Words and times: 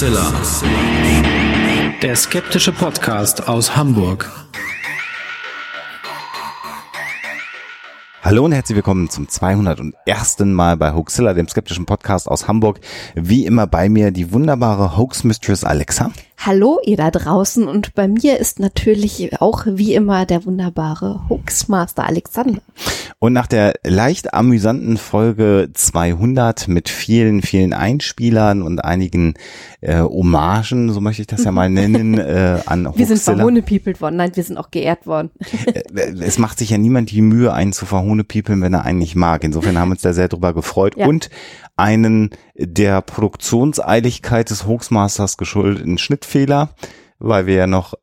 Hoaxilla. 0.00 0.32
Der 2.00 2.16
skeptische 2.16 2.72
Podcast 2.72 3.46
aus 3.48 3.76
Hamburg. 3.76 4.30
Hallo 8.22 8.46
und 8.46 8.52
herzlich 8.52 8.76
willkommen 8.76 9.10
zum 9.10 9.28
201. 9.28 10.38
Mal 10.38 10.78
bei 10.78 10.94
Hoaxilla, 10.94 11.34
dem 11.34 11.48
skeptischen 11.48 11.84
Podcast 11.84 12.28
aus 12.28 12.48
Hamburg. 12.48 12.80
Wie 13.14 13.44
immer 13.44 13.66
bei 13.66 13.90
mir 13.90 14.10
die 14.10 14.32
wunderbare 14.32 14.96
Hoax 14.96 15.22
Mistress 15.24 15.64
Alexa. 15.64 16.10
Hallo 16.42 16.78
ihr 16.82 16.96
da 16.96 17.10
draußen 17.10 17.68
und 17.68 17.94
bei 17.94 18.08
mir 18.08 18.38
ist 18.38 18.60
natürlich 18.60 19.42
auch 19.42 19.66
wie 19.66 19.92
immer 19.92 20.24
der 20.24 20.46
wunderbare 20.46 21.28
Hoaxmaster 21.28 22.06
Alexander. 22.06 22.62
Und 23.18 23.34
nach 23.34 23.46
der 23.46 23.74
leicht 23.84 24.32
amüsanten 24.32 24.96
Folge 24.96 25.68
200 25.74 26.66
mit 26.66 26.88
vielen, 26.88 27.42
vielen 27.42 27.74
Einspielern 27.74 28.62
und 28.62 28.82
einigen 28.82 29.34
äh, 29.82 29.98
Hommagen, 29.98 30.90
so 30.90 31.02
möchte 31.02 31.20
ich 31.20 31.28
das 31.28 31.44
ja 31.44 31.52
mal 31.52 31.68
nennen, 31.70 32.16
äh, 32.16 32.60
an 32.64 32.88
Wir 32.94 33.04
sind 33.04 33.20
verhohnepiepelt 33.20 34.00
worden, 34.00 34.16
nein, 34.16 34.34
wir 34.34 34.42
sind 34.42 34.56
auch 34.56 34.70
geehrt 34.70 35.06
worden. 35.06 35.30
Äh, 35.66 35.82
es 36.22 36.38
macht 36.38 36.58
sich 36.58 36.70
ja 36.70 36.78
niemand 36.78 37.10
die 37.10 37.20
Mühe, 37.20 37.52
einen 37.52 37.74
zu 37.74 37.84
verhohnepiepeln, 37.84 38.62
wenn 38.62 38.72
er 38.72 38.86
einen 38.86 39.00
nicht 39.00 39.14
mag. 39.14 39.44
Insofern 39.44 39.76
haben 39.78 39.90
wir 39.90 39.92
uns 39.92 40.02
da 40.02 40.14
sehr 40.14 40.28
drüber 40.28 40.54
gefreut 40.54 40.94
ja. 40.96 41.06
und 41.06 41.28
einen 41.80 42.30
der 42.54 43.00
Produktionseiligkeit 43.00 44.50
des 44.50 44.66
Hoaxmasters 44.66 45.36
geschuldeten 45.36 45.98
Schnittfehler, 45.98 46.70
weil 47.18 47.46
wir 47.46 47.54
ja 47.54 47.66
noch 47.66 47.94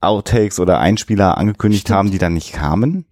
Outtakes 0.00 0.60
oder 0.60 0.78
Einspieler 0.78 1.38
angekündigt 1.38 1.82
Stimmt. 1.82 1.96
haben, 1.96 2.10
die 2.10 2.18
dann 2.18 2.34
nicht 2.34 2.52
kamen. 2.52 3.06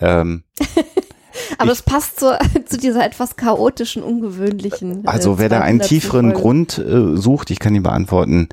Ähm, 0.00 0.44
Aber 1.58 1.72
es 1.72 1.82
passt 1.82 2.20
so, 2.20 2.32
zu 2.66 2.76
dieser 2.76 3.04
etwas 3.04 3.36
chaotischen, 3.36 4.02
ungewöhnlichen. 4.02 5.04
Äh, 5.04 5.08
also 5.08 5.38
wer 5.38 5.48
da 5.48 5.60
einen 5.60 5.80
tieferen 5.80 6.32
Folge. 6.32 6.40
Grund 6.40 6.78
äh, 6.78 7.16
sucht, 7.16 7.50
ich 7.50 7.58
kann 7.58 7.74
ihn 7.74 7.82
beantworten. 7.82 8.48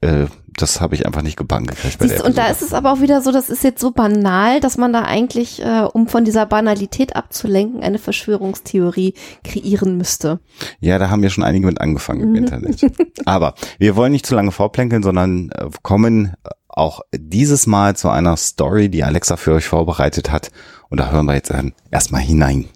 Äh, 0.00 0.26
das 0.62 0.80
habe 0.80 0.94
ich 0.94 1.06
einfach 1.06 1.22
nicht 1.22 1.36
gebannt 1.36 1.68
gekriegt. 1.68 1.98
Siehst, 2.00 2.22
und 2.22 2.36
da 2.36 2.48
ist 2.48 2.62
es 2.62 2.72
aber 2.72 2.92
auch 2.92 3.00
wieder 3.00 3.20
so, 3.20 3.32
das 3.32 3.48
ist 3.48 3.64
jetzt 3.64 3.80
so 3.80 3.90
banal, 3.90 4.60
dass 4.60 4.76
man 4.76 4.92
da 4.92 5.02
eigentlich, 5.02 5.62
äh, 5.62 5.86
um 5.92 6.08
von 6.08 6.24
dieser 6.24 6.46
Banalität 6.46 7.16
abzulenken, 7.16 7.82
eine 7.82 7.98
Verschwörungstheorie 7.98 9.14
kreieren 9.44 9.96
müsste. 9.96 10.40
Ja, 10.80 10.98
da 10.98 11.10
haben 11.10 11.22
wir 11.22 11.30
schon 11.30 11.44
einige 11.44 11.66
mit 11.66 11.80
angefangen 11.80 12.20
im 12.20 12.30
mhm. 12.30 12.36
Internet. 12.36 12.80
Aber 13.24 13.54
wir 13.78 13.96
wollen 13.96 14.12
nicht 14.12 14.26
zu 14.26 14.34
lange 14.34 14.52
vorplänkeln, 14.52 15.02
sondern 15.02 15.50
äh, 15.50 15.68
kommen 15.82 16.34
auch 16.68 17.00
dieses 17.12 17.66
Mal 17.66 17.96
zu 17.96 18.08
einer 18.08 18.36
Story, 18.36 18.88
die 18.88 19.02
Alexa 19.02 19.36
für 19.36 19.54
euch 19.54 19.66
vorbereitet 19.66 20.30
hat. 20.30 20.50
Und 20.88 21.00
da 21.00 21.10
hören 21.10 21.26
wir 21.26 21.34
jetzt 21.34 21.52
erstmal 21.90 22.22
hinein. 22.22 22.68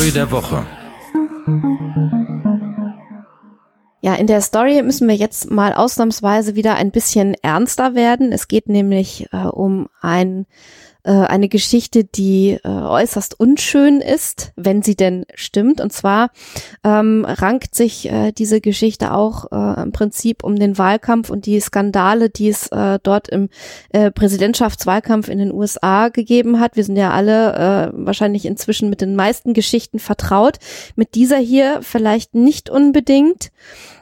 Story 0.00 0.12
der 0.12 0.30
Woche. 0.30 0.66
Ja, 4.00 4.14
in 4.14 4.26
der 4.26 4.40
Story 4.40 4.82
müssen 4.82 5.06
wir 5.06 5.14
jetzt 5.14 5.50
mal 5.50 5.74
ausnahmsweise 5.74 6.54
wieder 6.54 6.76
ein 6.76 6.90
bisschen 6.90 7.34
ernster 7.42 7.94
werden. 7.94 8.32
Es 8.32 8.48
geht 8.48 8.70
nämlich 8.70 9.26
äh, 9.30 9.44
um 9.44 9.90
ein 10.00 10.46
äh, 11.04 11.12
eine 11.12 11.48
Geschichte, 11.48 12.04
die 12.04 12.58
äh, 12.62 12.68
äußerst 12.68 13.38
unschön 13.38 14.00
ist, 14.00 14.52
wenn 14.56 14.82
sie 14.82 14.96
denn 14.96 15.26
stimmt. 15.34 15.80
Und 15.80 15.92
zwar 15.92 16.30
ähm, 16.84 17.24
rankt 17.26 17.74
sich 17.74 18.10
äh, 18.10 18.32
diese 18.32 18.60
Geschichte 18.60 19.12
auch 19.12 19.50
äh, 19.52 19.82
im 19.82 19.92
Prinzip 19.92 20.44
um 20.44 20.56
den 20.56 20.78
Wahlkampf 20.78 21.30
und 21.30 21.46
die 21.46 21.60
Skandale, 21.60 22.30
die 22.30 22.48
es 22.48 22.68
äh, 22.68 22.98
dort 23.02 23.28
im 23.28 23.48
äh, 23.90 24.10
Präsidentschaftswahlkampf 24.10 25.28
in 25.28 25.38
den 25.38 25.52
USA 25.52 26.08
gegeben 26.08 26.60
hat. 26.60 26.76
Wir 26.76 26.84
sind 26.84 26.96
ja 26.96 27.10
alle 27.10 27.54
äh, 27.54 27.90
wahrscheinlich 27.94 28.44
inzwischen 28.44 28.90
mit 28.90 29.00
den 29.00 29.16
meisten 29.16 29.54
Geschichten 29.54 29.98
vertraut. 29.98 30.58
Mit 30.96 31.14
dieser 31.14 31.38
hier 31.38 31.80
vielleicht 31.82 32.34
nicht 32.34 32.70
unbedingt. 32.70 33.50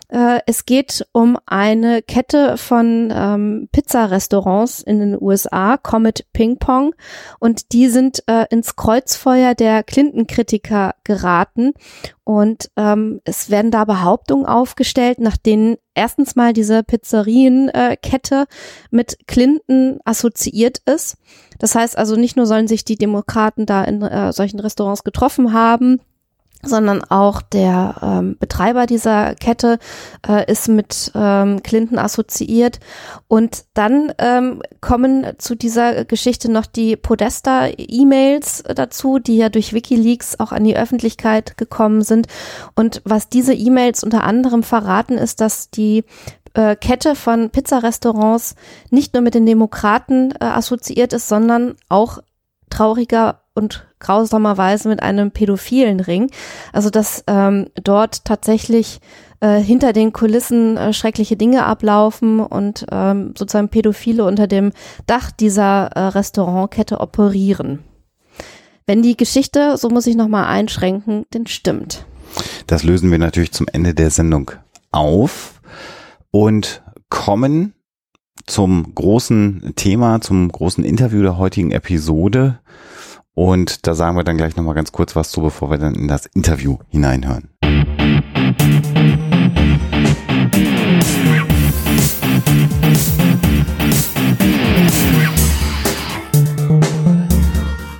Äh, 0.08 0.41
es 0.46 0.64
geht 0.64 1.06
um 1.12 1.38
eine 1.46 2.02
Kette 2.02 2.56
von 2.56 3.12
ähm, 3.14 3.69
Pizzarestaurants 3.72 4.82
in 4.82 5.00
den 5.00 5.19
USA, 5.20 5.76
Comet 5.76 6.26
Ping 6.32 6.58
Pong, 6.58 6.94
und 7.38 7.72
die 7.72 7.88
sind 7.88 8.22
äh, 8.26 8.47
ins 8.50 8.76
Kreuzfeuer 8.76 9.54
der 9.54 9.82
Clinton-Kritiker 9.82 10.94
geraten. 11.04 11.72
Und 12.24 12.70
ähm, 12.76 13.20
es 13.24 13.50
werden 13.50 13.70
da 13.70 13.84
Behauptungen 13.86 14.44
aufgestellt, 14.44 15.18
nach 15.18 15.38
denen 15.38 15.76
erstens 15.94 16.36
mal 16.36 16.52
diese 16.52 16.82
Pizzanienkette 16.82 18.34
äh, 18.42 18.54
mit 18.91 19.18
Clinton 19.26 19.98
assoziiert 20.04 20.82
ist. 20.84 21.16
Das 21.58 21.74
heißt 21.74 21.97
also, 21.97 22.16
nicht 22.16 22.36
nur 22.36 22.47
sollen 22.47 22.68
sich 22.68 22.84
die 22.84 22.97
Demokraten 22.97 23.64
da 23.64 23.82
in 23.84 24.02
äh, 24.02 24.32
solchen 24.32 24.60
Restaurants 24.60 25.04
getroffen 25.04 25.54
haben, 25.54 26.00
sondern 26.62 27.04
auch 27.04 27.41
der 27.41 27.96
ähm, 28.02 28.36
Betreiber 28.38 28.86
dieser 28.86 29.34
Kette 29.36 29.78
äh, 30.26 30.50
ist 30.50 30.69
mit 30.69 31.12
ähm, 31.14 31.62
Clinton 31.62 31.98
assoziiert. 31.98 32.80
Und 33.28 33.64
dann 33.74 34.12
ähm, 34.19 34.62
kommen 34.80 35.26
zu 35.38 35.54
dieser 35.54 36.04
Geschichte 36.04 36.50
noch 36.50 36.66
die 36.66 36.97
Podesta-E-Mails 36.97 38.64
dazu, 38.74 39.18
die 39.18 39.36
ja 39.36 39.50
durch 39.50 39.72
Wikileaks 39.72 40.41
auch 40.41 40.50
an 40.50 40.64
die 40.64 40.76
Öffentlichkeit 40.76 41.56
gekommen 41.56 42.02
sind. 42.02 42.26
Und 42.74 43.02
was 43.04 43.28
diese 43.28 43.54
E-Mails 43.54 44.02
unter 44.02 44.24
anderem 44.24 44.64
verraten, 44.64 45.16
ist, 45.16 45.41
dass 45.41 45.70
die 45.70 46.04
äh, 46.54 46.74
Kette 46.74 47.14
von 47.14 47.50
Pizzarestaurants 47.50 48.56
nicht 48.91 49.14
nur 49.14 49.22
mit 49.22 49.34
den 49.34 49.47
Demokraten 49.47 50.32
äh, 50.32 50.44
assoziiert 50.44 51.12
ist, 51.12 51.28
sondern 51.28 51.76
auch 51.88 52.18
trauriger 52.70 53.42
und 53.54 53.86
grausamerweise 53.98 54.88
mit 54.88 55.02
einem 55.02 55.30
pädophilen 55.30 56.00
Ring. 56.00 56.30
Also 56.72 56.90
dass 56.90 57.24
ähm, 57.26 57.66
dort 57.82 58.24
tatsächlich 58.24 59.00
äh, 59.40 59.58
hinter 59.58 59.92
den 59.92 60.12
Kulissen 60.12 60.76
äh, 60.76 60.92
schreckliche 60.92 61.36
Dinge 61.36 61.64
ablaufen 61.64 62.40
und 62.40 62.86
ähm, 62.90 63.34
sozusagen 63.36 63.68
Pädophile 63.68 64.24
unter 64.24 64.46
dem 64.46 64.72
Dach 65.06 65.30
dieser 65.30 65.88
äh, 65.94 66.00
Restaurantkette 66.00 67.00
operieren. 67.00 67.80
Wenn 68.86 69.02
die 69.02 69.16
Geschichte, 69.16 69.76
so 69.76 69.90
muss 69.90 70.06
ich 70.06 70.16
nochmal 70.16 70.46
einschränken, 70.46 71.26
denn 71.34 71.46
stimmt. 71.46 72.06
Das 72.66 72.84
lösen 72.84 73.10
wir 73.10 73.18
natürlich 73.18 73.52
zum 73.52 73.66
Ende 73.70 73.94
der 73.94 74.10
Sendung 74.10 74.50
auf 74.92 75.60
und 76.30 76.82
kommen 77.10 77.74
zum 78.48 78.94
großen 78.94 79.75
Thema, 79.76 80.20
zum 80.20 80.50
großen 80.50 80.82
Interview 80.82 81.22
der 81.22 81.38
heutigen 81.38 81.70
Episode. 81.70 82.59
Und 83.34 83.86
da 83.86 83.94
sagen 83.94 84.16
wir 84.16 84.25
dann 84.25 84.36
gleich 84.36 84.56
nochmal 84.56 84.75
ganz 84.75 84.91
kurz 84.91 85.14
was 85.14 85.31
zu, 85.31 85.42
bevor 85.42 85.70
wir 85.70 85.78
dann 85.78 85.94
in 85.94 86.09
das 86.09 86.26
Interview 86.26 86.78
hineinhören. 86.88 87.50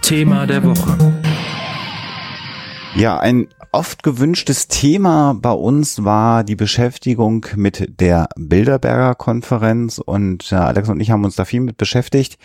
Thema 0.03 0.47
der 0.47 0.65
Woche. 0.65 1.17
Ja, 2.97 3.19
ein 3.19 3.49
oft 3.71 4.03
gewünschtes 4.03 4.69
Thema 4.69 5.34
bei 5.34 5.53
uns 5.53 6.04
war 6.04 6.43
die 6.43 6.56
Beschäftigung 6.56 7.47
mit 7.54 8.01
der 8.01 8.28
Bilderberger 8.36 9.15
Konferenz 9.15 9.98
und 9.98 10.51
äh, 10.53 10.57
Alex 10.57 10.89
und 10.89 11.01
ich 11.01 11.10
haben 11.10 11.24
uns 11.24 11.36
da 11.36 11.45
viel 11.45 11.60
mit 11.60 11.77
beschäftigt 11.77 12.39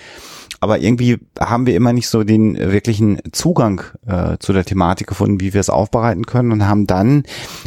aber 0.63 0.79
irgendwie 0.79 1.19
haben 1.38 1.65
wir 1.65 1.75
immer 1.75 1.91
nicht 1.91 2.07
so 2.07 2.23
den 2.23 2.57
wirklichen 2.57 3.19
Zugang 3.33 3.81
äh, 4.07 4.38
zu 4.39 4.53
der 4.53 4.63
Thematik 4.63 5.07
gefunden, 5.07 5.41
wie 5.41 5.53
wir 5.53 5.59
es 5.59 5.69
aufbereiten 5.69 6.25
können 6.25 6.53
und 6.53 6.65
haben 6.65 6.88
dann 6.88 7.23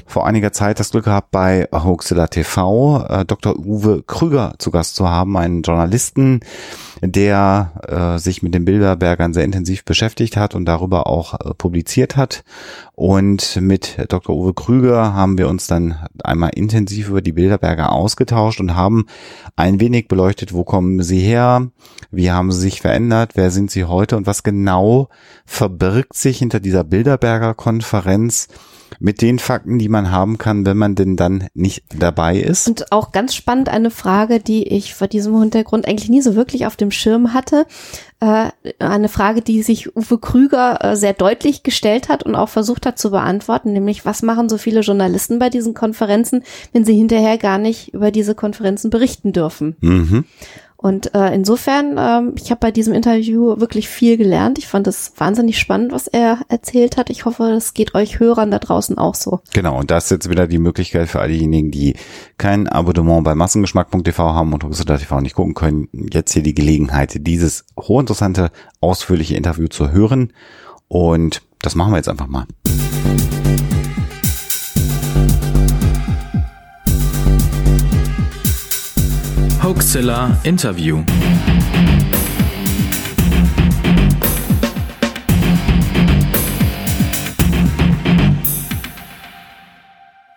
vor 0.06 0.26
einiger 0.26 0.50
Zeit 0.50 0.80
das 0.80 0.92
Glück 0.92 1.04
gehabt, 1.04 1.30
bei 1.30 1.68
Hoaxilla 1.70 2.28
TV 2.28 3.04
äh, 3.06 3.26
Dr. 3.26 3.54
Uwe 3.58 4.02
Krüger 4.06 4.54
zu 4.56 4.70
Gast 4.70 4.96
zu 4.96 5.10
haben, 5.10 5.36
einen 5.36 5.60
Journalisten, 5.60 6.40
der 7.02 8.16
äh, 8.16 8.18
sich 8.18 8.42
mit 8.42 8.54
den 8.54 8.64
Bilderbergern 8.64 9.34
sehr 9.34 9.44
intensiv 9.44 9.84
beschäftigt 9.84 10.36
hat 10.36 10.54
und 10.54 10.64
darüber 10.64 11.06
auch 11.06 11.34
äh, 11.34 11.54
publiziert 11.54 12.16
hat. 12.16 12.44
Und 12.94 13.60
mit 13.60 13.96
Dr. 14.08 14.34
Uwe 14.34 14.54
Krüger 14.54 15.12
haben 15.12 15.38
wir 15.38 15.48
uns 15.48 15.66
dann 15.66 15.96
einmal 16.24 16.50
intensiv 16.54 17.08
über 17.08 17.20
die 17.20 17.32
Bilderberger 17.32 17.92
ausgetauscht 17.92 18.60
und 18.60 18.74
haben 18.74 19.06
ein 19.54 19.80
wenig 19.80 20.08
beleuchtet, 20.08 20.54
wo 20.54 20.64
kommen 20.64 21.02
sie 21.02 21.20
her, 21.20 21.68
wie 22.10 22.30
haben 22.30 22.52
sie 22.52 22.60
sich 22.60 22.80
verändert, 22.80 23.32
wer 23.34 23.50
sind 23.50 23.70
sie 23.70 23.84
heute 23.84 24.16
und 24.16 24.26
was 24.26 24.42
genau 24.42 25.08
verbirgt 25.44 26.14
sich 26.14 26.38
hinter 26.38 26.60
dieser 26.60 26.84
Bilderberger 26.84 27.54
Konferenz 27.54 28.48
mit 28.98 29.22
den 29.22 29.38
Fakten, 29.38 29.78
die 29.78 29.88
man 29.88 30.10
haben 30.10 30.38
kann, 30.38 30.64
wenn 30.66 30.76
man 30.76 30.94
denn 30.94 31.16
dann 31.16 31.48
nicht 31.54 31.84
dabei 31.98 32.38
ist. 32.38 32.68
Und 32.68 32.92
auch 32.92 33.12
ganz 33.12 33.34
spannend 33.34 33.68
eine 33.68 33.90
Frage, 33.90 34.40
die 34.40 34.66
ich 34.68 34.94
vor 34.94 35.08
diesem 35.08 35.38
Hintergrund 35.38 35.86
eigentlich 35.86 36.08
nie 36.08 36.22
so 36.22 36.34
wirklich 36.34 36.66
auf 36.66 36.76
dem 36.76 36.90
Schirm 36.90 37.34
hatte. 37.34 37.66
Äh, 38.20 38.50
eine 38.78 39.08
Frage, 39.08 39.42
die 39.42 39.62
sich 39.62 39.94
Uwe 39.94 40.18
Krüger 40.18 40.78
äh, 40.82 40.96
sehr 40.96 41.12
deutlich 41.12 41.62
gestellt 41.62 42.08
hat 42.08 42.22
und 42.22 42.34
auch 42.34 42.48
versucht 42.48 42.86
hat 42.86 42.98
zu 42.98 43.10
beantworten, 43.10 43.72
nämlich 43.72 44.06
was 44.06 44.22
machen 44.22 44.48
so 44.48 44.56
viele 44.56 44.80
Journalisten 44.80 45.38
bei 45.38 45.50
diesen 45.50 45.74
Konferenzen, 45.74 46.42
wenn 46.72 46.84
sie 46.84 46.96
hinterher 46.96 47.36
gar 47.36 47.58
nicht 47.58 47.92
über 47.92 48.10
diese 48.10 48.34
Konferenzen 48.34 48.88
berichten 48.88 49.32
dürfen. 49.32 49.76
Mhm. 49.80 50.24
Und 50.76 51.14
äh, 51.14 51.34
insofern, 51.34 51.96
ähm, 51.98 52.34
ich 52.36 52.50
habe 52.50 52.60
bei 52.60 52.70
diesem 52.70 52.92
Interview 52.92 53.58
wirklich 53.58 53.88
viel 53.88 54.16
gelernt. 54.16 54.58
Ich 54.58 54.66
fand 54.66 54.86
es 54.86 55.12
wahnsinnig 55.16 55.58
spannend, 55.58 55.92
was 55.92 56.06
er 56.06 56.40
erzählt 56.48 56.96
hat. 56.96 57.08
Ich 57.08 57.24
hoffe, 57.24 57.44
es 57.44 57.74
geht 57.74 57.94
euch 57.94 58.20
Hörern 58.20 58.50
da 58.50 58.58
draußen 58.58 58.98
auch 58.98 59.14
so. 59.14 59.40
Genau, 59.54 59.78
und 59.78 59.90
das 59.90 60.04
ist 60.04 60.10
jetzt 60.10 60.30
wieder 60.30 60.46
die 60.46 60.58
Möglichkeit 60.58 61.08
für 61.08 61.20
all 61.20 61.28
diejenigen, 61.28 61.70
die 61.70 61.94
kein 62.36 62.68
Abonnement 62.68 63.24
bei 63.24 63.34
massengeschmack.tv 63.34 64.34
haben 64.34 64.52
und 64.52 64.60
TV 64.60 65.20
nicht 65.20 65.34
gucken 65.34 65.54
können, 65.54 65.88
jetzt 66.12 66.32
hier 66.32 66.42
die 66.42 66.54
Gelegenheit, 66.54 67.26
dieses 67.26 67.64
hochinteressante, 67.78 68.50
ausführliche 68.80 69.36
Interview 69.36 69.68
zu 69.68 69.90
hören. 69.90 70.32
Und 70.88 71.42
das 71.62 71.74
machen 71.74 71.92
wir 71.92 71.96
jetzt 71.96 72.08
einfach 72.08 72.28
mal. 72.28 72.46
Hoaxilla 79.66 80.38
Interview. 80.44 81.02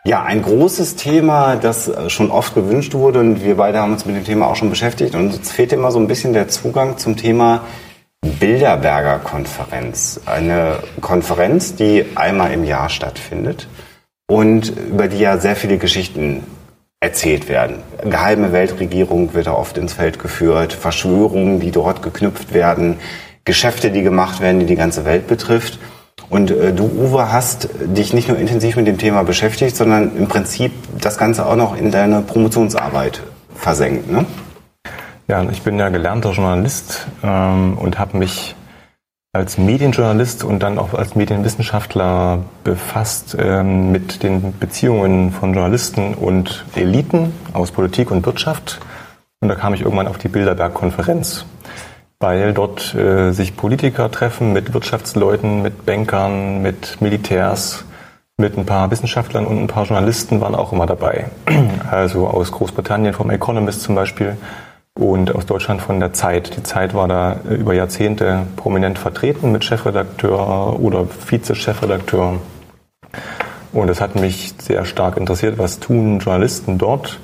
Ja, 0.03 0.23
ein 0.23 0.41
großes 0.41 0.95
Thema, 0.95 1.57
das 1.57 1.91
schon 2.07 2.31
oft 2.31 2.55
gewünscht 2.55 2.95
wurde 2.95 3.19
und 3.19 3.43
wir 3.43 3.57
beide 3.57 3.77
haben 3.77 3.93
uns 3.93 4.07
mit 4.07 4.15
dem 4.15 4.25
Thema 4.25 4.47
auch 4.47 4.55
schon 4.55 4.71
beschäftigt 4.71 5.13
und 5.13 5.31
uns 5.31 5.51
fehlt 5.51 5.73
immer 5.73 5.91
so 5.91 5.99
ein 5.99 6.07
bisschen 6.07 6.33
der 6.33 6.47
Zugang 6.47 6.97
zum 6.97 7.15
Thema 7.15 7.61
Bilderberger 8.39 9.19
Konferenz. 9.19 10.21
Eine 10.25 10.79
Konferenz, 11.01 11.75
die 11.75 12.03
einmal 12.15 12.51
im 12.51 12.63
Jahr 12.63 12.89
stattfindet 12.89 13.67
und 14.27 14.69
über 14.75 15.07
die 15.07 15.19
ja 15.19 15.37
sehr 15.37 15.55
viele 15.55 15.77
Geschichten 15.77 16.43
erzählt 16.99 17.47
werden. 17.47 17.77
Geheime 18.03 18.51
Weltregierung 18.51 19.33
wird 19.33 19.47
da 19.47 19.53
oft 19.53 19.77
ins 19.77 19.93
Feld 19.93 20.19
geführt, 20.19 20.73
Verschwörungen, 20.73 21.59
die 21.59 21.71
dort 21.71 22.01
geknüpft 22.01 22.53
werden, 22.53 22.97
Geschäfte, 23.45 23.89
die 23.91 24.03
gemacht 24.03 24.41
werden, 24.41 24.59
die 24.59 24.65
die 24.65 24.75
ganze 24.75 25.05
Welt 25.05 25.27
betrifft. 25.27 25.79
Und 26.29 26.51
äh, 26.51 26.73
du, 26.73 26.83
Uwe, 26.83 27.31
hast 27.31 27.69
dich 27.79 28.13
nicht 28.13 28.27
nur 28.27 28.37
intensiv 28.37 28.75
mit 28.75 28.85
dem 28.85 28.97
Thema 28.97 29.23
beschäftigt, 29.23 29.75
sondern 29.75 30.15
im 30.17 30.27
Prinzip 30.27 30.71
das 30.99 31.17
Ganze 31.17 31.45
auch 31.45 31.55
noch 31.55 31.77
in 31.77 31.89
deine 31.89 32.21
Promotionsarbeit 32.21 33.21
versenkt, 33.55 34.11
ne? 34.11 34.25
Ja, 35.27 35.47
ich 35.51 35.61
bin 35.61 35.77
ja 35.77 35.89
gelernter 35.89 36.31
Journalist 36.31 37.07
ähm, 37.23 37.77
und 37.77 37.99
habe 37.99 38.17
mich 38.17 38.55
als 39.31 39.59
Medienjournalist 39.59 40.43
und 40.43 40.63
dann 40.63 40.79
auch 40.79 40.93
als 40.95 41.13
Medienwissenschaftler 41.15 42.43
befasst 42.63 43.37
ähm, 43.39 43.91
mit 43.91 44.23
den 44.23 44.57
Beziehungen 44.57 45.31
von 45.31 45.53
Journalisten 45.53 46.15
und 46.15 46.65
Eliten 46.75 47.33
aus 47.53 47.71
Politik 47.71 48.09
und 48.09 48.25
Wirtschaft. 48.25 48.79
Und 49.39 49.49
da 49.49 49.55
kam 49.55 49.75
ich 49.75 49.81
irgendwann 49.81 50.07
auf 50.07 50.17
die 50.17 50.29
Bilderberg-Konferenz, 50.29 51.45
weil 52.19 52.53
dort 52.53 52.95
äh, 52.95 53.31
sich 53.31 53.55
Politiker 53.55 54.09
treffen 54.09 54.51
mit 54.51 54.73
Wirtschaftsleuten, 54.73 55.61
mit 55.61 55.85
Bankern, 55.85 56.63
mit 56.63 56.99
Militärs, 56.99 57.85
mit 58.37 58.57
ein 58.57 58.65
paar 58.65 58.89
Wissenschaftlern 58.89 59.45
und 59.45 59.59
ein 59.59 59.67
paar 59.67 59.85
Journalisten 59.85 60.41
waren 60.41 60.55
auch 60.55 60.73
immer 60.73 60.87
dabei. 60.87 61.27
Also 61.91 62.27
aus 62.27 62.51
Großbritannien 62.51 63.13
vom 63.13 63.29
Economist 63.31 63.81
zum 63.81 63.95
Beispiel 63.95 64.37
und 64.99 65.33
aus 65.33 65.45
Deutschland 65.45 65.81
von 65.81 65.99
der 65.99 66.13
Zeit. 66.13 66.55
Die 66.57 66.63
Zeit 66.63 66.93
war 66.93 67.07
da 67.07 67.37
äh, 67.49 67.55
über 67.55 67.73
Jahrzehnte 67.73 68.45
prominent 68.57 68.99
vertreten 68.99 69.51
mit 69.51 69.63
Chefredakteur 69.63 70.79
oder 70.79 71.05
Vize-Chefredakteur. 71.05 72.39
Und 73.71 73.87
das 73.87 74.01
hat 74.01 74.15
mich 74.15 74.55
sehr 74.59 74.83
stark 74.83 75.15
interessiert, 75.15 75.57
was 75.57 75.79
tun 75.79 76.19
Journalisten 76.19 76.77
dort, 76.77 77.19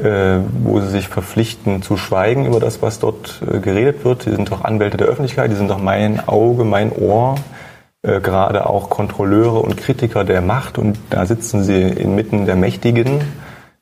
mhm. 0.00 0.04
äh, 0.04 0.38
wo 0.64 0.80
sie 0.80 0.88
sich 0.88 1.08
verpflichten 1.08 1.82
zu 1.82 1.96
schweigen 1.96 2.46
über 2.46 2.60
das, 2.60 2.82
was 2.82 2.98
dort 2.98 3.40
äh, 3.46 3.60
geredet 3.60 4.04
wird. 4.04 4.26
Die 4.26 4.30
sind 4.30 4.50
doch 4.50 4.64
Anwälte 4.64 4.96
der 4.96 5.06
Öffentlichkeit, 5.06 5.50
die 5.50 5.56
sind 5.56 5.70
doch 5.70 5.80
mein 5.80 6.26
Auge, 6.26 6.64
mein 6.64 6.90
Ohr, 6.92 7.36
äh, 8.02 8.20
gerade 8.20 8.66
auch 8.66 8.90
Kontrolleure 8.90 9.60
und 9.60 9.76
Kritiker 9.76 10.24
der 10.24 10.40
Macht. 10.40 10.78
Und 10.78 10.98
da 11.10 11.26
sitzen 11.26 11.62
sie 11.62 11.82
inmitten 11.82 12.46
der 12.46 12.56
Mächtigen 12.56 13.20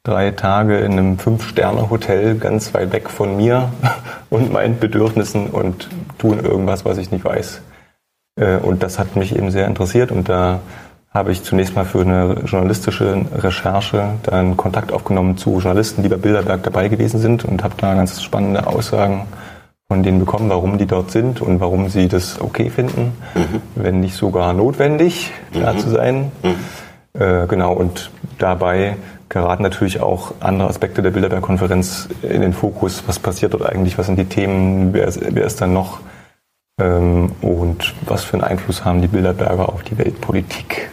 drei 0.02 0.31
Tage 0.31 0.79
in 0.79 0.93
einem 0.93 1.19
Fünf-Sterne-Hotel 1.19 2.37
ganz 2.37 2.73
weit 2.75 2.93
weg 2.93 3.11
von 3.11 3.37
mir 3.37 3.70
und 4.31 4.52
meinen 4.52 4.79
Bedürfnissen 4.79 5.49
und 5.49 5.88
tun 6.19 6.41
irgendwas, 6.41 6.85
was 6.85 6.99
ich 6.99 7.11
nicht 7.11 7.25
weiß. 7.25 7.62
Äh, 8.41 8.56
und 8.56 8.82
das 8.82 8.99
hat 8.99 9.17
mich 9.17 9.37
eben 9.37 9.50
sehr 9.50 9.67
interessiert 9.67 10.11
und 10.11 10.29
da 10.29 10.61
habe 11.12 11.32
ich 11.32 11.43
zunächst 11.43 11.75
mal 11.75 11.85
für 11.85 12.02
eine 12.02 12.43
journalistische 12.44 13.25
Recherche 13.35 14.14
dann 14.23 14.56
Kontakt 14.56 14.93
aufgenommen 14.93 15.37
zu 15.37 15.58
Journalisten, 15.58 16.02
die 16.05 16.08
bei 16.08 16.17
Bilderberg 16.17 16.62
dabei 16.62 16.88
gewesen 16.88 17.19
sind 17.19 17.44
und 17.44 17.64
habe 17.64 17.75
da 17.76 17.94
ganz 17.94 18.23
spannende 18.23 18.67
Aussagen 18.67 19.26
von 19.88 20.05
denen 20.05 20.20
bekommen, 20.20 20.49
warum 20.50 20.79
die 20.79 20.87
dort 20.87 21.11
sind 21.11 21.41
und 21.41 21.58
warum 21.58 21.88
sie 21.88 22.06
das 22.06 22.41
okay 22.41 22.70
finden, 22.70 23.12
mhm. 23.35 23.61
wenn 23.75 23.99
nicht 23.99 24.14
sogar 24.14 24.52
notwendig, 24.52 25.32
mhm. 25.52 25.61
da 25.62 25.76
zu 25.76 25.91
sein. 25.91 26.31
Mhm. 26.44 27.20
Äh, 27.20 27.49
genau, 27.49 27.73
und 27.73 28.12
dabei 28.38 28.97
geraten 29.30 29.62
natürlich 29.62 30.00
auch 30.00 30.34
andere 30.40 30.68
Aspekte 30.68 31.00
der 31.00 31.12
Bilderberg-Konferenz 31.12 32.08
in 32.22 32.42
den 32.42 32.52
Fokus. 32.52 33.04
Was 33.06 33.18
passiert 33.18 33.54
dort 33.54 33.64
eigentlich? 33.64 33.96
Was 33.96 34.06
sind 34.06 34.18
die 34.18 34.26
Themen? 34.26 34.92
Wer 34.92 35.06
ist, 35.06 35.20
wer 35.22 35.46
ist 35.46 35.60
dann 35.60 35.72
noch? 35.72 36.00
Ähm, 36.80 37.32
und 37.40 37.94
was 38.06 38.24
für 38.24 38.34
einen 38.34 38.44
Einfluss 38.44 38.84
haben 38.84 39.00
die 39.00 39.08
Bilderberger 39.08 39.68
auf 39.68 39.84
die 39.84 39.96
Weltpolitik? 39.96 40.90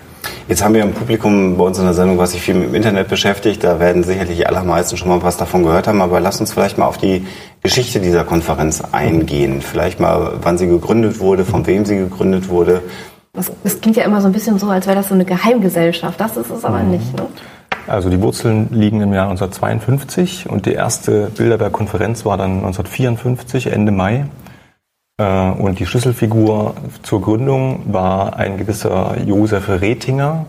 Jetzt 0.47 0.63
haben 0.63 0.75
wir 0.75 0.83
ein 0.83 0.93
Publikum 0.93 1.57
bei 1.57 1.63
uns 1.65 1.77
in 1.77 1.83
der 1.83 1.93
Sendung, 1.93 2.19
was 2.19 2.31
sich 2.31 2.41
viel 2.41 2.53
mit 2.53 2.69
dem 2.69 2.75
Internet 2.75 3.09
beschäftigt. 3.09 3.63
Da 3.63 3.79
werden 3.81 4.03
sicherlich 4.03 4.37
die 4.37 4.45
allermeisten 4.45 4.95
schon 4.95 5.09
mal 5.09 5.21
was 5.21 5.35
davon 5.35 5.63
gehört 5.63 5.87
haben. 5.87 6.01
Aber 6.01 6.21
lass 6.21 6.39
uns 6.39 6.53
vielleicht 6.53 6.77
mal 6.77 6.85
auf 6.85 6.97
die 6.97 7.25
Geschichte 7.63 7.99
dieser 7.99 8.23
Konferenz 8.23 8.81
eingehen. 8.91 9.61
Vielleicht 9.61 9.99
mal, 9.99 10.33
wann 10.41 10.57
sie 10.57 10.67
gegründet 10.67 11.19
wurde, 11.19 11.43
von 11.43 11.65
wem 11.67 11.85
sie 11.85 11.97
gegründet 11.97 12.47
wurde. 12.47 12.81
Es 13.63 13.81
klingt 13.81 13.97
ja 13.97 14.05
immer 14.05 14.21
so 14.21 14.27
ein 14.27 14.33
bisschen 14.33 14.57
so, 14.57 14.67
als 14.69 14.85
wäre 14.85 14.95
das 14.95 15.09
so 15.09 15.15
eine 15.15 15.25
Geheimgesellschaft. 15.25 16.19
Das 16.19 16.37
ist 16.37 16.49
es 16.49 16.63
aber 16.63 16.79
mhm. 16.79 16.91
nicht. 16.91 17.17
Ne? 17.17 17.27
Also 17.87 18.09
die 18.09 18.21
Wurzeln 18.21 18.67
liegen 18.71 19.01
im 19.01 19.13
Jahr 19.13 19.29
1952 19.29 20.49
und 20.49 20.65
die 20.65 20.73
erste 20.73 21.27
Bilderberg-Konferenz 21.27 22.25
war 22.25 22.37
dann 22.37 22.57
1954, 22.57 23.67
Ende 23.67 23.91
Mai. 23.94 24.25
Äh, 25.17 25.51
und 25.51 25.79
die 25.79 25.85
Schlüsselfigur 25.85 26.75
zur 27.03 27.21
Gründung 27.21 27.81
war 27.87 28.35
ein 28.35 28.57
gewisser 28.57 29.15
Josef 29.25 29.69
Retinger. 29.69 30.45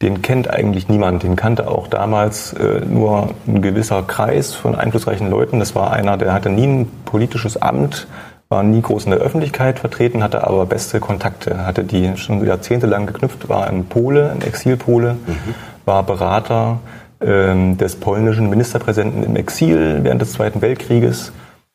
Den 0.00 0.22
kennt 0.22 0.48
eigentlich 0.48 0.88
niemand. 0.88 1.22
Den 1.22 1.36
kannte 1.36 1.68
auch 1.68 1.86
damals 1.86 2.54
äh, 2.54 2.80
nur 2.80 3.34
ein 3.46 3.60
gewisser 3.60 4.02
Kreis 4.02 4.54
von 4.54 4.74
einflussreichen 4.74 5.28
Leuten. 5.28 5.58
Das 5.58 5.74
war 5.74 5.92
einer, 5.92 6.16
der 6.16 6.32
hatte 6.32 6.48
nie 6.48 6.66
ein 6.66 6.88
politisches 7.04 7.58
Amt, 7.58 8.06
war 8.48 8.62
nie 8.62 8.80
groß 8.80 9.04
in 9.04 9.10
der 9.10 9.20
Öffentlichkeit 9.20 9.78
vertreten, 9.78 10.22
hatte 10.22 10.46
aber 10.46 10.64
beste 10.64 10.98
Kontakte, 10.98 11.66
hatte 11.66 11.84
die 11.84 12.16
schon 12.16 12.44
jahrzehntelang 12.44 13.06
geknüpft, 13.06 13.50
war 13.50 13.66
ein 13.66 13.84
Pole, 13.84 14.30
ein 14.30 14.40
Exilpole. 14.40 15.16
Mhm 15.26 15.54
war 15.90 16.04
Berater 16.04 16.78
ähm, 17.20 17.76
des 17.76 17.96
polnischen 17.96 18.48
Ministerpräsidenten 18.48 19.24
im 19.24 19.34
Exil 19.34 19.98
während 20.02 20.22
des 20.22 20.32
Zweiten 20.34 20.62
Weltkrieges 20.62 21.32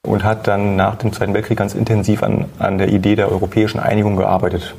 und 0.08 0.24
hat 0.24 0.48
dann 0.48 0.78
nach 0.78 0.96
dem 0.96 1.12
Zweiten 1.12 1.34
Weltkrieg 1.34 1.58
ganz 1.58 1.76
intensiv 1.76 2.24
an, 2.24 2.46
an 2.58 2.78
der 2.78 2.88
Idee 2.88 3.18
der 3.18 3.30
europäischen 3.30 3.80
Einigung 3.80 4.16
gearbeitet. 4.16 4.74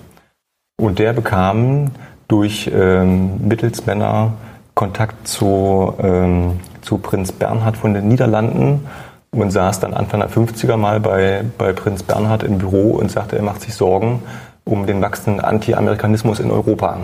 Und 0.81 0.99
der 0.99 1.13
bekam 1.13 1.91
durch 2.29 2.71
ähm, 2.75 3.47
Mittelsmänner 3.47 4.33
Kontakt 4.75 5.29
zu, 5.29 5.93
ähm, 6.03 6.61
zu 6.81 6.97
Prinz 6.97 7.31
Bernhard 7.33 7.77
von 7.77 7.93
den 7.93 8.09
Niederlanden 8.09 8.87
und 9.33 9.51
saß 9.51 9.81
dann 9.81 9.93
Anfang 9.93 10.21
der 10.21 10.31
50er 10.31 10.79
mal 10.79 10.99
bei, 10.99 11.45
bei 11.59 11.75
Prinz 11.75 12.03
Bernhard 12.03 12.43
im 12.43 12.57
Büro 12.57 12.93
und 12.93 13.11
sagte, 13.11 13.37
er 13.37 13.43
macht 13.43 13.61
sich 13.61 13.75
Sorgen 13.75 14.23
um 14.65 14.87
den 14.87 15.03
wachsenden 15.03 15.45
Anti-Amerikanismus 15.45 16.41
in 16.41 16.51
Europa. 16.51 16.99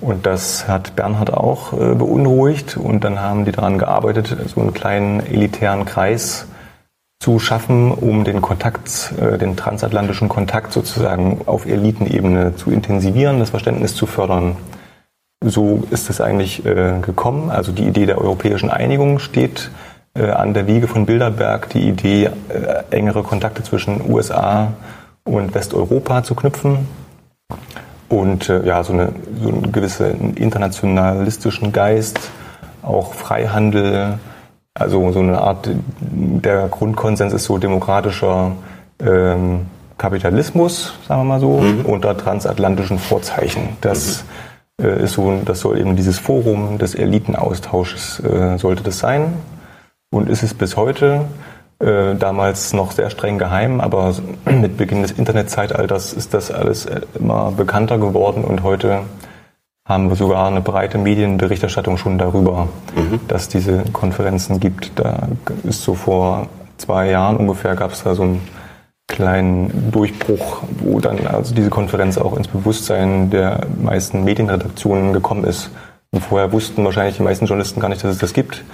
Und 0.00 0.26
das 0.26 0.68
hat 0.68 0.94
Bernhard 0.94 1.32
auch 1.32 1.72
äh, 1.72 1.94
beunruhigt 1.94 2.76
und 2.76 3.02
dann 3.02 3.20
haben 3.20 3.44
die 3.44 3.52
daran 3.52 3.78
gearbeitet, 3.78 4.36
so 4.46 4.60
einen 4.60 4.72
kleinen 4.72 5.20
elitären 5.20 5.84
Kreis 5.84 6.46
zu 7.20 7.40
schaffen, 7.40 7.90
um 7.90 8.22
den 8.22 8.40
Kontakt, 8.40 9.12
äh, 9.20 9.38
den 9.38 9.56
transatlantischen 9.56 10.28
Kontakt 10.28 10.72
sozusagen 10.72 11.40
auf 11.46 11.66
Elitenebene 11.66 12.54
zu 12.54 12.70
intensivieren, 12.70 13.40
das 13.40 13.50
Verständnis 13.50 13.96
zu 13.96 14.06
fördern. 14.06 14.56
So 15.44 15.82
ist 15.90 16.10
es 16.10 16.20
eigentlich 16.20 16.64
äh, 16.64 17.00
gekommen. 17.00 17.50
Also 17.50 17.72
die 17.72 17.86
Idee 17.86 18.06
der 18.06 18.18
europäischen 18.18 18.70
Einigung 18.70 19.18
steht 19.18 19.70
äh, 20.14 20.30
an 20.30 20.54
der 20.54 20.68
Wiege 20.68 20.86
von 20.86 21.06
Bilderberg, 21.06 21.68
die 21.70 21.88
Idee, 21.88 22.30
äh, 22.48 22.84
engere 22.90 23.24
Kontakte 23.24 23.64
zwischen 23.64 24.00
USA 24.08 24.74
und 25.24 25.54
Westeuropa 25.54 26.22
zu 26.22 26.36
knüpfen 26.36 26.86
und 28.08 28.48
äh, 28.48 28.66
ja, 28.66 28.82
so, 28.82 28.92
eine, 28.92 29.12
so 29.42 29.48
einen 29.48 29.72
gewissen 29.72 30.34
internationalistischen 30.34 31.72
Geist, 31.72 32.18
auch 32.82 33.12
Freihandel, 33.14 34.18
also 34.74 35.10
so 35.12 35.18
eine 35.18 35.40
Art, 35.40 35.68
der 36.00 36.68
Grundkonsens 36.68 37.32
ist 37.32 37.44
so 37.44 37.58
demokratischer 37.58 38.52
ähm, 39.00 39.66
Kapitalismus, 39.98 40.94
sagen 41.06 41.22
wir 41.22 41.24
mal 41.24 41.40
so, 41.40 41.58
mhm. 41.58 41.84
unter 41.84 42.16
transatlantischen 42.16 42.98
Vorzeichen. 42.98 43.76
Das 43.80 44.24
mhm. 44.78 44.86
äh, 44.86 45.02
ist 45.02 45.14
so, 45.14 45.40
das 45.44 45.60
soll 45.60 45.78
eben 45.78 45.96
dieses 45.96 46.18
Forum 46.18 46.78
des 46.78 46.94
Elitenaustausches 46.94 48.20
äh, 48.20 48.56
sollte 48.58 48.84
das 48.84 49.00
sein 49.00 49.34
und 50.10 50.30
ist 50.30 50.42
es 50.42 50.54
bis 50.54 50.76
heute. 50.76 51.24
Äh, 51.80 52.16
damals 52.16 52.72
noch 52.72 52.92
sehr 52.92 53.10
streng 53.10 53.38
geheim, 53.38 53.80
aber 53.80 54.14
mit 54.44 54.76
Beginn 54.76 55.02
des 55.02 55.12
Internetzeitalters 55.12 56.12
ist 56.12 56.34
das 56.34 56.50
alles 56.50 56.86
äh, 56.86 57.02
immer 57.18 57.52
bekannter 57.52 57.98
geworden 57.98 58.44
und 58.44 58.62
heute 58.62 59.02
haben 59.88 60.10
wir 60.10 60.16
sogar 60.16 60.48
eine 60.48 60.60
breite 60.60 60.98
Medienberichterstattung 60.98 61.96
schon 61.96 62.18
darüber, 62.18 62.68
mhm. 62.94 63.20
dass 63.26 63.48
diese 63.48 63.84
Konferenzen 63.92 64.60
gibt. 64.60 64.92
Da 64.96 65.28
ist 65.64 65.82
so 65.82 65.94
vor 65.94 66.48
zwei 66.76 67.08
Jahren 67.10 67.38
ungefähr 67.38 67.74
gab 67.74 67.92
es 67.92 68.02
da 68.02 68.14
so 68.14 68.22
einen 68.22 68.40
kleinen 69.06 69.90
Durchbruch, 69.90 70.62
wo 70.80 71.00
dann 71.00 71.26
also 71.26 71.54
diese 71.54 71.70
Konferenz 71.70 72.18
auch 72.18 72.36
ins 72.36 72.48
Bewusstsein 72.48 73.30
der 73.30 73.66
meisten 73.82 74.24
Medienredaktionen 74.24 75.14
gekommen 75.14 75.44
ist. 75.44 75.70
Und 76.10 76.22
vorher 76.22 76.52
wussten 76.52 76.84
wahrscheinlich 76.84 77.16
die 77.16 77.22
meisten 77.22 77.46
Journalisten 77.46 77.80
gar 77.80 77.88
nicht, 77.88 78.04
dass 78.04 78.12
es 78.12 78.18
das 78.18 78.34
gibt. 78.34 78.64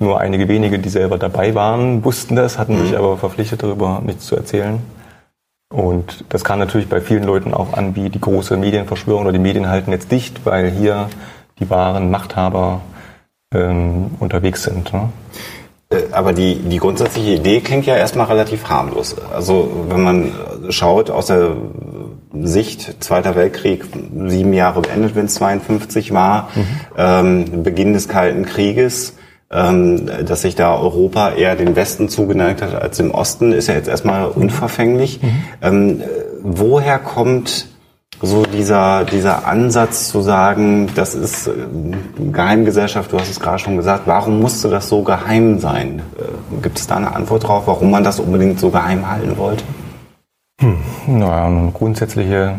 Nur 0.00 0.20
einige 0.20 0.48
wenige, 0.48 0.78
die 0.78 0.88
selber 0.88 1.18
dabei 1.18 1.54
waren, 1.54 2.04
wussten 2.04 2.34
das, 2.34 2.58
hatten 2.58 2.78
sich 2.78 2.92
mhm. 2.92 2.98
aber 2.98 3.16
verpflichtet, 3.16 3.62
darüber 3.62 4.02
nichts 4.04 4.26
zu 4.26 4.36
erzählen. 4.36 4.82
Und 5.72 6.24
das 6.28 6.44
kam 6.44 6.58
natürlich 6.58 6.88
bei 6.88 7.00
vielen 7.00 7.24
Leuten 7.24 7.54
auch 7.54 7.72
an, 7.72 7.96
wie 7.96 8.10
die 8.10 8.20
große 8.20 8.56
Medienverschwörung 8.56 9.22
oder 9.22 9.32
die 9.32 9.38
Medien 9.38 9.68
halten 9.68 9.90
jetzt 9.92 10.10
dicht, 10.12 10.44
weil 10.44 10.70
hier 10.70 11.08
die 11.58 11.70
wahren 11.70 12.10
Machthaber 12.10 12.80
ähm, 13.52 14.12
unterwegs 14.18 14.64
sind. 14.64 14.92
Ne? 14.92 15.08
Äh, 15.90 16.12
aber 16.12 16.32
die, 16.32 16.56
die 16.56 16.78
grundsätzliche 16.78 17.32
Idee 17.32 17.60
klingt 17.60 17.86
ja 17.86 17.96
erstmal 17.96 18.26
relativ 18.26 18.68
harmlos. 18.68 19.16
Also 19.32 19.86
wenn 19.88 20.02
man 20.02 20.32
schaut 20.70 21.10
aus 21.10 21.26
der 21.26 21.56
Sicht 22.42 23.02
Zweiter 23.02 23.36
Weltkrieg, 23.36 23.84
sieben 24.26 24.52
Jahre 24.52 24.82
beendet, 24.82 25.14
wenn 25.14 25.26
es 25.26 25.34
52 25.34 26.12
war, 26.12 26.50
mhm. 26.54 26.66
ähm, 26.96 27.62
Beginn 27.62 27.92
des 27.94 28.08
Kalten 28.08 28.44
Krieges, 28.44 29.14
ähm, 29.54 30.10
dass 30.26 30.42
sich 30.42 30.56
da 30.56 30.76
Europa 30.76 31.30
eher 31.30 31.54
den 31.54 31.76
Westen 31.76 32.08
zugeneigt 32.08 32.60
hat 32.60 32.74
als 32.74 32.96
dem 32.96 33.12
Osten, 33.12 33.52
ist 33.52 33.68
ja 33.68 33.74
jetzt 33.74 33.88
erstmal 33.88 34.26
unverfänglich. 34.26 35.22
Mhm. 35.22 35.28
Ähm, 35.62 36.02
woher 36.42 36.98
kommt 36.98 37.68
so 38.20 38.44
dieser, 38.44 39.04
dieser 39.04 39.46
Ansatz 39.46 40.08
zu 40.08 40.22
sagen, 40.22 40.88
das 40.94 41.14
ist 41.14 41.46
äh, 41.46 41.52
Geheimgesellschaft, 42.32 43.12
du 43.12 43.18
hast 43.18 43.30
es 43.30 43.38
gerade 43.38 43.58
schon 43.60 43.76
gesagt, 43.76 44.02
warum 44.06 44.40
musste 44.40 44.68
das 44.68 44.88
so 44.88 45.02
geheim 45.02 45.60
sein? 45.60 46.02
Äh, 46.18 46.62
gibt 46.62 46.78
es 46.78 46.86
da 46.86 46.96
eine 46.96 47.14
Antwort 47.14 47.46
drauf, 47.46 47.64
warum 47.66 47.90
man 47.90 48.02
das 48.02 48.18
unbedingt 48.18 48.58
so 48.58 48.70
geheim 48.70 49.08
halten 49.08 49.36
wollte? 49.36 49.62
Hm, 50.60 50.78
naja, 51.06 51.46
eine 51.46 51.70
grundsätzliche 51.72 52.58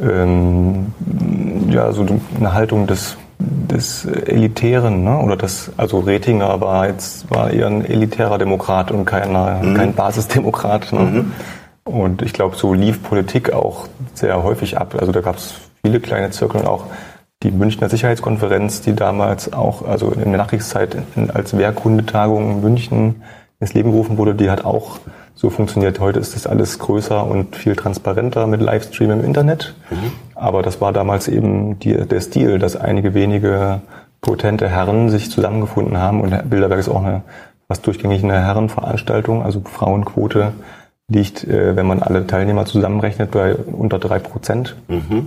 ähm, 0.00 0.92
ja, 1.68 1.92
so 1.92 2.06
eine 2.38 2.54
Haltung 2.54 2.86
des 2.86 3.16
des 3.40 4.04
Elitären, 4.04 5.04
ne? 5.04 5.18
oder 5.18 5.36
das, 5.36 5.70
also 5.76 6.00
Retinger 6.00 6.60
war 6.60 6.88
jetzt, 6.88 7.30
war 7.30 7.50
eher 7.50 7.66
ein 7.66 7.84
elitärer 7.84 8.38
Demokrat 8.38 8.90
und 8.90 9.04
keiner, 9.04 9.62
mhm. 9.62 9.74
kein 9.74 9.94
Basisdemokrat. 9.94 10.92
Ne? 10.92 11.00
Mhm. 11.00 11.32
Und 11.84 12.22
ich 12.22 12.32
glaube, 12.32 12.56
so 12.56 12.74
lief 12.74 13.02
Politik 13.02 13.52
auch 13.52 13.88
sehr 14.14 14.42
häufig 14.42 14.78
ab. 14.78 14.94
Also 14.98 15.12
da 15.12 15.20
gab 15.20 15.36
es 15.36 15.54
viele 15.82 16.00
kleine 16.00 16.30
Zirkel 16.30 16.60
und 16.60 16.66
auch 16.66 16.84
die 17.42 17.50
Münchner 17.50 17.88
Sicherheitskonferenz, 17.88 18.82
die 18.82 18.94
damals 18.94 19.52
auch, 19.52 19.86
also 19.86 20.10
in 20.10 20.30
der 20.30 20.38
Nachkriegszeit 20.38 20.98
als 21.32 21.56
Wehrkundetagung 21.56 22.50
in 22.50 22.60
München 22.60 23.22
ins 23.60 23.72
Leben 23.72 23.92
gerufen 23.92 24.18
wurde, 24.18 24.34
die 24.34 24.50
hat 24.50 24.64
auch 24.64 24.98
so 25.40 25.48
funktioniert. 25.48 26.00
Heute 26.00 26.20
ist 26.20 26.34
das 26.34 26.46
alles 26.46 26.78
größer 26.78 27.26
und 27.26 27.56
viel 27.56 27.74
transparenter 27.74 28.46
mit 28.46 28.60
Livestream 28.60 29.10
im 29.10 29.24
Internet. 29.24 29.74
Mhm. 29.88 30.12
Aber 30.34 30.60
das 30.60 30.82
war 30.82 30.92
damals 30.92 31.28
eben 31.28 31.78
die, 31.78 31.94
der 31.94 32.20
Stil, 32.20 32.58
dass 32.58 32.76
einige 32.76 33.14
wenige 33.14 33.80
potente 34.20 34.68
Herren 34.68 35.08
sich 35.08 35.30
zusammengefunden 35.30 35.96
haben. 35.96 36.20
Und 36.20 36.50
Bilderberg 36.50 36.78
ist 36.78 36.90
auch 36.90 37.02
eine 37.02 37.22
fast 37.68 37.86
durchgängig 37.86 38.22
eine 38.22 38.38
Herrenveranstaltung. 38.38 39.42
Also 39.42 39.62
Frauenquote 39.64 40.52
liegt, 41.08 41.44
äh, 41.44 41.74
wenn 41.74 41.86
man 41.86 42.02
alle 42.02 42.26
Teilnehmer 42.26 42.66
zusammenrechnet, 42.66 43.30
bei 43.30 43.54
unter 43.54 43.98
drei 43.98 44.18
Prozent. 44.18 44.76
Mhm. 44.88 45.26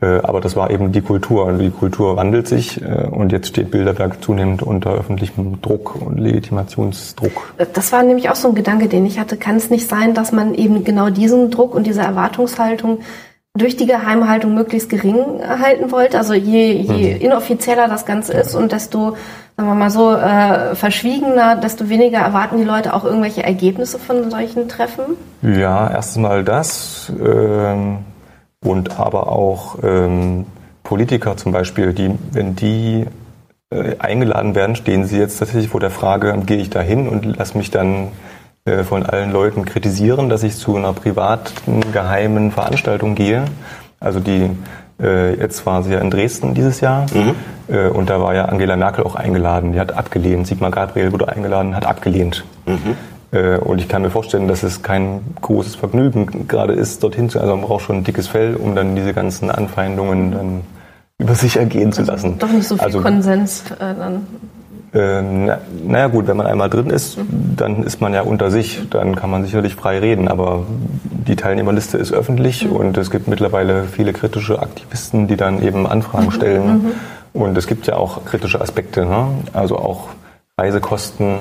Äh, 0.00 0.18
aber 0.22 0.40
das 0.40 0.56
war 0.56 0.70
eben 0.70 0.92
die 0.92 1.00
Kultur. 1.00 1.46
Und 1.46 1.58
die 1.58 1.70
Kultur 1.70 2.16
wandelt 2.16 2.48
sich 2.48 2.82
äh, 2.82 3.06
und 3.10 3.32
jetzt 3.32 3.48
steht 3.48 3.70
Bilderberg 3.70 4.22
zunehmend 4.22 4.62
unter 4.62 4.92
öffentlichem 4.92 5.60
Druck 5.62 5.96
und 5.96 6.18
Legitimationsdruck. 6.18 7.54
Das 7.72 7.92
war 7.92 8.02
nämlich 8.02 8.28
auch 8.28 8.36
so 8.36 8.48
ein 8.48 8.54
Gedanke, 8.54 8.88
den 8.88 9.06
ich 9.06 9.18
hatte. 9.18 9.36
Kann 9.36 9.56
es 9.56 9.70
nicht 9.70 9.88
sein, 9.88 10.14
dass 10.14 10.32
man 10.32 10.54
eben 10.54 10.84
genau 10.84 11.08
diesen 11.08 11.50
Druck 11.50 11.74
und 11.74 11.86
diese 11.86 12.02
Erwartungshaltung 12.02 13.00
durch 13.54 13.76
die 13.76 13.86
Geheimhaltung 13.86 14.54
möglichst 14.54 14.90
gering 14.90 15.40
halten 15.42 15.90
wollte? 15.90 16.18
Also 16.18 16.34
je, 16.34 16.72
je 16.72 17.14
mhm. 17.14 17.20
inoffizieller 17.22 17.88
das 17.88 18.04
Ganze 18.04 18.34
ist 18.34 18.54
und 18.54 18.72
desto, 18.72 19.16
sagen 19.56 19.68
wir 19.70 19.74
mal 19.74 19.88
so, 19.88 20.12
äh, 20.12 20.74
verschwiegener, 20.74 21.56
desto 21.56 21.88
weniger 21.88 22.18
erwarten 22.18 22.58
die 22.58 22.64
Leute 22.64 22.92
auch 22.92 23.04
irgendwelche 23.04 23.44
Ergebnisse 23.44 23.98
von 23.98 24.30
solchen 24.30 24.68
Treffen? 24.68 25.04
Ja, 25.40 25.90
erstens 25.90 26.22
mal 26.22 26.44
das. 26.44 27.10
Ähm 27.18 28.00
und 28.64 28.98
aber 28.98 29.28
auch 29.32 29.78
ähm, 29.82 30.46
Politiker 30.82 31.36
zum 31.36 31.52
Beispiel, 31.52 31.92
die, 31.92 32.10
wenn 32.32 32.56
die 32.56 33.06
äh, 33.70 33.96
eingeladen 33.98 34.54
werden, 34.54 34.76
stehen 34.76 35.04
sie 35.04 35.18
jetzt 35.18 35.38
tatsächlich 35.38 35.68
vor 35.68 35.80
der 35.80 35.90
Frage, 35.90 36.40
gehe 36.46 36.58
ich 36.58 36.70
da 36.70 36.80
hin 36.80 37.08
und 37.08 37.24
lass 37.24 37.54
mich 37.54 37.70
dann 37.70 38.08
äh, 38.64 38.84
von 38.84 39.04
allen 39.04 39.32
Leuten 39.32 39.64
kritisieren, 39.64 40.28
dass 40.28 40.42
ich 40.42 40.56
zu 40.56 40.76
einer 40.76 40.92
privaten, 40.92 41.92
geheimen 41.92 42.52
Veranstaltung 42.52 43.14
gehe. 43.14 43.44
Also 44.00 44.20
die, 44.20 44.50
äh, 45.00 45.34
jetzt 45.34 45.66
war 45.66 45.82
sie 45.82 45.92
ja 45.92 45.98
in 45.98 46.10
Dresden 46.10 46.54
dieses 46.54 46.80
Jahr 46.80 47.06
mhm. 47.12 47.34
äh, 47.68 47.88
und 47.88 48.10
da 48.10 48.20
war 48.20 48.34
ja 48.34 48.46
Angela 48.46 48.76
Merkel 48.76 49.04
auch 49.04 49.16
eingeladen. 49.16 49.72
Die 49.72 49.80
hat 49.80 49.92
abgelehnt. 49.92 50.46
Sigmar 50.46 50.70
Gabriel 50.70 51.12
wurde 51.12 51.28
eingeladen, 51.28 51.74
hat 51.74 51.86
abgelehnt. 51.86 52.44
Mhm. 52.66 52.96
Äh, 53.36 53.58
und 53.58 53.78
ich 53.78 53.88
kann 53.88 54.02
mir 54.02 54.10
vorstellen, 54.10 54.48
dass 54.48 54.62
es 54.62 54.82
kein 54.82 55.20
großes 55.42 55.76
Vergnügen 55.76 56.48
gerade 56.48 56.72
ist, 56.72 57.02
dorthin 57.02 57.28
zu. 57.28 57.38
Also 57.38 57.54
man 57.54 57.64
braucht 57.64 57.84
schon 57.84 57.96
ein 57.96 58.04
dickes 58.04 58.28
Fell, 58.28 58.56
um 58.56 58.74
dann 58.74 58.96
diese 58.96 59.12
ganzen 59.12 59.50
Anfeindungen 59.50 60.32
dann 60.32 60.60
über 61.18 61.34
sich 61.34 61.56
ergehen 61.56 61.92
zu 61.92 62.02
lassen. 62.02 62.38
Doch 62.38 62.50
nicht 62.50 62.66
so 62.66 62.76
viel 62.76 62.84
also, 62.84 63.00
Konsens 63.00 63.64
äh, 63.72 63.94
dann. 63.94 64.26
Äh, 64.92 65.22
na, 65.22 65.58
naja 65.86 66.06
gut, 66.08 66.26
wenn 66.26 66.36
man 66.36 66.46
einmal 66.46 66.70
drin 66.70 66.90
ist, 66.90 67.18
mhm. 67.18 67.54
dann 67.56 67.82
ist 67.82 68.00
man 68.00 68.14
ja 68.14 68.22
unter 68.22 68.50
sich, 68.50 68.88
dann 68.90 69.16
kann 69.16 69.30
man 69.30 69.44
sicherlich 69.44 69.74
frei 69.74 69.98
reden, 69.98 70.28
aber 70.28 70.64
die 71.26 71.36
Teilnehmerliste 71.36 71.98
ist 71.98 72.12
öffentlich 72.12 72.64
mhm. 72.64 72.72
und 72.72 72.98
es 72.98 73.10
gibt 73.10 73.28
mittlerweile 73.28 73.84
viele 73.84 74.12
kritische 74.12 74.60
Aktivisten, 74.60 75.26
die 75.26 75.36
dann 75.36 75.62
eben 75.62 75.86
Anfragen 75.86 76.26
mhm. 76.26 76.30
stellen 76.30 76.66
mhm. 76.68 76.92
und 77.32 77.58
es 77.58 77.66
gibt 77.66 77.86
ja 77.86 77.96
auch 77.96 78.24
kritische 78.24 78.60
Aspekte, 78.60 79.04
ne? 79.04 79.26
also 79.52 79.76
auch 79.76 80.08
Reisekosten, 80.58 81.40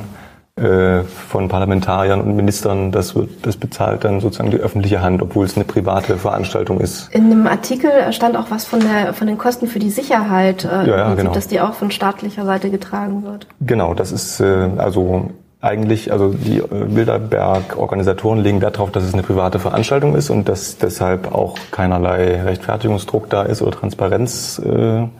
von 0.58 1.50
Parlamentariern 1.50 2.22
und 2.22 2.34
Ministern, 2.38 2.94
das 2.94 3.14
wird, 3.14 3.46
das 3.46 3.58
bezahlt 3.58 4.06
dann 4.06 4.22
sozusagen 4.22 4.52
die 4.52 4.58
öffentliche 4.58 5.02
Hand, 5.02 5.22
obwohl 5.22 5.46
es 5.46 5.58
eine 5.58 5.66
private 5.66 6.16
Veranstaltung 6.16 6.80
ist. 6.80 7.14
In 7.14 7.26
einem 7.26 7.46
Artikel 7.46 7.92
stand 8.14 8.38
auch 8.38 8.52
was 8.52 8.64
von 8.64 8.80
der 8.80 9.14
von 9.14 9.28
den 9.28 9.38
Kosten 9.38 9.68
für 9.68 9.80
die 9.80 9.90
Sicherheit, 9.90 10.64
äh, 10.64 10.88
ja, 10.88 10.98
ja, 10.98 11.14
genau. 11.14 11.34
dass 11.34 11.50
die 11.50 11.60
auch 11.60 11.74
von 11.74 11.92
staatlicher 11.92 12.46
Seite 12.46 12.70
getragen 12.70 13.24
wird. 13.26 13.48
Genau, 13.60 13.94
das 13.94 14.14
ist 14.14 14.40
äh, 14.40 14.70
also 14.78 15.30
eigentlich, 15.66 16.12
also 16.12 16.30
die 16.32 16.60
äh, 16.60 16.68
Bilderberg-Organisatoren 16.70 18.40
legen 18.40 18.62
Wert 18.62 18.76
darauf, 18.76 18.92
dass 18.92 19.04
es 19.04 19.14
eine 19.14 19.24
private 19.24 19.60
Veranstaltung 19.60 20.16
ist 20.16 20.30
und 20.30 20.48
dass 20.48 20.78
deshalb 20.78 21.34
auch 21.34 21.58
keinerlei 21.72 22.44
Rechtfertigungsdruck 22.44 23.30
da 23.30 23.44
ist 23.44 23.62
oder 23.62 23.72
Transparenzgebote 23.72 25.12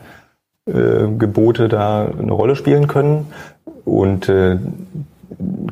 äh, 0.66 1.66
äh, 1.66 1.68
da 1.68 2.06
eine 2.06 2.32
Rolle 2.32 2.54
spielen 2.54 2.86
können. 2.86 3.26
Und 3.84 4.28
äh, 4.28 4.58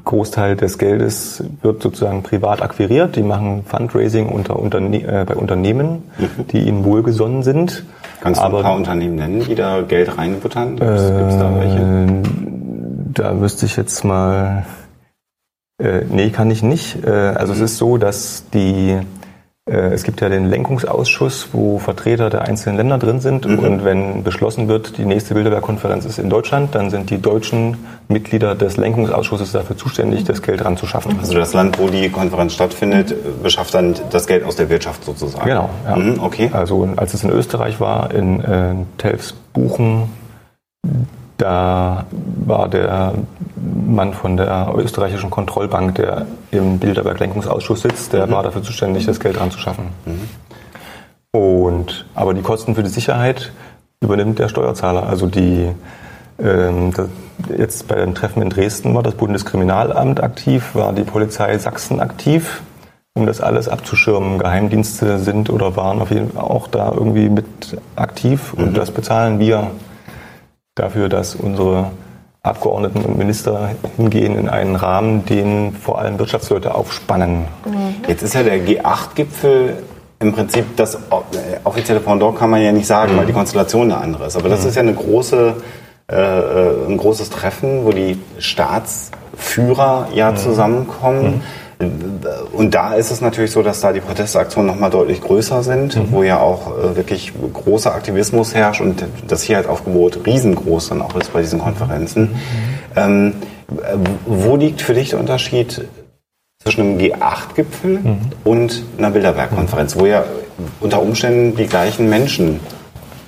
Großteil 0.04 0.56
des 0.56 0.78
Geldes 0.78 1.42
wird 1.62 1.82
sozusagen 1.82 2.22
privat 2.22 2.62
akquiriert. 2.62 3.16
Die 3.16 3.22
machen 3.22 3.64
Fundraising 3.64 4.28
unter 4.28 4.58
Unterne 4.58 5.02
äh, 5.02 5.24
bei 5.24 5.34
Unternehmen, 5.34 6.02
mhm. 6.18 6.46
die 6.50 6.58
ihnen 6.58 6.84
wohlgesonnen 6.84 7.42
sind. 7.42 7.84
Kannst 8.20 8.40
du 8.40 8.44
Aber, 8.44 8.58
ein 8.58 8.64
paar 8.64 8.76
Unternehmen 8.76 9.16
nennen, 9.16 9.44
die 9.44 9.54
da 9.54 9.82
Geld 9.82 10.18
reinbuttern? 10.18 10.76
Gibt 10.76 10.82
es 10.82 11.10
äh, 11.10 11.38
da 11.38 11.54
welche? 11.58 12.22
Da 13.14 13.32
müsste 13.32 13.66
ich 13.66 13.76
jetzt 13.76 14.04
mal. 14.04 14.64
Äh, 15.78 16.02
nee, 16.08 16.30
kann 16.30 16.50
ich 16.50 16.62
nicht. 16.62 17.04
Äh, 17.04 17.10
also 17.10 17.52
mhm. 17.52 17.62
es 17.62 17.72
ist 17.72 17.78
so, 17.78 17.96
dass 17.96 18.44
die 18.52 18.98
es 19.66 20.02
gibt 20.02 20.20
ja 20.20 20.28
den 20.28 20.50
Lenkungsausschuss, 20.50 21.48
wo 21.52 21.78
Vertreter 21.78 22.28
der 22.28 22.42
einzelnen 22.42 22.76
Länder 22.76 22.98
drin 22.98 23.20
sind. 23.20 23.46
Mhm. 23.48 23.58
Und 23.58 23.84
wenn 23.84 24.22
beschlossen 24.22 24.68
wird, 24.68 24.98
die 24.98 25.06
nächste 25.06 25.32
Bilderberg-Konferenz 25.32 26.04
ist 26.04 26.18
in 26.18 26.28
Deutschland, 26.28 26.74
dann 26.74 26.90
sind 26.90 27.08
die 27.08 27.16
deutschen 27.20 27.78
Mitglieder 28.08 28.54
des 28.54 28.76
Lenkungsausschusses 28.76 29.52
dafür 29.52 29.78
zuständig, 29.78 30.24
das 30.24 30.42
Geld 30.42 30.62
ranzuschaffen. 30.62 31.18
Also 31.18 31.32
das 31.34 31.54
Land, 31.54 31.78
wo 31.78 31.88
die 31.88 32.10
Konferenz 32.10 32.52
stattfindet, 32.52 33.14
beschafft 33.42 33.72
dann 33.72 33.94
das 34.10 34.26
Geld 34.26 34.44
aus 34.44 34.56
der 34.56 34.68
Wirtschaft 34.68 35.02
sozusagen. 35.02 35.48
Genau. 35.48 35.70
Ja. 35.86 35.96
Mhm, 35.96 36.20
okay. 36.20 36.50
Also 36.52 36.86
als 36.96 37.14
es 37.14 37.24
in 37.24 37.30
Österreich 37.30 37.80
war, 37.80 38.12
in 38.12 38.44
äh, 38.44 38.74
Telfsbuchen, 38.98 40.10
da 41.38 42.04
war 42.44 42.68
der 42.68 43.14
Mann 43.94 44.14
von 44.14 44.36
der 44.36 44.72
österreichischen 44.76 45.30
Kontrollbank, 45.30 45.94
der 45.96 46.26
im 46.50 46.78
Bilderberg-Lenkungsausschuss 46.78 47.82
sitzt, 47.82 48.12
der 48.12 48.26
mhm. 48.26 48.32
war 48.32 48.42
dafür 48.42 48.62
zuständig, 48.62 49.06
das 49.06 49.20
Geld 49.20 49.40
ranzuschaffen. 49.40 49.86
Mhm. 50.04 50.28
Und, 51.38 52.06
aber 52.14 52.32
die 52.34 52.42
Kosten 52.42 52.74
für 52.74 52.82
die 52.82 52.88
Sicherheit 52.88 53.52
übernimmt 54.00 54.38
der 54.38 54.48
Steuerzahler. 54.48 55.08
Also 55.08 55.26
die, 55.26 55.68
ähm, 56.38 56.92
jetzt 57.56 57.88
bei 57.88 57.96
dem 57.96 58.14
Treffen 58.14 58.42
in 58.42 58.50
Dresden 58.50 58.94
war 58.94 59.02
das 59.02 59.14
Bundeskriminalamt 59.14 60.22
aktiv, 60.22 60.74
war 60.74 60.92
die 60.92 61.02
Polizei 61.02 61.58
Sachsen 61.58 62.00
aktiv, 62.00 62.62
um 63.14 63.26
das 63.26 63.40
alles 63.40 63.68
abzuschirmen. 63.68 64.38
Geheimdienste 64.38 65.18
sind 65.18 65.50
oder 65.50 65.74
waren 65.76 66.00
auf 66.00 66.10
jeden 66.10 66.32
Fall 66.32 66.44
auch 66.44 66.68
da 66.68 66.92
irgendwie 66.92 67.28
mit 67.28 67.46
aktiv 67.96 68.52
und 68.54 68.70
Mhm. 68.70 68.74
das 68.74 68.90
bezahlen 68.90 69.38
wir 69.40 69.72
dafür, 70.76 71.08
dass 71.08 71.34
unsere 71.34 71.90
Abgeordneten 72.44 73.00
und 73.00 73.16
Minister 73.16 73.70
hingehen 73.96 74.36
in 74.36 74.50
einen 74.50 74.76
Rahmen, 74.76 75.24
den 75.24 75.72
vor 75.72 75.98
allem 75.98 76.18
Wirtschaftsleute 76.18 76.74
aufspannen. 76.74 77.46
Jetzt 78.06 78.22
ist 78.22 78.34
ja 78.34 78.42
der 78.42 78.58
G8-Gipfel 78.58 79.82
im 80.20 80.32
Prinzip 80.32 80.76
das 80.76 80.94
äh, 80.94 80.98
offizielle 81.64 82.00
Pendant 82.00 82.36
kann 82.38 82.50
man 82.50 82.60
ja 82.62 82.70
nicht 82.70 82.86
sagen, 82.86 83.16
weil 83.16 83.24
die 83.24 83.32
Konstellation 83.32 83.90
eine 83.90 84.00
andere 84.00 84.26
ist. 84.26 84.36
Aber 84.36 84.50
das 84.50 84.64
ist 84.64 84.74
ja 84.74 84.82
eine 84.82 84.92
große, 84.94 85.54
äh, 86.12 86.16
äh, 86.16 86.86
ein 86.86 86.98
großes 86.98 87.30
Treffen, 87.30 87.86
wo 87.86 87.92
die 87.92 88.18
Staatsführer 88.38 90.08
ja 90.14 90.34
zusammenkommen. 90.34 91.42
Und 92.52 92.74
da 92.74 92.94
ist 92.94 93.10
es 93.10 93.20
natürlich 93.20 93.50
so, 93.50 93.62
dass 93.62 93.80
da 93.80 93.92
die 93.92 94.00
Protestaktionen 94.00 94.66
nochmal 94.66 94.90
deutlich 94.90 95.20
größer 95.20 95.62
sind, 95.62 95.98
wo 96.12 96.22
ja 96.22 96.38
auch 96.40 96.78
äh, 96.78 96.96
wirklich 96.96 97.32
großer 97.52 97.94
Aktivismus 97.94 98.54
herrscht 98.54 98.80
und 98.80 99.04
das 99.26 99.42
Sicherheitsaufgebot 99.42 100.24
riesengroß 100.24 100.90
dann 100.90 101.02
auch 101.02 101.16
ist 101.16 101.32
bei 101.32 101.40
diesen 101.40 101.58
Konferenzen. 101.58 102.36
Ähm, 102.96 103.34
äh, 103.70 103.96
wo 104.26 104.56
liegt 104.56 104.82
für 104.82 104.94
dich 104.94 105.10
der 105.10 105.20
Unterschied 105.20 105.84
zwischen 106.62 106.80
einem 106.82 106.98
G8-Gipfel 106.98 107.98
und 108.44 108.84
einer 108.96 109.10
Bilderberg-Konferenz, 109.10 109.98
wo 109.98 110.06
ja 110.06 110.24
unter 110.80 111.02
Umständen 111.02 111.56
die 111.56 111.66
gleichen 111.66 112.08
Menschen, 112.08 112.60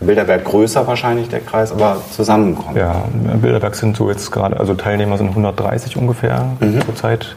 Bilderberg 0.01 0.45
größer 0.45 0.87
wahrscheinlich 0.87 1.29
der 1.29 1.41
Kreis, 1.41 1.73
aber 1.73 1.99
zusammenkommen. 2.11 2.77
Ja, 2.77 3.05
Bilderberg 3.41 3.75
sind 3.75 3.97
so 3.97 4.11
jetzt 4.11 4.31
gerade, 4.31 4.59
also 4.59 4.75
Teilnehmer 4.75 5.19
sind 5.19 5.29
130 5.29 5.97
ungefähr 5.97 6.57
zurzeit. 6.85 7.37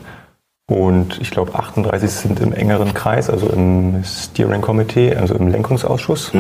Und 0.70 1.20
ich 1.20 1.32
glaube 1.32 1.56
38 1.56 2.12
sind 2.12 2.40
im 2.40 2.54
engeren 2.54 2.94
Kreis, 2.94 3.30
also 3.30 3.48
im 3.48 4.04
Steering 4.06 4.62
Committee, 4.62 5.16
also 5.16 5.34
im 5.34 5.48
Lenkungsausschuss. 5.48 6.32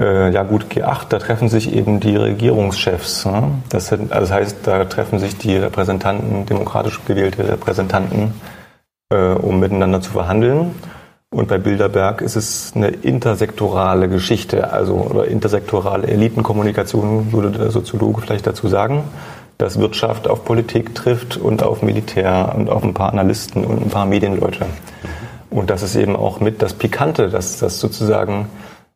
Äh, 0.00 0.32
ja 0.32 0.44
gut, 0.44 0.66
G8, 0.70 1.08
da 1.10 1.18
treffen 1.18 1.50
sich 1.50 1.74
eben 1.74 2.00
die 2.00 2.16
Regierungschefs. 2.16 3.26
Ne? 3.26 3.50
Das, 3.68 3.88
sind, 3.88 4.12
also 4.12 4.28
das 4.28 4.32
heißt, 4.32 4.56
da 4.62 4.84
treffen 4.86 5.18
sich 5.18 5.36
die 5.36 5.56
Repräsentanten, 5.56 6.46
demokratisch 6.46 7.00
gewählte 7.04 7.46
Repräsentanten, 7.46 8.32
äh, 9.12 9.34
um 9.34 9.60
miteinander 9.60 10.00
zu 10.00 10.12
verhandeln. 10.12 10.74
Und 11.30 11.48
bei 11.48 11.58
Bilderberg 11.58 12.22
ist 12.22 12.36
es 12.36 12.72
eine 12.74 12.88
intersektorale 12.88 14.08
Geschichte, 14.08 14.72
also 14.72 14.94
oder 14.94 15.26
intersektorale 15.26 16.06
Elitenkommunikation, 16.06 17.32
würde 17.32 17.50
der 17.50 17.70
Soziologe 17.70 18.22
vielleicht 18.22 18.46
dazu 18.46 18.68
sagen, 18.68 19.04
dass 19.58 19.78
Wirtschaft 19.78 20.28
auf 20.28 20.44
Politik 20.44 20.94
trifft 20.94 21.36
und 21.36 21.62
auf 21.62 21.82
Militär 21.82 22.54
und 22.56 22.70
auf 22.70 22.84
ein 22.84 22.94
paar 22.94 23.12
Analysten 23.12 23.64
und 23.64 23.82
ein 23.82 23.90
paar 23.90 24.06
Medienleute. 24.06 24.66
Und 25.50 25.70
das 25.70 25.82
ist 25.82 25.96
eben 25.96 26.14
auch 26.14 26.40
mit 26.40 26.62
das 26.62 26.74
Pikante, 26.74 27.28
dass 27.28 27.58
das 27.58 27.80
sozusagen, 27.80 28.48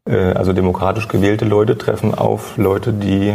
äh, 0.09 0.33
also 0.33 0.52
demokratisch 0.52 1.09
gewählte 1.09 1.45
Leute 1.45 1.76
treffen 1.76 2.14
auf 2.14 2.57
Leute, 2.57 2.92
die 2.92 3.35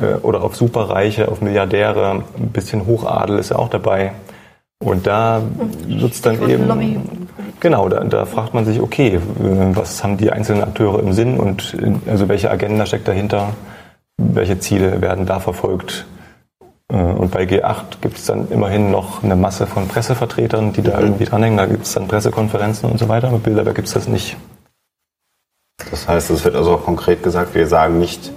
äh, 0.00 0.14
oder 0.22 0.42
auf 0.44 0.54
Superreiche, 0.56 1.28
auf 1.28 1.40
Milliardäre, 1.40 2.22
ein 2.38 2.48
bisschen 2.50 2.86
Hochadel 2.86 3.38
ist 3.38 3.50
ja 3.50 3.56
auch 3.56 3.68
dabei. 3.68 4.12
Und 4.78 5.06
da 5.06 5.42
wird's 5.86 6.20
dann 6.20 6.48
eben. 6.48 7.28
Genau, 7.60 7.88
da, 7.88 8.04
da 8.04 8.26
fragt 8.26 8.52
man 8.52 8.64
sich, 8.66 8.80
okay, 8.80 9.14
äh, 9.14 9.20
was 9.74 10.04
haben 10.04 10.18
die 10.18 10.30
einzelnen 10.30 10.62
Akteure 10.62 11.00
im 11.00 11.12
Sinn 11.12 11.38
und 11.38 11.74
äh, 11.80 12.10
also 12.10 12.28
welche 12.28 12.50
Agenda 12.50 12.84
steckt 12.86 13.08
dahinter, 13.08 13.54
welche 14.18 14.58
Ziele 14.58 15.00
werden 15.00 15.26
da 15.26 15.40
verfolgt. 15.40 16.06
Äh, 16.92 16.96
Und 16.96 17.30
bei 17.30 17.44
G8 17.44 18.00
gibt 18.00 18.18
es 18.18 18.26
dann 18.26 18.50
immerhin 18.50 18.90
noch 18.90 19.22
eine 19.22 19.36
Masse 19.36 19.66
von 19.66 19.88
Pressevertretern, 19.88 20.72
die 20.72 20.82
da 20.82 21.00
irgendwie 21.00 21.24
dranhängen. 21.24 21.56
Da 21.56 21.66
gibt 21.66 21.84
es 21.86 21.94
dann 21.94 22.08
Pressekonferenzen 22.08 22.90
und 22.90 22.98
so 22.98 23.08
weiter. 23.08 23.30
Mit 23.30 23.42
Bilderberg 23.42 23.76
gibt 23.76 23.88
es 23.88 23.94
das 23.94 24.08
nicht. 24.08 24.36
Das 25.90 26.08
heißt, 26.08 26.30
es 26.30 26.44
wird 26.44 26.56
also 26.56 26.74
auch 26.74 26.84
konkret 26.84 27.22
gesagt, 27.22 27.54
wir 27.54 27.66
sagen 27.66 27.98
nicht, 27.98 28.32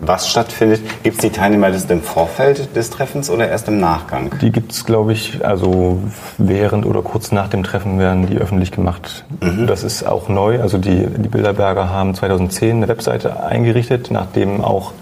was 0.00 0.28
stattfindet. 0.28 0.80
Gibt 1.02 1.16
es 1.16 1.22
die 1.22 1.30
Teilnehmerliste 1.30 1.92
im 1.92 2.02
Vorfeld 2.02 2.76
des 2.76 2.90
Treffens 2.90 3.30
oder 3.30 3.48
erst 3.48 3.66
im 3.68 3.80
Nachgang? 3.80 4.32
Die 4.40 4.52
gibt 4.52 4.70
es, 4.72 4.84
glaube 4.84 5.12
ich, 5.12 5.44
also 5.44 5.98
während 6.36 6.86
oder 6.86 7.02
kurz 7.02 7.32
nach 7.32 7.48
dem 7.48 7.64
Treffen 7.64 7.98
werden 7.98 8.26
die 8.26 8.38
öffentlich 8.38 8.70
gemacht. 8.70 9.24
Das 9.66 9.82
ist 9.82 10.04
auch 10.04 10.28
neu. 10.28 10.60
Also 10.60 10.78
die, 10.78 11.06
die 11.06 11.28
Bilderberger 11.28 11.90
haben 11.90 12.14
2010 12.14 12.76
eine 12.76 12.88
Webseite 12.88 13.42
eingerichtet, 13.42 14.10
nachdem 14.10 14.62
auch 14.62 14.92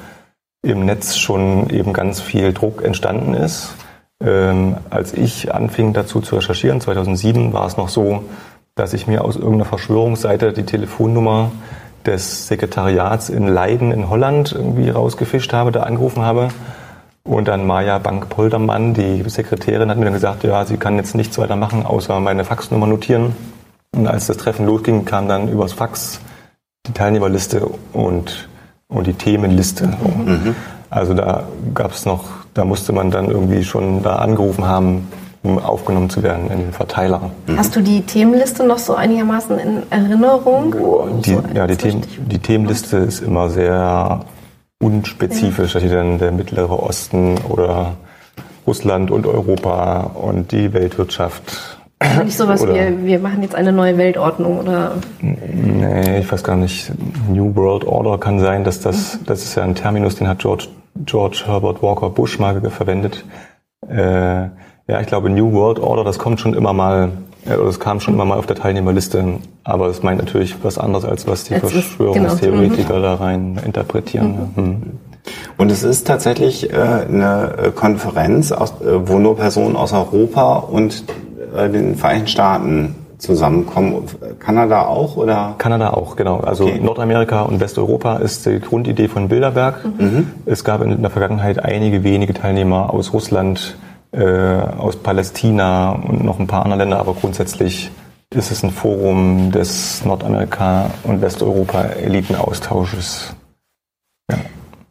im 0.67 0.85
Netz 0.85 1.17
schon 1.17 1.71
eben 1.71 1.93
ganz 1.93 2.21
viel 2.21 2.53
Druck 2.53 2.85
entstanden 2.85 3.35
ist. 3.35 3.75
Ähm, 4.23 4.77
als 4.91 5.13
ich 5.13 5.55
anfing 5.55 5.93
dazu 5.93 6.21
zu 6.21 6.37
recherchieren, 6.37 6.81
2007, 6.81 7.53
war 7.53 7.67
es 7.67 7.77
noch 7.77 7.89
so, 7.89 8.25
dass 8.75 8.93
ich 8.93 9.07
mir 9.07 9.25
aus 9.25 9.37
irgendeiner 9.37 9.65
Verschwörungsseite 9.65 10.53
die 10.53 10.65
Telefonnummer 10.65 11.51
des 12.05 12.47
Sekretariats 12.47 13.29
in 13.29 13.49
Leiden 13.49 13.93
in 13.93 14.09
Holland 14.09 14.53
irgendwie 14.53 14.91
rausgefischt 14.91 15.53
habe, 15.53 15.73
da 15.73 15.83
angerufen 15.83 16.23
habe. 16.23 16.49
Und 17.25 17.49
dann 17.49 17.67
Maja 17.67 17.99
Bank-Poldermann, 17.99 18.95
die 18.95 19.29
Sekretärin, 19.29 19.91
hat 19.91 19.99
mir 19.99 20.05
dann 20.05 20.15
gesagt, 20.15 20.45
ja, 20.45 20.65
sie 20.65 20.77
kann 20.77 20.97
jetzt 20.97 21.17
nichts 21.17 21.39
weiter 21.39 21.57
machen, 21.57 21.85
außer 21.85 22.21
meine 22.21 22.45
Faxnummer 22.45 22.87
notieren. 22.87 23.35
Und 23.95 24.07
als 24.07 24.27
das 24.27 24.37
Treffen 24.37 24.67
losging, 24.67 25.05
kam 25.05 25.27
dann 25.27 25.49
übers 25.49 25.73
Fax 25.73 26.21
die 26.87 26.93
Teilnehmerliste 26.93 27.67
und, 27.93 28.49
und 28.89 29.07
die 29.07 29.15
Themenliste. 29.15 29.89
Also 30.91 31.15
da 31.15 31.45
gab 31.75 31.93
es 31.93 32.05
noch, 32.07 32.25
da 32.55 32.65
musste 32.65 32.93
man 32.93 33.11
dann 33.11 33.31
irgendwie 33.31 33.65
schon 33.65 34.03
da 34.03 34.17
angerufen 34.17 34.65
haben, 34.65 35.09
um 35.43 35.59
aufgenommen 35.59 36.11
zu 36.11 36.23
werden 36.23 36.51
in 36.51 36.59
den 36.59 36.73
Verteiler. 36.73 37.31
Hast 37.57 37.75
du 37.77 37.81
die 37.81 38.03
Themenliste 38.03 38.65
noch 38.65 38.79
so 38.79 38.95
einigermaßen 38.95 39.59
in 39.59 39.83
Erinnerung? 39.91 40.75
Die, 41.23 41.31
So 41.35 41.43
ja, 41.55 41.67
die, 41.67 41.77
Themen, 41.77 42.03
die 42.31 42.39
Themenliste 42.39 42.99
ist 42.99 43.21
immer 43.21 43.49
sehr 43.51 44.21
unspezifisch. 44.81 45.73
Da 45.73 45.81
steht 45.81 45.93
dann 45.93 46.19
der 46.19 46.33
Mittlere 46.33 46.83
Osten 46.83 47.37
oder 47.49 47.95
Russland 48.67 49.11
und 49.11 49.27
Europa 49.27 50.11
und 50.15 50.53
die 50.53 50.73
Weltwirtschaft. 50.73 51.76
Nicht 52.25 52.37
sowas 52.37 52.63
Oder- 52.63 52.75
wie, 52.75 53.07
wir 53.07 53.19
machen 53.19 53.43
jetzt 53.43 53.55
eine 53.55 53.73
neue 53.73 53.97
Weltordnung 53.97 54.61
oder 54.61 54.93
Nee, 55.21 56.19
ich 56.19 56.31
weiß 56.31 56.45
gar 56.45 56.57
nicht. 56.57 56.93
New 57.31 57.55
World 57.55 57.85
Order 57.85 58.19
kann 58.19 58.39
sein, 58.39 58.65
dass 58.65 58.81
das, 58.81 59.19
das 59.25 59.45
ist 59.45 59.55
ja 59.55 59.63
ein 59.63 59.75
Terminus, 59.75 60.17
den 60.17 60.29
hat 60.29 60.41
George, 60.41 60.69
George 61.07 61.45
Herbert 61.47 61.83
Walker 61.83 62.11
Bush 62.11 62.39
mal 62.39 62.61
verwendet. 62.71 63.25
Äh, 63.89 64.49
ja, 64.89 65.01
ich 65.01 65.07
glaube 65.07 65.31
New 65.31 65.53
World 65.53 65.79
Order, 65.79 66.05
das 66.05 66.19
kommt 66.19 66.39
schon 66.39 66.53
immer 66.53 66.75
mal, 66.75 67.13
äh, 67.47 67.55
oder 67.55 67.67
das 67.67 67.81
kam 67.81 68.01
schon 68.01 68.15
immer 68.15 68.27
mal 68.27 68.39
auf 68.39 68.47
der 68.47 68.57
Teilnehmerliste, 68.57 69.25
aber 69.65 69.87
es 69.87 70.03
meint 70.03 70.19
natürlich 70.19 70.63
was 70.63 70.79
anderes, 70.79 71.07
als 71.07 71.27
was 71.27 71.45
die 71.45 71.55
Als 71.55 71.73
Verschwörungstheoretiker 71.73 73.01
da 73.01 73.15
rein 73.15 73.59
interpretieren. 73.65 74.51
Hm. 74.55 74.83
Und 75.57 75.73
es 75.73 75.83
ist 75.83 76.07
tatsächlich 76.07 76.73
äh, 76.73 76.77
eine 76.77 77.55
äh, 77.57 77.71
Konferenz, 77.71 78.53
aus, 78.53 78.75
äh, 78.81 79.09
wo 79.09 79.19
nur 79.19 79.37
Personen 79.37 79.77
aus 79.77 79.93
Europa 79.93 80.57
und 80.57 81.05
äh, 81.57 81.71
den 81.71 81.97
Vereinigten 81.97 82.29
Staaten 82.29 82.95
zusammenkommen. 83.19 84.05
Kanada 84.39 84.83
auch 84.87 85.17
oder? 85.17 85.55
Kanada 85.59 85.91
auch, 85.95 86.17
genau. 86.17 86.41
Also 86.41 86.65
Okay. 86.65 86.81
Nordamerika 86.81 87.43
und 87.43 87.61
Westeuropa 87.61 88.17
ist 88.19 88.45
die 88.45 88.61
Grundidee 88.61 89.09
von 89.09 89.29
Bilderberg. 89.29 89.77
Es 90.45 90.65
gab 90.65 90.83
in 90.83 91.01
der 91.01 91.11
Vergangenheit 91.11 91.65
einige 91.65 92.05
wenige 92.05 92.35
Teilnehmer 92.35 92.93
aus 92.93 93.15
Russland, 93.15 93.79
äh, 94.13 94.23
aus 94.23 94.97
Palästina 94.97 95.93
und 95.93 96.23
noch 96.25 96.39
ein 96.39 96.47
paar 96.47 96.65
andere 96.65 96.81
Länder, 96.81 97.01
aber 97.01 97.15
grundsätzlich 97.15 97.91
ist 98.35 98.51
es 98.51 98.63
ein 98.63 98.71
Forum 98.71 99.51
des 99.51 100.05
Nordamerika- 100.05 100.91
und 101.05 101.23
Westeuropa-Elitenaustausches. 101.23 103.35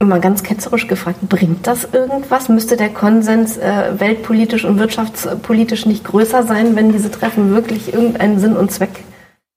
Mal 0.04 0.20
ganz 0.20 0.44
ketzerisch 0.44 0.88
gefragt, 0.88 1.20
bringt 1.30 1.68
das 1.68 1.88
irgendwas? 1.92 2.50
Müsste 2.50 2.78
der 2.78 2.90
Konsens 2.90 3.58
äh, 3.58 3.94
weltpolitisch 3.98 4.66
und 4.66 4.78
wirtschaftspolitisch 4.78 5.86
nicht 5.86 6.04
größer 6.04 6.44
sein, 6.44 6.76
wenn 6.76 6.92
diese 6.92 7.12
Treffen 7.12 7.52
wirklich 7.52 7.94
irgendeinen 7.94 8.40
Sinn 8.40 8.58
und 8.58 8.72
Zweck 8.72 9.04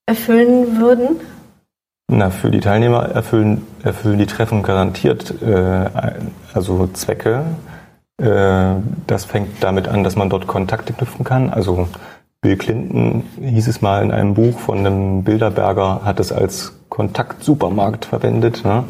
erfüllen 0.05 0.79
würden? 0.79 1.19
Na, 2.11 2.31
für 2.31 2.49
die 2.49 2.59
Teilnehmer 2.59 3.03
erfüllen, 3.03 3.67
erfüllen 3.83 4.17
die 4.17 4.25
Treffen 4.25 4.63
garantiert 4.63 5.41
äh, 5.43 5.89
also 6.53 6.87
Zwecke. 6.93 7.43
Äh, 8.17 8.75
das 9.05 9.25
fängt 9.25 9.63
damit 9.63 9.87
an, 9.87 10.03
dass 10.03 10.15
man 10.15 10.29
dort 10.29 10.47
Kontakte 10.47 10.93
knüpfen 10.93 11.23
kann. 11.23 11.51
Also 11.51 11.87
Bill 12.41 12.57
Clinton 12.57 13.23
hieß 13.41 13.67
es 13.67 13.81
mal 13.81 14.01
in 14.01 14.11
einem 14.11 14.33
Buch 14.33 14.57
von 14.57 14.79
einem 14.79 15.23
Bilderberger, 15.23 16.01
hat 16.03 16.19
es 16.19 16.31
als 16.31 16.73
Kontaktsupermarkt 16.89 18.05
verwendet. 18.05 18.63
Ne? 18.63 18.85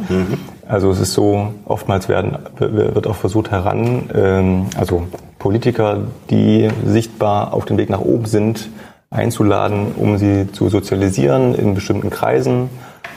Also 0.69 0.91
es 0.91 0.99
ist 0.99 1.13
so, 1.13 1.51
oftmals 1.65 2.09
werden, 2.09 2.37
wird 2.59 3.07
auch 3.07 3.15
versucht 3.15 3.49
heran, 3.49 4.07
ähm, 4.13 4.67
also 4.77 5.07
Politiker, 5.39 6.03
die 6.29 6.69
sichtbar 6.85 7.55
auf 7.55 7.65
dem 7.65 7.77
Weg 7.77 7.89
nach 7.89 8.01
oben 8.01 8.25
sind, 8.25 8.69
einzuladen, 9.09 9.93
um 9.97 10.19
sie 10.19 10.51
zu 10.51 10.69
sozialisieren 10.69 11.55
in 11.55 11.73
bestimmten 11.73 12.11
Kreisen, 12.11 12.69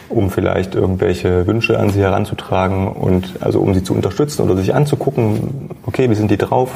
um 0.09 0.31
vielleicht 0.31 0.75
irgendwelche 0.75 1.47
Wünsche 1.47 1.79
an 1.79 1.91
sie 1.91 2.01
heranzutragen 2.01 2.88
und 2.88 3.35
also 3.41 3.61
um 3.61 3.75
sie 3.75 3.83
zu 3.83 3.93
unterstützen 3.93 4.41
oder 4.41 4.57
sich 4.57 4.75
anzugucken, 4.75 5.69
okay, 5.85 6.09
wie 6.09 6.15
sind 6.15 6.31
die 6.31 6.38
drauf? 6.38 6.71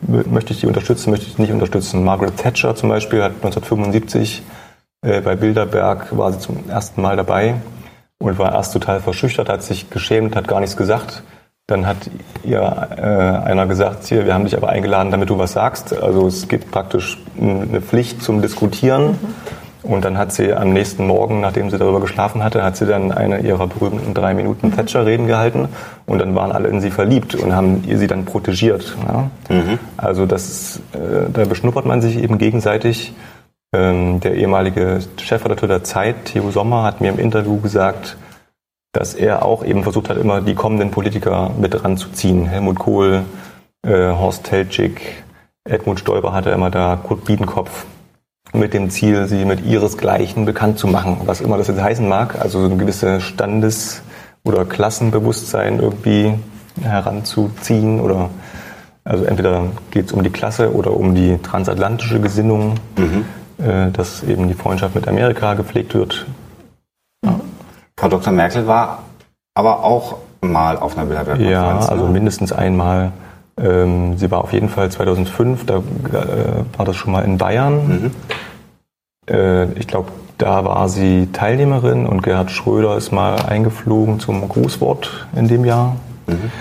Möchte 0.00 0.52
ich 0.52 0.58
die 0.58 0.66
unterstützen, 0.66 1.10
möchte 1.10 1.26
ich 1.26 1.36
die 1.36 1.42
nicht 1.42 1.52
unterstützen? 1.52 2.02
Margaret 2.02 2.36
Thatcher 2.36 2.74
zum 2.74 2.88
Beispiel 2.88 3.22
hat 3.22 3.34
1975 3.44 4.42
äh, 5.02 5.20
bei 5.20 5.36
Bilderberg 5.36 6.18
war 6.18 6.32
sie 6.32 6.40
zum 6.40 6.68
ersten 6.68 7.00
Mal 7.00 7.16
dabei 7.16 7.54
und 8.18 8.38
war 8.38 8.52
erst 8.52 8.72
total 8.72 9.00
verschüchtert, 9.00 9.48
hat 9.48 9.62
sich 9.62 9.90
geschämt, 9.90 10.36
hat 10.36 10.48
gar 10.48 10.60
nichts 10.60 10.76
gesagt. 10.76 11.22
Dann 11.68 11.86
hat 11.86 11.96
ihr 12.44 12.60
äh, 12.60 13.02
einer 13.02 13.66
gesagt, 13.66 14.04
hier, 14.04 14.24
wir 14.24 14.34
haben 14.34 14.44
dich 14.44 14.56
aber 14.56 14.68
eingeladen, 14.68 15.10
damit 15.10 15.30
du 15.30 15.38
was 15.38 15.52
sagst. 15.52 16.00
Also 16.00 16.26
es 16.28 16.46
gibt 16.46 16.70
praktisch 16.70 17.18
eine 17.40 17.80
Pflicht 17.80 18.22
zum 18.22 18.40
Diskutieren. 18.40 19.12
Mhm. 19.12 19.18
Und 19.86 20.04
dann 20.04 20.18
hat 20.18 20.32
sie 20.32 20.52
am 20.52 20.72
nächsten 20.72 21.06
Morgen, 21.06 21.40
nachdem 21.40 21.70
sie 21.70 21.78
darüber 21.78 22.00
geschlafen 22.00 22.42
hatte, 22.42 22.62
hat 22.64 22.76
sie 22.76 22.86
dann 22.86 23.12
eine 23.12 23.38
ihrer 23.40 23.68
berühmten 23.68 24.14
drei 24.14 24.34
Minuten 24.34 24.74
Thatcher-Reden 24.74 25.26
gehalten. 25.26 25.68
Und 26.06 26.18
dann 26.18 26.34
waren 26.34 26.50
alle 26.50 26.68
in 26.68 26.80
sie 26.80 26.90
verliebt 26.90 27.34
und 27.36 27.54
haben 27.54 27.84
ihr 27.86 27.98
sie 27.98 28.08
dann 28.08 28.24
protegiert. 28.24 28.96
Ja? 29.06 29.30
Mhm. 29.48 29.78
Also 29.96 30.26
das, 30.26 30.80
äh, 30.92 31.30
da 31.32 31.44
beschnuppert 31.44 31.86
man 31.86 32.00
sich 32.00 32.16
eben 32.18 32.38
gegenseitig. 32.38 33.12
Ähm, 33.72 34.20
der 34.20 34.34
ehemalige 34.34 35.00
Chefredakteur 35.18 35.68
der 35.68 35.84
Zeit, 35.84 36.26
Theo 36.26 36.50
Sommer, 36.50 36.84
hat 36.84 37.00
mir 37.00 37.10
im 37.10 37.18
Interview 37.18 37.60
gesagt, 37.60 38.16
dass 38.92 39.14
er 39.14 39.44
auch 39.44 39.64
eben 39.64 39.82
versucht 39.82 40.08
hat, 40.08 40.16
immer 40.16 40.40
die 40.40 40.54
kommenden 40.54 40.90
Politiker 40.90 41.50
mit 41.58 41.84
ranzuziehen. 41.84 42.46
Helmut 42.46 42.78
Kohl, 42.78 43.24
äh, 43.82 43.90
Horst 43.90 44.44
Teltschik, 44.44 45.24
Edmund 45.64 46.00
Stoiber 46.00 46.32
hatte 46.32 46.50
immer 46.50 46.70
da, 46.70 46.96
Kurt 46.96 47.24
Biedenkopf, 47.24 47.86
mit 48.52 48.72
dem 48.72 48.90
Ziel, 48.90 49.26
sie 49.26 49.44
mit 49.44 49.64
ihresgleichen 49.64 50.44
bekannt 50.44 50.78
zu 50.78 50.86
machen, 50.86 51.22
was 51.26 51.40
immer 51.40 51.58
das 51.58 51.66
jetzt 51.66 51.82
heißen 51.82 52.08
mag, 52.08 52.40
also 52.40 52.60
so 52.60 52.66
ein 52.66 52.78
gewisses 52.78 53.22
Standes- 53.22 54.02
oder 54.44 54.64
Klassenbewusstsein 54.64 55.80
irgendwie 55.80 56.34
heranzuziehen 56.82 58.00
oder 58.00 58.30
also 59.04 59.24
entweder 59.24 59.66
geht 59.90 60.06
es 60.06 60.12
um 60.12 60.22
die 60.22 60.30
Klasse 60.30 60.74
oder 60.74 60.96
um 60.96 61.14
die 61.14 61.38
transatlantische 61.42 62.20
Gesinnung, 62.20 62.74
mhm. 62.96 63.24
Äh, 63.58 63.90
dass 63.90 64.22
eben 64.22 64.48
die 64.48 64.54
Freundschaft 64.54 64.94
mit 64.94 65.08
Amerika 65.08 65.54
gepflegt 65.54 65.94
wird. 65.94 66.26
Ja. 67.24 67.40
Frau 67.98 68.08
Dr. 68.08 68.32
Merkel 68.32 68.66
war 68.66 69.02
aber 69.54 69.84
auch 69.84 70.18
mal 70.42 70.76
auf 70.76 70.96
einer 70.96 71.06
Bilderberg-Konferenz. 71.06 71.84
Ja, 71.84 71.90
also 71.90 72.06
ne? 72.06 72.12
mindestens 72.12 72.52
einmal. 72.52 73.12
Ähm, 73.58 74.18
sie 74.18 74.30
war 74.30 74.44
auf 74.44 74.52
jeden 74.52 74.68
Fall 74.68 74.90
2005, 74.90 75.64
da 75.64 75.76
äh, 75.76 75.82
war 76.76 76.84
das 76.84 76.96
schon 76.96 77.12
mal 77.12 77.24
in 77.24 77.38
Bayern. 77.38 77.88
Mhm. 77.88 78.10
Äh, 79.34 79.72
ich 79.72 79.86
glaube, 79.86 80.10
da 80.36 80.64
war 80.64 80.90
sie 80.90 81.28
Teilnehmerin 81.32 82.06
und 82.06 82.22
Gerhard 82.22 82.50
Schröder 82.50 82.96
ist 82.96 83.12
mal 83.12 83.36
eingeflogen 83.36 84.20
zum 84.20 84.46
Grußwort 84.46 85.26
in 85.34 85.48
dem 85.48 85.64
Jahr. 85.64 85.96
Mhm. 86.26 86.52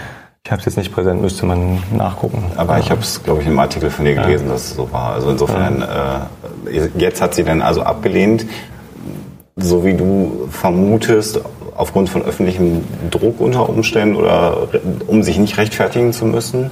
Ich 0.45 0.51
habe 0.51 0.59
es 0.59 0.65
jetzt 0.65 0.77
nicht 0.77 0.93
präsent, 0.93 1.21
müsste 1.21 1.45
man 1.45 1.81
nachgucken. 1.91 2.43
Aber 2.55 2.79
ich 2.79 2.91
habe 2.91 3.01
es, 3.01 3.21
glaube 3.23 3.41
ich, 3.41 3.47
im 3.47 3.57
Artikel 3.59 3.89
von 3.89 4.05
dir 4.05 4.13
gelesen, 4.13 4.45
ja. 4.45 4.53
dass 4.53 4.65
es 4.65 4.75
so 4.75 4.91
war. 4.93 5.13
Also 5.15 5.31
insofern, 5.31 5.79
ja. 5.79 6.29
äh, 6.71 6.89
jetzt 6.97 7.21
hat 7.21 7.33
sie 7.33 7.43
dann 7.43 7.61
also 7.63 7.81
abgelehnt 7.81 8.45
so 9.55 9.85
wie 9.85 9.93
du 9.93 10.47
vermutest, 10.49 11.41
aufgrund 11.75 12.09
von 12.09 12.23
öffentlichem 12.23 12.83
Druck 13.09 13.39
unter 13.39 13.69
Umständen 13.69 14.15
oder 14.15 14.67
um 15.07 15.23
sich 15.23 15.37
nicht 15.37 15.57
rechtfertigen 15.57 16.13
zu 16.13 16.25
müssen? 16.25 16.69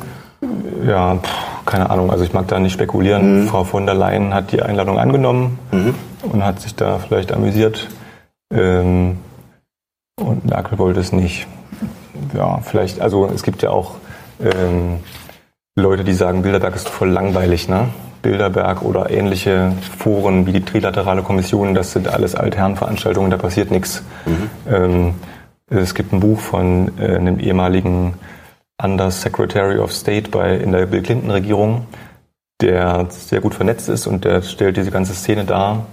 Ja, 0.85 1.15
pff, 1.15 1.65
keine 1.65 1.89
Ahnung. 1.89 2.11
Also 2.11 2.23
ich 2.23 2.33
mag 2.33 2.47
da 2.47 2.59
nicht 2.59 2.73
spekulieren. 2.73 3.43
Mhm. 3.43 3.47
Frau 3.47 3.63
von 3.63 3.85
der 3.85 3.95
Leyen 3.95 4.33
hat 4.33 4.51
die 4.51 4.61
Einladung 4.61 4.99
angenommen 4.99 5.59
mhm. 5.71 5.95
und 6.23 6.45
hat 6.45 6.59
sich 6.59 6.75
da 6.75 6.99
vielleicht 6.99 7.31
amüsiert. 7.31 7.87
Ähm, 8.53 9.17
und 10.19 10.45
Merkel 10.45 10.77
wollte 10.77 10.99
es 10.99 11.11
nicht. 11.11 11.47
Ja, 12.33 12.59
vielleicht, 12.63 13.01
also 13.01 13.27
es 13.27 13.43
gibt 13.43 13.61
ja 13.61 13.69
auch 13.69 13.95
ähm, 14.41 14.99
Leute, 15.75 16.03
die 16.03 16.13
sagen, 16.13 16.43
Bilderberg 16.43 16.75
ist 16.75 16.89
voll 16.89 17.09
langweilig, 17.09 17.67
ne? 17.67 17.89
Bilderberg 18.21 18.83
oder 18.83 19.09
ähnliche 19.11 19.73
Foren 19.99 20.45
wie 20.45 20.53
die 20.53 20.63
Trilaterale 20.63 21.23
Kommission, 21.23 21.73
das 21.73 21.91
sind 21.91 22.07
alles 22.07 22.35
Altherrenveranstaltungen, 22.35 23.29
da 23.29 23.37
passiert 23.37 23.69
nichts. 23.69 24.03
Mhm. 24.25 24.49
Ähm, 24.71 25.13
es 25.69 25.93
gibt 25.93 26.13
ein 26.13 26.19
Buch 26.19 26.39
von 26.39 26.91
äh, 26.99 27.15
einem 27.15 27.39
ehemaligen 27.39 28.13
Undersecretary 28.81 29.77
of 29.77 29.91
State 29.91 30.29
bei, 30.29 30.55
in 30.55 30.71
der 30.71 30.85
Bill 30.85 31.01
Clinton 31.01 31.31
Regierung, 31.31 31.85
der 32.61 33.07
sehr 33.09 33.41
gut 33.41 33.55
vernetzt 33.55 33.89
ist 33.89 34.07
und 34.07 34.25
der 34.25 34.41
stellt 34.41 34.77
diese 34.77 34.91
ganze 34.91 35.13
Szene 35.13 35.43
dar. 35.43 35.85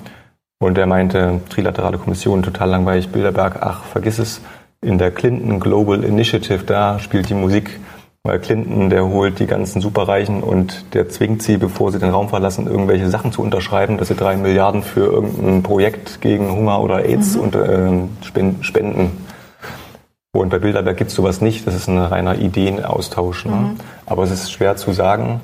Und 0.63 0.77
der 0.77 0.87
meinte, 0.87 1.41
Trilaterale 1.49 1.97
Kommission, 1.97 2.43
total 2.43 2.69
langweilig, 2.69 3.09
Bilderberg, 3.09 3.57
ach, 3.63 3.85
vergiss 3.85 4.19
es. 4.19 4.43
In 4.83 4.99
der 4.99 5.11
Clinton 5.11 5.61
Global 5.61 6.05
Initiative, 6.05 6.65
da 6.65 6.99
spielt 6.99 7.29
die 7.29 7.35
Musik 7.35 7.79
weil 8.23 8.39
Clinton, 8.39 8.91
der 8.91 9.07
holt 9.09 9.39
die 9.39 9.47
ganzen 9.47 9.81
Superreichen 9.81 10.43
und 10.43 10.95
der 10.95 11.09
zwingt 11.09 11.43
sie, 11.43 11.57
bevor 11.57 11.91
sie 11.91 11.99
den 11.99 12.11
Raum 12.11 12.29
verlassen, 12.29 12.67
irgendwelche 12.67 13.09
Sachen 13.09 13.33
zu 13.33 13.41
unterschreiben, 13.41 13.97
dass 13.97 14.09
sie 14.09 14.15
drei 14.15 14.37
Milliarden 14.37 14.83
für 14.83 15.07
irgendein 15.07 15.63
Projekt 15.63 16.21
gegen 16.21 16.51
Hunger 16.53 16.83
oder 16.83 17.03
AIDS 17.07 17.37
mhm. 17.37 17.41
und, 17.41 17.55
äh, 17.55 18.63
spenden. 18.63 19.25
Und 20.33 20.51
bei 20.51 20.59
Bilderberg 20.59 20.99
gibt 20.99 21.11
es 21.11 21.17
sowas 21.17 21.41
nicht. 21.41 21.67
Das 21.67 21.75
ist 21.75 21.89
ein 21.89 21.97
reiner 21.97 22.37
Ideenaustausch. 22.39 23.47
Ne? 23.47 23.53
Mhm. 23.53 23.77
Aber 24.05 24.23
es 24.25 24.31
ist 24.31 24.53
schwer 24.53 24.77
zu 24.77 24.93
sagen. 24.93 25.41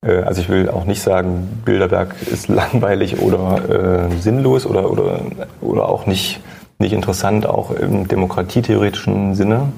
Äh, 0.00 0.22
also 0.22 0.40
ich 0.40 0.48
will 0.48 0.70
auch 0.70 0.86
nicht 0.86 1.02
sagen, 1.02 1.60
Bilderberg 1.62 2.14
ist 2.32 2.48
langweilig 2.48 3.20
oder 3.20 4.08
äh, 4.08 4.16
sinnlos 4.18 4.64
oder, 4.64 4.90
oder, 4.90 5.20
oder 5.60 5.90
auch 5.90 6.06
nicht, 6.06 6.40
nicht 6.78 6.92
interessant, 6.92 7.46
auch 7.46 7.70
im 7.70 8.08
demokratietheoretischen 8.08 9.34
Sinne 9.34 9.72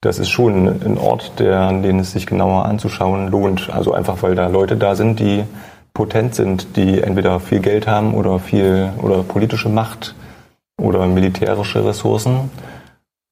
das 0.00 0.18
ist 0.18 0.30
schon 0.30 0.66
ein 0.66 0.96
Ort, 0.96 1.38
der, 1.38 1.72
den 1.72 1.98
es 1.98 2.12
sich 2.12 2.26
genauer 2.26 2.64
anzuschauen 2.64 3.28
lohnt. 3.28 3.68
Also 3.70 3.92
einfach, 3.92 4.22
weil 4.22 4.34
da 4.34 4.48
Leute 4.48 4.76
da 4.76 4.94
sind, 4.94 5.20
die 5.20 5.44
potent 5.92 6.34
sind, 6.34 6.76
die 6.76 7.02
entweder 7.02 7.38
viel 7.38 7.60
Geld 7.60 7.86
haben 7.86 8.14
oder 8.14 8.38
viel 8.38 8.92
oder 9.02 9.22
politische 9.22 9.68
Macht 9.68 10.14
oder 10.80 11.06
militärische 11.06 11.84
Ressourcen 11.84 12.50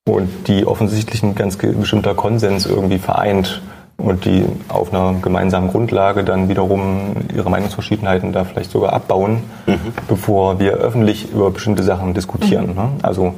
und 0.07 0.29
die 0.47 0.67
offensichtlich 0.67 1.23
ein 1.23 1.35
ganz 1.35 1.57
bestimmter 1.57 2.15
Konsens 2.15 2.67
irgendwie 2.67 2.99
vereint 2.99 3.63
und 3.99 4.25
die 4.25 4.45
auf 4.69 4.95
einer 4.95 5.15
gemeinsamen 5.21 5.69
Grundlage 5.69 6.25
dann 6.25 6.49
wiederum 6.49 7.17
ihre 7.35 7.51
Meinungsverschiedenheiten 7.51 8.33
da 8.33 8.45
vielleicht 8.45 8.71
sogar 8.71 8.93
abbauen, 8.93 9.43
mhm. 9.67 9.93
bevor 10.09 10.59
wir 10.59 10.75
öffentlich 10.75 11.31
über 11.33 11.51
bestimmte 11.51 11.83
Sachen 11.83 12.15
diskutieren. 12.15 12.69
Mhm. 12.69 12.75
Ne? 12.75 12.91
Also 13.03 13.35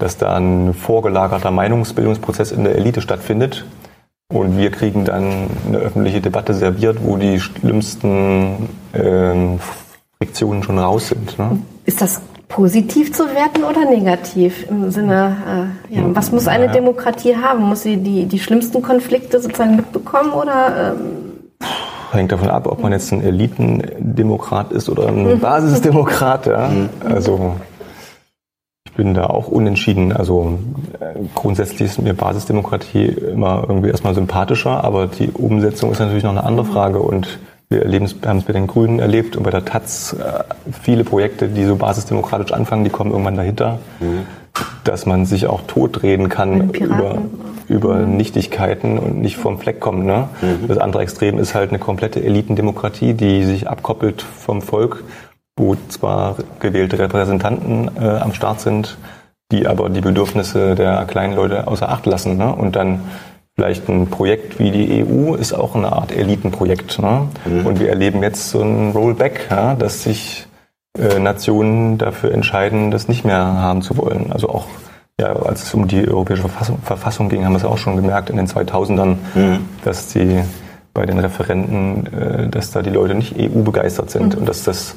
dass 0.00 0.16
da 0.16 0.34
ein 0.34 0.74
vorgelagerter 0.74 1.50
Meinungsbildungsprozess 1.50 2.52
in 2.52 2.64
der 2.64 2.74
Elite 2.76 3.00
stattfindet. 3.02 3.66
Und 4.32 4.56
wir 4.56 4.70
kriegen 4.70 5.04
dann 5.04 5.48
eine 5.66 5.78
öffentliche 5.78 6.20
Debatte 6.20 6.54
serviert, 6.54 6.98
wo 7.02 7.16
die 7.16 7.38
schlimmsten 7.40 8.68
äh, 8.92 9.58
Friktionen 10.18 10.62
schon 10.62 10.78
raus 10.78 11.08
sind. 11.08 11.38
Ne? 11.38 11.58
Ist 11.84 12.00
das 12.00 12.22
positiv 12.50 13.12
zu 13.14 13.24
werten 13.28 13.64
oder 13.64 13.88
negativ 13.88 14.68
im 14.68 14.90
Sinne, 14.90 15.36
äh, 15.90 15.94
ja, 15.94 16.02
was 16.14 16.30
muss 16.32 16.48
eine 16.48 16.66
ja. 16.66 16.72
Demokratie 16.72 17.36
haben? 17.36 17.62
Muss 17.62 17.82
sie 17.82 17.96
die, 17.96 18.26
die 18.26 18.38
schlimmsten 18.38 18.82
Konflikte 18.82 19.40
sozusagen 19.40 19.76
mitbekommen 19.76 20.32
oder? 20.32 20.92
Ähm 20.92 21.38
Hängt 22.12 22.32
davon 22.32 22.50
ab, 22.50 22.66
ob 22.66 22.82
man 22.82 22.92
jetzt 22.92 23.12
ein 23.12 23.22
Elitendemokrat 23.22 24.72
ist 24.72 24.88
oder 24.88 25.08
ein 25.08 25.24
mhm. 25.24 25.38
Basisdemokrat. 25.38 26.46
Ja? 26.46 26.68
Mhm. 26.68 26.88
Also 27.08 27.54
ich 28.84 28.92
bin 28.94 29.14
da 29.14 29.26
auch 29.26 29.46
unentschieden. 29.46 30.12
Also 30.12 30.58
äh, 30.98 31.20
grundsätzlich 31.36 31.82
ist 31.82 32.02
mir 32.02 32.14
Basisdemokratie 32.14 33.06
immer 33.06 33.64
irgendwie 33.68 33.90
erstmal 33.90 34.14
sympathischer, 34.14 34.82
aber 34.82 35.06
die 35.06 35.30
Umsetzung 35.30 35.92
ist 35.92 36.00
natürlich 36.00 36.24
noch 36.24 36.32
eine 36.32 36.42
andere 36.42 36.66
Frage 36.66 36.98
und 36.98 37.38
wir 37.70 37.82
haben 37.82 38.38
es 38.38 38.44
bei 38.44 38.52
den 38.52 38.66
Grünen 38.66 38.98
erlebt 38.98 39.36
und 39.36 39.44
bei 39.44 39.50
der 39.50 39.64
Taz 39.64 40.14
äh, 40.18 40.42
viele 40.82 41.04
Projekte, 41.04 41.48
die 41.48 41.64
so 41.64 41.76
basisdemokratisch 41.76 42.52
anfangen, 42.52 42.84
die 42.84 42.90
kommen 42.90 43.12
irgendwann 43.12 43.36
dahinter, 43.36 43.78
mhm. 44.00 44.26
dass 44.84 45.06
man 45.06 45.24
sich 45.24 45.46
auch 45.46 45.62
totreden 45.62 46.28
kann 46.28 46.70
über, 46.70 47.18
über 47.68 47.94
mhm. 47.94 48.16
Nichtigkeiten 48.16 48.98
und 48.98 49.20
nicht 49.20 49.36
vom 49.36 49.58
Fleck 49.58 49.80
kommen. 49.80 50.04
Ne? 50.04 50.28
Mhm. 50.42 50.68
Das 50.68 50.78
andere 50.78 51.02
Extrem 51.02 51.38
ist 51.38 51.54
halt 51.54 51.70
eine 51.70 51.78
komplette 51.78 52.22
Elitendemokratie, 52.22 53.14
die 53.14 53.44
sich 53.44 53.68
abkoppelt 53.68 54.20
vom 54.20 54.62
Volk 54.62 55.04
wo 55.60 55.76
zwar 55.88 56.36
gewählte 56.58 56.98
Repräsentanten 56.98 57.90
äh, 58.00 58.06
am 58.06 58.32
Start 58.32 58.60
sind, 58.60 58.96
die 59.52 59.66
aber 59.66 59.90
die 59.90 60.00
Bedürfnisse 60.00 60.74
der 60.74 61.04
kleinen 61.04 61.34
Leute 61.34 61.66
außer 61.66 61.88
Acht 61.88 62.06
lassen. 62.06 62.38
Ne? 62.38 62.52
Und 62.54 62.76
dann 62.76 63.02
vielleicht 63.60 63.90
ein 63.90 64.06
Projekt 64.06 64.58
wie 64.58 64.70
die 64.70 65.04
EU 65.04 65.34
ist 65.34 65.52
auch 65.52 65.74
eine 65.74 65.92
Art 65.92 66.12
Elitenprojekt. 66.12 66.98
Ne? 66.98 67.28
Mhm. 67.44 67.66
Und 67.66 67.78
wir 67.78 67.90
erleben 67.90 68.22
jetzt 68.22 68.48
so 68.48 68.62
ein 68.62 68.92
Rollback, 68.92 69.48
ja, 69.50 69.74
dass 69.74 70.02
sich 70.02 70.46
äh, 70.98 71.18
Nationen 71.18 71.98
dafür 71.98 72.32
entscheiden, 72.32 72.90
das 72.90 73.06
nicht 73.06 73.22
mehr 73.22 73.36
haben 73.36 73.82
zu 73.82 73.98
wollen. 73.98 74.32
Also 74.32 74.48
auch 74.48 74.64
ja, 75.20 75.36
als 75.36 75.64
es 75.64 75.74
um 75.74 75.86
die 75.86 76.08
europäische 76.08 76.40
Verfassung, 76.40 76.78
Verfassung 76.82 77.28
ging, 77.28 77.44
haben 77.44 77.52
wir 77.52 77.58
es 77.58 77.66
auch 77.66 77.76
schon 77.76 77.96
gemerkt 77.96 78.30
in 78.30 78.38
den 78.38 78.46
2000ern, 78.46 79.16
mhm. 79.34 79.58
dass 79.84 80.08
die 80.08 80.40
bei 80.94 81.04
den 81.04 81.18
Referenten, 81.18 82.06
äh, 82.14 82.48
dass 82.48 82.70
da 82.70 82.80
die 82.80 82.88
Leute 82.88 83.14
nicht 83.14 83.36
EU 83.38 83.60
begeistert 83.60 84.10
sind 84.10 84.32
mhm. 84.32 84.40
und 84.40 84.48
dass 84.48 84.64
das 84.64 84.94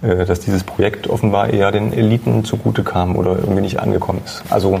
äh, 0.00 0.24
dass 0.24 0.40
dieses 0.40 0.64
Projekt 0.64 1.08
offenbar 1.08 1.50
eher 1.50 1.72
den 1.72 1.92
Eliten 1.92 2.42
zugute 2.44 2.84
kam 2.84 3.16
oder 3.16 3.32
irgendwie 3.32 3.60
nicht 3.60 3.80
angekommen 3.80 4.22
ist. 4.24 4.44
Also 4.48 4.80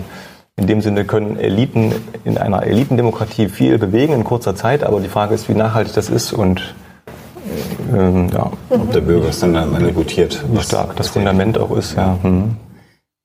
in 0.58 0.66
dem 0.66 0.80
Sinne 0.80 1.04
können 1.04 1.38
Eliten 1.38 1.94
in 2.24 2.36
einer 2.36 2.64
Elitendemokratie 2.64 3.48
viel 3.48 3.78
bewegen 3.78 4.12
in 4.12 4.24
kurzer 4.24 4.56
Zeit, 4.56 4.82
aber 4.82 5.00
die 5.00 5.08
Frage 5.08 5.34
ist, 5.34 5.48
wie 5.48 5.54
nachhaltig 5.54 5.94
das 5.94 6.10
ist 6.10 6.32
und 6.32 6.74
ähm, 7.94 8.28
ja. 8.34 8.50
ob 8.68 8.92
der 8.92 9.00
Bürger 9.00 9.28
es 9.28 9.40
dann 9.40 9.52
maniputiert. 9.52 10.44
Wie 10.50 10.60
stark 10.60 10.96
das 10.96 11.08
Fundament 11.08 11.58
auch 11.58 11.76
ist, 11.76 11.96
ja. 11.96 12.18
Mhm. 12.22 12.56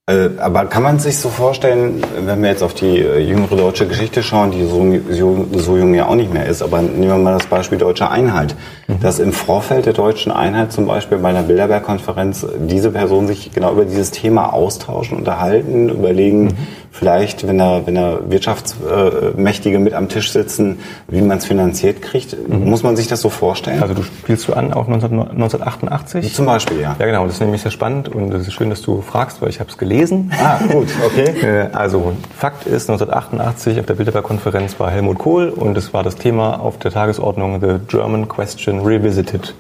Äh, 0.05 0.31
aber 0.37 0.65
kann 0.65 0.83
man 0.83 0.99
sich 0.99 1.17
so 1.17 1.29
vorstellen, 1.29 2.03
wenn 2.25 2.41
wir 2.43 2.49
jetzt 2.49 2.61
auf 2.61 2.73
die 2.73 2.99
äh, 2.99 3.19
jüngere 3.19 3.55
deutsche 3.55 3.87
Geschichte 3.87 4.21
schauen, 4.21 4.51
die 4.51 4.65
so, 4.65 4.85
so, 5.09 5.47
so 5.57 5.77
jung 5.77 5.93
ja 5.93 6.07
auch 6.07 6.15
nicht 6.15 6.31
mehr 6.31 6.45
ist, 6.45 6.61
aber 6.61 6.81
nehmen 6.81 7.07
wir 7.07 7.17
mal 7.17 7.37
das 7.37 7.47
Beispiel 7.47 7.77
Deutsche 7.77 8.09
Einheit, 8.11 8.53
mhm. 8.87 8.99
dass 8.99 9.19
im 9.19 9.31
Vorfeld 9.31 9.85
der 9.85 9.93
Deutschen 9.93 10.33
Einheit 10.33 10.73
zum 10.73 10.87
Beispiel 10.87 11.19
bei 11.19 11.29
einer 11.29 11.43
Bilderberg-Konferenz 11.43 12.45
diese 12.59 12.91
Personen 12.91 13.27
sich 13.27 13.53
genau 13.53 13.71
über 13.71 13.85
dieses 13.85 14.11
Thema 14.11 14.51
austauschen, 14.51 15.17
unterhalten, 15.17 15.87
überlegen, 15.87 16.43
mhm 16.43 16.57
vielleicht, 16.93 17.45
wenn 17.47 17.58
da, 17.58 17.82
wenn 17.86 17.95
da 17.95 18.19
Wirtschaftsmächtige 18.29 19.79
mit 19.79 19.93
am 19.93 20.10
Tisch 20.10 20.32
sitzen, 20.32 20.79
wie 21.08 21.21
man 21.21 21.39
es 21.39 21.45
finanziert 21.45 22.03
kriegt. 22.03 22.38
Mhm. 22.47 22.69
Muss 22.69 22.84
man 22.84 22.95
sich 22.95 23.08
das 23.08 23.19
so 23.19 23.29
vorstellen? 23.29 23.82
Also 23.82 23.95
du 23.95 24.03
spielst 24.03 24.47
du 24.47 24.53
an 24.53 24.71
auch 24.71 24.88
1988? 24.88 26.34
Zum 26.34 26.45
Beispiel, 26.45 26.79
ja. 26.79 26.95
Ja, 26.97 27.06
genau. 27.06 27.25
Das 27.25 27.36
ist 27.36 27.39
nämlich 27.41 27.63
sehr 27.63 27.71
spannend 27.71 28.10
und 28.10 28.32
es 28.34 28.47
ist 28.47 28.53
schön, 28.53 28.69
dass 28.69 28.84
du 28.84 29.01
fragst, 29.01 29.41
weil 29.41 29.49
ich 29.49 29.60
habe 29.60 29.71
es 29.71 29.77
gelesen. 29.77 30.32
Ah, 30.39 30.60
gut, 30.71 30.88
okay. 31.06 31.34
Äh, 31.43 31.69
also 31.73 32.13
Fakt 32.38 32.67
ist, 32.67 32.89
1988 32.89 33.79
auf 33.79 33.86
der 33.86 33.95
Bilderberg-Konferenz 33.95 34.79
war 34.79 34.91
Helmut 34.91 35.17
Kohl 35.17 35.49
und 35.49 35.77
es 35.77 35.93
war 35.93 36.03
das 36.03 36.15
Thema 36.15 36.60
auf 36.60 36.77
der 36.77 36.91
Tagesordnung 36.91 37.60
The 37.60 37.79
German 37.88 38.29
Question 38.29 38.82
Revisited. 38.82 39.56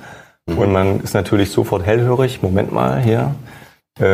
Mhm. 0.45 0.57
Und 0.57 0.71
man 0.71 0.99
ist 1.01 1.13
natürlich 1.13 1.51
sofort 1.51 1.85
hellhörig. 1.85 2.41
Moment 2.43 2.71
mal, 2.71 3.01
hier 3.01 3.33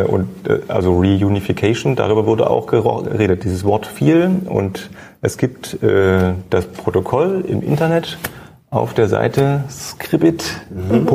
und 0.02 0.28
äh, 0.46 0.60
also 0.68 0.98
Reunification, 0.98 1.96
darüber 1.96 2.26
wurde 2.26 2.50
auch 2.50 2.66
geredet. 2.66 3.44
Dieses 3.44 3.64
Wort 3.64 3.86
fiel 3.86 4.30
und 4.46 4.90
es 5.22 5.38
gibt 5.38 5.82
äh, 5.82 6.34
das 6.50 6.66
Protokoll 6.66 7.44
im 7.46 7.62
Internet 7.62 8.18
auf 8.70 8.94
der 8.94 9.08
Seite 9.08 9.64
scribit.com 9.68 10.90
mhm. 10.92 11.06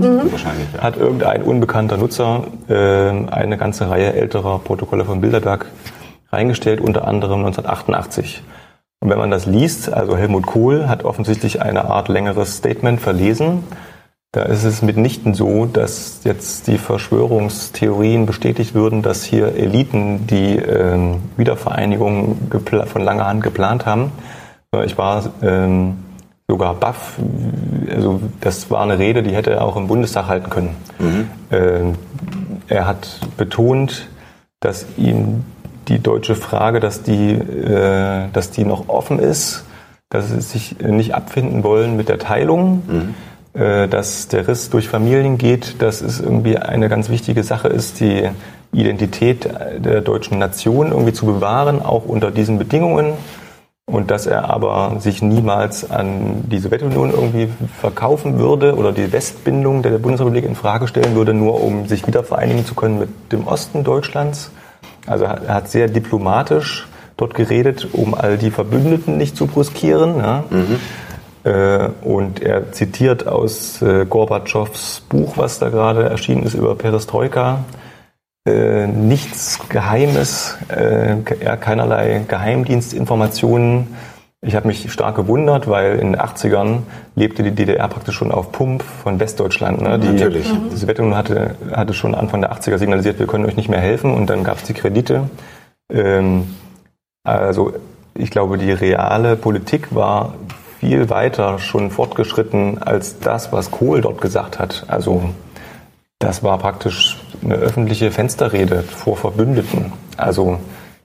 mhm. 0.00 0.82
hat 0.82 0.96
irgendein 0.96 1.42
unbekannter 1.42 1.96
Nutzer 1.96 2.44
äh, 2.68 2.74
eine 2.74 3.56
ganze 3.56 3.88
Reihe 3.88 4.14
älterer 4.14 4.58
Protokolle 4.58 5.04
von 5.04 5.20
Bilderberg 5.20 5.66
reingestellt, 6.30 6.80
unter 6.80 7.06
anderem 7.06 7.40
1988. 7.40 8.42
Und 9.00 9.10
wenn 9.10 9.18
man 9.18 9.30
das 9.30 9.46
liest, 9.46 9.92
also 9.92 10.16
Helmut 10.16 10.46
Kohl 10.46 10.88
hat 10.88 11.04
offensichtlich 11.04 11.62
eine 11.62 11.84
Art 11.84 12.08
längeres 12.08 12.56
Statement 12.56 13.00
verlesen, 13.00 13.64
da 14.32 14.42
ist 14.42 14.64
es 14.64 14.82
mitnichten 14.82 15.32
so, 15.32 15.64
dass 15.64 16.20
jetzt 16.24 16.66
die 16.66 16.76
Verschwörungstheorien 16.76 18.26
bestätigt 18.26 18.74
würden, 18.74 19.00
dass 19.00 19.24
hier 19.24 19.54
Eliten 19.54 20.26
die 20.26 20.56
ähm, 20.56 21.22
Wiedervereinigung 21.38 22.36
von 22.86 23.02
langer 23.02 23.26
Hand 23.26 23.42
geplant 23.42 23.86
haben. 23.86 24.12
Ich 24.84 24.98
war 24.98 25.30
ähm, 25.40 25.96
sogar 26.46 26.74
baff. 26.74 27.18
Also 27.90 28.20
das 28.42 28.70
war 28.70 28.82
eine 28.82 28.98
Rede, 28.98 29.22
die 29.22 29.34
hätte 29.34 29.52
er 29.52 29.64
auch 29.64 29.76
im 29.76 29.86
Bundestag 29.86 30.28
halten 30.28 30.50
können. 30.50 30.76
Mhm. 30.98 31.30
Ähm, 31.50 31.94
er 32.68 32.86
hat 32.86 33.20
betont, 33.38 34.08
dass 34.60 34.84
ihm 34.98 35.44
die 35.88 36.00
deutsche 36.00 36.34
Frage, 36.34 36.80
dass 36.80 37.02
die, 37.02 37.32
äh, 37.32 38.28
dass 38.34 38.50
die 38.50 38.66
noch 38.66 38.90
offen 38.90 39.20
ist, 39.20 39.64
dass 40.10 40.28
sie 40.28 40.42
sich 40.42 40.80
nicht 40.80 41.14
abfinden 41.14 41.64
wollen 41.64 41.96
mit 41.96 42.10
der 42.10 42.18
Teilung. 42.18 42.82
Mhm 42.86 43.14
äh, 43.14 43.27
dass 43.54 44.28
der 44.28 44.46
Riss 44.46 44.70
durch 44.70 44.88
Familien 44.88 45.36
geht, 45.38 45.82
dass 45.82 46.00
es 46.00 46.20
irgendwie 46.20 46.58
eine 46.58 46.88
ganz 46.88 47.08
wichtige 47.08 47.42
Sache 47.42 47.68
ist, 47.68 47.98
die 47.98 48.28
Identität 48.72 49.48
der 49.78 50.00
deutschen 50.00 50.38
Nation 50.38 50.92
irgendwie 50.92 51.12
zu 51.12 51.26
bewahren, 51.26 51.82
auch 51.82 52.04
unter 52.04 52.30
diesen 52.30 52.58
Bedingungen. 52.58 53.14
Und 53.86 54.10
dass 54.10 54.26
er 54.26 54.50
aber 54.50 54.96
sich 55.00 55.22
niemals 55.22 55.90
an 55.90 56.44
die 56.46 56.58
Sowjetunion 56.58 57.10
irgendwie 57.10 57.48
verkaufen 57.80 58.38
würde 58.38 58.76
oder 58.76 58.92
die 58.92 59.10
Westbindung 59.12 59.82
der 59.82 59.92
Bundesrepublik 59.92 60.44
in 60.44 60.54
Frage 60.54 60.86
stellen 60.88 61.14
würde, 61.14 61.32
nur 61.32 61.62
um 61.62 61.86
sich 61.86 62.06
wieder 62.06 62.22
vereinigen 62.22 62.66
zu 62.66 62.74
können 62.74 62.98
mit 62.98 63.08
dem 63.32 63.46
Osten 63.46 63.84
Deutschlands. 63.84 64.50
Also 65.06 65.24
er 65.24 65.54
hat 65.54 65.70
sehr 65.70 65.88
diplomatisch 65.88 66.86
dort 67.16 67.32
geredet, 67.32 67.88
um 67.92 68.12
all 68.12 68.36
die 68.36 68.50
Verbündeten 68.50 69.16
nicht 69.16 69.38
zu 69.38 69.46
bruskieren. 69.46 70.18
Ja. 70.18 70.44
Mhm. 70.50 70.80
Äh, 71.44 71.88
und 72.02 72.42
er 72.42 72.72
zitiert 72.72 73.26
aus 73.26 73.80
äh, 73.82 74.04
Gorbatschows 74.06 75.02
Buch, 75.08 75.36
was 75.36 75.58
da 75.58 75.68
gerade 75.68 76.08
erschienen 76.08 76.44
ist 76.44 76.54
über 76.54 76.74
Perestroika, 76.74 77.64
äh, 78.46 78.86
nichts 78.86 79.60
Geheimes, 79.68 80.56
keinerlei 80.68 82.24
Geheimdienstinformationen. 82.26 83.88
Ich 84.40 84.54
habe 84.54 84.68
mich 84.68 84.90
stark 84.92 85.16
gewundert, 85.16 85.68
weil 85.68 85.98
in 85.98 86.12
den 86.12 86.20
80ern 86.20 86.82
lebte 87.16 87.42
die 87.42 87.50
DDR 87.50 87.88
praktisch 87.88 88.14
schon 88.14 88.30
auf 88.30 88.52
Pump 88.52 88.84
von 88.84 89.18
Westdeutschland. 89.18 89.80
Ne? 89.82 89.98
Die, 89.98 90.08
Natürlich. 90.08 90.48
Die 90.72 90.76
Sowjetunion 90.76 91.16
hatte, 91.16 91.56
hatte 91.72 91.92
schon 91.92 92.14
Anfang 92.14 92.40
der 92.40 92.52
80er 92.52 92.78
signalisiert, 92.78 93.18
wir 93.18 93.26
können 93.26 93.46
euch 93.46 93.56
nicht 93.56 93.68
mehr 93.68 93.80
helfen 93.80 94.14
und 94.14 94.30
dann 94.30 94.44
gab 94.44 94.58
es 94.58 94.62
die 94.62 94.74
Kredite. 94.74 95.28
Ähm, 95.92 96.54
also 97.24 97.72
ich 98.14 98.30
glaube, 98.30 98.58
die 98.58 98.72
reale 98.72 99.36
Politik 99.36 99.94
war 99.94 100.34
viel 100.80 101.10
weiter 101.10 101.58
schon 101.58 101.90
fortgeschritten 101.90 102.82
als 102.82 103.18
das, 103.18 103.52
was 103.52 103.70
Kohl 103.70 104.00
dort 104.00 104.20
gesagt 104.20 104.58
hat. 104.58 104.84
Also 104.88 105.30
das 106.18 106.42
war 106.42 106.58
praktisch 106.58 107.18
eine 107.44 107.54
öffentliche 107.54 108.10
Fensterrede 108.10 108.82
vor 108.82 109.16
Verbündeten. 109.16 109.92
Also 110.16 110.58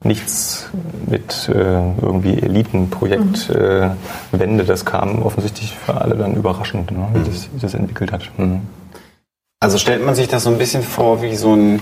nichts 0.03 0.69
mit 1.07 1.49
äh, 1.49 1.91
irgendwie 2.01 2.41
Elitenprojektwende. 2.41 3.93
Mhm. 4.31 4.59
Äh, 4.59 4.63
das 4.65 4.85
kam 4.85 5.21
offensichtlich 5.21 5.73
für 5.73 5.99
alle 5.99 6.15
dann 6.15 6.35
überraschend, 6.35 6.91
ne, 6.91 7.07
wie, 7.13 7.29
das, 7.29 7.49
wie 7.53 7.59
das 7.59 7.73
entwickelt 7.73 8.11
hat. 8.11 8.29
Mhm. 8.37 8.61
Also 9.59 9.77
stellt 9.77 10.05
man 10.05 10.13
sich 10.13 10.27
das 10.27 10.43
so 10.43 10.49
ein 10.49 10.57
bisschen 10.57 10.83
vor 10.83 11.21
wie 11.21 11.35
so 11.35 11.55
ein 11.55 11.81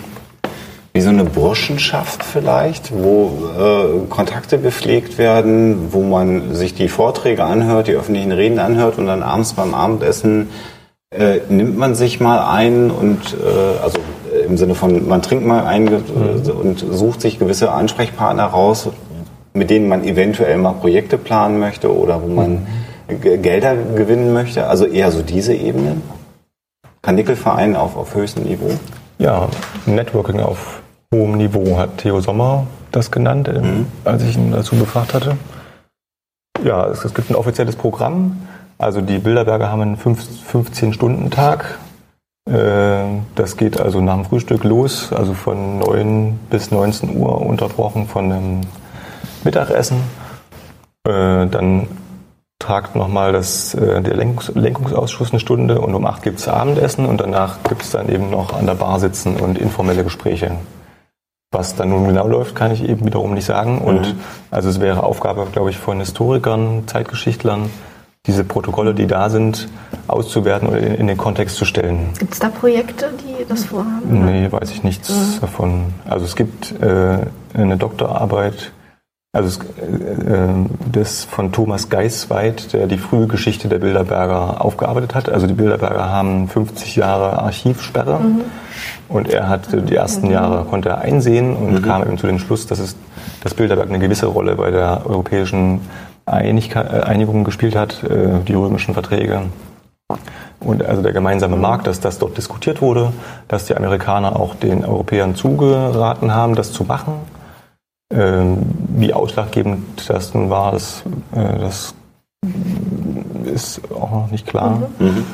wie 0.94 1.02
so 1.02 1.10
eine 1.10 1.24
Burschenschaft 1.24 2.24
vielleicht, 2.24 2.92
wo 2.92 3.32
äh, 3.58 4.08
Kontakte 4.10 4.60
gepflegt 4.60 5.18
werden, 5.18 5.94
wo 5.94 6.02
man 6.02 6.54
sich 6.54 6.74
die 6.74 6.90
Vorträge 6.90 7.44
anhört, 7.46 7.88
die 7.88 7.94
öffentlichen 7.94 8.32
Reden 8.32 8.60
anhört 8.60 8.98
und 8.98 9.06
dann 9.06 9.24
abends 9.24 9.54
beim 9.54 9.74
Abendessen 9.74 10.50
äh, 11.14 11.40
nimmt 11.50 11.78
man 11.78 11.96
sich 11.96 12.20
mal 12.20 12.40
ein 12.40 12.92
und 12.92 13.20
äh, 13.34 13.84
also 13.84 14.00
im 14.48 14.58
Sinne 14.58 14.76
von 14.76 15.08
man 15.08 15.22
trinkt 15.22 15.46
mal 15.46 15.66
ein 15.66 15.86
mhm. 15.86 16.50
und 16.60 16.80
sucht 16.80 17.22
sich 17.22 17.40
gewisse 17.40 17.72
Ansprechpartner 17.72 18.46
raus, 18.46 18.90
mit 19.54 19.70
denen 19.70 19.88
man 19.88 20.04
eventuell 20.04 20.58
mal 20.58 20.74
Projekte 20.74 21.18
planen 21.18 21.60
möchte 21.60 21.96
oder 21.96 22.22
wo 22.22 22.28
man 22.28 22.68
mhm. 23.08 23.42
Gelder 23.42 23.76
gewinnen 23.76 24.34
möchte. 24.34 24.68
Also 24.68 24.86
eher 24.86 25.12
so 25.12 25.22
diese 25.22 25.54
Ebene. 25.54 25.98
Kanickelverein 27.02 27.76
auf, 27.76 27.98
auf 27.98 28.16
höchstem 28.16 28.44
Niveau. 28.44 28.72
Ja, 29.18 29.50
Networking 29.86 30.40
auf 30.40 30.81
hohem 31.14 31.38
Niveau 31.38 31.78
hat 31.78 31.98
Theo 31.98 32.22
Sommer 32.22 32.68
das 32.92 33.12
genannt, 33.12 33.50
äh, 33.50 33.60
mhm. 33.60 33.88
als 34.06 34.24
ich 34.24 34.38
ihn 34.38 34.52
dazu 34.52 34.78
befragt 34.78 35.14
hatte. 35.14 35.38
Ja, 36.64 36.88
es, 36.88 37.04
es, 37.04 37.14
gibt 37.14 37.30
ein 37.30 37.36
offizielles 37.36 37.76
Programm. 37.76 38.48
Also 38.78 39.02
die 39.02 39.20
Bilderberger 39.20 39.70
haben 39.70 39.82
einen 39.82 39.98
15-Stunden-Tag. 39.98 41.80
Äh, 42.50 43.04
das 43.36 43.58
geht 43.58 43.80
also 43.80 44.00
nach 44.00 44.16
dem 44.16 44.26
Frühstück 44.26 44.64
los, 44.64 45.12
also 45.12 45.34
von 45.34 45.80
9 45.80 46.40
bis 46.50 46.72
19 46.72 47.18
Uhr 47.18 47.42
unterbrochen 47.42 48.08
von 48.08 48.32
einem 48.32 48.62
Mittagessen. 49.44 49.98
Äh, 51.06 51.48
dann 51.48 51.88
tragt 52.60 52.96
nochmal 52.96 53.34
das, 53.34 53.72
der 53.72 54.02
Lenkungs 54.02 54.52
Lenkungsausschuss 54.54 55.32
eine 55.32 55.40
Stunde 55.40 55.82
und 55.82 55.94
um 55.96 56.06
8 56.06 56.22
gibt 56.22 56.40
es 56.40 56.48
Abendessen 56.48 57.06
und 57.08 57.20
danach 57.20 57.64
gibt 57.68 57.82
es 57.82 57.90
dann 57.90 58.08
eben 58.08 58.30
noch 58.30 58.54
an 58.54 58.68
der 58.68 58.76
Bar 58.76 59.00
sitzen 59.00 59.38
und 59.38 59.58
informelle 59.58 60.04
Gespräche. 60.04 60.52
Was 61.54 61.76
dann 61.76 61.90
nun 61.90 62.08
genau 62.08 62.28
läuft, 62.28 62.56
kann 62.56 62.72
ich 62.72 62.82
eben 62.88 63.06
wiederum 63.06 63.34
nicht 63.34 63.44
sagen. 63.44 63.80
Und 63.80 64.08
mhm. 64.08 64.20
also 64.52 64.70
es 64.70 64.80
wäre 64.80 65.04
Aufgabe, 65.04 65.48
glaube 65.52 65.70
ich, 65.70 65.78
von 65.78 66.00
Historikern, 66.00 66.88
Zeitgeschichtlern, 66.88 67.70
diese 68.26 68.46
Protokolle, 68.46 68.94
die 68.94 69.06
da 69.06 69.30
sind, 69.30 69.68
auszuwerten 70.08 70.70
und 70.70 70.78
in, 70.78 70.96
in 70.96 71.08
den 71.08 71.18
Kontext 71.18 71.58
zu 71.58 71.66
stellen. 71.66 72.10
Gibt 72.18 72.34
es 72.34 72.40
da 72.40 72.48
Projekte, 72.48 73.10
die 73.20 73.46
das 73.46 73.66
vorhaben? 73.66 74.26
Nee, 74.26 74.50
weiß 74.50 74.72
ich 74.72 74.84
nichts 74.84 75.10
mhm. 75.10 75.42
davon. 75.42 75.94
Also 76.08 76.24
es 76.24 76.38
gibt 76.38 76.74
äh, 76.82 77.18
eine 77.54 77.76
Doktorarbeit, 77.76 78.72
also 79.34 79.48
es, 79.48 79.60
äh, 79.80 80.34
äh, 80.34 80.66
das 80.92 81.24
von 81.24 81.54
Thomas 81.54 81.90
Geisweit, 81.90 82.74
der 82.74 82.88
die 82.88 82.98
frühe 82.98 83.28
Geschichte 83.28 83.70
der 83.70 83.80
Bilderberger 83.80 84.64
aufgearbeitet 84.64 85.16
hat. 85.16 85.30
Also 85.30 85.48
die 85.48 85.54
Bilderberger 85.54 86.10
haben 86.10 86.50
50 86.50 86.98
Jahre 86.98 87.40
Archivsperre. 87.40 88.20
Mhm. 88.20 88.42
Und 89.08 89.30
er 89.30 89.48
hat 89.48 89.70
die 89.72 89.96
ersten 89.96 90.28
mhm. 90.28 90.34
Jahre 90.34 90.66
konnte 90.66 90.90
er 90.90 91.00
einsehen 91.00 91.56
und 91.56 91.74
mhm. 91.74 91.82
kam 91.82 92.02
eben 92.02 92.18
zu 92.18 92.28
dem 92.28 92.40
Schluss, 92.40 92.68
dass 92.68 92.80
es 92.80 92.98
das 93.42 93.54
Bilderberg 93.54 93.88
eine 93.88 94.00
gewisse 94.00 94.26
Rolle 94.26 94.56
bei 94.56 94.70
der 94.70 95.04
europäischen 95.06 95.80
äh, 96.26 96.32
Einigung 96.32 97.46
gespielt 97.46 97.76
hat, 97.76 98.04
äh, 98.04 98.44
die 98.46 98.54
römischen 98.54 98.94
Verträge. 98.94 99.44
Und 100.60 100.84
also 100.84 101.02
der 101.02 101.14
gemeinsame 101.14 101.56
Markt, 101.56 101.88
dass 101.88 102.02
das 102.02 102.20
dort 102.20 102.36
diskutiert 102.36 102.82
wurde, 102.82 103.14
dass 103.48 103.66
die 103.66 103.76
Amerikaner 103.76 104.36
auch 104.36 104.56
den 104.56 104.84
Europäern 104.84 105.36
zugeraten 105.36 106.36
haben, 106.36 106.56
das 106.56 106.74
zu 106.74 106.84
machen. 106.84 107.14
Ähm, 108.14 108.58
wie 108.90 109.14
ausschlaggebend 109.14 110.10
das 110.10 110.34
nun 110.34 110.50
war, 110.50 110.72
das, 110.74 111.04
äh, 111.34 111.60
das 111.60 111.96
ist 113.46 113.82
auch 113.92 114.12
noch 114.12 114.32
nicht 114.32 114.48
klar. 114.48 114.90
Mhm. 115.00 115.26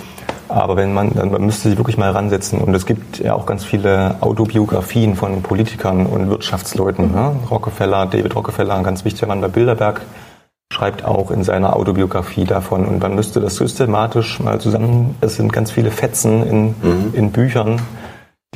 Aber 0.49 0.77
wenn 0.77 0.93
man, 0.93 1.13
dann 1.13 1.29
müsste 1.45 1.69
sich 1.69 1.77
wirklich 1.77 1.97
mal 1.97 2.11
ransetzen. 2.11 2.59
Und 2.61 2.73
es 2.73 2.85
gibt 2.85 3.19
ja 3.19 3.33
auch 3.33 3.45
ganz 3.45 3.65
viele 3.65 4.15
Autobiografien 4.21 5.15
von 5.15 5.41
Politikern 5.41 6.05
und 6.05 6.29
Wirtschaftsleuten. 6.29 7.11
Ne? 7.11 7.35
Rockefeller, 7.49 8.05
David 8.05 8.35
Rockefeller, 8.35 8.75
ein 8.75 8.83
ganz 8.83 9.03
wichtiger 9.03 9.27
Mann 9.27 9.41
bei 9.41 9.49
Bilderberg, 9.49 10.01
schreibt 10.71 11.03
auch 11.03 11.31
in 11.31 11.43
seiner 11.43 11.75
Autobiografie 11.75 12.45
davon. 12.45 12.85
Und 12.85 13.01
man 13.01 13.15
müsste 13.15 13.41
das 13.41 13.57
systematisch 13.57 14.39
mal 14.39 14.59
zusammen, 14.59 15.15
es 15.19 15.35
sind 15.35 15.51
ganz 15.51 15.71
viele 15.71 15.91
Fetzen 15.91 16.45
in, 16.47 16.65
mhm. 16.67 17.13
in 17.13 17.31
Büchern, 17.31 17.81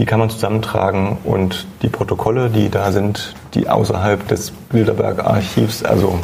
die 0.01 0.07
kann 0.07 0.19
man 0.19 0.31
zusammentragen 0.31 1.19
und 1.23 1.67
die 1.83 1.87
Protokolle, 1.87 2.49
die 2.49 2.69
da 2.69 2.91
sind, 2.91 3.35
die 3.53 3.69
außerhalb 3.69 4.27
des 4.27 4.49
Bilderberg-Archivs, 4.49 5.83
also 5.83 6.17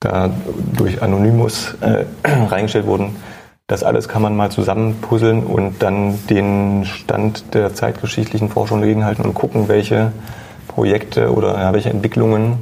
da 0.00 0.30
durch 0.72 1.02
Anonymous 1.02 1.76
äh, 1.82 2.06
reingestellt 2.48 2.86
wurden, 2.86 3.14
das 3.66 3.82
alles 3.82 4.08
kann 4.08 4.22
man 4.22 4.34
mal 4.34 4.50
zusammenpuzzeln 4.50 5.44
und 5.44 5.82
dann 5.82 6.26
den 6.30 6.86
Stand 6.86 7.52
der 7.52 7.74
zeitgeschichtlichen 7.74 8.48
Forschung 8.48 8.80
gegenhalten 8.80 9.26
und 9.26 9.34
gucken, 9.34 9.68
welche 9.68 10.12
Projekte 10.66 11.34
oder 11.34 11.60
ja, 11.60 11.74
welche 11.74 11.90
Entwicklungen 11.90 12.56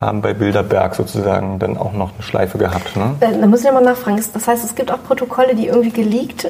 haben 0.00 0.22
bei 0.22 0.32
Bilderberg 0.32 0.94
sozusagen 0.94 1.58
dann 1.58 1.76
auch 1.76 1.92
noch 1.92 2.14
eine 2.14 2.22
Schleife 2.22 2.56
gehabt. 2.56 2.96
Ne? 2.96 3.16
Da, 3.18 3.32
da 3.32 3.46
muss 3.46 3.60
ich 3.60 3.66
nochmal 3.66 3.82
nachfragen. 3.82 4.22
Das 4.32 4.46
heißt, 4.46 4.64
es 4.64 4.74
gibt 4.76 4.92
auch 4.92 5.02
Protokolle, 5.02 5.56
die 5.56 5.66
irgendwie 5.66 5.90
geleakt 5.90 6.44
äh, 6.44 6.48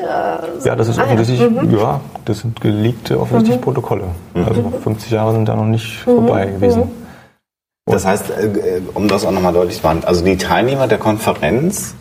sind? 0.58 0.66
Ja, 0.66 0.76
das 0.76 0.88
ist 0.88 0.98
ah, 0.98 1.04
offensichtlich, 1.04 1.40
ja. 1.40 1.62
Mhm. 1.62 1.78
ja. 1.78 2.00
das 2.26 2.40
sind 2.40 2.60
geleakte 2.60 3.18
offensichtlich 3.18 3.56
mhm. 3.56 3.62
Protokolle. 3.62 4.04
Also 4.34 4.70
50 4.82 5.10
mhm. 5.10 5.16
Jahre 5.16 5.32
sind 5.32 5.48
da 5.48 5.56
noch 5.56 5.64
nicht 5.64 6.06
mhm. 6.06 6.14
vorbei 6.16 6.46
gewesen. 6.46 6.82
Mhm. 6.82 6.90
Das 7.86 8.04
heißt, 8.04 8.30
äh, 8.30 8.46
äh, 8.46 8.82
um 8.92 9.08
das 9.08 9.24
auch 9.24 9.30
nochmal 9.30 9.54
deutlich 9.54 9.80
zu 9.80 9.86
machen, 9.86 10.02
also 10.04 10.22
die 10.22 10.36
Teilnehmer 10.36 10.86
der 10.86 10.98
Konferenz 10.98 11.94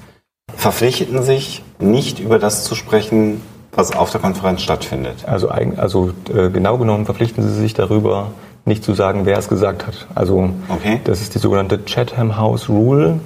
verpflichteten 0.53 1.23
sich, 1.23 1.63
nicht 1.79 2.19
über 2.19 2.39
das 2.39 2.65
zu 2.65 2.75
sprechen, 2.75 3.41
was 3.71 3.95
auf 3.95 4.12
der 4.12 4.19
Konferenz 4.19 4.63
stattfindet. 4.63 5.23
Also, 5.25 5.47
also 5.47 6.12
äh, 6.33 6.49
genau 6.49 6.77
genommen 6.77 7.05
verpflichten 7.05 7.41
sie 7.43 7.53
sich 7.53 7.73
darüber, 7.73 8.31
nicht 8.67 8.84
zu 8.84 8.93
sagen, 8.93 9.25
wer 9.25 9.38
es 9.38 9.47
gesagt 9.47 9.88
hat. 9.88 10.08
Also 10.13 10.49
okay. 10.67 10.99
das 11.03 11.21
ist 11.21 11.34
die 11.34 11.39
sogenannte 11.39 11.84
Chatham 11.86 12.38
House 12.38 12.69
Rule, 12.69 13.19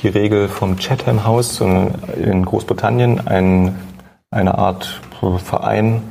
die 0.00 0.08
Regel 0.08 0.48
vom 0.48 0.78
Chatham 0.78 1.24
House 1.24 1.60
in 1.60 2.44
Großbritannien, 2.44 3.26
ein, 3.26 3.76
eine 4.30 4.56
Art 4.58 5.00
Verein, 5.38 6.02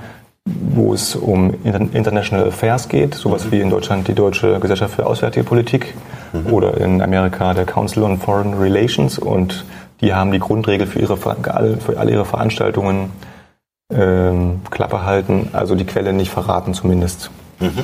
wo 0.45 0.93
es 0.93 1.15
um 1.15 1.53
International 1.63 2.47
Affairs 2.47 2.89
geht, 2.89 3.15
sowas 3.15 3.45
mhm. 3.45 3.51
wie 3.51 3.61
in 3.61 3.69
Deutschland 3.69 4.07
die 4.07 4.13
Deutsche 4.13 4.59
Gesellschaft 4.59 4.95
für 4.95 5.05
Auswärtige 5.05 5.45
Politik 5.45 5.93
mhm. 6.33 6.51
oder 6.51 6.77
in 6.77 7.01
Amerika 7.01 7.53
der 7.53 7.65
Council 7.65 8.03
on 8.03 8.17
Foreign 8.17 8.55
Relations 8.55 9.17
und 9.17 9.65
die 10.01 10.13
haben 10.13 10.31
die 10.31 10.39
Grundregel 10.39 10.87
für, 10.87 10.99
ihre, 10.99 11.15
für 11.15 11.97
alle 11.97 12.11
ihre 12.11 12.25
Veranstaltungen 12.25 13.11
ähm, 13.93 14.61
Klappe 14.69 15.05
halten, 15.05 15.49
also 15.53 15.75
die 15.75 15.85
Quelle 15.85 16.11
nicht 16.11 16.31
verraten 16.31 16.73
zumindest. 16.73 17.31
Mhm. 17.59 17.83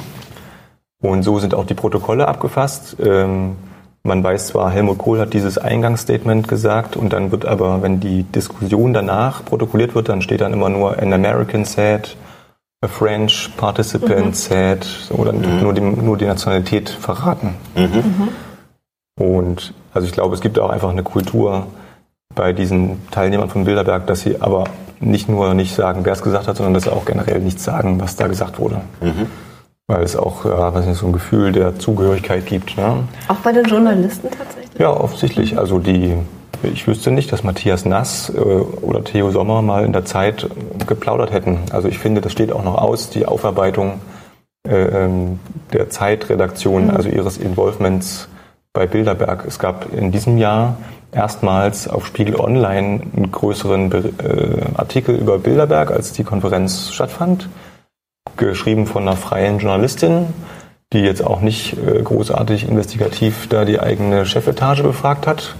Und 1.01 1.23
so 1.23 1.39
sind 1.39 1.53
auch 1.53 1.65
die 1.65 1.73
Protokolle 1.73 2.27
abgefasst. 2.27 2.97
Ähm, 2.99 3.55
man 4.03 4.23
weiß 4.23 4.47
zwar, 4.47 4.71
Helmut 4.71 4.97
Kohl 4.97 5.19
hat 5.19 5.33
dieses 5.33 5.57
Eingangsstatement 5.57 6.47
gesagt 6.47 6.95
und 6.95 7.13
dann 7.13 7.31
wird 7.31 7.45
aber, 7.45 7.81
wenn 7.81 7.99
die 7.99 8.23
Diskussion 8.23 8.93
danach 8.93 9.43
protokolliert 9.43 9.93
wird, 9.93 10.09
dann 10.09 10.21
steht 10.21 10.41
dann 10.41 10.53
immer 10.53 10.69
nur 10.69 10.97
an 10.99 11.13
American 11.13 11.65
said, 11.65 12.15
a 12.81 12.87
French 12.87 13.51
participant 13.57 14.27
mhm. 14.27 14.33
said, 14.33 14.87
oder 15.11 15.33
mhm. 15.33 15.61
nur, 15.61 15.73
die, 15.73 15.81
nur 15.81 16.17
die 16.17 16.25
Nationalität 16.25 16.89
verraten. 16.89 17.55
Mhm. 17.75 18.29
Und 19.19 19.73
also 19.93 20.07
ich 20.07 20.13
glaube, 20.13 20.33
es 20.35 20.41
gibt 20.41 20.59
auch 20.59 20.69
einfach 20.69 20.89
eine 20.89 21.03
Kultur 21.03 21.67
bei 22.35 22.53
diesen 22.53 23.07
Teilnehmern 23.11 23.49
von 23.49 23.65
Bilderberg, 23.65 24.07
dass 24.07 24.21
sie 24.21 24.41
aber 24.41 24.65
nicht 25.01 25.27
nur 25.27 25.53
nicht 25.53 25.75
sagen, 25.75 26.05
wer 26.05 26.13
es 26.13 26.21
gesagt 26.21 26.47
hat, 26.47 26.57
sondern 26.57 26.73
dass 26.73 26.83
sie 26.83 26.91
auch 26.91 27.05
generell 27.05 27.39
nicht 27.39 27.59
sagen, 27.59 27.99
was 27.99 28.15
da 28.15 28.27
gesagt 28.27 28.59
wurde. 28.59 28.81
Weil 29.89 30.03
es 30.03 30.15
auch 30.15 30.45
ja, 30.45 30.71
was 30.71 30.85
nicht, 30.85 30.99
so 30.99 31.07
ein 31.07 31.13
Gefühl 31.13 31.51
der 31.51 31.79
Zugehörigkeit 31.79 32.45
gibt. 32.45 32.77
Ne? 32.77 33.05
Auch 33.27 33.37
bei 33.37 33.51
den 33.51 33.65
Journalisten 33.65 34.29
tatsächlich? 34.29 34.79
Ja, 34.79 34.91
offensichtlich. 34.91 35.57
Also 35.57 35.79
die, 35.79 36.13
ich 36.61 36.85
wüsste 36.85 37.09
nicht, 37.09 37.31
dass 37.31 37.43
Matthias 37.43 37.85
Nass 37.85 38.29
äh, 38.29 38.39
oder 38.39 39.03
Theo 39.03 39.31
Sommer 39.31 39.63
mal 39.63 39.83
in 39.83 39.91
der 39.91 40.05
Zeit 40.05 40.47
geplaudert 40.85 41.33
hätten. 41.33 41.57
Also 41.71 41.87
ich 41.87 41.97
finde, 41.97 42.21
das 42.21 42.31
steht 42.31 42.51
auch 42.51 42.63
noch 42.63 42.77
aus, 42.77 43.09
die 43.09 43.25
Aufarbeitung 43.25 43.99
äh, 44.67 44.75
ähm, 44.75 45.39
der 45.73 45.89
Zeitredaktion, 45.89 46.83
mhm. 46.83 46.89
also 46.91 47.09
ihres 47.09 47.39
Involvements 47.39 48.29
bei 48.73 48.85
Bilderberg. 48.85 49.43
Es 49.47 49.57
gab 49.57 49.91
in 49.91 50.11
diesem 50.11 50.37
Jahr 50.37 50.77
erstmals 51.11 51.87
auf 51.87 52.05
Spiegel 52.05 52.35
Online 52.35 53.01
einen 53.15 53.31
größeren 53.31 53.91
äh, 53.91 54.77
Artikel 54.77 55.15
über 55.15 55.39
Bilderberg, 55.39 55.89
als 55.89 56.13
die 56.13 56.23
Konferenz 56.23 56.91
stattfand 56.91 57.49
geschrieben 58.37 58.85
von 58.85 59.03
einer 59.03 59.17
freien 59.17 59.59
Journalistin, 59.59 60.27
die 60.93 60.99
jetzt 60.99 61.23
auch 61.23 61.41
nicht 61.41 61.77
äh, 61.77 62.01
großartig 62.01 62.67
investigativ 62.67 63.47
da 63.47 63.65
die 63.65 63.79
eigene 63.79 64.25
Chefetage 64.25 64.81
befragt 64.81 65.27
hat. 65.27 65.55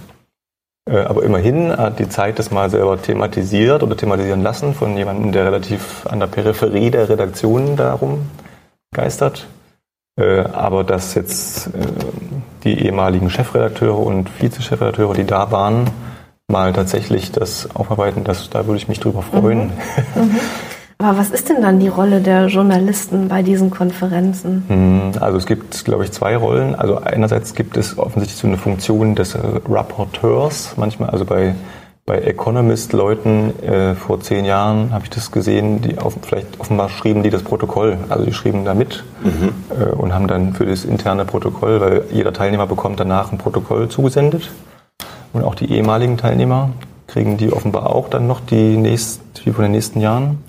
Äh, 0.90 0.98
aber 0.98 1.22
immerhin 1.22 1.76
hat 1.76 1.98
die 1.98 2.08
Zeit 2.08 2.38
das 2.38 2.50
mal 2.50 2.70
selber 2.70 3.00
thematisiert 3.00 3.82
oder 3.82 3.96
thematisieren 3.96 4.42
lassen 4.42 4.74
von 4.74 4.96
jemandem, 4.96 5.32
der 5.32 5.46
relativ 5.46 6.06
an 6.06 6.20
der 6.20 6.26
Peripherie 6.26 6.90
der 6.90 7.08
Redaktion 7.08 7.76
darum 7.76 8.30
geistert. 8.92 9.46
Äh, 10.18 10.40
aber 10.40 10.82
dass 10.82 11.14
jetzt 11.14 11.70
die 12.64 12.84
ehemaligen 12.84 13.30
Chefredakteure 13.30 13.98
und 13.98 14.28
Vizechefredakteure, 14.40 15.14
die 15.14 15.24
da 15.24 15.50
waren, 15.50 15.88
mal 16.48 16.72
tatsächlich 16.72 17.30
das 17.30 17.68
aufarbeiten, 17.74 18.24
das, 18.24 18.50
da 18.50 18.66
würde 18.66 18.78
ich 18.78 18.88
mich 18.88 19.00
drüber 19.00 19.22
freuen. 19.22 19.70
Mhm. 20.14 20.22
Mhm. 20.22 20.40
Aber 21.00 21.16
was 21.16 21.30
ist 21.30 21.48
denn 21.48 21.62
dann 21.62 21.80
die 21.80 21.88
Rolle 21.88 22.20
der 22.20 22.48
Journalisten 22.48 23.28
bei 23.28 23.42
diesen 23.42 23.70
Konferenzen? 23.70 24.64
Hm, 24.68 25.12
also 25.18 25.38
es 25.38 25.46
gibt, 25.46 25.82
glaube 25.86 26.04
ich, 26.04 26.12
zwei 26.12 26.36
Rollen. 26.36 26.74
Also 26.74 26.98
einerseits 26.98 27.54
gibt 27.54 27.78
es 27.78 27.96
offensichtlich 27.98 28.38
so 28.38 28.46
eine 28.46 28.58
Funktion 28.58 29.14
des 29.14 29.34
Rapporteurs. 29.66 30.74
Manchmal, 30.76 31.08
also 31.08 31.24
bei, 31.24 31.54
bei 32.04 32.18
Economist-Leuten 32.18 33.62
äh, 33.62 33.94
vor 33.94 34.20
zehn 34.20 34.44
Jahren 34.44 34.92
habe 34.92 35.04
ich 35.04 35.10
das 35.10 35.32
gesehen, 35.32 35.80
die 35.80 35.98
auf, 35.98 36.18
vielleicht 36.20 36.60
offenbar 36.60 36.90
schrieben 36.90 37.22
die 37.22 37.30
das 37.30 37.44
Protokoll. 37.44 37.96
Also 38.10 38.26
die 38.26 38.34
schrieben 38.34 38.66
da 38.66 38.74
mit 38.74 39.02
mhm. 39.24 39.52
äh, 39.70 39.94
und 39.94 40.12
haben 40.12 40.28
dann 40.28 40.52
für 40.52 40.66
das 40.66 40.84
interne 40.84 41.24
Protokoll, 41.24 41.80
weil 41.80 42.04
jeder 42.12 42.34
Teilnehmer 42.34 42.66
bekommt 42.66 43.00
danach 43.00 43.32
ein 43.32 43.38
Protokoll 43.38 43.88
zugesendet. 43.88 44.50
Und 45.32 45.44
auch 45.44 45.54
die 45.54 45.72
ehemaligen 45.72 46.18
Teilnehmer 46.18 46.72
kriegen 47.06 47.38
die 47.38 47.50
offenbar 47.50 47.88
auch 47.88 48.10
dann 48.10 48.26
noch 48.26 48.40
die 48.40 48.76
nächst, 48.76 49.22
wie 49.46 49.52
von 49.52 49.62
den 49.62 49.72
nächsten 49.72 50.02
Jahren. 50.02 50.44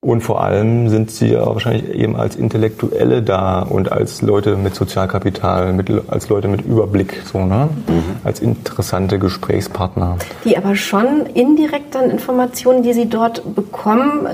Und 0.00 0.20
vor 0.20 0.40
allem 0.40 0.88
sind 0.88 1.10
sie 1.10 1.32
ja 1.32 1.44
wahrscheinlich 1.44 1.92
eben 1.92 2.14
als 2.14 2.36
Intellektuelle 2.36 3.20
da 3.20 3.62
und 3.62 3.90
als 3.90 4.22
Leute 4.22 4.56
mit 4.56 4.76
Sozialkapital, 4.76 5.72
mit, 5.72 5.90
als 6.06 6.28
Leute 6.28 6.46
mit 6.46 6.60
Überblick, 6.60 7.20
so, 7.24 7.44
ne? 7.44 7.68
Mhm. 7.88 8.04
Als 8.22 8.38
interessante 8.38 9.18
Gesprächspartner. 9.18 10.16
Die 10.44 10.56
aber 10.56 10.76
schon 10.76 11.26
indirekt 11.34 11.96
dann 11.96 12.10
Informationen, 12.10 12.84
die 12.84 12.92
sie 12.92 13.08
dort 13.08 13.56
bekommen, 13.56 14.28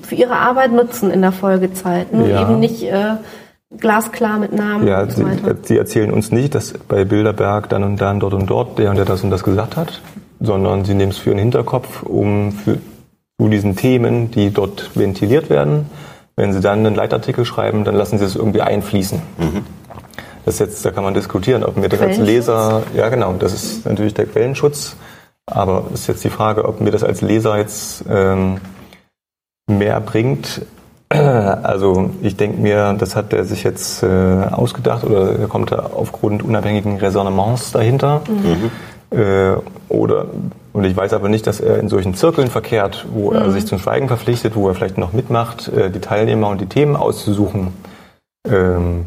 für 0.00 0.14
ihre 0.14 0.36
Arbeit 0.36 0.72
nutzen 0.72 1.10
in 1.10 1.20
der 1.20 1.32
Folgezeit. 1.32 2.14
Nur 2.14 2.26
ja. 2.26 2.40
eben 2.40 2.58
nicht 2.58 2.82
äh, 2.84 3.16
glasklar 3.76 4.38
mit 4.38 4.54
Namen 4.54 4.86
ja, 4.88 5.02
und 5.02 5.12
so 5.12 5.22
weiter. 5.22 5.54
Sie, 5.62 5.74
sie 5.74 5.76
erzählen 5.76 6.12
uns 6.12 6.32
nicht, 6.32 6.54
dass 6.54 6.72
bei 6.88 7.04
Bilderberg 7.04 7.68
dann 7.68 7.84
und 7.84 8.00
dann 8.00 8.20
dort 8.20 8.32
und 8.32 8.46
dort 8.46 8.78
der 8.78 8.88
und 8.88 8.96
der 8.96 9.04
das 9.04 9.22
und 9.22 9.28
das 9.28 9.44
gesagt 9.44 9.76
hat, 9.76 10.00
sondern 10.40 10.86
sie 10.86 10.94
nehmen 10.94 11.10
es 11.10 11.18
für 11.18 11.28
den 11.28 11.40
Hinterkopf, 11.40 12.04
um 12.04 12.52
für 12.52 12.78
zu 13.40 13.48
diesen 13.48 13.74
Themen, 13.74 14.30
die 14.30 14.50
dort 14.50 14.90
ventiliert 14.94 15.48
werden. 15.48 15.86
Wenn 16.36 16.52
Sie 16.52 16.60
dann 16.60 16.80
einen 16.80 16.94
Leitartikel 16.94 17.46
schreiben, 17.46 17.84
dann 17.84 17.94
lassen 17.94 18.18
Sie 18.18 18.24
es 18.26 18.36
irgendwie 18.36 18.60
einfließen. 18.60 19.22
Mhm. 19.38 19.64
Das 20.44 20.58
jetzt, 20.58 20.84
da 20.84 20.90
kann 20.90 21.04
man 21.04 21.14
diskutieren, 21.14 21.64
ob 21.64 21.78
mir 21.78 21.88
das 21.88 22.02
als 22.02 22.18
Leser, 22.18 22.82
ja 22.94 23.08
genau, 23.08 23.32
das 23.38 23.54
ist 23.54 23.86
natürlich 23.86 24.12
der 24.12 24.26
Quellenschutz, 24.26 24.96
aber 25.46 25.84
ist 25.94 26.06
jetzt 26.06 26.22
die 26.22 26.28
Frage, 26.30 26.66
ob 26.66 26.82
mir 26.82 26.90
das 26.90 27.02
als 27.02 27.22
Leser 27.22 27.56
jetzt 27.56 28.04
ähm, 28.10 28.58
mehr 29.66 30.00
bringt. 30.00 30.62
Also 31.12 32.10
ich 32.22 32.36
denke 32.36 32.60
mir, 32.60 32.94
das 32.96 33.16
hat 33.16 33.32
er 33.32 33.44
sich 33.44 33.64
jetzt 33.64 34.04
äh, 34.04 34.06
ausgedacht 34.52 35.02
oder 35.02 35.40
er 35.40 35.48
kommt 35.48 35.72
da 35.72 35.90
aufgrund 35.92 36.44
unabhängigen 36.44 36.98
Resonnements 36.98 37.72
dahinter. 37.72 38.22
Mhm. 38.28 39.18
Äh, 39.18 39.56
oder 39.88 40.26
und 40.72 40.84
ich 40.84 40.96
weiß 40.96 41.12
aber 41.12 41.28
nicht, 41.28 41.46
dass 41.46 41.60
er 41.60 41.78
in 41.78 41.88
solchen 41.88 42.14
Zirkeln 42.14 42.48
verkehrt, 42.48 43.06
wo 43.12 43.30
mhm. 43.30 43.36
er 43.36 43.50
sich 43.50 43.66
zum 43.66 43.78
Schweigen 43.78 44.08
verpflichtet, 44.08 44.54
wo 44.54 44.68
er 44.68 44.74
vielleicht 44.74 44.98
noch 44.98 45.12
mitmacht, 45.12 45.68
äh, 45.68 45.90
die 45.90 46.00
Teilnehmer 46.00 46.48
und 46.48 46.60
die 46.60 46.66
Themen 46.66 46.96
auszusuchen. 46.96 47.72
Ähm, 48.48 49.04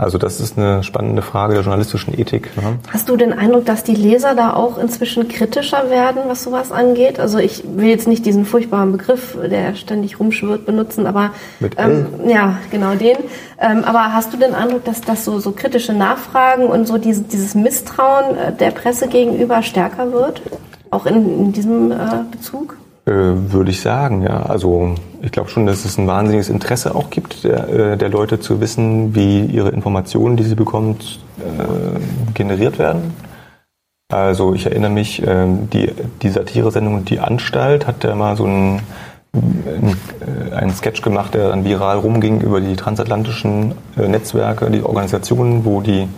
Also 0.00 0.16
das 0.16 0.38
ist 0.38 0.56
eine 0.56 0.84
spannende 0.84 1.22
Frage 1.22 1.54
der 1.54 1.64
journalistischen 1.64 2.16
Ethik. 2.16 2.50
Hast 2.92 3.08
du 3.08 3.16
den 3.16 3.32
Eindruck, 3.32 3.66
dass 3.66 3.82
die 3.82 3.96
Leser 3.96 4.36
da 4.36 4.54
auch 4.54 4.78
inzwischen 4.78 5.26
kritischer 5.26 5.90
werden, 5.90 6.22
was 6.28 6.44
sowas 6.44 6.70
angeht? 6.70 7.18
Also 7.18 7.38
ich 7.38 7.64
will 7.66 7.88
jetzt 7.88 8.06
nicht 8.06 8.24
diesen 8.24 8.44
furchtbaren 8.44 8.92
Begriff, 8.92 9.36
der 9.50 9.74
ständig 9.74 10.20
rumschwirrt, 10.20 10.66
benutzen, 10.66 11.04
aber 11.04 11.32
Mit 11.58 11.74
ähm, 11.78 12.06
ja, 12.28 12.58
genau 12.70 12.94
den. 12.94 13.16
Ähm, 13.58 13.82
aber 13.82 14.12
hast 14.12 14.32
du 14.32 14.36
den 14.36 14.54
Eindruck, 14.54 14.84
dass 14.84 15.00
das 15.00 15.24
so, 15.24 15.40
so 15.40 15.50
kritische 15.50 15.94
Nachfragen 15.94 16.68
und 16.68 16.86
so 16.86 16.96
diese, 16.96 17.22
dieses 17.22 17.56
Misstrauen 17.56 18.36
äh, 18.36 18.52
der 18.52 18.70
Presse 18.70 19.08
gegenüber 19.08 19.62
stärker 19.62 20.12
wird? 20.12 20.42
Auch 20.90 21.06
in, 21.06 21.38
in 21.38 21.52
diesem 21.52 21.92
äh, 21.92 21.96
Bezug? 22.30 22.76
Äh, 23.08 23.12
würde 23.52 23.70
ich 23.70 23.80
sagen, 23.80 24.22
ja. 24.22 24.42
Also 24.42 24.94
ich 25.22 25.32
glaube 25.32 25.48
schon, 25.48 25.66
dass 25.66 25.84
es 25.84 25.96
ein 25.96 26.06
wahnsinniges 26.06 26.50
Interesse 26.50 26.94
auch 26.94 27.08
gibt, 27.08 27.44
der, 27.44 27.68
äh, 27.68 27.96
der 27.96 28.10
Leute 28.10 28.38
zu 28.38 28.60
wissen, 28.60 29.14
wie 29.14 29.46
ihre 29.46 29.70
Informationen, 29.70 30.36
die 30.36 30.42
sie 30.42 30.54
bekommt, 30.54 31.20
äh, 31.38 32.32
generiert 32.34 32.78
werden. 32.78 33.14
Also 34.10 34.54
ich 34.54 34.66
erinnere 34.66 34.90
mich, 34.90 35.22
äh, 35.22 35.46
die, 35.72 35.90
die 36.22 36.28
Satire-Sendung 36.28 37.04
Die 37.06 37.20
Anstalt 37.20 37.86
hat 37.86 38.04
ja 38.04 38.14
mal 38.14 38.36
so 38.36 38.44
einen, 38.44 38.80
äh, 39.34 40.54
einen 40.54 40.74
Sketch 40.74 41.00
gemacht, 41.00 41.34
der 41.34 41.48
dann 41.48 41.64
viral 41.64 41.98
rumging 41.98 42.42
über 42.42 42.60
die 42.60 42.76
transatlantischen 42.76 43.72
Netzwerke, 43.96 44.70
die 44.70 44.82
Organisationen, 44.82 45.64
wo 45.64 45.80
die 45.80 46.08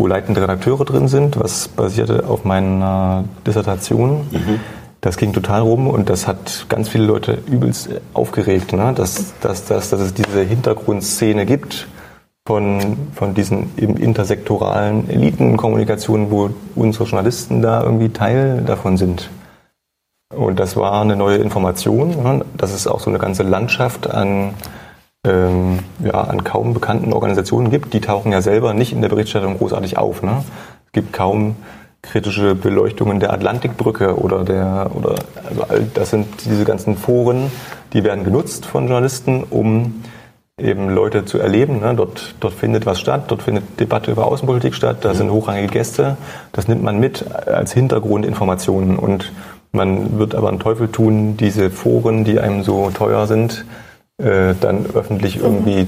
wo 0.00 0.08
leitende 0.08 0.42
Redakteure 0.42 0.84
drin 0.84 1.06
sind, 1.06 1.38
was 1.38 1.68
basierte 1.68 2.24
auf 2.26 2.44
meiner 2.44 3.24
Dissertation. 3.46 4.26
Mhm 4.32 4.60
das 5.00 5.16
ging 5.16 5.32
total 5.32 5.62
rum 5.62 5.88
und 5.88 6.10
das 6.10 6.26
hat 6.26 6.66
ganz 6.68 6.88
viele 6.88 7.04
Leute 7.04 7.38
übelst 7.46 7.88
aufgeregt, 8.12 8.72
ne? 8.72 8.92
dass, 8.94 9.32
dass, 9.40 9.64
dass, 9.64 9.90
dass 9.90 10.00
es 10.00 10.14
diese 10.14 10.42
Hintergrundszene 10.42 11.46
gibt 11.46 11.88
von, 12.46 13.08
von 13.14 13.32
diesen 13.34 13.70
eben 13.78 13.96
intersektoralen 13.96 15.08
Elitenkommunikationen, 15.08 16.30
wo 16.30 16.50
unsere 16.74 17.04
Journalisten 17.04 17.62
da 17.62 17.82
irgendwie 17.82 18.10
Teil 18.10 18.62
davon 18.66 18.98
sind. 18.98 19.30
Und 20.34 20.60
das 20.60 20.76
war 20.76 21.00
eine 21.00 21.16
neue 21.16 21.38
Information, 21.38 22.22
ne? 22.22 22.44
dass 22.56 22.72
es 22.72 22.86
auch 22.86 23.00
so 23.00 23.08
eine 23.08 23.18
ganze 23.18 23.42
Landschaft 23.42 24.08
an, 24.10 24.54
ähm, 25.26 25.80
ja, 26.02 26.22
an 26.22 26.44
kaum 26.44 26.74
bekannten 26.74 27.12
Organisationen 27.12 27.70
gibt. 27.70 27.92
Die 27.92 28.00
tauchen 28.00 28.32
ja 28.32 28.42
selber 28.42 28.74
nicht 28.74 28.92
in 28.92 29.02
der 29.02 29.08
Berichterstattung 29.08 29.58
großartig 29.58 29.98
auf. 29.98 30.22
Ne? 30.22 30.44
Es 30.86 30.92
gibt 30.92 31.12
kaum 31.12 31.56
kritische 32.02 32.54
Beleuchtungen 32.54 33.20
der 33.20 33.32
Atlantikbrücke 33.32 34.18
oder 34.18 34.44
der 34.44 34.90
oder 34.94 35.16
also 35.46 35.62
all 35.68 35.82
das 35.92 36.10
sind 36.10 36.26
diese 36.46 36.64
ganzen 36.64 36.96
Foren, 36.96 37.50
die 37.92 38.04
werden 38.04 38.24
genutzt 38.24 38.64
von 38.64 38.84
Journalisten, 38.88 39.44
um 39.44 40.02
eben 40.56 40.88
Leute 40.88 41.26
zu 41.26 41.38
erleben. 41.38 41.80
Ne? 41.80 41.94
Dort, 41.94 42.36
dort 42.40 42.54
findet 42.54 42.86
was 42.86 43.00
statt, 43.00 43.24
dort 43.28 43.42
findet 43.42 43.78
Debatte 43.78 44.10
über 44.10 44.26
Außenpolitik 44.26 44.74
statt, 44.74 44.98
da 45.02 45.14
sind 45.14 45.30
hochrangige 45.30 45.68
Gäste. 45.68 46.16
Das 46.52 46.68
nimmt 46.68 46.82
man 46.82 46.98
mit 46.98 47.30
als 47.46 47.72
Hintergrundinformationen 47.72 48.98
und 48.98 49.32
man 49.72 50.18
wird 50.18 50.34
aber 50.34 50.48
einen 50.48 50.58
Teufel 50.58 50.88
tun, 50.88 51.36
diese 51.36 51.70
Foren, 51.70 52.24
die 52.24 52.40
einem 52.40 52.62
so 52.64 52.90
teuer 52.90 53.26
sind, 53.26 53.64
äh, 54.20 54.54
dann 54.60 54.86
öffentlich 54.94 55.38
irgendwie 55.38 55.86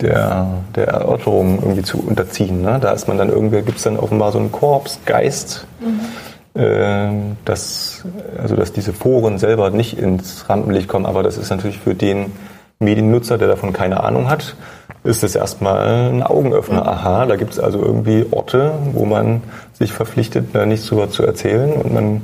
der, 0.00 0.46
der 0.76 0.88
Erörterung 0.88 1.58
irgendwie 1.60 1.82
zu 1.82 1.98
unterziehen. 1.98 2.62
Ne? 2.62 2.78
Da 2.80 2.92
ist 2.92 3.08
man 3.08 3.18
dann 3.18 3.30
irgendwie, 3.30 3.62
gibt 3.62 3.78
es 3.78 3.84
dann 3.84 3.96
offenbar 3.96 4.32
so 4.32 4.38
einen 4.38 4.52
Korpsgeist, 4.52 5.66
mhm. 5.80 6.60
äh, 6.60 7.08
dass, 7.44 8.04
also 8.40 8.54
dass 8.56 8.72
diese 8.72 8.92
Foren 8.92 9.38
selber 9.38 9.70
nicht 9.70 9.98
ins 9.98 10.48
Rampenlicht 10.48 10.88
kommen, 10.88 11.06
aber 11.06 11.22
das 11.22 11.36
ist 11.36 11.50
natürlich 11.50 11.78
für 11.78 11.94
den 11.94 12.32
Mediennutzer, 12.78 13.38
der 13.38 13.48
davon 13.48 13.72
keine 13.72 14.04
Ahnung 14.04 14.28
hat, 14.28 14.56
ist 15.02 15.22
das 15.22 15.34
erstmal 15.34 16.12
ein 16.12 16.22
Augenöffner. 16.22 16.86
Aha, 16.86 17.26
da 17.26 17.36
gibt 17.36 17.52
es 17.52 17.60
also 17.60 17.80
irgendwie 17.80 18.26
Orte, 18.30 18.72
wo 18.92 19.04
man 19.04 19.42
sich 19.72 19.92
verpflichtet, 19.92 20.54
nichts 20.66 20.86
drüber 20.86 21.10
zu 21.10 21.24
erzählen 21.24 21.72
und 21.72 21.92
man 21.92 22.22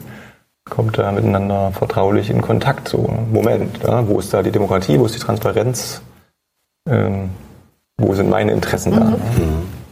kommt 0.70 0.96
da 0.96 1.12
miteinander 1.12 1.72
vertraulich 1.72 2.30
in 2.30 2.40
Kontakt. 2.40 2.88
So, 2.88 3.12
Moment, 3.30 3.80
ja, 3.82 4.06
wo 4.08 4.18
ist 4.18 4.32
da 4.32 4.42
die 4.42 4.50
Demokratie, 4.50 4.98
wo 4.98 5.06
ist 5.06 5.14
die 5.14 5.20
Transparenz? 5.20 6.00
Ähm, 6.88 7.30
wo 7.98 8.14
sind 8.14 8.30
meine 8.30 8.52
Interessen 8.52 8.92
da? 8.92 9.04
Mhm. 9.04 9.18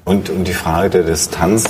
Und, 0.05 0.31
und 0.31 0.45
die 0.45 0.55
Frage 0.55 0.91
der 0.91 1.03
Distanz 1.03 1.65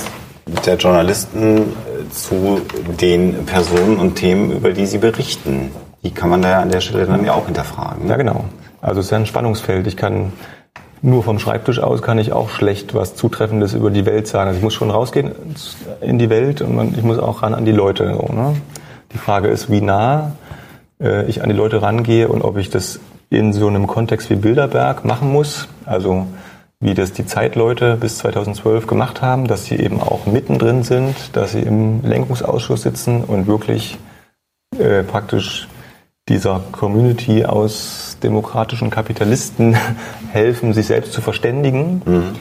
der 0.65 0.77
Journalisten 0.77 1.57
äh, 1.57 2.09
zu 2.11 2.61
den 2.99 3.45
Personen 3.45 3.97
und 3.97 4.15
Themen, 4.15 4.51
über 4.51 4.71
die 4.71 4.85
sie 4.85 4.97
berichten. 4.97 5.71
Die 6.03 6.11
kann 6.11 6.29
man 6.29 6.41
da 6.41 6.49
ja 6.49 6.59
an 6.61 6.69
der 6.69 6.81
Stelle 6.81 7.05
dann 7.05 7.25
ja 7.25 7.33
auch 7.33 7.45
hinterfragen. 7.45 8.07
Ja, 8.07 8.15
genau. 8.15 8.45
Also 8.81 9.01
es 9.01 9.07
ist 9.07 9.11
ja 9.11 9.17
ein 9.17 9.25
Spannungsfeld. 9.25 9.85
Ich 9.87 9.97
kann 9.97 10.31
nur 11.01 11.23
vom 11.23 11.39
Schreibtisch 11.39 11.79
aus 11.79 12.01
kann 12.01 12.19
ich 12.19 12.33
auch 12.33 12.49
schlecht 12.49 12.93
was 12.93 13.15
Zutreffendes 13.15 13.73
über 13.73 13.89
die 13.89 14.05
Welt 14.05 14.27
sagen. 14.27 14.47
Also 14.47 14.57
ich 14.57 14.63
muss 14.63 14.73
schon 14.73 14.91
rausgehen 14.91 15.31
in 16.01 16.19
die 16.19 16.29
Welt 16.29 16.61
und 16.61 16.75
man, 16.75 16.93
ich 16.93 17.03
muss 17.03 17.19
auch 17.19 17.41
ran 17.41 17.53
an 17.53 17.65
die 17.65 17.71
Leute. 17.71 18.13
So, 18.13 18.33
ne? 18.33 18.55
Die 19.13 19.17
Frage 19.17 19.47
ist, 19.47 19.71
wie 19.71 19.81
nah 19.81 20.33
äh, 21.01 21.25
ich 21.25 21.41
an 21.41 21.49
die 21.49 21.55
Leute 21.55 21.81
rangehe 21.81 22.27
und 22.27 22.41
ob 22.41 22.57
ich 22.57 22.69
das 22.69 22.99
in 23.29 23.53
so 23.53 23.67
einem 23.67 23.87
Kontext 23.87 24.29
wie 24.29 24.35
Bilderberg 24.35 25.05
machen 25.05 25.31
muss. 25.31 25.67
Also 25.85 26.27
wie 26.79 26.93
das 26.93 27.11
die 27.11 27.25
Zeitleute 27.25 27.97
bis 27.97 28.19
2012 28.19 28.87
gemacht 28.87 29.21
haben, 29.21 29.47
dass 29.47 29.65
sie 29.65 29.75
eben 29.75 29.99
auch 29.99 30.25
mittendrin 30.25 30.83
sind, 30.83 31.15
dass 31.33 31.51
sie 31.51 31.61
im 31.61 32.01
Lenkungsausschuss 32.03 32.83
sitzen 32.83 33.23
und 33.23 33.47
wirklich 33.47 33.97
äh, 34.77 35.03
praktisch 35.03 35.67
dieser 36.29 36.61
Community 36.71 37.43
aus 37.43 38.17
demokratischen 38.23 38.91
Kapitalisten 38.91 39.75
helfen, 40.31 40.73
sich 40.73 40.87
selbst 40.87 41.11
zu 41.11 41.21
verständigen. 41.21 42.01
Mhm. 42.05 42.35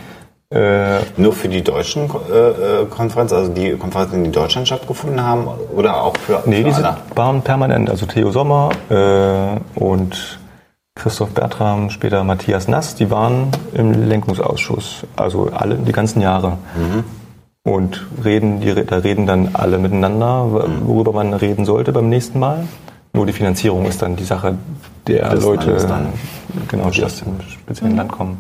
Äh, 0.51 1.01
Nur 1.19 1.35
für 1.35 1.49
die 1.49 1.63
deutschen 1.63 2.09
äh, 2.33 2.83
äh, 2.83 2.87
Konferenzen, 2.87 3.37
also 3.37 3.53
die 3.53 3.73
Konferenzen, 3.73 4.21
die 4.21 4.29
in 4.29 4.33
Deutschland 4.33 4.67
stattgefunden 4.67 5.23
haben, 5.23 5.47
oder 5.75 6.03
auch 6.03 6.17
für 6.17 6.43
Nee, 6.47 6.63
für 6.63 6.71
die 6.71 6.75
alle? 6.75 6.97
waren 7.15 7.43
permanent. 7.43 7.91
Also 7.91 8.07
Theo 8.07 8.31
Sommer 8.31 8.71
äh, 8.89 9.79
und 9.79 10.39
Christoph 10.95 11.31
Bertram, 11.31 11.91
später 11.91 12.25
Matthias 12.25 12.67
Nass, 12.67 12.95
die 12.95 13.11
waren 13.11 13.49
im 13.75 14.09
Lenkungsausschuss, 14.09 15.05
also 15.17 15.51
alle 15.53 15.77
die 15.77 15.93
ganzen 15.93 16.23
Jahre. 16.23 16.57
Mhm. 16.77 17.05
Und 17.71 18.07
reden, 18.25 18.61
die, 18.61 18.75
da 18.87 18.97
reden 18.97 19.27
dann 19.27 19.51
alle 19.53 19.77
miteinander, 19.77 20.45
mhm. 20.45 20.87
worüber 20.87 21.13
man 21.13 21.35
reden 21.35 21.67
sollte 21.67 21.93
beim 21.93 22.09
nächsten 22.09 22.39
Mal. 22.39 22.67
Nur 23.13 23.27
die 23.27 23.35
Finanzierung 23.35 23.85
ist 23.85 24.01
dann 24.01 24.17
die 24.17 24.25
Sache 24.25 24.57
der 25.07 25.29
das 25.29 25.45
Leute, 25.45 25.77
genau, 26.69 26.89
die 26.89 27.05
aus 27.05 27.19
dem 27.19 27.39
speziellen 27.43 27.93
mhm. 27.93 27.99
Land 27.99 28.13
kommen. 28.13 28.39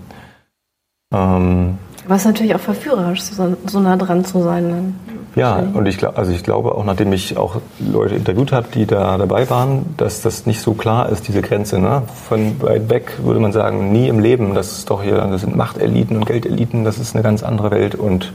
Ähm, 1.15 1.79
was 2.07 2.25
natürlich 2.25 2.55
auch 2.55 2.61
verführerisch, 2.61 3.23
so, 3.23 3.57
so 3.67 3.81
nah 3.81 3.97
dran 3.97 4.25
zu 4.25 4.43
sein. 4.43 4.71
Dann. 4.71 4.95
Ja, 5.35 5.59
und 5.59 5.87
ich, 5.87 6.05
also 6.05 6.33
ich 6.33 6.43
glaube 6.43 6.75
auch, 6.75 6.85
nachdem 6.85 7.13
ich 7.13 7.37
auch 7.37 7.61
Leute 7.79 8.15
interviewt 8.15 8.53
habe, 8.53 8.69
die 8.73 8.87
da 8.87 9.19
dabei 9.19 9.49
waren, 9.51 9.95
dass 9.97 10.23
das 10.23 10.47
nicht 10.47 10.61
so 10.61 10.75
klar 10.75 11.09
ist, 11.11 11.29
diese 11.29 11.43
Grenze. 11.43 11.79
Ne? 11.79 12.03
Von 12.29 12.61
weit 12.63 12.91
weg 12.91 13.19
würde 13.23 13.41
man 13.41 13.53
sagen, 13.53 13.93
nie 13.93 14.09
im 14.09 14.19
Leben, 14.19 14.55
das 14.55 14.79
ist 14.79 14.91
doch 14.91 15.03
hier, 15.03 15.17
das 15.17 15.43
sind 15.43 15.57
Machteliten 15.57 16.17
und 16.17 16.27
Geldeliten, 16.27 16.85
das 16.85 16.99
ist 16.99 17.15
eine 17.15 17.23
ganz 17.23 17.43
andere 17.43 17.71
Welt 17.71 17.95
und 17.95 18.33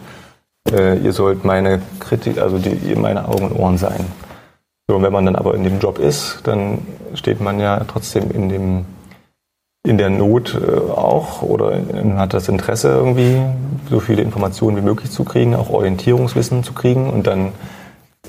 äh, 0.72 0.98
ihr 0.98 1.12
sollt 1.12 1.44
meine 1.44 1.82
Kritik, 2.00 2.38
also 2.38 2.58
die, 2.58 2.96
meine 2.96 3.28
Augen 3.28 3.48
und 3.48 3.60
Ohren 3.60 3.78
sein. 3.78 4.06
So, 4.88 4.96
und 4.96 5.04
wenn 5.04 5.14
man 5.14 5.26
dann 5.26 5.36
aber 5.36 5.56
in 5.56 5.64
dem 5.64 5.80
Job 5.80 6.00
ist, 6.00 6.42
dann 6.44 6.80
steht 7.16 7.42
man 7.42 7.60
ja 7.60 7.84
trotzdem 7.86 8.32
in 8.32 8.50
dem 8.50 8.86
in 9.86 9.98
der 9.98 10.10
Not 10.10 10.56
äh, 10.56 10.92
auch 10.92 11.42
oder 11.42 11.80
hat 12.16 12.34
das 12.34 12.48
Interesse 12.48 12.90
irgendwie, 12.90 13.38
so 13.90 14.00
viele 14.00 14.22
Informationen 14.22 14.78
wie 14.78 14.82
möglich 14.82 15.12
zu 15.12 15.26
kriegen, 15.26 15.56
auch 15.56 15.70
Orientierungswissen 15.70 16.64
zu 16.64 16.74
kriegen 16.74 17.10
und 17.10 17.28
dann 17.28 17.52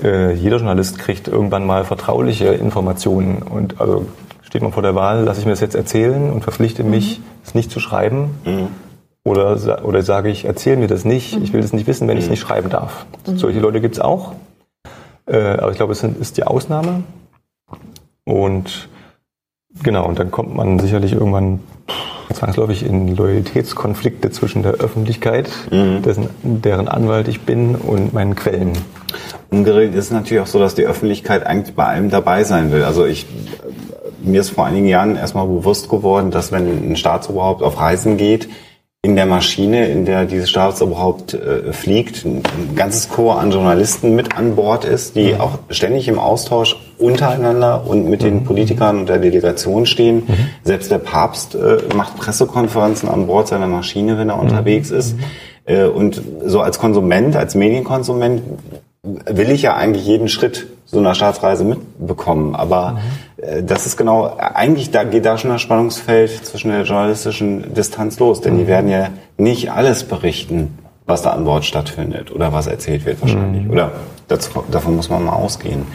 äh, 0.03 0.33
jeder 0.33 0.57
Journalist 0.57 0.99
kriegt 0.99 1.27
irgendwann 1.29 1.65
mal 1.65 1.85
vertrauliche 1.85 2.47
Informationen 2.47 3.41
und 3.41 3.79
also 3.79 4.05
steht 4.41 4.61
man 4.61 4.73
vor 4.73 4.83
der 4.83 4.95
Wahl, 4.95 5.23
lasse 5.23 5.39
ich 5.39 5.45
mir 5.45 5.53
das 5.53 5.61
jetzt 5.61 5.75
erzählen 5.75 6.29
und 6.29 6.43
verpflichte 6.43 6.83
mhm. 6.83 6.89
mich, 6.89 7.21
es 7.45 7.55
nicht 7.55 7.71
zu 7.71 7.79
schreiben 7.79 8.31
mhm. 8.43 8.67
oder, 9.23 9.85
oder 9.85 10.01
sage 10.01 10.29
ich, 10.29 10.43
erzähl 10.43 10.75
mir 10.75 10.87
das 10.87 11.05
nicht, 11.05 11.37
mhm. 11.37 11.43
ich 11.43 11.53
will 11.53 11.61
das 11.61 11.71
nicht 11.71 11.87
wissen, 11.87 12.09
wenn 12.09 12.17
ich 12.17 12.23
es 12.23 12.27
mhm. 12.27 12.31
nicht 12.31 12.41
schreiben 12.41 12.69
darf. 12.69 13.05
Mhm. 13.25 13.37
Solche 13.37 13.61
Leute 13.61 13.79
gibt 13.79 13.95
es 13.95 14.01
auch, 14.01 14.33
äh, 15.25 15.37
aber 15.37 15.71
ich 15.71 15.77
glaube, 15.77 15.93
es 15.93 16.03
ist 16.03 16.35
die 16.35 16.43
Ausnahme 16.43 17.03
und 18.25 18.89
Genau, 19.83 20.07
und 20.07 20.19
dann 20.19 20.31
kommt 20.31 20.55
man 20.55 20.79
sicherlich 20.79 21.13
irgendwann 21.13 21.59
zwangsläufig 22.33 22.85
in 22.85 23.15
Loyalitätskonflikte 23.15 24.31
zwischen 24.31 24.63
der 24.63 24.73
Öffentlichkeit, 24.73 25.49
mhm. 25.71 26.01
dessen, 26.01 26.29
deren 26.43 26.87
Anwalt 26.87 27.27
ich 27.27 27.41
bin, 27.41 27.75
und 27.75 28.13
meinen 28.13 28.35
Quellen. 28.35 28.73
Umgedreht 29.49 29.93
ist 29.93 30.05
es 30.05 30.11
natürlich 30.11 30.41
auch 30.41 30.47
so, 30.47 30.59
dass 30.59 30.75
die 30.75 30.85
Öffentlichkeit 30.85 31.45
eigentlich 31.45 31.75
bei 31.75 31.85
allem 31.85 32.09
dabei 32.09 32.43
sein 32.43 32.71
will. 32.71 32.83
Also 32.83 33.05
ich, 33.05 33.25
mir 34.21 34.41
ist 34.41 34.49
vor 34.49 34.65
einigen 34.65 34.87
Jahren 34.87 35.15
erstmal 35.15 35.47
bewusst 35.47 35.89
geworden, 35.89 36.31
dass 36.31 36.51
wenn 36.51 36.91
ein 36.91 36.95
Staatsoberhaupt 36.95 37.61
auf 37.61 37.79
Reisen 37.79 38.17
geht, 38.17 38.49
in 39.03 39.15
der 39.15 39.27
Maschine, 39.27 39.87
in 39.87 40.05
der 40.05 40.25
dieses 40.25 40.49
Staatsoberhaupt 40.49 41.35
äh, 41.35 41.71
fliegt, 41.73 42.25
ein, 42.25 42.37
ein 42.37 42.75
ganzes 42.75 43.07
Chor 43.07 43.39
an 43.39 43.51
Journalisten 43.51 44.15
mit 44.15 44.35
an 44.35 44.55
Bord 44.55 44.83
ist, 44.83 45.15
die 45.15 45.33
mhm. 45.33 45.41
auch 45.41 45.59
ständig 45.69 46.07
im 46.07 46.17
Austausch 46.17 46.75
untereinander 46.97 47.85
und 47.87 48.09
mit 48.09 48.23
den 48.23 48.35
mhm. 48.35 48.43
Politikern 48.43 48.99
und 48.99 49.09
der 49.09 49.19
Delegation 49.19 49.85
stehen. 49.85 50.23
Mhm. 50.27 50.33
Selbst 50.63 50.91
der 50.91 50.99
Papst 50.99 51.55
äh, 51.55 51.77
macht 51.95 52.17
Pressekonferenzen 52.17 53.09
an 53.09 53.27
Bord 53.27 53.47
seiner 53.47 53.67
Maschine, 53.67 54.17
wenn 54.17 54.29
er 54.29 54.35
mhm. 54.35 54.43
unterwegs 54.43 54.91
ist. 54.91 55.15
Äh, 55.65 55.85
und 55.85 56.21
so 56.45 56.61
als 56.61 56.79
Konsument, 56.79 57.35
als 57.35 57.55
Medienkonsument 57.55 58.41
will 59.03 59.51
ich 59.51 59.61
ja 59.61 59.75
eigentlich 59.75 60.05
jeden 60.05 60.29
Schritt 60.29 60.67
so 60.85 60.99
einer 60.99 61.15
Staatsreise 61.15 61.63
mitbekommen. 61.63 62.55
Aber 62.55 62.91
mhm. 62.91 62.97
Äh, 63.37 63.63
das 63.63 63.85
ist 63.85 63.97
genau, 63.97 64.35
eigentlich 64.37 64.91
da 64.91 65.03
geht 65.03 65.25
da 65.25 65.37
schon 65.37 65.51
das 65.51 65.61
Spannungsfeld 65.61 66.45
zwischen 66.45 66.71
der 66.71 66.83
journalistischen 66.83 67.73
Distanz 67.73 68.19
los, 68.19 68.41
denn 68.41 68.53
mhm. 68.53 68.57
die 68.59 68.67
werden 68.67 68.89
ja 68.89 69.09
nicht 69.37 69.71
alles 69.71 70.03
berichten, 70.03 70.77
was 71.05 71.21
da 71.21 71.31
an 71.31 71.45
Bord 71.45 71.65
stattfindet 71.65 72.31
oder 72.31 72.53
was 72.53 72.67
erzählt 72.67 73.05
wird 73.05 73.21
wahrscheinlich. 73.21 73.65
Mhm. 73.65 73.71
Oder 73.71 73.91
dazu, 74.27 74.63
davon 74.71 74.95
muss 74.95 75.09
man 75.09 75.25
mal 75.25 75.33
ausgehen. 75.33 75.85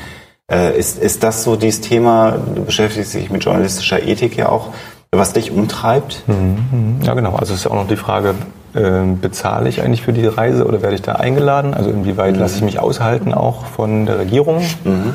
Äh, 0.51 0.79
ist, 0.79 0.99
ist 0.99 1.23
das 1.23 1.45
so 1.45 1.57
dieses 1.57 1.81
Thema, 1.81 2.33
du 2.55 2.65
beschäftigst 2.65 3.15
dich 3.15 3.31
mit 3.31 3.45
journalistischer 3.45 4.03
Ethik 4.03 4.37
ja 4.37 4.49
auch, 4.49 4.69
was 5.13 5.33
dich 5.33 5.51
umtreibt? 5.53 6.25
Mhm. 6.27 6.35
mhm. 6.73 7.03
Ja 7.03 7.15
genau, 7.15 7.37
also 7.37 7.55
es 7.55 7.61
ist 7.61 7.65
ja 7.65 7.71
auch 7.71 7.77
noch 7.77 7.89
die 7.89 7.97
Frage, 7.97 8.35
äh, 8.75 9.03
bezahle 9.21 9.69
ich 9.69 9.83
eigentlich 9.83 10.03
für 10.03 10.13
die 10.13 10.27
Reise 10.27 10.67
oder 10.67 10.83
werde 10.83 10.97
ich 10.97 11.03
da 11.03 11.13
eingeladen? 11.13 11.75
Also 11.75 11.91
inwieweit 11.91 12.35
mhm. 12.35 12.41
lasse 12.41 12.57
ich 12.57 12.63
mich 12.63 12.81
aushalten 12.81 13.33
auch 13.33 13.65
von 13.67 14.07
der 14.07 14.19
Regierung? 14.19 14.63
Mhm. 14.85 15.15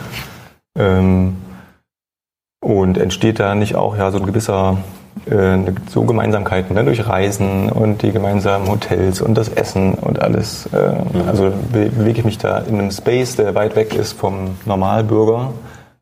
Ähm, 0.78 1.36
und 2.64 2.98
entsteht 2.98 3.40
da 3.40 3.56
nicht 3.56 3.76
auch 3.76 3.98
ja 3.98 4.12
so 4.12 4.18
ein 4.18 4.26
gewisser 4.26 4.78
äh, 5.30 5.57
so 5.89 6.03
Gemeinsamkeiten 6.03 6.76
ne, 6.76 6.84
durch 6.84 7.07
Reisen 7.07 7.70
und 7.70 8.01
die 8.01 8.11
gemeinsamen 8.11 8.68
Hotels 8.68 9.22
und 9.22 9.36
das 9.36 9.49
Essen 9.49 9.93
und 9.95 10.22
alles. 10.22 10.68
Äh, 10.68 10.93
mhm. 10.93 11.28
Also 11.28 11.51
be 11.72 11.89
bewege 11.89 12.20
ich 12.20 12.26
mich 12.26 12.38
da 12.38 12.59
in 12.59 12.80
einem 12.80 12.91
Space, 12.91 13.36
der 13.36 13.55
weit 13.55 13.76
weg 13.76 13.95
ist 13.95 14.13
vom 14.13 14.57
Normalbürger 14.66 15.53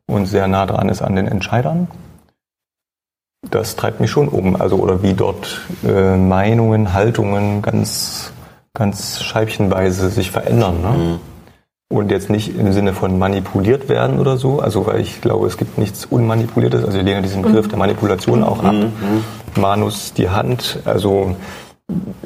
und 0.06 0.26
sehr 0.26 0.46
nah 0.48 0.66
dran 0.66 0.88
ist 0.88 1.02
an 1.02 1.16
den 1.16 1.26
Entscheidern. 1.26 1.88
Das 3.50 3.76
treibt 3.76 4.00
mich 4.00 4.10
schon 4.10 4.28
um. 4.28 4.60
Also 4.60 4.76
oder 4.76 5.02
wie 5.02 5.14
dort 5.14 5.60
äh, 5.86 6.16
Meinungen, 6.16 6.92
Haltungen 6.92 7.62
ganz 7.62 8.32
ganz 8.72 9.22
scheibchenweise 9.22 10.08
sich 10.08 10.30
verändern. 10.30 10.82
Ne? 10.82 10.88
Mhm 10.88 11.33
und 11.94 12.10
jetzt 12.10 12.28
nicht 12.28 12.56
im 12.56 12.72
Sinne 12.72 12.92
von 12.92 13.18
manipuliert 13.18 13.88
werden 13.88 14.18
oder 14.18 14.36
so. 14.36 14.58
Also 14.58 14.86
weil 14.86 15.00
ich 15.00 15.20
glaube, 15.20 15.46
es 15.46 15.56
gibt 15.56 15.78
nichts 15.78 16.04
Unmanipuliertes. 16.04 16.84
Also 16.84 16.98
ich 16.98 17.04
lehne 17.04 17.22
diesen 17.22 17.42
Begriff 17.42 17.68
der 17.68 17.78
Manipulation 17.78 18.42
auch 18.42 18.64
ab. 18.64 18.74
Mhm. 18.74 19.24
Manus, 19.60 20.12
die 20.12 20.28
Hand. 20.28 20.80
Also 20.84 21.36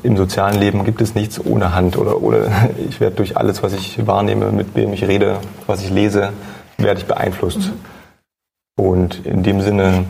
im 0.02 0.16
sozialen 0.16 0.58
Leben 0.58 0.84
gibt 0.84 1.00
es 1.02 1.14
nichts 1.14 1.44
ohne 1.44 1.74
Hand 1.74 1.98
oder 1.98 2.22
ohne. 2.22 2.50
Ich 2.88 3.00
werde 3.00 3.16
durch 3.16 3.36
alles, 3.36 3.62
was 3.62 3.74
ich 3.74 4.06
wahrnehme, 4.06 4.50
mit 4.52 4.74
wem 4.74 4.92
ich 4.92 5.06
rede, 5.06 5.36
was 5.66 5.82
ich 5.82 5.90
lese, 5.90 6.30
werde 6.78 7.00
ich 7.00 7.06
beeinflusst. 7.06 7.58
Mhm. 7.58 8.84
Und 8.84 9.26
in 9.26 9.42
dem 9.42 9.60
Sinne 9.60 10.04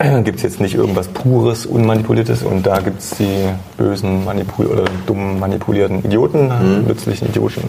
gibt 0.24 0.36
es 0.36 0.42
jetzt 0.42 0.60
nicht 0.60 0.76
irgendwas 0.76 1.08
Pures, 1.08 1.66
Unmanipuliertes 1.66 2.42
und 2.42 2.66
da 2.66 2.78
gibt 2.78 3.00
es 3.00 3.10
die 3.10 3.48
bösen 3.76 4.24
Manipul 4.24 4.66
oder 4.66 4.84
dummen 5.06 5.38
manipulierten 5.38 6.02
Idioten, 6.04 6.44
mhm. 6.46 6.86
nützlichen 6.86 7.28
Idioten 7.28 7.64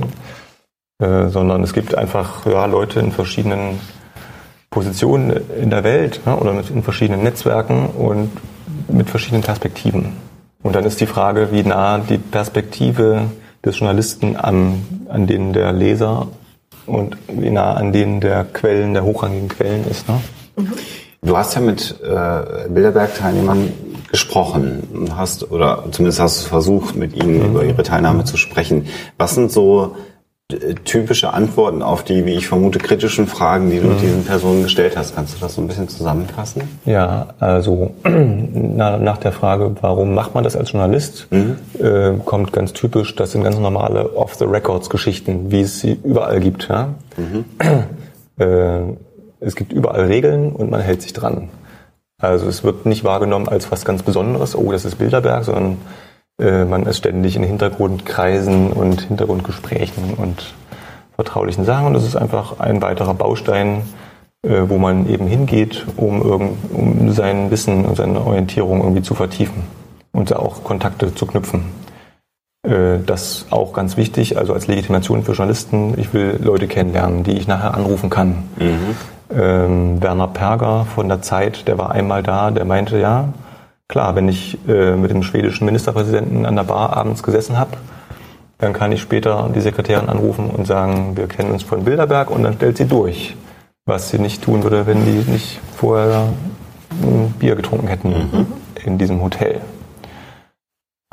äh, 0.99 1.27
sondern 1.29 1.63
es 1.63 1.73
gibt 1.73 1.95
einfach 1.95 2.45
ja, 2.45 2.65
Leute 2.65 2.99
in 2.99 3.11
verschiedenen 3.11 3.79
Positionen 4.69 5.39
in 5.59 5.69
der 5.69 5.83
Welt 5.83 6.21
ne, 6.25 6.35
oder 6.35 6.53
mit, 6.53 6.69
in 6.69 6.83
verschiedenen 6.83 7.23
Netzwerken 7.23 7.87
und 7.87 8.31
mit 8.87 9.09
verschiedenen 9.09 9.43
Perspektiven. 9.43 10.13
Und 10.61 10.75
dann 10.75 10.85
ist 10.85 10.99
die 11.01 11.05
Frage, 11.05 11.49
wie 11.51 11.63
nah 11.63 11.99
die 11.99 12.17
Perspektive 12.17 13.25
des 13.63 13.79
Journalisten 13.79 14.35
an, 14.35 15.05
an 15.09 15.27
denen 15.27 15.53
der 15.53 15.71
Leser 15.71 16.27
und 16.85 17.17
wie 17.27 17.49
nah 17.49 17.73
an 17.73 17.91
denen 17.91 18.19
der 18.19 18.45
Quellen, 18.45 18.93
der 18.93 19.03
hochrangigen 19.03 19.49
Quellen 19.49 19.85
ist. 19.89 20.07
Ne? 20.07 20.19
Du 21.21 21.37
hast 21.37 21.55
ja 21.55 21.61
mit 21.61 21.95
äh, 22.03 22.69
Bilderberg-Teilnehmern 22.69 23.71
gesprochen, 24.09 25.09
hast 25.15 25.49
oder 25.49 25.85
zumindest 25.91 26.19
hast 26.19 26.45
du 26.45 26.49
versucht, 26.49 26.95
mit 26.95 27.15
ihnen 27.15 27.39
mhm. 27.39 27.45
über 27.45 27.63
ihre 27.63 27.83
Teilnahme 27.83 28.25
zu 28.25 28.37
sprechen. 28.37 28.87
Was 29.17 29.35
sind 29.35 29.51
so 29.51 29.95
typische 30.85 31.33
Antworten 31.33 31.81
auf 31.81 32.03
die, 32.03 32.25
wie 32.25 32.33
ich 32.33 32.47
vermute, 32.47 32.79
kritischen 32.79 33.27
Fragen, 33.27 33.69
die 33.71 33.79
du 33.79 33.87
mhm. 33.87 33.97
diesen 33.99 34.25
Personen 34.25 34.63
gestellt 34.63 34.95
hast. 34.97 35.15
Kannst 35.15 35.35
du 35.35 35.39
das 35.39 35.55
so 35.55 35.61
ein 35.61 35.67
bisschen 35.67 35.87
zusammenfassen? 35.87 36.63
Ja, 36.85 37.27
also 37.39 37.91
nach 38.03 39.17
der 39.17 39.31
Frage, 39.31 39.75
warum 39.81 40.13
macht 40.13 40.35
man 40.35 40.43
das 40.43 40.55
als 40.55 40.71
Journalist, 40.71 41.27
mhm. 41.31 41.57
äh, 41.79 42.13
kommt 42.25 42.53
ganz 42.53 42.73
typisch, 42.73 43.15
das 43.15 43.31
sind 43.31 43.43
ganz 43.43 43.57
normale 43.57 44.15
Off-the-Records-Geschichten, 44.15 45.51
wie 45.51 45.61
es 45.61 45.79
sie 45.79 45.97
überall 46.03 46.39
gibt. 46.39 46.67
Ja? 46.69 46.89
Mhm. 47.17 47.45
Äh, 48.39 48.95
es 49.41 49.55
gibt 49.55 49.71
überall 49.73 50.05
Regeln 50.05 50.53
und 50.53 50.71
man 50.71 50.81
hält 50.81 51.03
sich 51.03 51.13
dran. 51.13 51.49
Also 52.19 52.47
es 52.47 52.63
wird 52.63 52.87
nicht 52.87 53.03
wahrgenommen 53.03 53.47
als 53.47 53.71
was 53.71 53.85
ganz 53.85 54.01
Besonderes, 54.01 54.55
oh, 54.55 54.71
das 54.71 54.85
ist 54.85 54.95
Bilderberg, 54.95 55.43
sondern 55.43 55.77
äh, 56.39 56.65
man 56.65 56.85
ist 56.85 56.97
ständig 56.97 57.35
in 57.35 57.43
Hintergrundkreisen 57.43 58.71
und 58.71 59.01
Hintergrundgesprächen 59.01 60.15
und 60.15 60.53
vertraulichen 61.15 61.65
Sachen. 61.65 61.87
Und 61.87 61.93
das 61.93 62.03
ist 62.03 62.15
einfach 62.15 62.59
ein 62.59 62.81
weiterer 62.81 63.13
Baustein, 63.13 63.83
äh, 64.43 64.63
wo 64.67 64.77
man 64.77 65.07
eben 65.09 65.27
hingeht, 65.27 65.85
um, 65.97 66.21
irgend, 66.21 66.57
um 66.73 67.11
sein 67.11 67.51
Wissen 67.51 67.85
und 67.85 67.97
seine 67.97 68.21
Orientierung 68.21 68.81
irgendwie 68.81 69.03
zu 69.03 69.13
vertiefen 69.15 69.63
und 70.11 70.35
auch 70.35 70.63
Kontakte 70.63 71.13
zu 71.13 71.25
knüpfen. 71.25 71.65
Äh, 72.63 72.99
das 73.05 73.21
ist 73.23 73.51
auch 73.51 73.73
ganz 73.73 73.97
wichtig, 73.97 74.37
also 74.37 74.53
als 74.53 74.67
Legitimation 74.67 75.23
für 75.23 75.33
Journalisten. 75.33 75.93
Ich 75.97 76.13
will 76.13 76.39
Leute 76.41 76.67
kennenlernen, 76.67 77.23
die 77.23 77.33
ich 77.33 77.47
nachher 77.47 77.73
anrufen 77.73 78.09
kann. 78.09 78.43
Mhm. 78.57 78.95
Ähm, 79.35 80.01
Werner 80.01 80.27
Perger 80.27 80.85
von 80.93 81.07
der 81.07 81.21
Zeit, 81.21 81.67
der 81.67 81.77
war 81.77 81.91
einmal 81.91 82.23
da, 82.23 82.51
der 82.51 82.65
meinte, 82.65 82.99
ja, 82.99 83.29
Klar, 83.93 84.15
wenn 84.15 84.27
ich 84.27 84.57
äh, 84.67 84.95
mit 84.95 85.11
dem 85.11 85.21
schwedischen 85.21 85.65
Ministerpräsidenten 85.65 86.47
an 86.47 86.55
der 86.55 86.63
Bar 86.63 86.97
abends 86.97 87.21
gesessen 87.21 87.59
habe, 87.59 87.77
dann 88.57 88.73
kann 88.73 88.91
ich 88.91 88.99
später 88.99 89.51
die 89.53 89.61
Sekretärin 89.61 90.09
anrufen 90.09 90.49
und 90.49 90.65
sagen, 90.65 91.15
wir 91.15 91.27
kennen 91.27 91.51
uns 91.51 91.61
von 91.61 91.83
Bilderberg 91.83 92.31
und 92.31 92.41
dann 92.41 92.55
stellt 92.55 92.75
sie 92.75 92.87
durch, 92.87 93.37
was 93.85 94.09
sie 94.09 94.17
nicht 94.17 94.41
tun 94.41 94.63
würde, 94.63 94.87
wenn 94.87 95.05
die 95.05 95.29
nicht 95.31 95.59
vorher 95.77 96.29
ein 97.03 97.35
Bier 97.37 97.55
getrunken 97.55 97.85
hätten 97.85 98.09
mhm. 98.09 98.47
in 98.83 98.97
diesem 98.97 99.21
Hotel. 99.21 99.61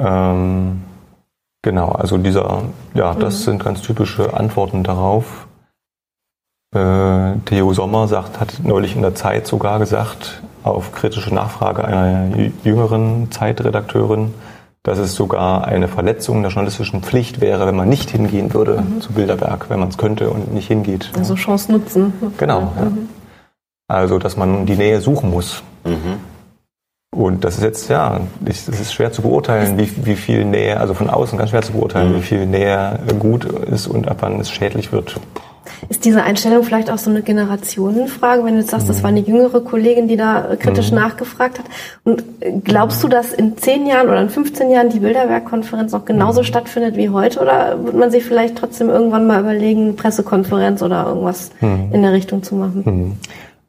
Ähm, 0.01 0.81
genau, 1.61 1.89
also 1.91 2.17
dieser, 2.17 2.63
ja, 2.95 3.13
das 3.13 3.41
mhm. 3.41 3.45
sind 3.45 3.63
ganz 3.63 3.83
typische 3.83 4.33
Antworten 4.33 4.85
darauf. 4.85 5.49
Äh, 6.75 7.35
Theo 7.45 7.75
Sommer 7.75 8.09
sagt, 8.09 8.41
hat 8.41 8.55
neulich 8.63 8.97
in 8.97 9.03
der 9.03 9.15
Zeit 9.15 9.47
sogar 9.47 9.79
gesagt, 9.81 10.41
auf 10.63 10.93
kritische 10.93 11.35
Nachfrage 11.35 11.85
einer 11.85 12.31
jüngeren 12.65 13.31
Zeitredakteurin, 13.31 14.35
dass 14.83 14.99
es 14.99 15.15
sogar 15.15 15.67
eine 15.67 15.89
Verletzung 15.89 16.43
der 16.43 16.51
journalistischen 16.51 17.03
Pflicht 17.03 17.41
wäre, 17.41 17.67
wenn 17.67 17.77
man 17.77 17.89
nicht 17.89 18.11
hingehen 18.11 18.55
würde 18.55 18.83
mhm. 18.83 19.01
zu 19.01 19.13
Bilderberg, 19.13 19.69
wenn 19.69 19.79
man 19.79 19.89
es 19.89 19.99
könnte 19.99 20.31
und 20.31 20.55
nicht 20.55 20.69
hingeht. 20.69 21.11
Also 21.17 21.35
Chance 21.35 21.73
nutzen. 21.73 22.13
Genau. 22.39 22.73
Ja. 22.77 22.85
Mhm. 22.87 23.09
Also, 23.89 24.19
dass 24.19 24.37
man 24.37 24.67
die 24.67 24.77
Nähe 24.77 25.01
suchen 25.01 25.31
muss. 25.31 25.63
Mhm. 25.85 26.21
Und 27.13 27.45
das 27.45 27.57
ist 27.57 27.65
jetzt, 27.65 27.91
ja, 27.91 28.21
es 28.45 28.69
ist 28.69 28.95
schwer 28.95 29.11
zu 29.11 29.23
beurteilen, 29.23 29.77
wie, 29.77 29.91
wie 30.07 30.15
viel 30.15 30.45
Nähe, 30.45 30.79
also 30.79 30.95
von 30.95 31.11
außen 31.11 31.37
ganz 31.37 31.51
schwer 31.51 31.63
zu 31.63 31.73
beurteilen, 31.73 32.13
mhm. 32.13 32.17
wie 32.17 32.23
viel 32.23 32.47
Nähe 32.47 33.01
gut 33.19 33.45
ist 33.45 33.89
und 33.89 34.09
ab 34.09 34.19
wann 34.21 34.39
es 34.39 34.51
schädlich 34.51 34.93
wird. 34.93 35.17
Ist 35.89 36.05
diese 36.05 36.23
Einstellung 36.23 36.63
vielleicht 36.63 36.91
auch 36.91 36.99
so 36.99 37.11
eine 37.11 37.23
Generationenfrage, 37.23 38.45
wenn 38.45 38.55
du 38.55 38.61
jetzt 38.61 38.71
sagst, 38.71 38.89
das 38.89 39.03
war 39.03 39.09
eine 39.11 39.21
jüngere 39.21 39.61
Kollegin, 39.61 40.09
die 40.09 40.17
da 40.17 40.57
kritisch 40.59 40.91
mhm. 40.91 40.99
nachgefragt 40.99 41.59
hat? 41.59 41.67
Und 42.05 42.23
glaubst 42.65 43.03
du, 43.03 43.09
dass 43.09 43.33
in 43.33 43.57
zehn 43.57 43.87
Jahren 43.87 44.09
oder 44.09 44.21
in 44.21 44.31
15 44.31 44.71
Jahren 44.71 44.91
die 44.91 45.01
Bilderberg-Konferenz 45.01 45.93
noch 45.93 46.05
genauso 46.05 46.41
mhm. 46.41 46.45
stattfindet 46.45 46.97
wie 46.97 47.11
heute? 47.11 47.41
Oder 47.41 47.85
wird 47.85 47.97
man 47.97 48.11
sich 48.11 48.25
vielleicht 48.25 48.57
trotzdem 48.57 48.89
irgendwann 48.89 49.27
mal 49.27 49.41
überlegen, 49.41 49.83
eine 49.83 49.93
Pressekonferenz 49.93 50.83
oder 50.83 51.07
irgendwas 51.07 51.51
mhm. 51.61 51.91
in 51.93 52.03
der 52.03 52.13
Richtung 52.13 52.43
zu 52.43 52.55
machen? 52.55 52.83
Mhm. 52.85 53.17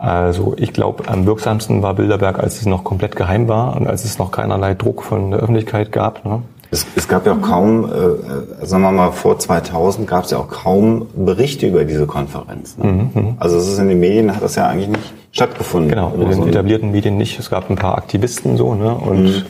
Also 0.02 0.56
ich 0.58 0.74
glaube, 0.74 1.08
am 1.08 1.28
wirksamsten 1.28 1.84
war 1.84 1.94
Bilderberg, 1.94 2.40
als 2.40 2.60
es 2.60 2.66
noch 2.66 2.84
komplett 2.84 3.16
geheim 3.16 3.48
war 3.48 3.76
und 3.76 3.86
als 3.88 4.04
es 4.04 4.18
noch 4.18 4.32
keinerlei 4.32 4.74
Druck 4.74 5.04
von 5.04 5.30
der 5.30 5.42
Öffentlichkeit 5.42 5.92
gab. 5.92 6.26
Ne? 6.26 6.42
Es, 6.72 6.88
es 6.96 7.08
gab 7.08 7.26
ja 7.26 7.34
auch 7.34 7.42
kaum, 7.42 7.84
äh, 7.84 7.96
äh 7.96 8.66
sagen 8.66 8.84
wir 8.84 8.92
mal, 8.92 9.12
vor 9.12 9.38
2000 9.38 10.08
gab 10.08 10.24
es 10.24 10.32
ja 10.32 10.38
auch 10.38 10.48
kaum 10.48 11.08
Berichte 11.14 11.68
über 11.68 11.84
diese 11.84 12.08
Konferenz. 12.08 12.78
Ne? 12.78 12.86
Mhm, 12.86 13.10
mhm, 13.14 13.36
also 13.40 13.58
es 13.58 13.68
ist 13.68 13.78
in 13.78 13.90
den 13.90 14.00
Medien 14.00 14.34
hat 14.34 14.42
das 14.42 14.56
ja 14.56 14.68
eigentlich 14.68 14.88
nicht 14.88 15.14
stattgefunden. 15.34 15.90
Genau, 15.90 16.14
in 16.14 16.22
den 16.22 16.34
so 16.34 16.48
etablierten 16.48 16.92
Medien 16.92 17.18
nicht. 17.18 17.38
Es 17.38 17.50
gab 17.50 17.70
ein 17.70 17.76
paar 17.76 17.98
Aktivisten 17.98 18.56
so, 18.56 18.74
ne? 18.74 18.96
Und 18.96 19.26
mhm. 19.26 19.44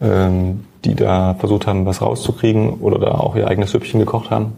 ähm, 0.00 0.64
die 0.84 0.94
da 0.94 1.34
versucht 1.34 1.66
haben, 1.66 1.86
was 1.86 2.02
rauszukriegen 2.02 2.74
oder 2.74 2.98
da 2.98 3.12
auch 3.12 3.36
ihr 3.36 3.46
eigenes 3.46 3.70
Süppchen 3.70 4.00
gekocht 4.00 4.30
haben. 4.30 4.52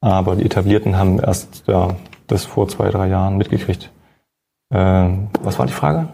Aber 0.00 0.36
die 0.36 0.44
Etablierten 0.44 0.98
haben 0.98 1.18
erst 1.18 1.64
ja, 1.66 1.96
das 2.26 2.44
vor 2.44 2.68
zwei, 2.68 2.90
drei 2.90 3.08
Jahren 3.08 3.38
mitgekriegt. 3.38 3.90
Ähm, 4.70 5.28
was 5.42 5.58
war 5.58 5.66
die 5.66 5.72
Frage? 5.72 6.08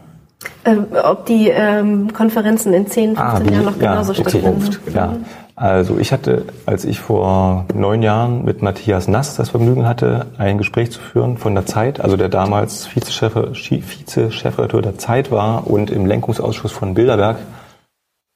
Ähm, 0.64 0.86
ob 1.05 1.26
die 1.26 1.49
ähm, 1.49 2.12
Konferenzen 2.12 2.72
in 2.72 2.86
10, 2.86 3.16
15 3.16 3.18
ah, 3.18 3.41
Jahren 3.53 3.64
noch 3.64 3.78
genauso 3.78 4.12
ja, 4.12 4.20
stattfinden. 4.20 4.76
Ja. 4.95 5.16
Also 5.55 5.99
ich 5.99 6.12
hatte, 6.12 6.47
als 6.64 6.86
ich 6.86 7.01
vor 7.01 7.66
neun 7.74 8.03
Jahren 8.03 8.47
mit 8.47 8.62
Matthias 8.62 9.09
Nass 9.09 9.36
das 9.36 9.51
Vergnügen 9.51 9.86
hatte, 9.86 10.28
ein 10.38 10.57
Gespräch 10.57 10.91
zu 10.91 11.01
führen 11.01 11.36
von 11.36 11.55
der 11.55 11.66
Zeit, 11.66 12.01
also 12.01 12.16
der 12.16 12.30
damals 12.30 12.86
Vize-Chefredakteur 12.86 14.80
der 14.80 14.97
Zeit 14.97 15.30
war 15.30 15.66
und 15.66 15.91
im 15.91 16.07
Lenkungsausschuss 16.07 16.72
von 16.72 16.95
Bilderberg, 16.95 17.36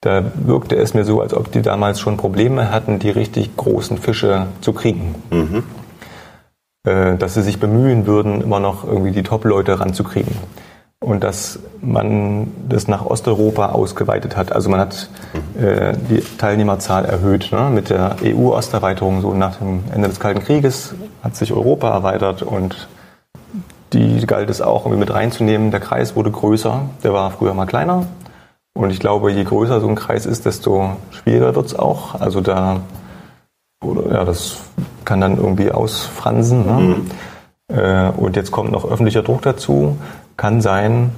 da 0.02 0.22
wirkte 0.34 0.76
es 0.76 0.92
mir 0.92 1.04
so, 1.04 1.22
als 1.22 1.32
ob 1.32 1.50
die 1.50 1.62
damals 1.62 2.00
schon 2.00 2.18
Probleme 2.18 2.70
hatten, 2.70 2.98
die 2.98 3.08
richtig 3.08 3.56
großen 3.56 3.96
Fische 3.96 4.48
zu 4.60 4.74
kriegen. 4.74 5.14
Mhm. 5.30 5.62
Äh, 6.86 7.16
dass 7.16 7.32
sie 7.32 7.42
sich 7.42 7.58
bemühen 7.58 8.06
würden, 8.06 8.42
immer 8.42 8.60
noch 8.60 8.84
irgendwie 8.84 9.12
die 9.12 9.22
Top-Leute 9.22 9.80
ranzukriegen 9.80 10.36
und 11.04 11.22
dass 11.22 11.58
man 11.82 12.50
das 12.66 12.88
nach 12.88 13.04
Osteuropa 13.04 13.68
ausgeweitet 13.68 14.36
hat. 14.36 14.52
Also 14.52 14.70
man 14.70 14.80
hat 14.80 15.10
äh, 15.60 15.94
die 16.08 16.20
Teilnehmerzahl 16.38 17.04
erhöht. 17.04 17.50
Ne? 17.52 17.68
Mit 17.70 17.90
der 17.90 18.16
EU-Osterweiterung, 18.24 19.20
so 19.20 19.34
nach 19.34 19.56
dem 19.56 19.84
Ende 19.92 20.08
des 20.08 20.18
Kalten 20.18 20.42
Krieges, 20.42 20.94
hat 21.22 21.36
sich 21.36 21.52
Europa 21.52 21.90
erweitert 21.90 22.42
und 22.42 22.88
die 23.92 24.26
galt 24.26 24.48
es 24.48 24.62
auch 24.62 24.86
irgendwie 24.86 25.00
mit 25.00 25.12
reinzunehmen. 25.12 25.70
Der 25.70 25.80
Kreis 25.80 26.16
wurde 26.16 26.30
größer, 26.30 26.80
der 27.02 27.12
war 27.12 27.30
früher 27.30 27.52
mal 27.52 27.66
kleiner. 27.66 28.06
Und 28.74 28.90
ich 28.90 28.98
glaube, 28.98 29.30
je 29.30 29.44
größer 29.44 29.80
so 29.80 29.88
ein 29.88 29.94
Kreis 29.96 30.24
ist, 30.24 30.46
desto 30.46 30.96
schwieriger 31.10 31.54
wird 31.54 31.66
es 31.66 31.78
auch. 31.78 32.18
Also 32.20 32.40
da, 32.40 32.80
oder, 33.84 34.10
ja, 34.10 34.24
das 34.24 34.56
kann 35.04 35.20
dann 35.20 35.36
irgendwie 35.36 35.70
ausfransen. 35.70 36.66
Ne? 36.66 36.72
Mhm. 36.72 37.10
Äh, 37.68 38.10
und 38.16 38.36
jetzt 38.36 38.50
kommt 38.50 38.72
noch 38.72 38.90
öffentlicher 38.90 39.22
Druck 39.22 39.42
dazu 39.42 39.96
kann 40.36 40.60
sein, 40.60 41.10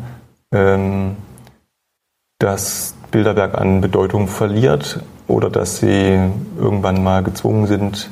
ähm, 0.53 1.17
dass 2.39 2.95
Bilderberg 3.11 3.55
an 3.55 3.81
Bedeutung 3.81 4.29
verliert 4.29 5.01
oder 5.27 5.51
dass 5.51 5.79
sie 5.79 6.19
irgendwann 6.59 7.03
mal 7.03 7.23
gezwungen 7.23 7.67
sind, 7.67 8.11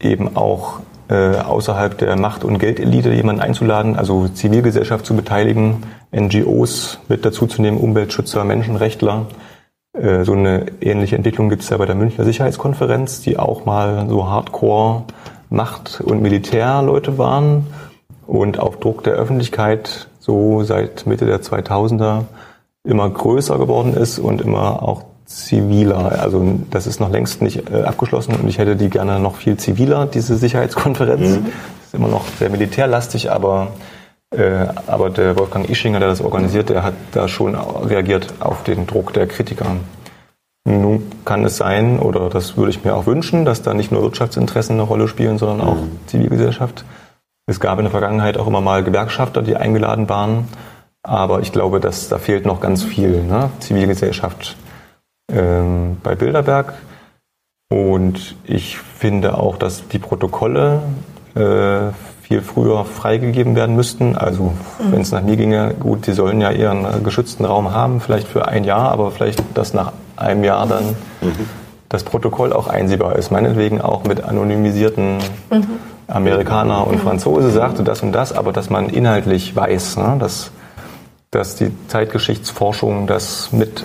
eben 0.00 0.36
auch 0.36 0.80
äh, 1.08 1.36
außerhalb 1.36 1.98
der 1.98 2.16
Macht- 2.16 2.44
und 2.44 2.58
Geldelite 2.58 3.12
jemanden 3.12 3.42
einzuladen, 3.42 3.96
also 3.96 4.28
Zivilgesellschaft 4.28 5.04
zu 5.04 5.16
beteiligen, 5.16 5.82
NGOs 6.14 7.00
mit 7.08 7.24
dazuzunehmen, 7.24 7.80
Umweltschützer, 7.80 8.44
Menschenrechtler. 8.44 9.26
Äh, 9.92 10.24
so 10.24 10.32
eine 10.32 10.66
ähnliche 10.80 11.16
Entwicklung 11.16 11.48
gibt 11.48 11.62
es 11.62 11.70
ja 11.70 11.76
bei 11.76 11.86
der 11.86 11.96
Münchner 11.96 12.24
Sicherheitskonferenz, 12.24 13.22
die 13.22 13.38
auch 13.38 13.64
mal 13.64 14.06
so 14.08 14.28
Hardcore 14.28 15.04
Macht- 15.48 16.00
und 16.00 16.22
Militärleute 16.22 17.18
waren 17.18 17.66
und 18.30 18.60
auf 18.60 18.78
Druck 18.78 19.02
der 19.02 19.14
Öffentlichkeit 19.14 20.08
so 20.20 20.62
seit 20.62 21.04
Mitte 21.04 21.26
der 21.26 21.42
2000er 21.42 22.24
immer 22.84 23.10
größer 23.10 23.58
geworden 23.58 23.92
ist 23.94 24.20
und 24.20 24.40
immer 24.40 24.82
auch 24.84 25.02
ziviler. 25.26 26.20
Also 26.20 26.60
das 26.70 26.86
ist 26.86 27.00
noch 27.00 27.10
längst 27.10 27.42
nicht 27.42 27.68
äh, 27.70 27.82
abgeschlossen 27.82 28.36
und 28.36 28.48
ich 28.48 28.58
hätte 28.58 28.76
die 28.76 28.88
gerne 28.88 29.18
noch 29.18 29.34
viel 29.34 29.56
ziviler, 29.56 30.06
diese 30.06 30.36
Sicherheitskonferenz. 30.36 31.38
Mhm. 31.38 31.46
Ist 31.84 31.94
immer 31.94 32.08
noch 32.08 32.24
sehr 32.38 32.50
militärlastig, 32.50 33.32
aber, 33.32 33.72
äh, 34.30 34.66
aber 34.86 35.10
der 35.10 35.36
Wolfgang 35.36 35.68
Ischinger, 35.68 35.98
der 35.98 36.08
das 36.08 36.20
organisiert, 36.20 36.68
der 36.68 36.84
hat 36.84 36.94
da 37.12 37.26
schon 37.26 37.56
reagiert 37.56 38.32
auf 38.38 38.62
den 38.62 38.86
Druck 38.86 39.12
der 39.12 39.26
Kritiker. 39.26 39.66
Nun 40.64 41.10
kann 41.24 41.44
es 41.44 41.56
sein, 41.56 41.98
oder 41.98 42.28
das 42.28 42.56
würde 42.56 42.70
ich 42.70 42.84
mir 42.84 42.94
auch 42.94 43.06
wünschen, 43.06 43.44
dass 43.44 43.62
da 43.62 43.74
nicht 43.74 43.90
nur 43.90 44.02
Wirtschaftsinteressen 44.02 44.74
eine 44.74 44.82
Rolle 44.82 45.08
spielen, 45.08 45.38
sondern 45.38 45.60
auch 45.66 45.76
mhm. 45.76 45.98
Zivilgesellschaft. 46.06 46.84
Es 47.50 47.58
gab 47.58 47.80
in 47.80 47.84
der 47.84 47.90
Vergangenheit 47.90 48.38
auch 48.38 48.46
immer 48.46 48.60
mal 48.60 48.84
Gewerkschafter, 48.84 49.42
die 49.42 49.56
eingeladen 49.56 50.08
waren. 50.08 50.46
Aber 51.02 51.40
ich 51.40 51.50
glaube, 51.50 51.80
dass 51.80 52.08
da 52.08 52.18
fehlt 52.18 52.46
noch 52.46 52.60
ganz 52.60 52.84
viel. 52.84 53.24
Ne? 53.24 53.50
Zivilgesellschaft 53.58 54.56
ähm, 55.32 55.96
bei 56.00 56.14
Bilderberg. 56.14 56.74
Und 57.68 58.36
ich 58.44 58.78
finde 58.78 59.36
auch, 59.36 59.56
dass 59.56 59.88
die 59.88 59.98
Protokolle 59.98 60.80
äh, 61.34 61.92
viel 62.22 62.40
früher 62.40 62.84
freigegeben 62.84 63.56
werden 63.56 63.74
müssten. 63.74 64.16
Also 64.16 64.52
mhm. 64.78 64.92
wenn 64.92 65.00
es 65.00 65.10
nach 65.10 65.22
mir 65.22 65.36
ginge, 65.36 65.74
gut, 65.74 66.04
sie 66.04 66.12
sollen 66.12 66.40
ja 66.40 66.52
ihren 66.52 67.02
geschützten 67.02 67.44
Raum 67.44 67.72
haben, 67.72 68.00
vielleicht 68.00 68.28
für 68.28 68.46
ein 68.46 68.62
Jahr, 68.62 68.92
aber 68.92 69.10
vielleicht, 69.10 69.42
dass 69.54 69.74
nach 69.74 69.92
einem 70.14 70.44
Jahr 70.44 70.68
dann 70.68 70.84
mhm. 71.20 71.48
das 71.88 72.04
Protokoll 72.04 72.52
auch 72.52 72.68
einsehbar 72.68 73.16
ist. 73.16 73.32
Meinetwegen 73.32 73.80
auch 73.80 74.04
mit 74.04 74.22
anonymisierten 74.22 75.18
mhm. 75.50 75.66
Amerikaner 76.10 76.86
und 76.86 77.00
Franzose 77.00 77.50
sagte 77.50 77.82
das 77.82 78.02
und 78.02 78.12
das, 78.12 78.32
aber 78.32 78.52
dass 78.52 78.70
man 78.70 78.88
inhaltlich 78.88 79.54
weiß, 79.54 79.96
ne, 79.98 80.16
dass, 80.18 80.50
dass 81.30 81.56
die 81.56 81.70
Zeitgeschichtsforschung 81.88 83.06
das 83.06 83.52
mit 83.52 83.84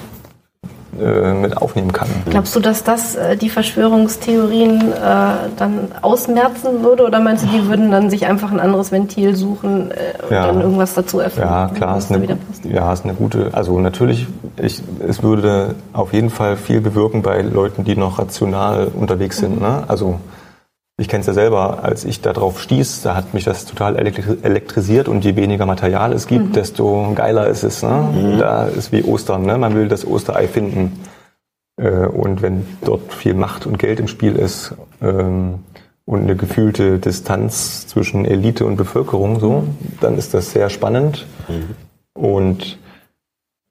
äh, 0.98 1.34
mit 1.34 1.58
aufnehmen 1.58 1.92
kann. 1.92 2.08
Glaubst 2.30 2.56
du, 2.56 2.62
dass 2.62 2.84
das 2.84 3.16
äh, 3.16 3.36
die 3.36 3.50
Verschwörungstheorien 3.50 4.94
äh, 4.94 4.96
dann 5.58 5.90
ausmerzen 6.02 6.84
würde 6.84 7.04
oder 7.04 7.20
meinst 7.20 7.44
du, 7.44 7.48
die 7.50 7.68
würden 7.68 7.92
dann 7.92 8.10
sich 8.10 8.28
einfach 8.28 8.50
ein 8.50 8.62
anderes 8.62 8.94
Ventil 8.94 9.36
suchen 9.36 9.92
äh, 9.92 10.24
und 10.24 10.32
ja. 10.32 10.48
dann 10.48 10.62
irgendwas 10.62 10.94
dazu 10.94 11.20
erfinden? 11.20 11.50
Ja, 11.50 11.68
klar, 11.68 11.98
ist 11.98 12.14
eine, 12.14 12.38
ja, 12.64 12.94
ist 12.94 13.04
eine 13.04 13.14
gute, 13.14 13.50
also 13.52 13.78
natürlich, 13.82 14.28
ich, 14.62 14.82
es 15.06 15.22
würde 15.22 15.76
auf 15.92 16.14
jeden 16.14 16.30
Fall 16.30 16.56
viel 16.56 16.80
bewirken 16.80 17.24
bei 17.24 17.42
Leuten, 17.42 17.84
die 17.84 17.98
noch 17.98 18.18
rational 18.18 18.88
unterwegs 18.94 19.38
sind. 19.38 19.56
Mhm. 19.56 19.62
Ne? 19.64 19.84
Also 19.90 20.20
ich 20.98 21.10
kenne 21.10 21.22
es 21.22 21.28
ja 21.28 21.34
selber, 21.34 21.84
als 21.84 22.06
ich 22.06 22.22
darauf 22.22 22.62
stieß, 22.62 23.02
da 23.02 23.16
hat 23.16 23.34
mich 23.34 23.44
das 23.44 23.66
total 23.66 23.98
elektrisiert 23.98 25.10
und 25.10 25.26
je 25.26 25.36
weniger 25.36 25.66
Material 25.66 26.14
es 26.14 26.26
gibt, 26.26 26.46
mhm. 26.46 26.52
desto 26.54 27.12
geiler 27.16 27.48
ist 27.48 27.64
es. 27.64 27.84
Ne? 27.84 28.10
Mhm. 28.14 28.40
Da 28.40 28.68
ist 28.68 28.94
wie 28.94 29.04
Ostern, 29.04 29.46
ne? 29.46 29.58
man 29.58 29.76
will 29.76 29.90
das 29.90 30.08
Osterei 30.08 30.48
finden. 30.48 31.04
Äh, 31.78 32.06
und 32.06 32.42
wenn 32.42 32.66
dort 32.84 33.14
viel 33.14 33.34
Macht 33.34 33.66
und 33.66 33.78
Geld 33.78 34.00
im 34.00 34.08
Spiel 34.08 34.38
ist 34.38 34.74
ähm, 35.02 35.60
und 36.06 36.22
eine 36.22 36.38
gefühlte 36.38 37.00
Distanz 37.00 37.88
zwischen 37.88 38.24
Elite 38.24 38.66
und 38.66 38.78
Bevölkerung, 38.78 39.42
so, 39.42 39.66
dann 40.00 40.18
ist 40.18 40.34
das 40.34 40.52
sehr 40.52 40.70
spannend. 40.70 41.26
Mhm. 41.50 41.76
Und 42.14 42.78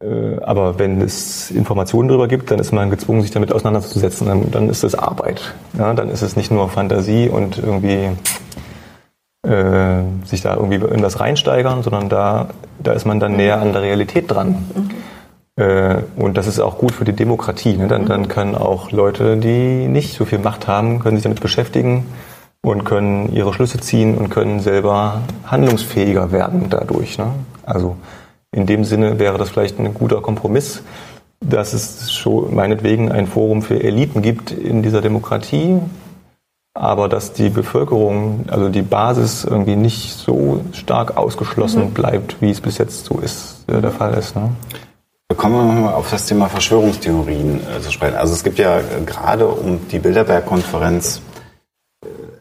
aber 0.01 0.79
wenn 0.79 1.01
es 1.01 1.51
Informationen 1.51 2.09
darüber 2.09 2.29
gibt, 2.29 2.51
dann 2.51 2.59
ist 2.59 2.73
man 2.73 2.91
gezwungen, 2.91 3.23
sich 3.23 3.31
damit 3.31 3.53
auseinanderzusetzen. 3.53 4.27
Dann, 4.27 4.51
dann 4.51 4.69
ist 4.69 4.85
es 4.85 4.95
Arbeit. 4.95 5.55
Ja, 5.79 5.95
dann 5.95 6.11
ist 6.11 6.23
es 6.23 6.37
nicht 6.37 6.51
nur 6.51 6.69
Fantasie 6.69 7.29
und 7.29 7.59
irgendwie 7.59 8.11
äh, 9.45 10.03
sich 10.25 10.41
da 10.41 10.57
irgendwie 10.57 10.77
in 10.77 11.03
das 11.03 11.21
reinsteigern, 11.21 11.83
sondern 11.83 12.09
da, 12.09 12.49
da 12.83 12.93
ist 12.93 13.05
man 13.05 13.21
dann 13.21 13.37
näher 13.37 13.61
an 13.61 13.73
der 13.73 13.83
Realität 13.83 14.31
dran. 14.31 14.65
Äh, 15.57 15.97
und 16.17 16.37
das 16.37 16.47
ist 16.47 16.61
auch 16.61 16.79
gut 16.79 16.93
für 16.93 17.05
die 17.05 17.13
Demokratie. 17.13 17.77
Ne? 17.77 17.87
Dann, 17.87 18.07
dann 18.07 18.29
können 18.29 18.55
auch 18.55 18.91
Leute, 18.91 19.37
die 19.37 19.87
nicht 19.87 20.17
so 20.17 20.25
viel 20.25 20.39
Macht 20.39 20.67
haben, 20.67 20.99
können 20.99 21.17
sich 21.17 21.25
damit 21.25 21.41
beschäftigen 21.41 22.07
und 22.63 22.85
können 22.85 23.33
ihre 23.33 23.53
Schlüsse 23.53 23.79
ziehen 23.79 24.17
und 24.17 24.31
können 24.31 24.61
selber 24.61 25.21
handlungsfähiger 25.47 26.33
werden 26.33 26.67
dadurch. 26.71 27.19
Ne? 27.19 27.27
Also 27.65 27.97
in 28.55 28.67
dem 28.67 28.85
Sinne 28.85 29.19
wäre 29.19 29.37
das 29.37 29.51
vielleicht 29.51 29.79
ein 29.81 29.95
guter 29.95 30.21
Kompromiss, 30.21 30.83
dass 31.41 31.73
es 31.73 32.13
schon 32.13 32.55
meinetwegen 32.55 33.11
ein 33.11 33.27
Forum 33.27 33.63
für 33.63 33.83
Eliten 33.83 34.23
gibt 34.23 34.53
in 34.53 34.83
dieser 34.83 35.01
Demokratie, 35.01 35.81
aber 36.73 37.09
dass 37.09 37.33
die 37.33 37.49
Bevölkerung, 37.49 38.45
also 38.49 38.69
die 38.69 38.83
Basis 38.83 39.45
irgendwie 39.45 39.77
nicht 39.77 40.13
so 40.13 40.61
stark 40.73 41.17
ausgeschlossen 41.17 41.87
mhm. 41.87 41.91
bleibt, 41.91 42.41
wie 42.41 42.51
es 42.51 42.61
bis 42.61 42.79
jetzt 42.79 43.07
so 43.07 43.19
ist, 43.19 43.65
äh, 43.67 43.81
der 43.81 43.91
Fall 43.91 44.15
ist. 44.15 44.37
Ne? 44.37 44.51
Kommen 45.37 45.57
wir 45.57 45.81
mal 45.81 45.95
auf 45.95 46.11
das 46.11 46.27
Thema 46.27 46.49
Verschwörungstheorien 46.49 47.61
äh, 47.61 47.81
zu 47.81 47.91
sprechen. 47.91 48.17
Also 48.17 48.35
es 48.35 48.45
gibt 48.45 48.59
ja 48.59 48.81
gerade 49.05 49.49
um 49.49 49.81
die 49.91 49.99
Bilderberg-Konferenz 49.99 51.21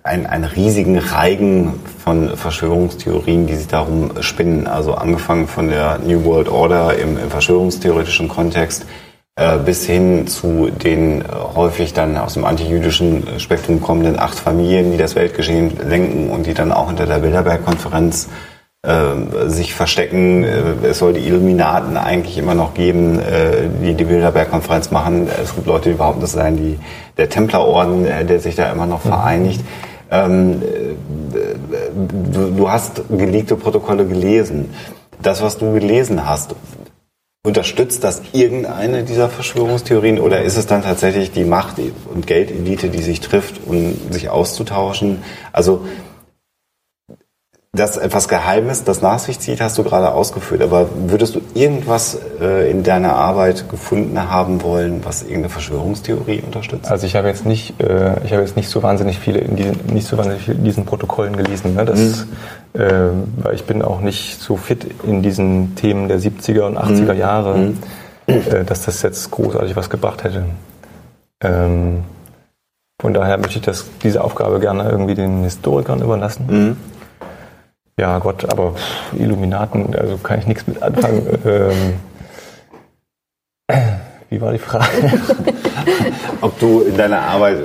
einen, 0.03 0.25
einen 0.25 0.43
riesigen 0.43 0.97
Reigen 0.97 1.79
von 2.03 2.35
Verschwörungstheorien, 2.35 3.47
die 3.47 3.55
sich 3.55 3.67
darum 3.67 4.11
spinnen. 4.21 4.67
Also 4.67 4.95
angefangen 4.95 5.47
von 5.47 5.69
der 5.69 5.99
New 5.99 6.25
World 6.25 6.49
Order 6.49 6.97
im, 6.97 7.17
im 7.17 7.29
verschwörungstheoretischen 7.29 8.27
Kontext 8.27 8.85
äh, 9.35 9.57
bis 9.57 9.85
hin 9.85 10.27
zu 10.27 10.69
den 10.69 11.21
äh, 11.21 11.25
häufig 11.55 11.93
dann 11.93 12.17
aus 12.17 12.35
dem 12.35 12.45
antijüdischen 12.45 13.39
Spektrum 13.39 13.81
kommenden 13.81 14.19
acht 14.19 14.37
Familien, 14.37 14.91
die 14.91 14.97
das 14.97 15.15
Weltgeschehen 15.15 15.71
lenken 15.89 16.29
und 16.29 16.45
die 16.45 16.53
dann 16.53 16.71
auch 16.71 16.89
hinter 16.89 17.05
der 17.05 17.19
Bilderberg-Konferenz 17.19 18.27
äh, 18.85 19.47
sich 19.47 19.73
verstecken. 19.73 20.43
Äh, 20.43 20.87
es 20.87 20.99
soll 20.99 21.13
die 21.13 21.25
Illuminaten 21.25 21.95
eigentlich 21.95 22.37
immer 22.37 22.53
noch 22.53 22.73
geben, 22.73 23.19
äh, 23.19 23.69
die 23.81 23.93
die 23.93 24.03
Bilderberg-Konferenz 24.03 24.91
machen. 24.91 25.29
Es 25.41 25.55
gibt 25.55 25.65
Leute, 25.65 25.89
die 25.89 25.95
behaupten, 25.95 26.21
das 26.21 26.33
sei 26.33 26.51
die, 26.51 26.77
der 27.17 27.29
Templerorden, 27.29 28.03
der 28.03 28.39
sich 28.41 28.55
da 28.55 28.69
immer 28.69 28.85
noch 28.85 29.01
vereinigt. 29.01 29.61
Mhm. 29.61 29.92
Ähm, 30.13 30.61
du, 32.31 32.51
du 32.51 32.69
hast 32.69 33.01
geleakte 33.09 33.55
Protokolle 33.55 34.05
gelesen. 34.05 34.69
Das, 35.21 35.41
was 35.41 35.57
du 35.57 35.73
gelesen 35.73 36.27
hast, 36.27 36.55
Unterstützt 37.45 38.05
das 38.05 38.21
irgendeine 38.31 39.03
dieser 39.03 39.27
Verschwörungstheorien 39.27 40.17
oder 40.17 40.43
ist 40.43 40.55
es 40.55 40.65
dann 40.65 40.81
tatsächlich 40.81 41.31
die 41.31 41.43
Macht- 41.43 41.75
und 42.13 42.25
Geldelite, 42.25 42.87
die 42.87 43.01
sich 43.01 43.19
trifft, 43.19 43.59
um 43.65 43.95
sich 44.11 44.29
auszutauschen? 44.29 45.21
Also 45.51 45.85
das 47.75 47.97
etwas 47.97 48.27
Geheimes, 48.27 48.83
das 48.83 49.01
nach 49.01 49.17
sich 49.17 49.39
zieht, 49.39 49.59
hast 49.59 49.79
du 49.79 49.83
gerade 49.83 50.11
ausgeführt. 50.11 50.61
Aber 50.61 50.89
würdest 51.07 51.33
du 51.33 51.41
irgendwas 51.55 52.19
äh, 52.39 52.69
in 52.69 52.83
deiner 52.83 53.15
Arbeit 53.15 53.67
gefunden 53.67 54.29
haben 54.29 54.61
wollen, 54.61 55.03
was 55.03 55.23
irgendeine 55.23 55.49
Verschwörungstheorie 55.49 56.41
unterstützt? 56.41 56.91
Also 56.91 57.07
ich 57.07 57.15
habe 57.15 57.29
jetzt 57.29 57.47
nicht, 57.47 57.81
äh, 57.81 58.23
ich 58.25 58.31
habe 58.31 58.43
jetzt 58.43 58.55
nicht 58.55 58.69
so 58.69 58.83
wahnsinnig 58.83 59.17
viele 59.17 59.39
in 59.39 59.55
diesen, 59.55 59.87
nicht 59.87 60.05
so 60.05 60.19
wahnsinnig 60.19 60.47
in 60.49 60.63
diesen 60.63 60.85
Protokollen 60.85 61.35
gelesen. 61.35 61.73
Ne? 61.73 61.83
Das, 61.83 61.99
mhm. 61.99 62.79
äh, 62.79 62.89
weil 63.37 63.55
ich 63.55 63.63
bin 63.63 63.81
auch 63.81 64.01
nicht 64.01 64.39
so 64.39 64.55
fit 64.55 64.85
in 65.01 65.23
diesen 65.23 65.73
Themen 65.73 66.07
der 66.07 66.19
70er 66.19 66.67
und 66.67 66.77
80er 66.77 67.13
mhm. 67.13 67.19
Jahre, 67.19 67.57
mhm. 67.57 67.77
äh, 68.27 68.63
dass 68.65 68.83
das 68.83 69.01
jetzt 69.01 69.31
großartig 69.31 69.75
was 69.75 69.89
gebracht 69.89 70.23
hätte. 70.23 70.45
Ähm, 71.43 72.03
von 73.01 73.15
daher 73.15 73.39
möchte 73.39 73.57
ich 73.57 73.65
das, 73.65 73.87
diese 74.03 74.23
Aufgabe 74.23 74.59
gerne 74.59 74.87
irgendwie 74.87 75.15
den 75.15 75.41
Historikern 75.41 76.03
überlassen. 76.03 76.77
Ja, 77.97 78.17
Gott, 78.19 78.51
aber 78.51 78.73
Illuminaten, 79.17 79.95
also 79.95 80.17
kann 80.17 80.39
ich 80.39 80.47
nichts 80.47 80.65
mit 80.65 80.81
anfangen. 80.81 81.27
ähm, 81.45 81.93
wie 84.29 84.41
war 84.41 84.51
die 84.51 84.57
Frage? 84.57 84.85
Ob 86.41 86.57
du 86.59 86.81
in 86.81 86.97
deiner 86.97 87.21
Arbeit 87.21 87.59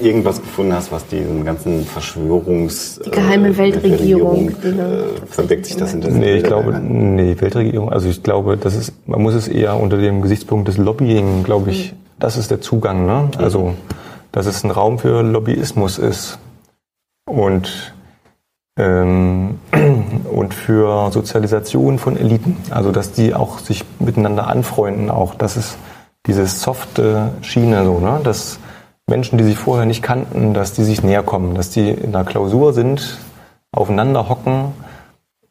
irgendwas 0.00 0.40
gefunden 0.40 0.72
hast, 0.72 0.92
was 0.92 1.06
diesen 1.06 1.44
ganzen 1.44 1.84
Verschwörungs... 1.84 3.00
Die 3.04 3.10
geheime 3.10 3.48
äh, 3.48 3.58
Weltregierung. 3.58 4.50
Äh, 4.50 5.26
verdeckt 5.28 5.66
sich 5.66 5.76
das 5.76 5.90
hinter 5.92 6.10
Nee, 6.10 6.36
ich 6.36 6.44
glaube, 6.44 6.78
nee, 6.78 7.36
Weltregierung, 7.38 7.90
also 7.90 8.08
ich 8.08 8.22
glaube, 8.22 8.56
das 8.56 8.74
ist, 8.74 8.92
man 9.08 9.20
muss 9.20 9.34
es 9.34 9.48
eher 9.48 9.76
unter 9.76 9.96
dem 9.96 10.22
Gesichtspunkt 10.22 10.68
des 10.68 10.76
Lobbying, 10.78 11.44
glaube 11.44 11.70
ich, 11.70 11.92
mhm. 11.92 11.96
das 12.18 12.36
ist 12.36 12.50
der 12.50 12.60
Zugang, 12.60 13.06
ne? 13.06 13.30
Also, 13.38 13.74
dass 14.30 14.46
es 14.46 14.64
ein 14.64 14.70
Raum 14.70 14.98
für 14.98 15.22
Lobbyismus 15.22 15.98
ist. 15.98 16.38
Und 17.26 17.94
und 18.76 20.54
für 20.54 21.10
Sozialisation 21.10 21.98
von 21.98 22.16
Eliten. 22.16 22.56
Also 22.70 22.92
dass 22.92 23.12
die 23.12 23.34
auch 23.34 23.58
sich 23.58 23.84
miteinander 23.98 24.46
anfreunden, 24.46 25.10
auch 25.10 25.34
das 25.34 25.56
ist 25.56 25.76
diese 26.26 26.46
softe 26.46 27.32
Schiene 27.42 27.84
so, 27.84 27.98
ne? 27.98 28.20
dass 28.22 28.58
Menschen, 29.08 29.36
die 29.36 29.44
sich 29.44 29.58
vorher 29.58 29.86
nicht 29.86 30.02
kannten, 30.02 30.54
dass 30.54 30.72
die 30.72 30.84
sich 30.84 31.02
näher 31.02 31.22
kommen, 31.22 31.54
dass 31.54 31.70
die 31.70 31.90
in 31.90 32.14
einer 32.14 32.24
Klausur 32.24 32.72
sind, 32.72 33.18
aufeinander 33.72 34.28
hocken 34.28 34.72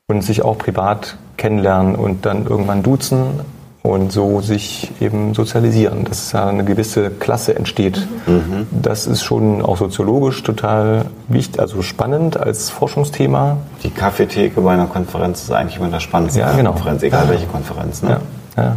und 0.08 0.24
sich 0.24 0.44
auch 0.44 0.58
privat 0.58 1.18
kennenlernen 1.38 1.96
und 1.96 2.26
dann 2.26 2.46
irgendwann 2.48 2.84
duzen 2.84 3.42
und 3.84 4.12
so 4.12 4.42
sich 4.42 4.92
eben 5.00 5.34
sozialisieren, 5.34 6.04
dass 6.04 6.32
ja 6.34 6.48
eine 6.48 6.64
gewisse 6.64 7.10
Klasse 7.10 7.56
entsteht. 7.56 8.08
Mhm. 8.28 8.68
Das 8.70 9.08
ist 9.08 9.24
schon 9.24 9.62
auch 9.62 9.78
soziologisch 9.78 10.44
total 10.44 11.06
wichtig, 11.28 11.60
also 11.60 11.82
spannend 11.82 12.38
als 12.38 12.70
Forschungsthema. 12.70 13.58
Die 13.84 13.90
Kaffeetheke 13.90 14.62
bei 14.62 14.74
einer 14.74 14.86
Konferenz 14.86 15.44
ist 15.44 15.52
eigentlich 15.52 15.78
immer 15.78 15.90
das 15.90 16.04
Spannendste. 16.04 16.42
Ja, 16.42 16.52
genau. 16.52 16.74
Konferenz, 16.74 17.04
egal 17.04 17.26
ja. 17.26 17.30
welche 17.32 17.48
Konferenz. 17.48 18.04
Ne? 18.04 18.22
Ja. 18.56 18.64
ja. 18.64 18.76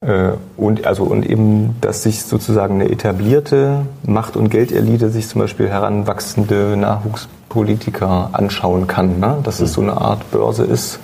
Äh, 0.00 0.32
und, 0.56 0.86
also, 0.86 1.02
und 1.02 1.26
eben, 1.26 1.74
dass 1.80 2.04
sich 2.04 2.22
sozusagen 2.22 2.76
eine 2.76 2.90
etablierte 2.90 3.80
Macht- 4.04 4.36
und 4.36 4.48
Geldelite 4.48 5.10
sich 5.10 5.26
zum 5.26 5.40
Beispiel 5.40 5.68
heranwachsende 5.68 6.76
Nachwuchspolitiker 6.76 8.30
anschauen 8.32 8.86
kann. 8.86 9.18
Ne? 9.18 9.38
Dass 9.42 9.58
es 9.58 9.72
so 9.72 9.80
eine 9.80 10.00
Art 10.00 10.30
Börse 10.30 10.62
ist, 10.64 11.00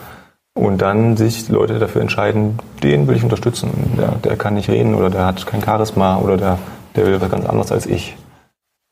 und 0.55 0.81
dann 0.81 1.17
sich 1.17 1.49
Leute 1.49 1.79
dafür 1.79 2.01
entscheiden, 2.01 2.59
den 2.83 3.07
will 3.07 3.17
ich 3.17 3.25
unterstützen. 3.25 3.71
Der, 3.99 4.13
der 4.23 4.37
kann 4.37 4.55
nicht 4.55 4.71
reden 4.71 4.95
oder 4.95 5.11
der 5.11 5.27
hat 5.27 5.47
kein 5.47 5.63
Charisma 5.63 6.19
oder 6.19 6.37
der, 6.37 6.59
der 6.97 7.07
will 7.07 7.21
was 7.21 7.31
ganz 7.31 7.45
anderes 7.45 7.73
als 7.73 7.87
ich. 7.87 8.17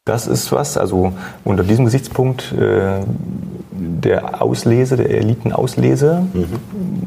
Das 0.04 0.26
ist 0.26 0.50
was, 0.50 0.76
also 0.76 1.12
unter 1.44 1.62
diesem 1.62 1.84
Gesichtspunkt 1.84 2.52
äh, 2.52 3.00
der 3.70 4.42
Auslese, 4.42 4.96
der 4.96 5.10
Elitenauslese, 5.10 6.26
mhm. 6.32 6.46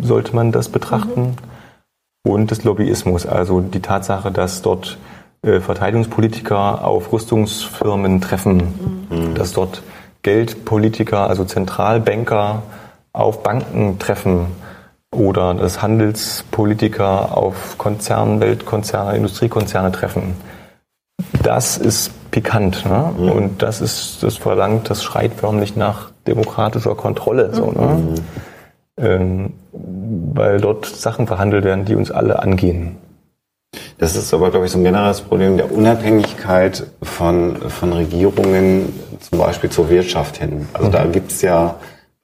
sollte 0.02 0.34
man 0.34 0.54
das 0.54 0.70
betrachten. 0.70 1.22
Mhm. 1.22 2.32
Und 2.32 2.52
des 2.52 2.64
Lobbyismus, 2.64 3.28
also 3.28 3.60
die 3.60 3.82
Tatsache, 3.82 4.32
dass 4.32 4.62
dort 4.62 4.98
äh, 5.44 5.60
Verteidigungspolitiker 5.60 6.84
auf 6.84 7.12
Rüstungsfirmen 7.12 8.22
treffen, 8.22 9.08
mhm. 9.10 9.36
dass 9.36 9.52
dort 9.52 9.84
Geldpolitiker, 10.24 11.30
also 11.30 11.44
Zentralbanker, 11.44 12.64
auf 13.16 13.44
Banken 13.44 14.00
treffen 14.00 14.48
oder 15.12 15.54
dass 15.54 15.82
Handelspolitiker 15.82 17.38
auf 17.38 17.78
Konzernen, 17.78 18.40
Weltkonzerne, 18.40 19.16
Industriekonzerne 19.16 19.92
treffen. 19.92 20.36
Das 21.42 21.78
ist 21.78 22.12
pikant, 22.32 22.86
ne? 22.86 23.14
Mhm. 23.18 23.32
Und 23.32 23.62
das 23.62 23.82
ist, 23.82 24.22
das 24.24 24.36
verlangt, 24.36 24.90
das 24.90 25.04
schreit 25.04 25.34
förmlich 25.34 25.76
nach 25.76 26.12
demokratischer 26.28 26.96
Kontrolle, 26.96 27.54
so, 27.54 27.72
ne? 27.72 27.88
Mhm. 27.88 28.16
Ähm, 28.98 29.54
weil 30.34 30.60
dort 30.60 30.86
Sachen 30.86 31.28
verhandelt 31.28 31.66
werden, 31.66 31.86
die 31.86 31.96
uns 31.96 32.12
alle 32.12 32.40
angehen. 32.42 32.98
Das 33.98 34.16
ist 34.16 34.34
aber, 34.34 34.52
glaube 34.52 34.66
ich, 34.66 34.72
so 34.72 34.78
ein 34.78 34.84
generelles 34.84 35.22
Problem 35.22 35.58
der 35.58 35.72
Unabhängigkeit 35.72 36.86
von, 37.02 37.58
von 37.70 37.94
Regierungen, 37.94 38.94
zum 39.20 39.40
Beispiel 39.40 39.70
zur 39.70 39.90
Wirtschaft 39.90 40.38
hin. 40.38 40.68
Also 40.74 40.88
mhm. 40.88 40.92
da 40.92 41.06
gibt's 41.06 41.42
ja 41.42 41.76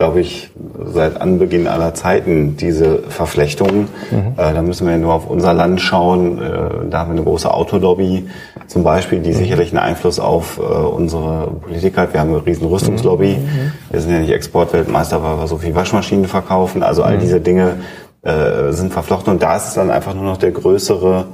glaube 0.02 0.22
ich, 0.22 0.50
seit 0.84 1.22
Anbeginn 1.22 1.68
aller 1.68 1.94
Zeiten 1.94 2.58
diese 2.58 3.04
Verflechtungen. 3.04 3.88
Mhm. 4.10 4.34
Äh, 4.36 4.52
da 4.56 4.64
müssen 4.64 4.88
wir 4.88 4.98
nur 4.98 5.14
auf 5.14 5.30
unser 5.30 5.54
Land 5.54 5.80
schauen. 5.80 6.42
Äh, 6.42 6.90
da 6.90 7.02
haben 7.02 7.12
wir 7.12 7.18
eine 7.18 7.24
große 7.24 7.54
Autolobby 7.54 8.28
zum 8.66 8.84
Beispiel, 8.84 9.20
die 9.20 9.30
mhm. 9.30 9.36
sicherlich 9.36 9.70
einen 9.70 9.78
Einfluss 9.78 10.20
auf 10.20 10.58
äh, 10.58 10.62
unsere 10.62 11.52
Politik 11.52 11.98
hat. 11.98 12.14
Wir 12.14 12.20
haben 12.20 12.30
eine 12.30 12.44
riesen 12.44 12.66
Rüstungslobby. 12.66 13.36
Mhm. 13.38 13.44
mhm. 13.44 13.72
Wir 13.92 14.02
sind 14.02 14.12
ja 14.12 14.20
nicht 14.22 14.32
Exportweltmeister, 14.32 15.22
weil 15.22 15.38
wir 15.38 15.46
so 15.46 15.58
viel 15.60 15.76
Waschmaschinen 15.76 16.26
verkaufen. 16.26 16.82
Also 16.82 17.04
all 17.04 17.18
mhm. 17.18 17.20
diese 17.20 17.40
Dinge 17.40 17.76
äh, 18.24 18.72
sind 18.72 18.92
verflochten. 18.92 19.32
Und 19.34 19.44
da 19.44 19.56
ist 19.56 19.68
es 19.68 19.74
dann 19.76 19.92
einfach 19.92 20.16
nur 20.16 20.24
noch 20.24 20.38
der 20.38 20.50
größere 20.50 21.26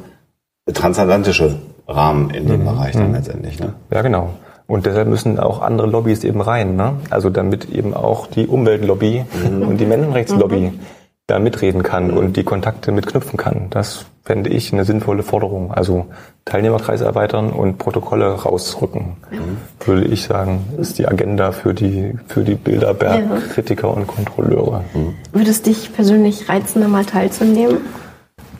transatlantische 0.73 1.55
Rahmen 1.87 2.31
in 2.31 2.47
dem 2.47 2.63
mhm. 2.63 2.65
Bereich 2.65 2.97
dann 2.97 3.13
letztendlich. 3.13 3.61
Ne? 3.61 3.75
Ja, 3.91 4.01
genau. 4.01 4.31
Und 4.67 4.85
deshalb 4.85 5.07
müssen 5.07 5.39
auch 5.39 5.61
andere 5.61 5.87
Lobbys 5.87 6.23
eben 6.23 6.41
rein. 6.41 6.75
Ne? 6.75 6.95
Also 7.09 7.29
damit 7.29 7.69
eben 7.69 7.93
auch 7.93 8.27
die 8.27 8.47
Umweltlobby 8.47 9.25
mhm. 9.49 9.61
und 9.61 9.77
die 9.77 9.85
Menschenrechtslobby 9.85 10.59
mhm. 10.59 10.79
da 11.25 11.39
mitreden 11.39 11.83
kann 11.83 12.11
mhm. 12.11 12.17
und 12.17 12.37
die 12.37 12.43
Kontakte 12.43 12.91
mitknüpfen 12.91 13.37
kann. 13.37 13.67
Das 13.69 14.05
fände 14.25 14.49
ich 14.49 14.73
eine 14.73 14.83
sinnvolle 14.83 15.23
Forderung. 15.23 15.71
Also 15.71 16.07
Teilnehmerkreis 16.43 16.99
erweitern 16.99 17.51
und 17.51 17.77
Protokolle 17.77 18.27
rausrücken, 18.27 19.15
mhm. 19.31 19.85
würde 19.85 20.05
ich 20.05 20.23
sagen, 20.23 20.65
ist 20.77 20.99
die 20.99 21.07
Agenda 21.07 21.53
für 21.53 21.73
die, 21.73 22.13
für 22.27 22.43
die 22.43 22.55
Bilderberg-Kritiker 22.55 23.89
und 23.95 24.05
Kontrolleure. 24.05 24.83
Mhm. 24.93 25.15
Würde 25.31 25.49
es 25.49 25.61
dich 25.61 25.93
persönlich 25.93 26.49
reizen, 26.49 26.81
da 26.81 26.89
mal 26.89 27.05
teilzunehmen? 27.05 27.77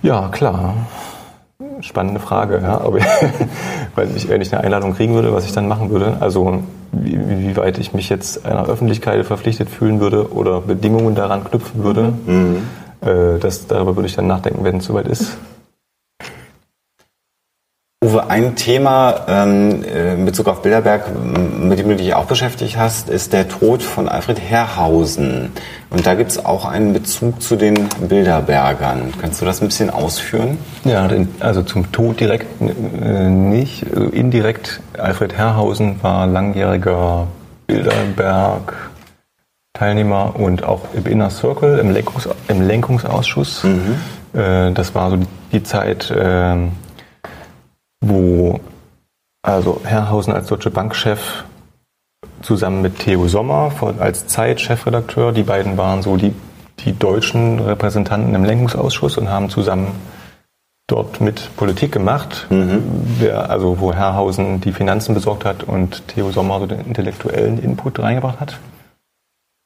Ja, 0.02 0.30
klar. 0.30 0.74
Spannende 1.82 2.20
Frage, 2.20 2.60
ja. 2.62 2.80
Aber 2.82 3.00
wenn 3.96 4.16
ich, 4.16 4.30
wenn 4.30 4.42
ich 4.42 4.54
eine 4.54 4.64
Einladung 4.64 4.96
kriegen 4.96 5.16
würde, 5.16 5.34
was 5.34 5.46
ich 5.46 5.54
dann 5.54 5.68
machen 5.68 5.90
würde, 5.90 6.18
also 6.20 6.62
wie, 6.92 7.18
wie 7.18 7.58
weit 7.58 7.80
ich 7.80 7.94
mich 7.94 8.10
jetzt 8.10 8.46
einer 8.46 8.68
Öffentlichkeit 8.68 9.26
verpflichtet 9.26 9.68
fühlen 9.70 10.00
würde 10.00 10.32
oder 10.34 10.62
Bedingungen 10.62 11.16
daran 11.16 11.44
knüpfen 11.44 11.84
würde, 11.84 12.14
mhm. 12.26 12.58
äh, 13.02 13.40
das, 13.40 13.66
darüber 13.66 13.96
würde 13.96 14.08
ich 14.08 14.16
dann 14.16 14.28
nachdenken, 14.28 14.64
wenn 14.64 14.78
es 14.78 14.86
soweit 14.86 15.08
ist. 15.08 15.38
Uwe, 18.08 18.30
ein 18.30 18.56
Thema 18.56 19.26
ähm, 19.28 19.84
äh, 19.84 20.14
in 20.14 20.24
Bezug 20.24 20.48
auf 20.48 20.62
Bilderberg, 20.62 21.08
mit 21.60 21.78
dem 21.78 21.90
du 21.90 21.98
dich 21.98 22.14
auch 22.14 22.24
beschäftigt 22.24 22.78
hast, 22.78 23.10
ist 23.10 23.34
der 23.34 23.50
Tod 23.50 23.84
von 23.84 24.08
Alfred 24.08 24.40
Herrhausen. 24.40 25.52
Und 25.90 26.08
da 26.08 26.16
gibt 26.16 26.32
es 26.32 26.46
auch 26.46 26.64
einen 26.64 26.94
Bezug 26.94 27.42
zu 27.42 27.58
den 27.58 27.90
Bilderbergern. 28.00 29.12
Kannst 29.20 29.42
du 29.42 29.46
das 29.46 29.62
ein 29.62 29.68
bisschen 29.68 29.90
ausführen? 29.90 30.58
Ja, 30.86 31.06
also 31.42 31.64
zum 31.64 31.92
Tod 31.92 32.22
direkt 32.22 32.48
äh, 32.62 33.30
nicht. 33.30 33.86
Also 33.94 34.08
indirekt, 34.08 34.80
Alfred 34.98 35.34
Herrhausen 35.34 36.02
war 36.02 36.28
langjähriger 36.28 37.28
Bilderberg-Teilnehmer 37.68 40.34
und 40.40 40.64
auch 40.64 40.84
im 40.94 41.06
Inner 41.08 41.30
Circle, 41.30 41.80
im, 41.80 41.92
Lenkungs 41.92 42.30
im 42.48 42.66
Lenkungsausschuss. 42.66 43.66
Mhm. 43.66 43.98
Äh, 44.40 44.72
das 44.72 44.96
war 44.96 45.10
so 45.10 45.18
die 45.52 45.64
Zeit... 45.64 46.10
Äh, 46.10 46.56
wo 48.02 48.60
also 49.42 49.82
Herrhausen 49.84 50.34
als 50.34 50.48
Deutsche 50.48 50.72
Bankchef 50.72 51.46
zusammen 52.42 52.82
mit 52.82 53.00
Theo 53.00 53.28
Sommer 53.28 53.72
als 54.00 54.28
Zeit-Chefredakteur, 54.28 55.32
die 55.32 55.44
beiden 55.44 55.78
waren 55.78 56.02
so 56.02 56.18
die, 56.18 56.34
die 56.80 56.98
deutschen 56.98 57.60
Repräsentanten 57.60 58.36
im 58.36 58.44
Lenkungsausschuss 58.44 59.18
und 59.18 59.30
haben 59.30 59.50
zusammen 59.50 59.94
dort 60.88 61.20
mit 61.20 61.56
Politik 61.58 61.92
gemacht, 61.92 62.48
mhm. 62.50 62.82
also 63.34 63.80
wo 63.80 63.94
Herrhausen 63.94 64.62
die 64.62 64.72
Finanzen 64.72 65.14
besorgt 65.14 65.44
hat 65.44 65.64
und 65.64 66.08
Theo 66.08 66.32
Sommer 66.32 66.60
so 66.60 66.66
den 66.66 66.80
intellektuellen 66.82 67.62
Input 67.62 68.00
reingebracht 68.00 68.40
hat. 68.40 68.60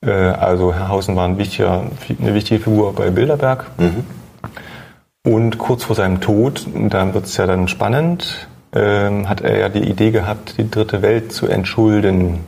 Äh, 0.03 0.11
also 0.11 0.73
Herrhausen 0.73 1.15
war 1.15 1.27
ein 1.27 1.37
wichtiger, 1.37 1.83
eine 2.19 2.33
wichtige 2.33 2.63
Figur 2.63 2.93
bei 2.93 3.11
Bilderberg. 3.11 3.65
Mhm. 3.77 4.03
Und 5.25 5.57
kurz 5.59 5.83
vor 5.83 5.95
seinem 5.95 6.19
Tod, 6.19 6.65
da 6.89 7.13
wird 7.13 7.25
es 7.25 7.37
ja 7.37 7.45
dann 7.45 7.67
spannend, 7.67 8.47
ähm, 8.73 9.29
hat 9.29 9.41
er 9.41 9.59
ja 9.59 9.69
die 9.69 9.87
Idee 9.87 10.11
gehabt, 10.11 10.55
die 10.57 10.69
dritte 10.69 11.01
Welt 11.01 11.31
zu 11.31 11.47
entschulden. 11.47 12.39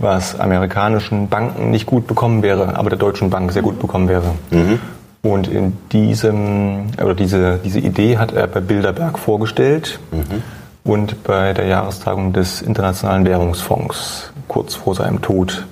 was 0.00 0.40
amerikanischen 0.40 1.28
Banken 1.28 1.70
nicht 1.70 1.84
gut 1.84 2.06
bekommen 2.06 2.42
wäre, 2.42 2.76
aber 2.76 2.88
der 2.88 2.98
Deutschen 2.98 3.28
Bank 3.28 3.52
sehr 3.52 3.60
gut 3.62 3.78
bekommen 3.78 4.08
wäre. 4.08 4.34
Mhm. 4.50 4.80
Und 5.22 5.48
in 5.48 5.76
diesem, 5.92 6.86
oder 7.00 7.14
diese, 7.14 7.58
diese 7.62 7.78
Idee 7.78 8.16
hat 8.16 8.32
er 8.32 8.46
bei 8.46 8.60
Bilderberg 8.60 9.18
vorgestellt 9.18 10.00
Mhm. 10.10 10.42
und 10.90 11.22
bei 11.24 11.52
der 11.52 11.66
Jahrestagung 11.66 12.32
des 12.32 12.62
Internationalen 12.62 13.26
Währungsfonds 13.26 14.32
kurz 14.48 14.74
vor 14.74 14.94
seinem 14.94 15.20
Tod. 15.20 15.66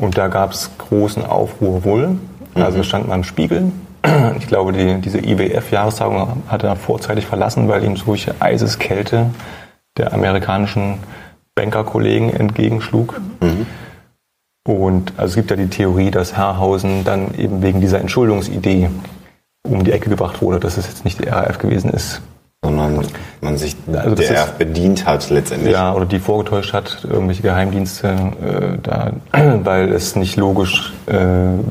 Und 0.00 0.16
da 0.16 0.28
gab 0.28 0.52
es 0.52 0.70
großen 0.78 1.24
Aufruhr 1.24 1.84
wohl. 1.84 2.18
Also 2.54 2.78
es 2.80 2.86
stand 2.86 3.06
mal 3.06 3.16
im 3.16 3.24
Spiegel. 3.24 3.70
Ich 4.38 4.46
glaube, 4.46 4.72
die, 4.72 5.00
diese 5.00 5.18
IWF-Jahrestagung 5.18 6.42
hat 6.48 6.62
er 6.62 6.76
vorzeitig 6.76 7.26
verlassen, 7.26 7.68
weil 7.68 7.84
ihm 7.84 7.96
solche 7.96 8.34
Eiseskälte 8.40 9.30
der 9.96 10.12
amerikanischen 10.12 10.98
Bankerkollegen 11.54 12.32
entgegenschlug. 12.32 13.20
Und 14.66 15.12
also 15.16 15.30
es 15.30 15.34
gibt 15.36 15.50
ja 15.50 15.56
die 15.56 15.68
Theorie, 15.68 16.10
dass 16.10 16.36
Herrhausen 16.36 17.04
dann 17.04 17.34
eben 17.34 17.62
wegen 17.62 17.80
dieser 17.80 18.00
Entschuldungsidee 18.00 18.90
um 19.66 19.84
die 19.84 19.92
Ecke 19.92 20.10
gebracht 20.10 20.42
wurde, 20.42 20.60
dass 20.60 20.76
es 20.76 20.86
jetzt 20.86 21.04
nicht 21.04 21.22
die 21.24 21.28
RAF 21.28 21.58
gewesen 21.58 21.90
ist. 21.90 22.20
Sondern 22.66 23.00
man 23.40 23.56
sich 23.58 23.76
Also 23.92 24.14
der 24.14 24.30
ist- 24.44 24.58
bedient 24.58 25.06
hat 25.06 25.30
letztendlich. 25.30 25.72
Ja, 25.72 25.92
oder 25.94 26.04
die 26.06 26.18
vorgetäuscht 26.18 26.72
hat, 26.72 27.06
irgendwelche 27.08 27.42
Geheimdienste, 27.42 28.08
äh, 28.08 28.78
da, 28.82 29.12
weil 29.64 29.92
es 29.92 30.16
nicht 30.16 30.36
logisch 30.36 30.92
äh, 31.06 31.14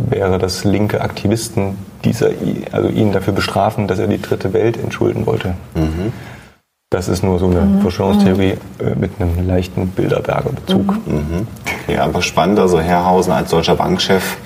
wäre, 0.09 0.37
dass 0.37 0.63
linke 0.63 1.01
Aktivisten 1.01 1.77
dieser, 2.03 2.29
also 2.71 2.89
ihn 2.89 3.11
dafür 3.11 3.33
bestrafen, 3.33 3.87
dass 3.87 3.99
er 3.99 4.07
die 4.07 4.21
dritte 4.21 4.53
Welt 4.53 4.77
entschulden 4.77 5.25
wollte. 5.25 5.55
Das 6.91 7.07
ist 7.09 7.23
nur 7.23 7.39
so 7.39 7.47
eine 7.47 7.81
Verschwörungstheorie 7.81 8.51
äh, 8.79 8.95
mit 8.97 9.11
einem 9.19 9.45
leichten 9.47 9.87
Bilderberger 9.89 10.51
Bezug. 10.51 10.95
Mhm. 11.07 11.47
Okay, 11.83 11.97
aber 11.97 12.21
spannend, 12.21 12.59
also 12.59 12.79
Herrhausen 12.79 13.33
als 13.33 13.49
deutscher 13.49 13.75
Bankchef, 13.75 14.37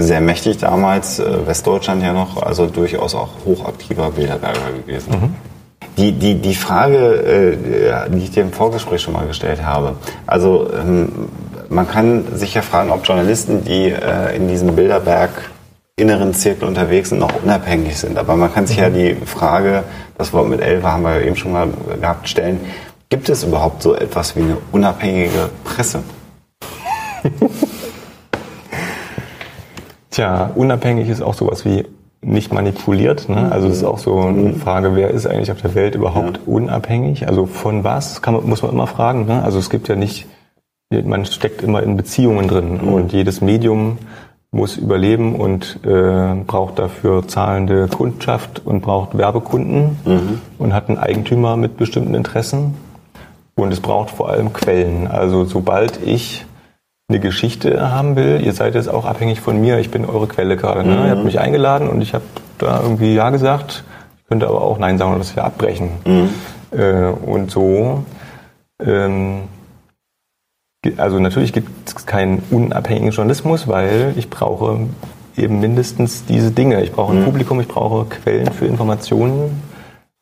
sehr 0.00 0.20
mächtig 0.20 0.58
damals, 0.58 1.18
äh, 1.18 1.46
Westdeutschland 1.46 2.02
ja 2.02 2.12
noch, 2.12 2.40
also 2.40 2.66
durchaus 2.66 3.14
auch 3.16 3.30
hochaktiver 3.44 4.10
Bilderberger 4.12 4.60
gewesen. 4.86 5.34
Die, 5.98 6.12
die, 6.12 6.36
die 6.36 6.54
Frage, 6.54 6.96
äh, 6.96 8.08
die 8.10 8.24
ich 8.24 8.30
dir 8.30 8.44
im 8.44 8.52
Vorgespräch 8.52 9.02
schon 9.02 9.14
mal 9.14 9.26
gestellt 9.26 9.64
habe, 9.64 9.96
also 10.26 10.70
ähm, 10.72 11.28
man 11.68 11.88
kann 11.88 12.36
sich 12.36 12.54
ja 12.54 12.62
fragen, 12.62 12.90
ob 12.90 13.04
Journalisten, 13.04 13.64
die 13.64 13.90
äh, 13.90 14.36
in 14.36 14.46
diesem 14.48 14.76
Bilderberg 14.76 15.30
inneren 15.96 16.32
Zirkel 16.34 16.68
unterwegs 16.68 17.08
sind, 17.08 17.18
noch 17.18 17.42
unabhängig 17.42 17.98
sind. 17.98 18.16
Aber 18.16 18.36
man 18.36 18.54
kann 18.54 18.66
sich 18.66 18.76
ja 18.76 18.90
die 18.90 19.16
Frage, 19.16 19.82
das 20.16 20.32
Wort 20.32 20.48
mit 20.48 20.60
Elva 20.60 20.92
haben 20.92 21.02
wir 21.02 21.20
eben 21.22 21.36
schon 21.36 21.52
mal 21.52 21.68
gehabt, 22.00 22.28
stellen, 22.28 22.60
gibt 23.08 23.28
es 23.28 23.42
überhaupt 23.42 23.82
so 23.82 23.94
etwas 23.94 24.36
wie 24.36 24.42
eine 24.42 24.58
unabhängige 24.70 25.50
Presse? 25.64 26.04
Tja, 30.10 30.50
unabhängig 30.54 31.08
ist 31.08 31.22
auch 31.22 31.34
sowas 31.34 31.64
wie 31.64 31.84
nicht 32.20 32.52
manipuliert. 32.52 33.28
Ne? 33.28 33.50
Also 33.50 33.68
es 33.68 33.78
ist 33.78 33.84
auch 33.84 33.98
so 33.98 34.20
eine 34.20 34.54
Frage, 34.54 34.96
wer 34.96 35.10
ist 35.10 35.26
eigentlich 35.26 35.52
auf 35.52 35.62
der 35.62 35.74
Welt 35.74 35.94
überhaupt 35.94 36.40
unabhängig? 36.46 37.28
Also 37.28 37.46
von 37.46 37.84
was 37.84 38.22
kann 38.22 38.34
man, 38.34 38.48
muss 38.48 38.62
man 38.62 38.72
immer 38.72 38.86
fragen. 38.86 39.26
Ne? 39.26 39.42
Also 39.42 39.58
es 39.58 39.70
gibt 39.70 39.88
ja 39.88 39.94
nicht, 39.94 40.26
man 40.90 41.24
steckt 41.26 41.62
immer 41.62 41.82
in 41.82 41.96
Beziehungen 41.96 42.48
drin 42.48 42.80
und 42.80 43.12
jedes 43.12 43.40
Medium 43.40 43.98
muss 44.50 44.76
überleben 44.78 45.36
und 45.36 45.80
äh, 45.84 46.34
braucht 46.46 46.78
dafür 46.78 47.28
zahlende 47.28 47.86
Kundschaft 47.86 48.62
und 48.64 48.80
braucht 48.80 49.16
Werbekunden 49.16 49.98
und 50.58 50.72
hat 50.72 50.88
einen 50.88 50.96
Eigentümer 50.98 51.56
mit 51.56 51.76
bestimmten 51.76 52.14
Interessen. 52.14 52.74
Und 53.56 53.72
es 53.72 53.80
braucht 53.80 54.10
vor 54.10 54.30
allem 54.30 54.52
Quellen. 54.52 55.06
Also 55.08 55.44
sobald 55.44 56.00
ich 56.02 56.46
eine 57.08 57.20
Geschichte 57.20 57.90
haben 57.90 58.16
will, 58.16 58.40
ihr 58.44 58.52
seid 58.52 58.74
jetzt 58.74 58.88
auch 58.88 59.06
abhängig 59.06 59.40
von 59.40 59.58
mir, 59.58 59.78
ich 59.78 59.90
bin 59.90 60.04
eure 60.04 60.26
Quelle 60.26 60.56
gerade. 60.58 60.86
Ne? 60.86 61.06
Ihr 61.06 61.10
habt 61.12 61.24
mich 61.24 61.40
eingeladen 61.40 61.88
und 61.88 62.02
ich 62.02 62.12
habe 62.12 62.24
da 62.58 62.82
irgendwie 62.82 63.14
Ja 63.14 63.30
gesagt. 63.30 63.82
Ich 64.18 64.24
könnte 64.28 64.46
aber 64.46 64.60
auch 64.60 64.78
Nein 64.78 64.98
sagen 64.98 65.12
und 65.12 65.18
das 65.18 65.32
wieder 65.32 65.44
abbrechen. 65.44 65.90
Äh, 66.70 67.06
und 67.06 67.50
so, 67.50 68.04
ähm, 68.84 69.44
also 70.98 71.18
natürlich 71.18 71.54
gibt 71.54 71.70
es 71.88 72.04
keinen 72.04 72.42
unabhängigen 72.50 73.10
Journalismus, 73.10 73.66
weil 73.66 74.12
ich 74.16 74.28
brauche 74.28 74.80
eben 75.34 75.60
mindestens 75.60 76.26
diese 76.26 76.50
Dinge. 76.50 76.82
Ich 76.82 76.92
brauche 76.92 77.16
ein 77.16 77.24
Publikum, 77.24 77.58
ich 77.60 77.68
brauche 77.68 78.04
Quellen 78.04 78.52
für 78.52 78.66
Informationen. 78.66 79.62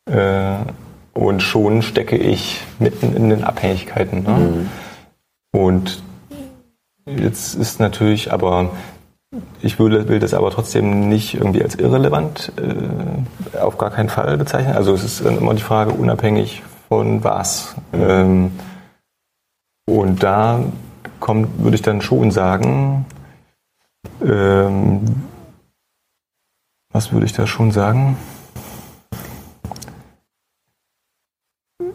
Äh, 0.09 0.55
und 1.13 1.41
schon 1.41 1.81
stecke 1.81 2.15
ich 2.15 2.61
mitten 2.79 3.13
in 3.13 3.29
den 3.29 3.43
Abhängigkeiten. 3.43 4.23
Ne? 4.23 4.67
Und 5.51 6.01
Jetzt 7.07 7.55
ist 7.55 7.79
natürlich 7.79 8.33
aber, 8.33 8.71
ich 9.61 9.79
würde, 9.79 10.09
will 10.09 10.19
das 10.19 10.33
aber 10.33 10.51
trotzdem 10.51 11.07
nicht 11.07 11.35
irgendwie 11.35 11.63
als 11.63 11.75
irrelevant 11.75 12.51
äh, 12.57 13.57
auf 13.57 13.77
gar 13.77 13.91
keinen 13.91 14.09
Fall 14.09 14.37
bezeichnen. 14.37 14.75
Also 14.75 14.93
es 14.93 15.03
ist 15.03 15.21
immer 15.21 15.53
die 15.53 15.61
Frage, 15.61 15.91
unabhängig 15.91 16.63
von 16.89 17.23
was. 17.23 17.75
Ähm, 17.93 18.51
und 19.89 20.21
da 20.21 20.63
kommt, 21.21 21.63
würde 21.63 21.75
ich 21.75 21.81
dann 21.81 22.01
schon 22.01 22.31
sagen, 22.31 23.05
ähm, 24.23 25.23
was 26.91 27.13
würde 27.13 27.25
ich 27.25 27.33
da 27.33 27.47
schon 27.47 27.71
sagen? 27.71 28.17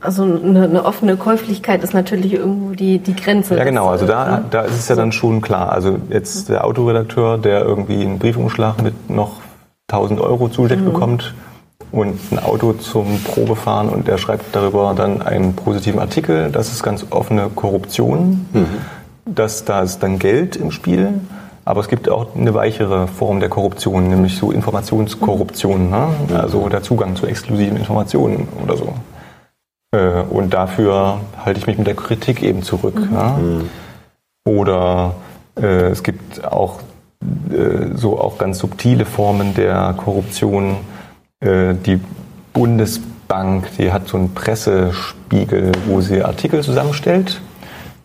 Also 0.03 0.25
eine, 0.25 0.65
eine 0.65 0.85
offene 0.85 1.17
Käuflichkeit 1.17 1.83
ist 1.85 1.95
natürlich 1.95 2.35
irgendwo 2.35 2.75
die, 2.75 2.99
die 2.99 3.15
Grenze. 3.15 3.57
Ja, 3.57 3.65
genau. 3.65 3.89
Also 3.89 4.07
da, 4.07 4.39
Ne? 4.39 4.45
da 4.51 4.63
ist 4.63 4.77
es 4.79 4.89
ja 4.89 4.97
dann 4.97 5.13
schon 5.13 5.41
klar. 5.41 5.71
Also 5.73 5.99
jetzt 6.11 6.49
der 6.49 6.65
Autoredakteur, 6.65 7.39
der 7.39 7.63
irgendwie 7.63 8.03
einen 8.03 8.19
Briefumschlag 8.19 8.83
mit 8.83 9.09
noch 9.09 9.37
1000 9.91 10.21
Euro 10.21 10.49
zugesteckt 10.49 10.85
bekommt 10.85 11.35
und 11.93 12.19
ein 12.33 12.39
Auto 12.41 12.73
zum 12.73 13.21
Probefahren 13.23 13.89
und 13.91 14.09
der 14.09 14.19
schreibt 14.19 14.57
darüber 14.57 14.93
dann 14.97 15.23
einen 15.23 15.55
positiven 15.55 16.01
Artikel. 16.01 16.51
Das 16.51 16.73
ist 16.73 16.83
ganz 16.83 17.07
offene 17.11 17.49
Korruption. 17.55 18.47
Das, 19.25 19.65
da 19.65 19.81
ist 19.83 20.03
dann 20.03 20.19
Geld 20.19 20.57
im 20.57 20.73
Spiel. 20.73 21.21
Aber 21.65 21.81
es 21.81 21.87
gibt 21.87 22.09
auch 22.09 22.35
eine 22.35 22.55
weichere 22.55 23.07
Form 23.07 23.39
der 23.39 23.49
Korruption, 23.49 24.09
nämlich 24.09 24.37
so 24.37 24.51
Informationskorruption. 24.51 25.91
Ne? 25.91 26.09
Also 26.37 26.69
der 26.69 26.83
Zugang 26.83 27.15
zu 27.15 27.27
exklusiven 27.27 27.77
Informationen 27.77 28.49
oder 28.65 28.77
so. 28.77 28.95
Äh, 29.93 30.23
Und 30.23 30.55
dafür 30.55 31.21
halte 31.45 31.61
ich 31.61 31.67
mich 31.67 31.79
mit 31.79 31.87
der 31.87 31.95
Kritik 31.95 32.43
eben 32.43 32.63
zurück. 32.63 33.01
Ja? 33.13 33.39
Oder 34.45 35.15
äh, 35.61 35.91
es 35.91 36.03
gibt 36.03 36.45
auch 36.45 36.81
äh, 37.51 37.95
so 37.95 38.19
auch 38.19 38.39
ganz 38.39 38.59
subtile 38.59 39.05
Formen 39.05 39.55
der 39.55 39.95
Korruption. 39.97 40.79
Äh, 41.41 41.75
die 41.75 42.01
Bundesbank, 42.53 43.69
die 43.79 43.93
hat 43.93 44.09
so 44.09 44.17
einen 44.17 44.35
Pressespiegel, 44.35 45.73
wo 45.87 46.01
sie 46.01 46.23
Artikel 46.23 46.63
zusammenstellt 46.63 47.41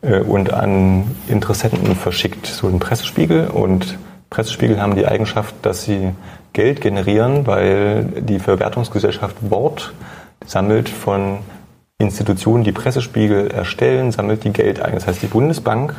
äh, 0.02 0.20
und 0.20 0.54
an 0.54 1.16
Interessenten 1.28 1.96
verschickt, 1.96 2.46
so 2.48 2.68
einen 2.68 2.80
Pressespiegel. 2.80 3.48
Und 3.48 3.98
Pressespiegel 4.30 4.82
haben 4.82 4.96
die 4.96 5.08
Eigenschaft, 5.08 5.56
dass 5.62 5.84
sie 5.84 6.12
Geld 6.54 6.82
generieren, 6.82 7.48
weil 7.48 8.04
die 8.20 8.40
Verwertungsgesellschaft 8.40 9.38
Wort 9.50 9.94
sammelt 10.46 10.90
von 10.90 11.40
Institutionen, 12.00 12.64
die 12.64 12.72
Pressespiegel 12.72 13.48
erstellen, 13.48 14.12
sammelt 14.12 14.44
die 14.44 14.52
Geld 14.52 14.82
ein. 14.82 14.94
Das 14.94 15.08
heißt, 15.08 15.22
die 15.22 15.28
Bundesbank 15.28 15.96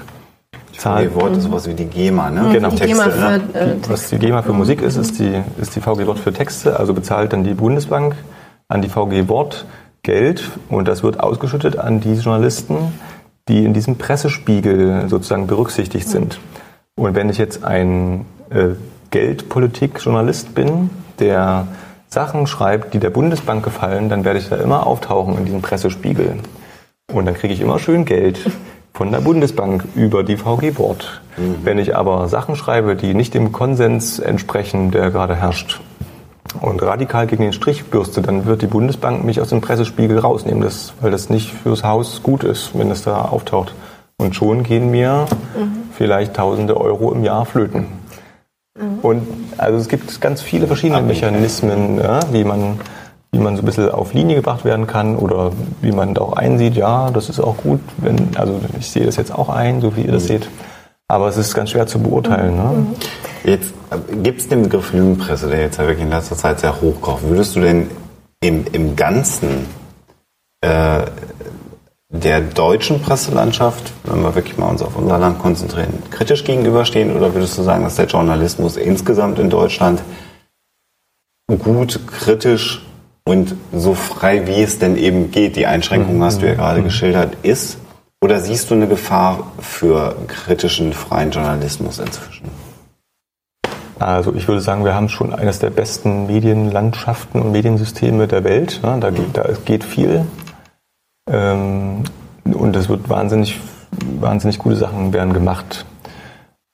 zahlt 0.77 1.11
VG 1.11 1.15
Wort 1.17 1.37
ist 1.37 1.43
sowas 1.43 1.67
wie 1.67 1.75
die 1.75 1.87
GEMA, 1.87 2.31
ne? 2.31 2.51
Genau. 2.53 2.71
die 2.71 2.77
Texte, 2.77 2.95
GEMA 2.95 3.11
für, 3.11 3.21
ne? 3.21 3.55
äh, 3.55 3.77
was 3.89 4.09
die 4.09 4.19
GEMA 4.19 4.43
für 4.43 4.53
Musik 4.53 4.81
ist, 4.81 4.97
ist 4.97 5.19
die, 5.19 5.43
ist 5.61 5.75
die 5.75 5.81
VG 5.81 6.07
Wort 6.07 6.21
für 6.21 6.33
Texte. 6.33 6.79
Also 6.79 6.95
bezahlt 6.95 7.33
dann 7.33 7.43
die 7.43 7.55
Bundesbank 7.55 8.15
an 8.69 8.83
die 8.83 8.89
VG 8.89 9.29
Wort 9.29 9.67
Geld 10.03 10.51
und 10.69 10.87
das 10.87 11.03
wird 11.03 11.19
ausgeschüttet 11.21 11.79
an 11.79 12.01
die 12.01 12.15
Journalisten, 12.15 12.77
die 13.49 13.65
in 13.65 13.75
diesem 13.75 13.99
Pressespiegel 13.99 15.09
sozusagen 15.09 15.49
berücksichtigt 15.49 16.09
sind. 16.09 16.39
Und 16.95 17.17
wenn 17.17 17.29
ich 17.29 17.39
jetzt 17.39 17.65
ein 17.65 18.25
äh, 18.51 18.71
Geldpolitik-Journalist 19.11 20.55
bin, 20.55 20.91
der 21.19 21.67
Sachen 22.09 22.47
schreibt, 22.47 22.95
die 22.95 22.99
der 22.99 23.11
Bundesbank 23.11 23.63
gefallen, 23.63 24.09
dann 24.09 24.25
werde 24.25 24.39
ich 24.39 24.49
da 24.49 24.57
immer 24.57 24.87
auftauchen 24.87 25.37
in 25.37 25.45
diesem 25.45 25.61
Pressespiegel. 25.61 26.39
Und 27.13 27.27
dann 27.27 27.35
kriege 27.35 27.53
ich 27.53 27.61
immer 27.61 27.79
schön 27.79 28.05
Geld 28.07 28.39
von 28.95 29.13
der 29.13 29.21
Bundesbank 29.21 29.85
über 29.95 30.25
die 30.25 30.37
VG 30.37 30.79
Wort. 30.79 31.21
Wenn 31.63 31.79
ich 31.79 31.95
aber 31.95 32.29
Sachen 32.29 32.57
schreibe, 32.57 32.97
die 32.97 33.15
nicht 33.15 33.35
dem 33.35 33.53
Konsens 33.53 34.19
entsprechen, 34.19 34.91
der 34.91 35.11
gerade 35.11 35.37
herrscht, 35.37 35.81
und 36.63 36.83
radikal 36.83 37.27
gegen 37.27 37.43
den 37.43 37.53
Strich 37.53 37.85
bürste, 37.85 38.23
dann 38.23 38.47
wird 38.47 38.63
die 38.63 38.67
Bundesbank 38.67 39.23
mich 39.23 39.41
aus 39.41 39.51
dem 39.51 39.61
Pressespiegel 39.61 40.19
rausnehmen, 40.19 40.63
das, 40.63 40.95
weil 41.01 41.11
das 41.11 41.29
nicht 41.29 41.53
fürs 41.53 41.85
Haus 41.85 42.23
gut 42.23 42.43
ist, 42.43 42.71
wenn 42.73 42.91
es 42.91 43.03
da 43.03 43.23
auftaucht. 43.23 43.75
Und 44.17 44.35
schon 44.35 44.63
gehen 44.63 44.91
mir 44.91 45.27
vielleicht 45.93 46.35
tausende 46.35 46.77
Euro 46.81 47.13
im 47.13 47.23
Jahr 47.23 47.45
flöten. 47.45 47.98
Und 49.03 49.27
also 49.57 49.79
es 49.79 49.89
gibt 49.89 50.21
ganz 50.21 50.43
viele 50.43 50.67
verschiedene 50.67 51.03
Mechanismen, 51.03 51.99
ja, 51.99 52.21
wie 52.33 52.45
man 52.45 52.79
wie 53.31 53.39
man 53.39 53.57
so 53.57 53.63
ein 53.63 53.67
bisschen 53.67 53.91
auf 53.91 54.15
Linie 54.15 54.37
gebracht 54.37 54.65
werden 54.65 54.87
kann 54.87 55.17
oder 55.17 55.53
wie 55.83 55.93
man 55.93 56.15
da 56.15 56.23
auch 56.23 56.33
einsieht, 56.33 56.77
ja, 56.77 57.11
das 57.11 57.29
ist 57.29 57.41
auch 57.41 57.59
gut, 57.59 57.81
wenn, 57.99 58.37
also 58.37 58.59
ich 58.79 58.91
sehe 58.91 59.05
das 59.05 59.17
jetzt 59.17 59.33
auch 59.33 59.51
ein, 59.51 59.81
so 59.81 59.97
wie 59.97 60.03
ihr 60.03 60.13
das 60.13 60.25
mhm. 60.25 60.29
seht. 60.29 60.49
Aber 61.09 61.29
es 61.29 61.37
ist 61.37 61.55
ganz 61.55 61.71
schwer 61.71 61.87
zu 61.87 61.99
beurteilen. 61.99 62.57
Ne? 62.57 62.63
Mhm. 62.63 62.87
Jetzt 63.45 63.73
äh, 63.91 64.17
gibt 64.17 64.41
es 64.41 64.49
den 64.49 64.63
Begriff 64.63 64.93
Lügenpresse, 64.93 65.49
der 65.49 65.61
jetzt 65.61 65.79
ja 65.79 65.85
wirklich 65.87 66.05
in 66.05 66.11
letzter 66.11 66.37
Zeit 66.37 66.61
sehr 66.61 66.81
hochkocht. 66.81 67.23
Würdest 67.29 67.57
du 67.57 67.61
denn 67.61 67.91
im, 68.41 68.65
im 68.73 68.97
Ganzen 68.97 69.67
äh, 70.61 71.03
der 72.11 72.41
deutschen 72.41 73.03
Presselandschaft, 73.03 73.93
wenn 74.05 74.23
wir 74.23 74.35
wirklich 74.35 74.57
mal 74.57 74.69
uns 74.69 74.83
auf 74.83 74.97
unser 74.97 75.19
Land 75.19 75.39
konzentrieren, 75.41 76.03
kritisch 76.11 76.45
gegenüberstehen 76.45 77.15
oder 77.15 77.35
würdest 77.35 77.59
du 77.59 77.63
sagen, 77.63 77.85
dass 77.85 77.97
der 77.97 78.07
Journalismus 78.07 78.77
insgesamt 78.77 79.39
in 79.39 79.51
Deutschland 79.51 80.03
gut, 81.63 82.01
kritisch 82.07 82.83
und 83.27 83.55
so 83.75 83.95
frei 83.95 84.47
wie 84.47 84.63
es 84.63 84.79
denn 84.79 84.97
eben 84.97 85.31
geht, 85.31 85.57
die 85.57 85.67
Einschränkungen 85.67 86.23
hast 86.23 86.41
du 86.41 86.47
ja 86.47 86.55
gerade 86.55 86.81
mhm. 86.81 86.85
geschildert, 86.85 87.37
ist? 87.43 87.79
Oder 88.23 88.41
siehst 88.41 88.71
du 88.71 88.75
eine 88.75 88.89
Gefahr 88.89 89.53
für 89.61 90.17
kritischen, 90.27 90.93
freien 90.93 91.31
Journalismus 91.31 91.99
inzwischen? 91.99 92.49
Also 93.99 94.33
ich 94.35 94.49
würde 94.49 94.61
sagen, 94.61 94.85
wir 94.85 94.95
haben 94.95 95.09
schon 95.09 95.35
eines 95.35 95.59
der 95.59 95.71
besten 95.71 96.27
Medienlandschaften 96.27 97.41
und 97.43 97.53
Mediensysteme 97.53 98.27
der 98.27 98.45
Welt. 98.45 98.81
Da 98.83 99.11
geht, 99.11 99.37
da 99.37 99.49
geht 99.65 99.85
viel. 99.85 100.25
Ähm, 101.29 102.05
und 102.45 102.77
es 102.77 102.89
wird 102.89 103.09
wahnsinnig, 103.09 103.61
wahnsinnig 104.21 104.59
gute 104.59 104.77
Sachen 104.77 105.13
werden 105.13 105.33
gemacht. 105.33 105.85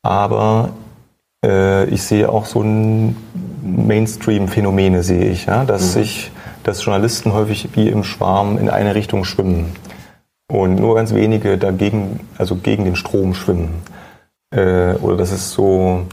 Aber 0.03 0.71
äh, 1.45 1.87
ich 1.87 2.03
sehe 2.03 2.29
auch 2.29 2.47
so 2.47 2.63
ein 2.63 3.17
Mainstream-Phänomene, 3.63 5.03
sehe 5.03 5.31
ich, 5.31 5.47
ja, 5.47 5.65
dass 5.65 5.83
mhm. 5.83 6.01
sich, 6.01 6.31
dass 6.63 6.85
Journalisten 6.85 7.33
häufig 7.33 7.71
wie 7.75 7.89
im 7.89 8.05
Schwarm 8.05 8.59
in 8.59 8.69
eine 8.69 8.95
Richtung 8.95 9.25
schwimmen 9.25 9.73
und 10.51 10.77
nur 10.77 10.95
ganz 10.95 11.15
wenige 11.15 11.59
dagegen, 11.59 12.21
also 12.39 12.57
gegen 12.57 12.85
den 12.85 12.97
Strom 12.97 13.35
schwimmen. 13.35 13.83
Äh, 14.55 14.95
oder 14.95 15.17
dass 15.17 15.33
es 15.33 15.51
so 15.51 16.07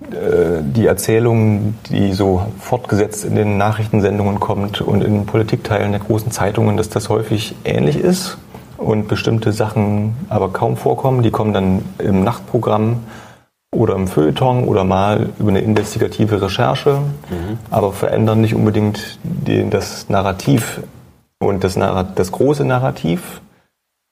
die 0.00 0.86
Erzählung, 0.86 1.74
die 1.90 2.14
so 2.14 2.46
fortgesetzt 2.58 3.24
in 3.24 3.36
den 3.36 3.58
Nachrichtensendungen 3.58 4.40
kommt 4.40 4.80
und 4.80 5.04
in 5.04 5.26
Politikteilen 5.26 5.92
der 5.92 6.00
großen 6.00 6.30
Zeitungen, 6.32 6.76
dass 6.76 6.88
das 6.88 7.08
häufig 7.10 7.54
ähnlich 7.64 7.98
ist 7.98 8.38
und 8.78 9.08
bestimmte 9.08 9.52
Sachen 9.52 10.16
aber 10.28 10.52
kaum 10.52 10.76
vorkommen. 10.76 11.22
Die 11.22 11.30
kommen 11.30 11.52
dann 11.52 11.82
im 11.98 12.24
Nachtprogramm 12.24 13.00
oder 13.72 13.94
im 13.94 14.08
Feuilleton 14.08 14.64
oder 14.64 14.84
mal 14.84 15.28
über 15.38 15.50
eine 15.50 15.60
investigative 15.60 16.42
Recherche, 16.42 16.98
mhm. 17.30 17.58
aber 17.70 17.92
verändern 17.92 18.40
nicht 18.40 18.54
unbedingt 18.54 19.18
den, 19.22 19.70
das 19.70 20.08
Narrativ 20.08 20.80
und 21.38 21.62
das, 21.62 21.78
das 22.14 22.32
große 22.32 22.64
Narrativ. 22.64 23.42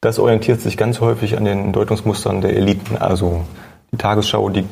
Das 0.01 0.19
orientiert 0.19 0.61
sich 0.61 0.77
ganz 0.77 1.01
häufig 1.01 1.37
an 1.37 1.45
den 1.45 1.73
Deutungsmustern 1.73 2.41
der 2.41 2.57
Eliten. 2.57 2.97
Also 2.99 3.41
die 3.91 3.97
Tagesschau, 3.97 4.49
die 4.49 4.65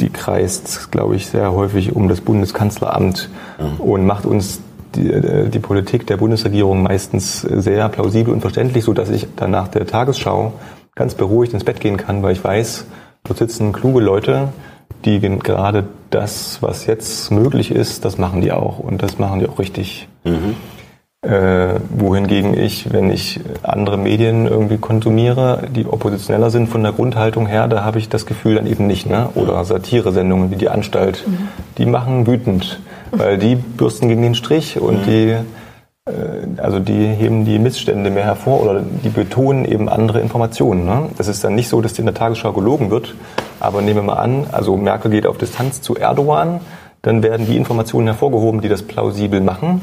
die 0.00 0.10
kreist, 0.10 0.92
glaube 0.92 1.16
ich, 1.16 1.26
sehr 1.26 1.52
häufig 1.52 1.94
um 1.96 2.08
das 2.08 2.20
Bundeskanzleramt 2.20 3.28
mhm. 3.58 3.80
und 3.80 4.06
macht 4.06 4.26
uns 4.26 4.60
die, 4.94 5.10
äh, 5.10 5.48
die, 5.48 5.58
Politik 5.58 6.06
der 6.06 6.16
Bundesregierung 6.16 6.82
meistens 6.82 7.40
sehr 7.40 7.88
plausibel 7.88 8.32
und 8.32 8.40
verständlich, 8.40 8.84
so 8.84 8.92
dass 8.92 9.10
ich 9.10 9.26
dann 9.36 9.50
nach 9.50 9.68
der 9.68 9.86
Tagesschau 9.86 10.52
ganz 10.94 11.14
beruhigt 11.14 11.52
ins 11.52 11.64
Bett 11.64 11.80
gehen 11.80 11.96
kann, 11.96 12.22
weil 12.22 12.32
ich 12.32 12.42
weiß, 12.42 12.86
dort 13.24 13.38
sitzen 13.38 13.72
kluge 13.72 14.00
Leute, 14.00 14.48
die 15.04 15.20
gerade 15.20 15.84
das, 16.10 16.62
was 16.62 16.86
jetzt 16.86 17.30
möglich 17.30 17.70
ist, 17.70 18.04
das 18.04 18.18
machen 18.18 18.40
die 18.40 18.52
auch 18.52 18.78
und 18.78 19.02
das 19.02 19.18
machen 19.18 19.40
die 19.40 19.48
auch 19.48 19.58
richtig. 19.58 20.08
Mhm. 20.24 20.56
Äh, 21.28 21.80
wohingegen 21.90 22.58
ich, 22.58 22.90
wenn 22.90 23.10
ich 23.10 23.38
andere 23.62 23.98
Medien 23.98 24.46
irgendwie 24.46 24.78
konsumiere, 24.78 25.64
die 25.76 25.84
oppositioneller 25.84 26.48
sind 26.48 26.70
von 26.70 26.82
der 26.82 26.92
Grundhaltung 26.92 27.46
her, 27.46 27.68
da 27.68 27.84
habe 27.84 27.98
ich 27.98 28.08
das 28.08 28.24
Gefühl 28.24 28.54
dann 28.54 28.66
eben 28.66 28.86
nicht. 28.86 29.10
Ne? 29.10 29.28
Oder 29.34 29.62
Satire-Sendungen 29.62 30.50
wie 30.50 30.56
die 30.56 30.70
Anstalt, 30.70 31.24
mhm. 31.26 31.48
die 31.76 31.84
machen 31.84 32.26
wütend, 32.26 32.80
weil 33.10 33.36
die 33.36 33.56
bürsten 33.56 34.08
gegen 34.08 34.22
den 34.22 34.34
Strich 34.34 34.80
und 34.80 35.00
mhm. 35.00 35.04
die 35.04 35.36
äh, 36.06 36.12
also 36.56 36.78
die 36.78 37.08
heben 37.08 37.44
die 37.44 37.58
Missstände 37.58 38.10
mehr 38.10 38.24
hervor 38.24 38.62
oder 38.62 38.80
die 38.80 39.10
betonen 39.10 39.66
eben 39.66 39.90
andere 39.90 40.20
Informationen. 40.20 40.86
Ne? 40.86 41.10
Das 41.18 41.28
ist 41.28 41.44
dann 41.44 41.54
nicht 41.54 41.68
so, 41.68 41.82
dass 41.82 41.92
die 41.92 42.00
in 42.00 42.06
der 42.06 42.14
Tagesschau 42.14 42.54
gelogen 42.54 42.90
wird, 42.90 43.14
aber 43.60 43.82
nehmen 43.82 43.96
wir 43.96 44.02
mal 44.02 44.14
an, 44.14 44.46
also 44.50 44.78
Merkel 44.78 45.10
geht 45.10 45.26
auf 45.26 45.36
Distanz 45.36 45.82
zu 45.82 45.94
Erdogan, 45.94 46.60
dann 47.02 47.22
werden 47.22 47.44
die 47.46 47.58
Informationen 47.58 48.06
hervorgehoben, 48.06 48.62
die 48.62 48.68
das 48.68 48.82
plausibel 48.82 49.42
machen. 49.42 49.82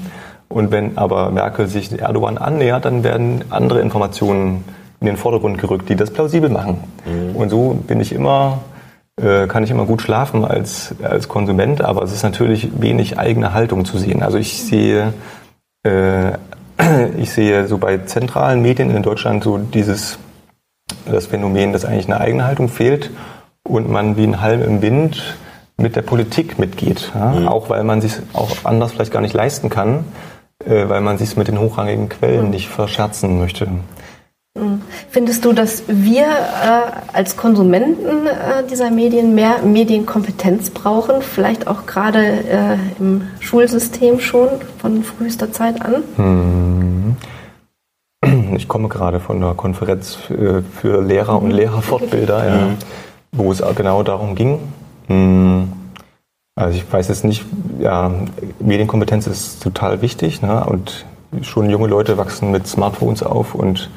Und 0.50 0.72
wenn 0.72 0.98
aber 0.98 1.32
Merkel 1.32 1.68
sich 1.68 1.92
Erdogan 2.00 2.38
annähert, 2.38 2.86
dann 2.86 3.04
werden 3.04 3.44
andere 3.50 3.82
Informationen 3.82 4.64
in 5.00 5.08
den 5.08 5.18
Vordergrund 5.18 5.58
gerückt, 5.58 5.90
die 5.90 5.96
das 5.96 6.12
plausibel 6.12 6.50
machen. 6.50 6.84
Mhm. 7.06 7.36
Und 7.36 7.50
so 7.50 7.74
bin 7.88 8.00
ich 8.00 8.14
immer, 8.14 8.60
äh, 9.22 9.48
kann 9.48 9.64
ich 9.64 9.72
immer 9.72 9.86
gut 9.86 10.02
schlafen 10.02 10.46
als, 10.46 10.96
als 11.04 11.28
Konsument, 11.28 11.82
aber 11.82 12.04
es 12.04 12.14
ist 12.14 12.24
natürlich 12.24 12.70
wenig 12.80 13.20
eigene 13.20 13.54
Haltung 13.54 13.86
zu 13.86 13.98
sehen. 13.98 14.24
Also 14.24 14.38
ich 14.38 14.64
sehe, 14.64 15.14
äh, 15.84 16.32
ich 17.18 17.32
sehe 17.32 17.68
so 17.68 17.78
bei 17.78 17.98
zentralen 18.00 18.62
Medien 18.62 18.96
in 18.96 19.04
Deutschland 19.04 19.44
so 19.44 19.58
dieses, 19.58 20.18
das 21.06 21.28
Phänomen, 21.28 21.74
dass 21.74 21.86
eigentlich 21.86 22.08
eine 22.08 22.20
eigene 22.20 22.46
Haltung 22.46 22.70
fehlt 22.70 23.12
und 23.68 23.90
man 23.90 24.16
wie 24.16 24.24
ein 24.24 24.42
Halm 24.42 24.62
im 24.62 24.82
Wind 24.82 25.38
mit 25.78 25.96
der 25.96 26.04
Politik 26.04 26.58
mitgeht. 26.60 27.12
Ja? 27.14 27.32
Mhm. 27.32 27.48
Auch 27.48 27.70
weil 27.70 27.84
man 27.84 28.00
sich 28.00 28.14
auch 28.34 28.64
anders 28.64 28.94
vielleicht 28.94 29.12
gar 29.12 29.22
nicht 29.22 29.34
leisten 29.34 29.70
kann 29.70 30.06
weil 30.64 31.02
man 31.02 31.18
sich 31.18 31.36
mit 31.36 31.48
den 31.48 31.60
hochrangigen 31.60 32.10
Quellen 32.10 32.50
nicht 32.50 32.70
verscherzen 32.70 33.40
möchte. 33.40 33.68
Mhm. 33.68 34.82
Findest 35.10 35.44
du, 35.44 35.52
dass 35.52 35.84
wir 35.88 36.24
äh, 36.24 37.14
als 37.14 37.36
Konsumenten 37.36 38.26
äh, 38.26 38.66
dieser 38.70 38.90
Medien 38.90 39.36
mehr 39.36 39.62
Medienkompetenz 39.64 40.70
brauchen? 40.70 41.22
Vielleicht 41.22 41.68
auch 41.68 41.86
gerade 41.86 42.20
äh, 42.20 42.78
im 43.00 43.24
Schulsystem 43.42 44.20
schon 44.20 44.48
von 44.78 45.04
frühester 45.04 45.52
Zeit 45.52 45.82
an? 45.82 46.04
Hm. 46.16 47.18
Ich 48.56 48.68
komme 48.68 48.88
gerade 48.88 49.20
von 49.20 49.38
einer 49.38 49.54
Konferenz 49.54 50.16
für, 50.16 50.64
für 50.64 51.02
Lehrer 51.04 51.42
und 51.42 51.52
Lehrerfortbilder, 51.52 52.48
ja, 52.48 52.68
wo 53.34 53.52
es 53.52 53.62
genau 53.76 54.02
darum 54.04 54.36
ging. 54.36 54.60
Hm 55.08 55.75
also 56.56 56.78
ich 56.78 56.92
weiß 56.92 57.10
jetzt 57.10 57.26
nicht, 57.26 57.46
ja, 57.80 58.12
Medienkompetenz 58.60 59.28
ist 59.28 59.62
total 59.62 60.02
wichtig 60.02 60.42
ne? 60.42 60.66
und 60.66 61.06
schon 61.42 61.70
junge 61.70 61.88
Leute 61.88 62.18
wachsen 62.18 62.52
mit 62.52 62.66
Smartphones 62.66 63.24
auf 63.24 63.56
und 63.56 63.90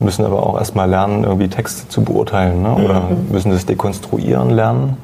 müssen 0.00 0.24
aber 0.24 0.44
auch 0.44 0.58
erstmal 0.58 0.90
lernen, 0.90 1.22
irgendwie 1.22 1.48
Texte 1.48 1.88
zu 1.88 2.02
beurteilen 2.02 2.62
ne? 2.62 2.74
oder 2.74 3.00
mhm. 3.02 3.30
müssen 3.30 3.52
das 3.52 3.66
dekonstruieren 3.66 4.50
lernen. 4.50 4.96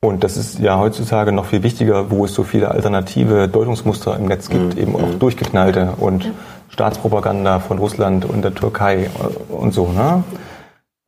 Und 0.00 0.22
das 0.22 0.36
ist 0.36 0.60
ja 0.60 0.78
heutzutage 0.78 1.32
noch 1.32 1.46
viel 1.46 1.64
wichtiger, 1.64 2.08
wo 2.12 2.24
es 2.24 2.32
so 2.32 2.44
viele 2.44 2.70
alternative 2.70 3.48
Deutungsmuster 3.48 4.16
im 4.16 4.26
Netz 4.26 4.48
gibt, 4.48 4.76
mhm. 4.76 4.80
eben 4.80 4.94
auch 4.94 5.08
mhm. 5.08 5.18
durchgeknallte 5.18 5.94
und 5.98 6.24
ja. 6.24 6.30
Staatspropaganda 6.68 7.58
von 7.58 7.78
Russland 7.78 8.24
und 8.24 8.42
der 8.42 8.54
Türkei 8.54 9.10
und 9.48 9.74
so. 9.74 9.88
Ne? 9.88 10.22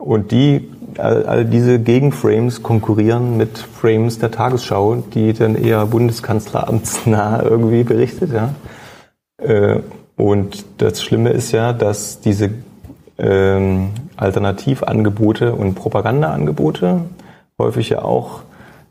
Und 0.01 0.33
die 0.33 0.69
all, 0.99 1.27
all 1.27 1.45
diese 1.45 1.79
Gegenframes 1.79 2.63
konkurrieren 2.63 3.37
mit 3.37 3.59
Frames 3.59 4.19
der 4.19 4.31
Tagesschau, 4.31 4.97
die 5.15 5.33
dann 5.33 5.55
eher 5.55 5.87
bundeskanzleramtsnah 5.87 7.43
irgendwie 7.45 7.85
berichtet. 7.85 8.33
Ja. 8.33 8.55
Äh, 9.39 9.81
und 10.17 10.65
das 10.79 11.03
Schlimme 11.03 11.31
ist 11.31 11.53
ja, 11.53 11.73
dass 11.73 12.21
diese 12.21 12.51
ähm, 13.19 13.91
Alternativangebote 14.17 15.55
und 15.55 15.75
Propagandaangebote 15.75 17.03
häufig 17.59 17.91
ja 17.91 18.03
auch 18.03 18.41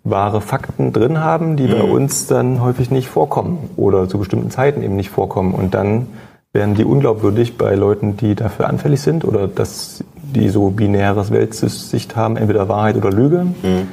wahre 0.04 0.42
Fakten 0.42 0.94
drin 0.94 1.20
haben, 1.20 1.58
die 1.58 1.68
mhm. 1.68 1.72
bei 1.72 1.84
uns 1.84 2.28
dann 2.28 2.62
häufig 2.62 2.90
nicht 2.90 3.10
vorkommen 3.10 3.70
oder 3.76 4.08
zu 4.08 4.18
bestimmten 4.18 4.50
Zeiten 4.50 4.82
eben 4.82 4.96
nicht 4.96 5.10
vorkommen. 5.10 5.54
Und 5.54 5.74
dann 5.74 6.08
werden 6.54 6.74
die 6.76 6.84
unglaubwürdig 6.84 7.58
bei 7.58 7.76
Leuten, 7.76 8.18
die 8.18 8.36
dafür 8.36 8.68
anfällig 8.68 9.02
sind 9.02 9.24
oder 9.24 9.48
das 9.48 10.04
die 10.34 10.50
so 10.50 10.70
binäres 10.70 11.32
Weltsicht 11.32 12.16
haben, 12.16 12.38
entweder 12.38 12.70
Wahrheit 12.70 12.96
oder 12.96 13.12
Lüge. 13.12 13.46
Mhm. 13.46 13.88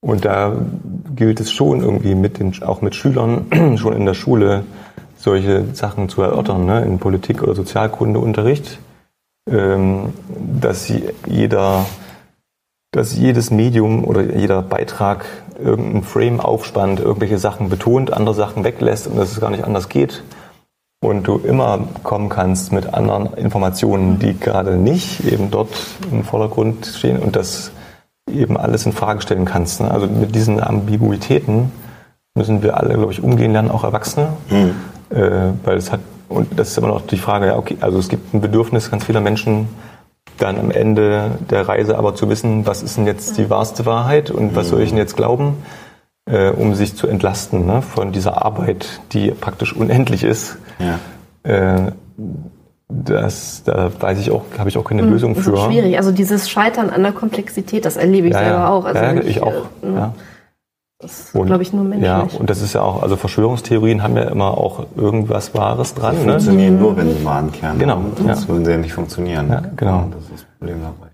Und 0.00 0.24
da 0.24 0.56
gilt 1.14 1.40
es 1.40 1.52
schon 1.52 1.80
irgendwie 1.80 2.14
mit 2.14 2.38
den, 2.38 2.60
auch 2.62 2.82
mit 2.82 2.94
Schülern 2.94 3.76
schon 3.76 3.94
in 3.94 4.04
der 4.04 4.14
Schule 4.14 4.64
solche 5.16 5.64
Sachen 5.74 6.08
zu 6.08 6.22
erörtern, 6.22 6.66
ne, 6.66 6.84
in 6.84 6.98
Politik- 6.98 7.42
oder 7.42 7.54
Sozialkundeunterricht, 7.54 8.80
ähm, 9.48 10.12
dass 10.60 10.92
jeder, 11.26 11.86
dass 12.90 13.16
jedes 13.16 13.52
Medium 13.52 14.04
oder 14.04 14.22
jeder 14.36 14.62
Beitrag 14.62 15.24
irgendeinen 15.62 16.02
Frame 16.02 16.40
aufspannt, 16.40 16.98
irgendwelche 16.98 17.38
Sachen 17.38 17.68
betont, 17.68 18.12
andere 18.12 18.34
Sachen 18.34 18.64
weglässt 18.64 19.06
und 19.06 19.16
dass 19.16 19.30
es 19.30 19.40
gar 19.40 19.50
nicht 19.50 19.62
anders 19.62 19.88
geht 19.88 20.24
und 21.02 21.26
du 21.26 21.38
immer 21.38 21.80
kommen 22.04 22.28
kannst 22.28 22.72
mit 22.72 22.94
anderen 22.94 23.34
Informationen, 23.34 24.20
die 24.20 24.38
gerade 24.38 24.76
nicht 24.76 25.24
eben 25.30 25.50
dort 25.50 25.68
im 26.10 26.22
Vordergrund 26.22 26.86
stehen 26.86 27.18
und 27.18 27.34
das 27.34 27.72
eben 28.30 28.56
alles 28.56 28.86
in 28.86 28.92
Frage 28.92 29.20
stellen 29.20 29.44
kannst. 29.44 29.80
Ne? 29.80 29.90
Also 29.90 30.06
mit 30.06 30.34
diesen 30.34 30.62
Ambiguitäten 30.62 31.72
müssen 32.34 32.62
wir 32.62 32.76
alle, 32.78 32.94
glaube 32.94 33.12
ich, 33.12 33.22
umgehen 33.22 33.52
lernen, 33.52 33.72
auch 33.72 33.82
Erwachsene. 33.82 34.28
Mhm. 34.48 34.74
Äh, 35.10 35.52
weil 35.64 35.76
es 35.76 35.90
hat, 35.90 36.00
und 36.28 36.56
das 36.58 36.70
ist 36.70 36.78
immer 36.78 36.88
noch 36.88 37.04
die 37.04 37.18
Frage, 37.18 37.46
ja, 37.46 37.56
okay, 37.56 37.76
also 37.80 37.98
es 37.98 38.08
gibt 38.08 38.32
ein 38.32 38.40
Bedürfnis 38.40 38.88
ganz 38.88 39.04
vieler 39.04 39.20
Menschen, 39.20 39.68
dann 40.38 40.56
am 40.56 40.70
Ende 40.70 41.32
der 41.50 41.68
Reise 41.68 41.98
aber 41.98 42.14
zu 42.14 42.28
wissen, 42.28 42.64
was 42.64 42.82
ist 42.82 42.96
denn 42.96 43.06
jetzt 43.06 43.36
die 43.38 43.50
wahrste 43.50 43.86
Wahrheit 43.86 44.30
und 44.30 44.54
was 44.54 44.68
soll 44.68 44.80
ich 44.82 44.90
denn 44.90 44.98
jetzt 44.98 45.16
glauben, 45.16 45.56
äh, 46.32 46.48
um 46.50 46.74
sich 46.74 46.96
zu 46.96 47.06
entlasten 47.06 47.66
ne, 47.66 47.82
von 47.82 48.10
dieser 48.12 48.44
Arbeit, 48.44 49.00
die 49.12 49.30
praktisch 49.32 49.76
unendlich 49.76 50.24
ist. 50.24 50.56
Ja. 50.78 50.98
Äh, 51.50 51.92
das, 52.88 53.62
da 53.64 53.90
weiß 54.00 54.18
ich 54.18 54.30
auch, 54.30 54.42
habe 54.58 54.68
ich 54.68 54.76
auch 54.76 54.84
keine 54.84 55.02
Lösung 55.02 55.34
Das 55.34 55.44
für. 55.44 55.54
ist 55.54 55.62
schwierig. 55.64 55.96
Also 55.96 56.12
dieses 56.12 56.50
Scheitern 56.50 56.90
an 56.90 57.02
der 57.02 57.12
Komplexität, 57.12 57.84
das 57.84 57.96
erlebe 57.96 58.26
ich 58.28 58.34
Ja, 58.34 58.40
selber 58.40 58.58
ja. 58.58 58.68
auch. 58.68 58.84
Also 58.84 58.98
ja, 59.02 59.12
nicht, 59.14 59.28
ich 59.28 59.42
auch. 59.42 59.66
äh, 59.82 59.94
ja. 59.94 60.14
Das 60.98 61.32
glaube 61.32 61.62
ich, 61.62 61.72
nur 61.72 61.82
menschlich. 61.84 62.06
Ja, 62.06 62.28
und 62.38 62.48
das 62.48 62.62
ist 62.62 62.74
ja 62.74 62.82
auch, 62.82 63.02
also 63.02 63.16
Verschwörungstheorien 63.16 64.02
haben 64.04 64.16
ja 64.16 64.22
immer 64.24 64.56
auch 64.56 64.84
irgendwas 64.96 65.52
Wahres 65.54 65.94
dran. 65.94 66.14
Die 66.20 66.26
Ne? 66.26 66.32
funktionieren 66.34 66.78
nur, 66.78 66.96
wenn 66.96 67.10
sie 67.10 67.24
wahren 67.24 67.50
Kern 67.50 67.78
Genau, 67.78 67.94
haben. 67.94 68.12
Sonst 68.16 68.42
ja. 68.42 68.48
würden 68.48 68.64
sie 68.64 68.70
ja 68.70 68.76
nicht 68.78 68.92
funktionieren. 68.92 69.48
Ja, 69.50 69.62
genau. 69.74 70.08
Das 70.12 70.22
ist 70.24 70.32
das 70.34 70.44
Problem 70.58 70.76
dabei. 70.82 71.10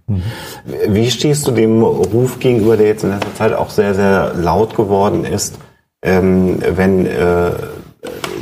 Wie 0.88 1.10
stehst 1.10 1.46
du 1.46 1.50
dem 1.52 1.82
Ruf 1.82 2.38
gegenüber, 2.38 2.76
der 2.76 2.86
jetzt 2.86 3.04
in 3.04 3.10
letzter 3.10 3.34
Zeit 3.34 3.52
auch 3.52 3.70
sehr, 3.70 3.94
sehr 3.94 4.34
laut 4.34 4.74
geworden 4.74 5.24
ist, 5.24 5.58
ähm, 6.02 6.58
wenn 6.60 7.06
äh, 7.06 7.50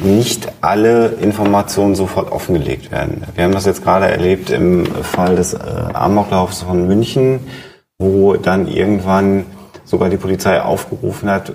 nicht 0.05 0.53
alle 0.61 1.09
Informationen 1.21 1.95
sofort 1.95 2.31
offengelegt 2.31 2.93
werden? 2.93 3.25
Wir 3.35 3.45
haben 3.45 3.53
das 3.53 3.67
jetzt 3.67 3.83
gerade 3.83 4.07
erlebt 4.07 4.51
im 4.51 4.87
Fall 4.87 5.37
des 5.37 5.55
äh, 5.55 5.59
Amoklaufs 5.93 6.62
von 6.62 6.87
München, 6.87 7.41
wo 7.99 8.35
dann 8.35 8.69
irgendwann 8.69 9.45
sogar 9.85 10.11
die 10.11 10.17
Polizei 10.17 10.61
aufgerufen 10.61 11.31
hat, 11.31 11.53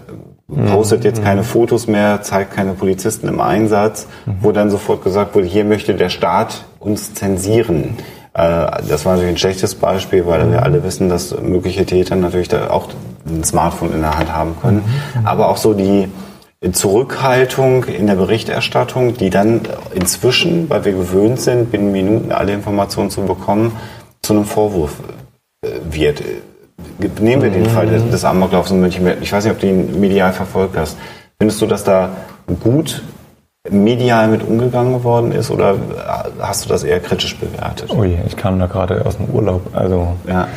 postet 0.68 1.04
jetzt 1.04 1.24
keine 1.24 1.44
Fotos 1.44 1.88
mehr, 1.88 2.22
zeigt 2.22 2.54
keine 2.54 2.74
Polizisten 2.74 3.28
im 3.28 3.40
Einsatz, 3.40 4.08
wo 4.42 4.52
dann 4.52 4.70
sofort 4.70 5.04
gesagt 5.04 5.36
wurde, 5.36 5.48
hier 5.48 5.64
möchte 5.66 5.94
der 5.96 6.10
Staat 6.10 6.66
uns 6.80 7.14
zensieren. 7.14 7.98
Äh, 8.34 8.68
Das 8.88 9.06
war 9.06 9.14
natürlich 9.14 9.36
ein 9.36 9.38
schlechtes 9.38 9.76
Beispiel, 9.76 10.26
weil 10.26 10.52
wir 10.52 10.64
alle 10.64 10.84
wissen, 10.84 11.10
dass 11.10 11.40
mögliche 11.40 11.86
Täter 11.86 12.16
natürlich 12.16 12.54
auch 12.54 12.90
ein 13.28 13.44
Smartphone 13.44 13.94
in 13.94 14.02
der 14.02 14.18
Hand 14.18 14.34
haben 14.34 14.56
können. 14.62 14.84
Aber 15.24 15.50
auch 15.50 15.58
so 15.58 15.74
die 15.74 16.08
Zurückhaltung 16.72 17.86
in 17.86 18.06
der 18.06 18.16
Berichterstattung, 18.16 19.16
die 19.16 19.32
dann 19.32 19.62
inzwischen, 19.96 20.70
weil 20.70 20.86
wir 20.86 20.92
gewöhnt 20.94 21.40
sind, 21.42 21.72
binnen 21.72 21.92
Minuten 21.92 22.32
alle 22.32 22.54
Informationen 22.54 23.10
zu 23.10 23.22
bekommen, 23.24 23.76
zu 24.22 24.34
einem 24.34 24.46
Vorwurf 24.46 24.94
äh, 25.64 25.70
wird. 25.90 26.22
Nehmen 27.20 27.42
wir 27.42 27.50
den 27.50 27.66
Fall 27.66 27.88
des, 27.88 28.08
des 28.10 28.26
Amoklaufs 28.26 28.72
in 28.72 28.80
München. 28.80 29.08
Ich 29.22 29.34
weiß 29.34 29.44
nicht, 29.44 29.54
ob 29.54 29.60
du 29.60 29.68
ihn 29.68 30.00
medial 30.00 30.34
verfolgt 30.34 30.78
hast. 30.78 30.98
Findest 31.40 31.62
du, 31.62 31.66
dass 31.66 31.84
da 31.84 32.10
gut 32.64 33.04
medial 33.70 34.28
mit 34.28 34.44
umgegangen 34.44 35.04
worden 35.04 35.32
ist 35.32 35.52
oder 35.52 35.76
hast 36.40 36.66
du 36.66 36.70
das 36.70 36.84
eher 36.84 37.00
kritisch 37.00 37.38
bewertet? 37.38 37.92
Ui, 37.94 38.18
ich 38.26 38.36
kam 38.36 38.60
da 38.60 38.66
gerade 38.66 39.06
aus 39.06 39.18
dem 39.18 39.28
Urlaub. 39.28 39.62
Also, 39.74 40.16
Ja. 40.28 40.48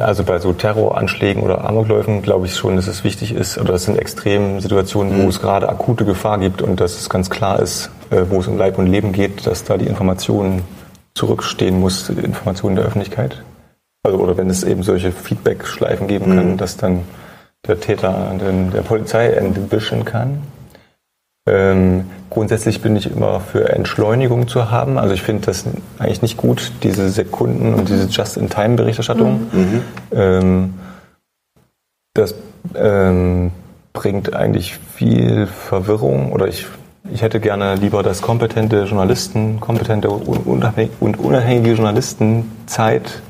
also 0.00 0.24
bei 0.24 0.38
so 0.38 0.52
Terroranschlägen 0.52 1.42
oder 1.42 1.64
Amokläufen 1.64 2.22
glaube 2.22 2.46
ich 2.46 2.54
schon, 2.54 2.76
dass 2.76 2.86
es 2.86 3.04
wichtig 3.04 3.34
ist, 3.34 3.58
oder 3.58 3.72
das 3.72 3.84
sind 3.84 3.98
extremen 3.98 4.60
Situationen, 4.60 5.22
wo 5.24 5.28
es 5.28 5.40
gerade 5.40 5.68
akute 5.68 6.04
Gefahr 6.04 6.38
gibt 6.38 6.62
und 6.62 6.80
dass 6.80 6.98
es 6.98 7.10
ganz 7.10 7.28
klar 7.28 7.60
ist, 7.60 7.90
äh, 8.10 8.22
wo 8.28 8.40
es 8.40 8.48
um 8.48 8.56
Leib 8.56 8.78
und 8.78 8.86
Leben 8.86 9.12
geht, 9.12 9.46
dass 9.46 9.64
da 9.64 9.76
die 9.76 9.86
Information 9.86 10.62
zurückstehen 11.14 11.80
muss, 11.80 12.06
die 12.06 12.24
Information 12.24 12.76
der 12.76 12.84
Öffentlichkeit. 12.84 13.42
Also, 14.02 14.18
oder 14.18 14.36
wenn 14.36 14.48
es 14.48 14.62
eben 14.64 14.82
solche 14.82 15.12
Feedback-Schleifen 15.12 16.06
geben 16.06 16.34
kann, 16.36 16.56
dass 16.56 16.76
dann 16.76 17.02
der 17.66 17.80
Täter 17.80 18.32
den, 18.40 18.70
der 18.70 18.82
Polizei 18.82 19.28
entwischen 19.30 20.04
kann. 20.04 20.42
Ähm, 21.48 22.06
grundsätzlich 22.28 22.82
bin 22.82 22.96
ich 22.96 23.10
immer 23.10 23.40
für 23.40 23.68
Entschleunigung 23.68 24.48
zu 24.48 24.70
haben. 24.70 24.98
Also 24.98 25.14
ich 25.14 25.22
finde 25.22 25.46
das 25.46 25.64
eigentlich 25.98 26.22
nicht 26.22 26.36
gut, 26.36 26.72
diese 26.82 27.08
Sekunden 27.10 27.74
und 27.74 27.88
diese 27.88 28.08
Just-in-Time-Berichterstattung. 28.08 29.46
Ähm, 30.12 30.74
das 32.14 32.34
ähm, 32.74 33.52
bringt 33.92 34.34
eigentlich 34.34 34.76
viel 34.94 35.46
Verwirrung 35.46 36.32
oder 36.32 36.48
ich, 36.48 36.66
ich 37.12 37.22
hätte 37.22 37.40
gerne 37.40 37.76
lieber, 37.76 38.02
dass 38.02 38.22
kompetente 38.22 38.84
Journalisten, 38.84 39.60
kompetente 39.60 40.10
und 40.10 40.46
unabhängige, 40.46 40.96
und 41.00 41.18
unabhängige 41.18 41.74
Journalisten 41.74 42.50
Zeit 42.66 43.22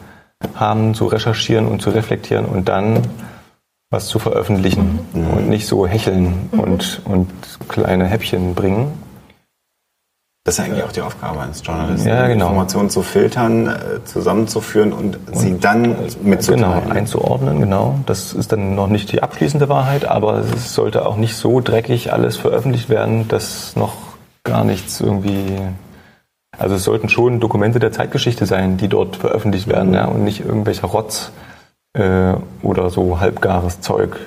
haben 0.55 0.95
zu 0.95 1.07
recherchieren 1.07 1.67
und 1.67 1.83
zu 1.83 1.91
reflektieren 1.91 2.47
und 2.47 2.69
dann 2.69 3.03
was 3.91 4.09
zu 4.09 4.19
veröffentlichen 4.19 4.99
und 5.15 5.49
nicht 5.49 5.67
so 5.67 5.87
hecheln 5.87 6.49
und, 6.53 7.01
und 7.05 7.29
kleine 7.69 8.07
Häppchen 8.07 8.55
bringen. 8.55 8.93
Das 10.45 10.59
ist 10.59 10.65
eigentlich 10.65 10.85
auch 10.85 10.93
die 10.93 11.01
Aufgabe 11.01 11.41
eines 11.41 11.61
Journalisten, 11.65 12.09
Ja, 12.09 12.29
genau. 12.29 12.47
Informationen 12.47 12.89
zu 12.89 13.03
filtern, 13.03 13.67
äh, 13.67 14.05
zusammenzuführen 14.05 14.93
und, 14.93 15.19
sie 15.33 15.59
dann 15.59 15.97
mitzuteilen. 16.23 16.83
Genau, 16.85 16.95
einzuordnen, 16.95 17.61
genau. 17.61 17.99
Das 18.07 18.33
ist 18.33 18.53
dann 18.53 18.77
noch 18.77 18.87
nicht 18.87 19.11
die 19.11 19.25
abschließende 19.25 19.69
Wahrheit, 19.69 20.05
aber 20.05 20.39
es 20.39 20.73
sollte 20.73 21.05
auch 21.05 21.17
nicht 21.17 21.35
so 21.35 21.61
dreckig 21.61 22.13
alles 22.13 22.37
veröffentlicht 22.37 22.89
werden, 22.89 23.27
dass 23.27 23.75
noch 23.75 23.95
gar 24.45 24.63
nichts 24.63 25.01
irgendwie. 25.01 25.59
Also 26.57 26.77
es 26.77 26.85
sollten 26.85 27.09
schon 27.09 27.41
Dokumente 27.41 27.81
der 27.81 27.91
Zeitgeschichte 27.91 28.47
sein, 28.47 28.77
die 28.77 28.89
dort 28.89 29.17
veröffentlicht 29.17 29.67
werden, 29.67 29.95
ja, 29.95 30.05
und 30.07 30.23
nicht 30.23 30.45
irgendwelcher 30.45 30.87
Rotz 30.87 31.33
äh, 31.97 32.35
oder 32.63 32.91
so 32.91 33.21
halbgares 33.21 33.81
Zeug. 33.81 34.19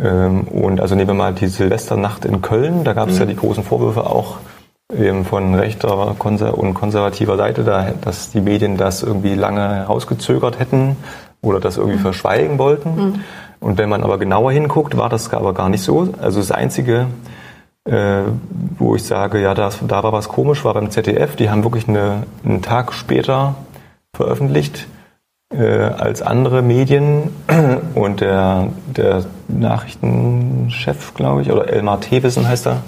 Ähm, 0.00 0.42
und 0.42 0.80
also 0.80 0.94
nehmen 0.94 1.08
wir 1.08 1.14
mal 1.14 1.34
die 1.34 1.46
Silvesternacht 1.46 2.24
in 2.24 2.42
Köln, 2.42 2.84
da 2.84 2.92
gab 2.92 3.08
es 3.08 3.18
ja 3.18 3.26
die 3.26 3.36
großen 3.36 3.64
Vorwürfe 3.64 4.06
auch 4.06 4.38
eben 4.96 5.24
von 5.24 5.54
rechter 5.54 6.16
und 6.18 6.74
konservativer 6.74 7.36
Seite, 7.36 7.62
da, 7.62 7.90
dass 8.00 8.30
die 8.30 8.40
Medien 8.40 8.76
das 8.76 9.02
irgendwie 9.02 9.34
lange 9.34 9.74
herausgezögert 9.74 10.58
hätten 10.58 10.96
oder 11.42 11.60
das 11.60 11.76
irgendwie 11.76 11.98
verschweigen 11.98 12.58
wollten. 12.58 13.22
Und 13.60 13.76
wenn 13.76 13.88
man 13.88 14.02
aber 14.02 14.18
genauer 14.18 14.52
hinguckt, 14.52 14.96
war 14.96 15.10
das 15.10 15.32
aber 15.34 15.52
gar 15.52 15.68
nicht 15.68 15.82
so. 15.82 16.14
Also 16.22 16.40
das 16.40 16.52
Einzige, 16.52 17.06
äh, 17.84 18.22
wo 18.78 18.94
ich 18.94 19.04
sage, 19.04 19.42
ja, 19.42 19.52
das, 19.52 19.78
da 19.86 20.02
war 20.02 20.12
was 20.12 20.28
komisch, 20.28 20.64
war 20.64 20.74
beim 20.74 20.90
ZDF. 20.90 21.36
Die 21.36 21.50
haben 21.50 21.64
wirklich 21.64 21.86
eine, 21.86 22.22
einen 22.44 22.62
Tag 22.62 22.94
später 22.94 23.56
veröffentlicht 24.14 24.86
äh, 25.50 25.64
als 25.64 26.22
andere 26.22 26.62
Medien. 26.62 27.30
Und 27.94 28.20
der, 28.20 28.68
der 28.86 29.24
Nachrichtenchef, 29.48 31.14
glaube 31.14 31.42
ich, 31.42 31.50
oder 31.50 31.68
Elmar 31.68 32.00
Thewissen 32.00 32.48
heißt 32.48 32.66
er, 32.66 32.82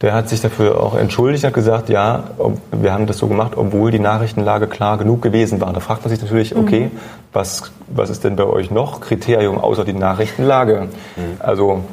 der 0.00 0.12
hat 0.12 0.28
sich 0.28 0.40
dafür 0.40 0.82
auch 0.82 0.96
entschuldigt 0.96 1.44
und 1.44 1.48
hat 1.48 1.54
gesagt, 1.54 1.88
ja, 1.88 2.24
ob, 2.36 2.58
wir 2.72 2.92
haben 2.92 3.06
das 3.06 3.18
so 3.18 3.26
gemacht, 3.28 3.52
obwohl 3.56 3.90
die 3.90 4.00
Nachrichtenlage 4.00 4.66
klar 4.66 4.98
genug 4.98 5.22
gewesen 5.22 5.60
war. 5.60 5.72
Da 5.72 5.80
fragt 5.80 6.02
man 6.02 6.10
sich 6.10 6.20
natürlich, 6.20 6.56
okay, 6.56 6.90
was, 7.32 7.72
was 7.88 8.10
ist 8.10 8.24
denn 8.24 8.36
bei 8.36 8.44
euch 8.44 8.70
noch 8.70 9.00
Kriterium 9.00 9.56
außer 9.56 9.84
die 9.84 9.92
Nachrichtenlage? 9.92 10.88
Also 11.38 11.84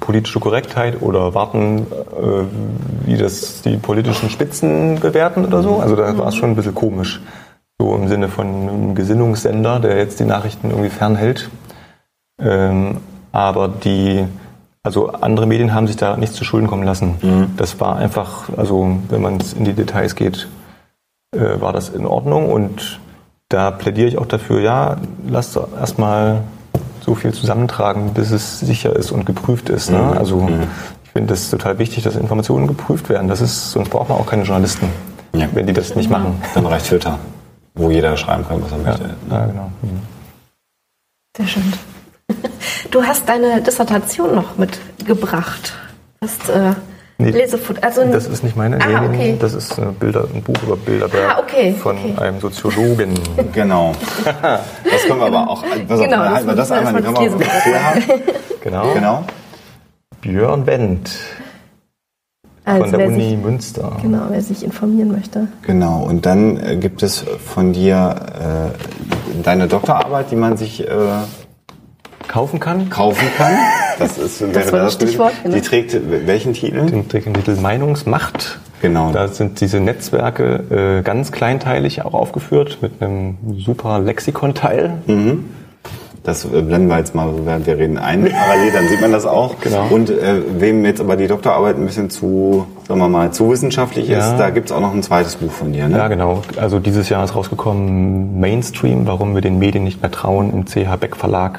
politische 0.00 0.40
Korrektheit 0.40 1.00
oder 1.00 1.34
warten, 1.34 1.80
äh, 1.80 3.06
wie 3.06 3.16
das 3.16 3.62
die 3.62 3.76
politischen 3.76 4.30
Spitzen 4.30 4.98
bewerten 4.98 5.44
oder 5.44 5.62
so. 5.62 5.76
Also 5.76 5.96
da 5.96 6.16
war 6.18 6.28
es 6.28 6.34
schon 6.34 6.50
ein 6.50 6.56
bisschen 6.56 6.74
komisch. 6.74 7.20
So 7.82 7.96
im 7.96 8.06
Sinne 8.06 8.28
von 8.28 8.46
einem 8.46 8.94
Gesinnungssender, 8.94 9.80
der 9.80 9.96
jetzt 9.96 10.20
die 10.20 10.24
Nachrichten 10.24 10.70
irgendwie 10.70 10.88
fernhält. 10.88 11.50
Ähm, 12.40 12.98
aber 13.32 13.66
die, 13.66 14.24
also 14.84 15.08
andere 15.10 15.46
Medien 15.46 15.74
haben 15.74 15.88
sich 15.88 15.96
da 15.96 16.16
nichts 16.16 16.36
zu 16.36 16.44
Schulden 16.44 16.68
kommen 16.68 16.84
lassen. 16.84 17.48
Das 17.56 17.80
war 17.80 17.96
einfach, 17.96 18.48
also 18.56 18.98
wenn 19.08 19.20
man 19.20 19.38
in 19.58 19.64
die 19.64 19.72
Details 19.72 20.14
geht, 20.14 20.46
äh, 21.34 21.60
war 21.60 21.72
das 21.72 21.88
in 21.88 22.06
Ordnung 22.06 22.52
und 22.52 23.00
da 23.48 23.72
plädiere 23.72 24.06
ich 24.06 24.16
auch 24.16 24.26
dafür, 24.26 24.60
ja, 24.60 24.98
lasst 25.28 25.58
erstmal 25.76 26.42
so 27.00 27.16
viel 27.16 27.32
zusammentragen, 27.34 28.14
bis 28.14 28.30
es 28.30 28.60
sicher 28.60 28.94
ist 28.94 29.10
und 29.10 29.26
geprüft 29.26 29.70
ist. 29.70 29.90
Ne? 29.90 30.14
Also 30.16 30.48
ich 31.02 31.10
finde 31.10 31.34
es 31.34 31.50
total 31.50 31.80
wichtig, 31.80 32.04
dass 32.04 32.14
Informationen 32.14 32.68
geprüft 32.68 33.08
werden. 33.08 33.26
Das 33.26 33.40
ist, 33.40 33.72
sonst 33.72 33.88
braucht 33.88 34.08
man 34.08 34.18
auch 34.18 34.26
keine 34.26 34.44
Journalisten, 34.44 34.86
Ja. 35.34 35.48
wenn 35.52 35.66
die 35.66 35.72
das 35.72 35.96
nicht 35.96 36.10
machen. 36.10 36.40
Dann 36.54 36.64
reicht 36.66 36.86
Twitter, 36.86 37.18
wo 37.74 37.90
jeder 37.90 38.16
schreiben 38.16 38.46
kann, 38.46 38.62
was 38.62 38.72
er 38.72 38.78
Ja, 38.78 38.84
möchte. 38.84 39.16
ja 39.30 39.46
genau. 39.46 39.72
Mhm. 39.82 40.00
Sehr 41.36 41.46
schön. 41.46 41.72
Du 42.90 43.02
hast 43.02 43.28
deine 43.28 43.62
Dissertation 43.62 44.34
noch 44.34 44.56
mitgebracht. 44.56 45.72
Hast 46.20 46.48
äh, 46.50 46.72
Nee, 47.18 47.30
Lesefoot. 47.30 47.82
Also 47.84 48.04
Das 48.10 48.26
ist 48.26 48.42
nicht 48.42 48.56
meine, 48.56 48.80
Ah, 48.80 49.00
nee, 49.02 49.06
okay. 49.06 49.36
das 49.38 49.54
ist 49.54 49.78
ein, 49.78 49.94
Bilder, 49.94 50.26
ein 50.34 50.42
Buch 50.42 50.60
über 50.64 50.76
Bilderberg 50.76 51.30
Ah, 51.36 51.38
okay, 51.40 51.72
von 51.72 51.96
okay. 51.96 52.14
einem 52.20 52.40
Soziologen. 52.40 53.14
Genau. 53.52 53.92
Das 54.24 55.02
können 55.06 55.20
wir 55.20 55.26
aber 55.26 55.48
auch, 55.48 55.62
pass 55.62 56.00
auf, 56.00 56.04
Genau, 56.04 56.24
das 56.24 56.32
halten 56.34 56.46
wir 56.48 56.54
das 56.56 56.70
einmal 56.72 56.96
in 56.96 57.04
die 57.04 57.12
Kamera. 57.12 57.92
Genau. 58.62 58.92
Genau. 58.94 59.24
Björn 60.20 60.66
Wendt 60.66 61.10
also 62.72 62.90
von 62.90 62.98
der 62.98 63.08
Uni 63.08 63.30
sich, 63.30 63.38
Münster. 63.38 63.96
genau, 64.02 64.22
wer 64.28 64.42
sich 64.42 64.64
informieren 64.64 65.12
möchte. 65.12 65.48
Genau. 65.62 66.02
Und 66.04 66.26
dann 66.26 66.56
äh, 66.56 66.76
gibt 66.76 67.02
es 67.02 67.24
von 67.46 67.72
dir 67.72 68.16
äh, 69.36 69.42
deine 69.42 69.68
Doktorarbeit, 69.68 70.30
die 70.30 70.36
man 70.36 70.56
sich 70.56 70.86
äh, 70.86 70.90
Kaufen 72.28 72.60
kann? 72.60 72.88
kaufen 72.88 73.26
kann. 73.36 73.52
Das 73.98 74.16
ist 74.18 74.40
wäre 74.40 74.52
Das 74.52 74.72
war 74.72 74.80
das 74.80 74.94
Stichwort, 74.94 75.32
Die 75.44 75.50
genau. 75.50 75.64
trägt 75.64 75.98
welchen 76.26 76.54
Titel? 76.54 76.86
Den 76.86 77.08
trägt 77.08 77.26
den 77.26 77.34
Titel 77.34 77.56
Meinungsmacht. 77.60 78.60
Genau. 78.80 79.12
Da 79.12 79.28
sind 79.28 79.60
diese 79.60 79.80
Netzwerke 79.80 80.98
äh, 80.98 81.02
ganz 81.02 81.30
kleinteilig 81.30 82.02
auch 82.04 82.14
aufgeführt 82.14 82.78
mit 82.80 83.00
einem 83.00 83.36
super 83.58 84.00
Lexikonteil. 84.00 84.98
Das 86.24 86.44
äh, 86.44 86.62
blenden 86.62 86.86
wir 86.88 86.98
jetzt 86.98 87.14
mal, 87.14 87.32
während 87.44 87.66
wir 87.66 87.76
reden, 87.78 87.98
ein. 87.98 88.24
Parallel, 88.30 88.72
dann 88.72 88.86
sieht 88.88 89.00
man 89.00 89.10
das 89.10 89.26
auch. 89.26 89.56
Genau. 89.60 89.88
Und 89.90 90.08
äh, 90.08 90.40
wem 90.60 90.84
jetzt 90.84 91.00
aber 91.00 91.16
die 91.16 91.26
Doktorarbeit 91.26 91.76
ein 91.76 91.84
bisschen 91.86 92.10
zu, 92.10 92.66
sagen 92.86 93.00
wir 93.00 93.08
mal, 93.08 93.32
zu 93.32 93.50
wissenschaftlich 93.50 94.08
Ja. 94.08 94.18
ist, 94.18 94.36
da 94.38 94.50
gibt's 94.50 94.70
auch 94.70 94.80
noch 94.80 94.94
ein 94.94 95.02
zweites 95.02 95.36
Buch 95.36 95.50
von 95.50 95.72
dir, 95.72 95.88
ne? 95.88 95.96
Ja, 95.98 96.06
genau. 96.08 96.42
Also 96.56 96.78
dieses 96.78 97.08
Jahr 97.08 97.24
ist 97.24 97.34
rausgekommen 97.34 98.38
Mainstream, 98.38 99.06
warum 99.06 99.34
wir 99.34 99.40
den 99.40 99.58
Medien 99.58 99.82
nicht 99.82 100.00
mehr 100.00 100.12
trauen 100.12 100.52
im 100.52 100.64
CH 100.66 100.96
Beck 101.00 101.16
Verlag. 101.16 101.58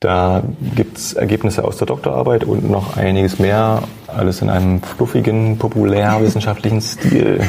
Da 0.00 0.42
gibt's 0.74 1.12
Ergebnisse 1.12 1.62
aus 1.62 1.76
der 1.76 1.86
Doktorarbeit 1.86 2.42
und 2.44 2.68
noch 2.70 2.96
einiges 2.96 3.38
mehr. 3.38 3.82
Alles 4.08 4.40
in 4.42 4.48
einem 4.48 4.82
fluffigen, 4.82 5.58
populärwissenschaftlichen 5.58 6.80
Stil. 6.80 7.40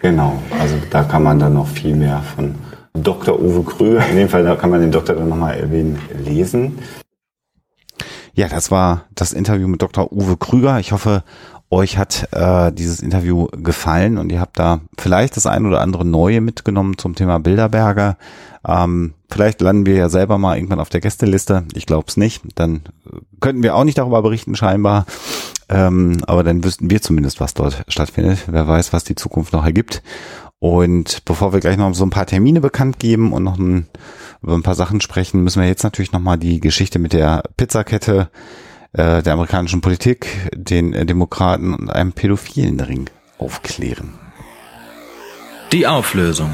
Genau, 0.00 0.34
also 0.58 0.76
da 0.90 1.02
kann 1.02 1.22
man 1.24 1.38
dann 1.38 1.52
noch 1.54 1.66
viel 1.66 1.94
mehr 1.96 2.22
von 2.34 2.54
Dr. 2.94 3.40
Uwe 3.40 3.62
Krüger, 3.62 4.06
in 4.08 4.16
dem 4.16 4.28
Fall 4.28 4.44
da 4.44 4.56
kann 4.56 4.70
man 4.70 4.80
den 4.80 4.92
Doktor 4.92 5.14
dann 5.14 5.28
nochmal 5.28 5.58
erwähnen, 5.58 5.98
lesen. 6.24 6.78
Ja, 8.34 8.48
das 8.48 8.70
war 8.70 9.04
das 9.14 9.32
Interview 9.32 9.68
mit 9.68 9.82
Dr. 9.82 10.12
Uwe 10.12 10.36
Krüger. 10.36 10.80
Ich 10.80 10.92
hoffe, 10.92 11.24
euch 11.70 11.98
hat 11.98 12.28
äh, 12.32 12.72
dieses 12.72 13.00
Interview 13.00 13.46
gefallen 13.52 14.18
und 14.18 14.30
ihr 14.32 14.40
habt 14.40 14.58
da 14.58 14.80
vielleicht 14.98 15.36
das 15.36 15.46
ein 15.46 15.66
oder 15.66 15.80
andere 15.80 16.04
Neue 16.04 16.40
mitgenommen 16.40 16.98
zum 16.98 17.14
Thema 17.14 17.38
Bilderberger. 17.38 18.16
Ähm, 18.66 19.14
vielleicht 19.30 19.60
landen 19.60 19.86
wir 19.86 19.94
ja 19.94 20.08
selber 20.08 20.36
mal 20.36 20.56
irgendwann 20.56 20.80
auf 20.80 20.88
der 20.88 21.00
Gästeliste. 21.00 21.64
Ich 21.74 21.86
glaube 21.86 22.06
es 22.08 22.16
nicht. 22.16 22.42
Dann 22.56 22.82
äh, 23.06 23.18
könnten 23.40 23.62
wir 23.62 23.76
auch 23.76 23.84
nicht 23.84 23.98
darüber 23.98 24.20
berichten 24.22 24.56
scheinbar. 24.56 25.06
Ähm, 25.68 26.18
aber 26.26 26.42
dann 26.42 26.64
wüssten 26.64 26.90
wir 26.90 27.00
zumindest, 27.00 27.40
was 27.40 27.54
dort 27.54 27.84
stattfindet. 27.86 28.40
Wer 28.48 28.66
weiß, 28.66 28.92
was 28.92 29.04
die 29.04 29.14
Zukunft 29.14 29.52
noch 29.52 29.64
ergibt. 29.64 30.02
Und 30.60 31.24
bevor 31.24 31.54
wir 31.54 31.60
gleich 31.60 31.78
noch 31.78 31.92
so 31.94 32.04
ein 32.04 32.10
paar 32.10 32.26
Termine 32.26 32.60
bekannt 32.60 32.98
geben 32.98 33.32
und 33.32 33.42
noch 33.42 33.58
ein, 33.58 33.88
über 34.42 34.54
ein 34.54 34.62
paar 34.62 34.74
Sachen 34.74 35.00
sprechen, 35.00 35.42
müssen 35.42 35.62
wir 35.62 35.68
jetzt 35.68 35.82
natürlich 35.82 36.12
nochmal 36.12 36.36
die 36.36 36.60
Geschichte 36.60 36.98
mit 36.98 37.14
der 37.14 37.42
Pizzakette 37.56 38.30
äh, 38.92 39.22
der 39.22 39.32
amerikanischen 39.32 39.80
Politik, 39.80 40.26
den 40.54 40.92
äh, 40.92 41.06
Demokraten 41.06 41.74
und 41.74 41.88
einem 41.90 42.12
pädophilen 42.12 42.78
Ring 42.78 43.08
aufklären. 43.38 44.18
Die 45.72 45.86
Auflösung. 45.86 46.50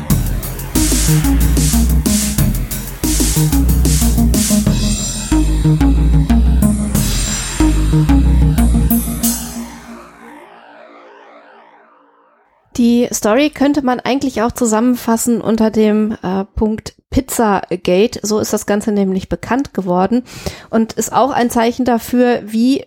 Die 12.77 13.09
Story 13.13 13.51
könnte 13.51 13.83
man 13.83 14.01
eigentlich 14.01 14.43
auch 14.43 14.53
zusammenfassen 14.53 15.41
unter 15.41 15.71
dem 15.71 16.17
äh, 16.23 16.45
Punkt 16.45 16.95
Pizzagate. 17.11 18.21
So 18.23 18.39
ist 18.39 18.53
das 18.53 18.67
Ganze 18.67 18.93
nämlich 18.93 19.29
bekannt 19.29 19.73
geworden 19.73 20.25
und 20.69 20.93
ist 20.93 21.13
auch 21.13 21.31
ein 21.31 21.49
Zeichen 21.49 21.87
dafür, 21.87 22.43
wie 22.45 22.85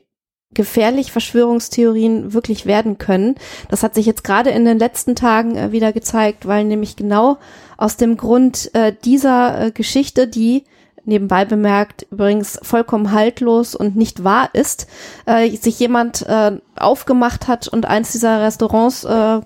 gefährlich 0.52 1.11
Verschwörungstheorien 1.11 2.34
wirklich 2.34 2.66
werden 2.66 2.98
können. 2.98 3.36
Das 3.70 3.84
hat 3.84 3.95
sich 3.95 4.06
jetzt 4.06 4.24
gerade 4.24 4.49
in 4.49 4.66
den 4.66 4.80
letzten 4.80 5.16
Tagen 5.16 5.56
äh, 5.56 5.72
wieder 5.72 5.94
gezeigt, 5.94 6.48
weil 6.48 6.66
nämlich 6.66 6.95
genau 6.95 7.38
aus 7.78 7.98
dem 7.98 8.18
Grund 8.18 8.74
äh, 8.74 8.94
dieser 9.03 9.68
äh, 9.68 9.72
Geschichte, 9.72 10.28
die 10.28 10.66
nebenbei 11.06 11.45
bemerkt 11.45 12.06
übrigens 12.11 12.60
vollkommen 12.61 13.11
haltlos 13.11 13.76
und 13.76 13.95
nicht 13.95 14.24
wahr 14.24 14.49
ist, 14.53 14.88
äh, 15.26 15.49
sich 15.49 15.80
jemand 15.80 16.22
äh, 16.24 16.57
aufgemacht 16.78 17.48
hat 17.48 17.68
und 17.68 17.86
eins 17.86 18.11
dieser 18.11 18.41
Restaurants 18.41 19.03
äh, 19.03 19.41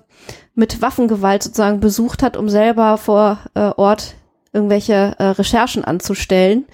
mit 0.54 0.82
Waffengewalt 0.82 1.42
sozusagen 1.42 1.80
besucht 1.80 2.22
hat, 2.22 2.36
um 2.36 2.48
selber 2.48 2.96
vor 2.96 3.38
äh, 3.54 3.70
Ort 3.76 4.14
irgendwelche 4.52 5.14
äh, 5.18 5.24
Recherchen 5.24 5.84
anzustellen. 5.84 6.64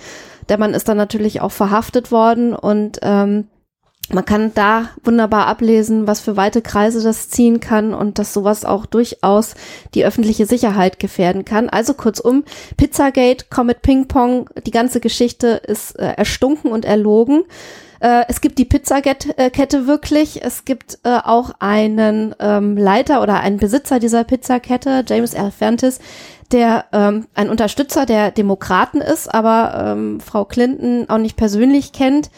Der 0.49 0.59
Mann 0.59 0.75
ist 0.75 0.89
dann 0.89 0.97
natürlich 0.97 1.41
auch 1.41 1.53
verhaftet 1.53 2.13
worden 2.13 2.55
und 2.55 2.99
ähm, 3.03 3.47
man 4.13 4.25
kann 4.25 4.53
da 4.55 4.89
wunderbar 5.05 5.47
ablesen, 5.47 6.09
was 6.09 6.21
für 6.21 6.37
weite 6.37 6.63
Kreise 6.63 7.01
das 7.01 7.29
ziehen 7.29 7.61
kann 7.61 7.95
und 7.95 8.19
dass 8.19 8.35
sowas 8.35 8.65
auch 8.65 8.85
durchaus 8.87 9.55
die 9.95 10.05
öffentliche 10.05 10.47
Sicherheit 10.47 10.99
gefährden 10.99 11.45
kann. 11.45 11.69
Also 11.69 11.95
kurzum, 11.95 12.45
Pizzagate, 12.77 13.47
Comet 13.51 13.83
Ping 13.83 14.09
Pong, 14.09 14.51
die 14.67 14.73
ganze 14.73 14.99
Geschichte 14.99 15.63
ist 15.65 15.97
äh, 15.97 16.15
erstunken 16.17 16.73
und 16.73 16.85
erlogen. 16.85 17.45
Äh, 18.01 18.25
es 18.29 18.41
gibt 18.41 18.59
die 18.59 18.65
Pizzakette 18.65 19.87
wirklich. 19.87 20.43
Es 20.43 20.65
gibt 20.65 20.99
äh, 21.05 21.19
auch 21.23 21.53
einen 21.59 22.35
ähm, 22.41 22.77
Leiter 22.77 23.23
oder 23.23 23.41
einen 23.41 23.59
Besitzer 23.59 23.99
dieser 23.99 24.25
Pizzakette, 24.25 25.05
James 25.07 25.35
Alfantis, 25.35 26.01
der 26.51 26.87
ähm, 26.93 27.27
ein 27.35 27.51
Unterstützer 27.51 28.07
der 28.07 28.31
Demokraten 28.31 29.01
ist, 29.01 29.33
aber 29.33 29.93
ähm, 29.93 30.21
Frau 30.21 30.45
Clinton 30.45 31.09
auch 31.09 31.19
nicht 31.19 31.37
persönlich 31.37 31.93
kennt. 31.93 32.31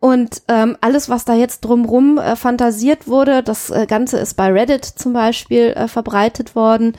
Und 0.00 0.42
ähm, 0.48 0.76
alles, 0.80 1.08
was 1.08 1.24
da 1.24 1.34
jetzt 1.34 1.60
drumrum 1.60 2.18
äh, 2.18 2.34
fantasiert 2.34 3.06
wurde, 3.06 3.44
das 3.44 3.70
äh, 3.70 3.86
Ganze 3.86 4.18
ist 4.18 4.34
bei 4.34 4.50
Reddit 4.50 4.84
zum 4.84 5.12
Beispiel 5.12 5.68
äh, 5.76 5.86
verbreitet 5.86 6.56
worden, 6.56 6.94
äh, 6.94 6.96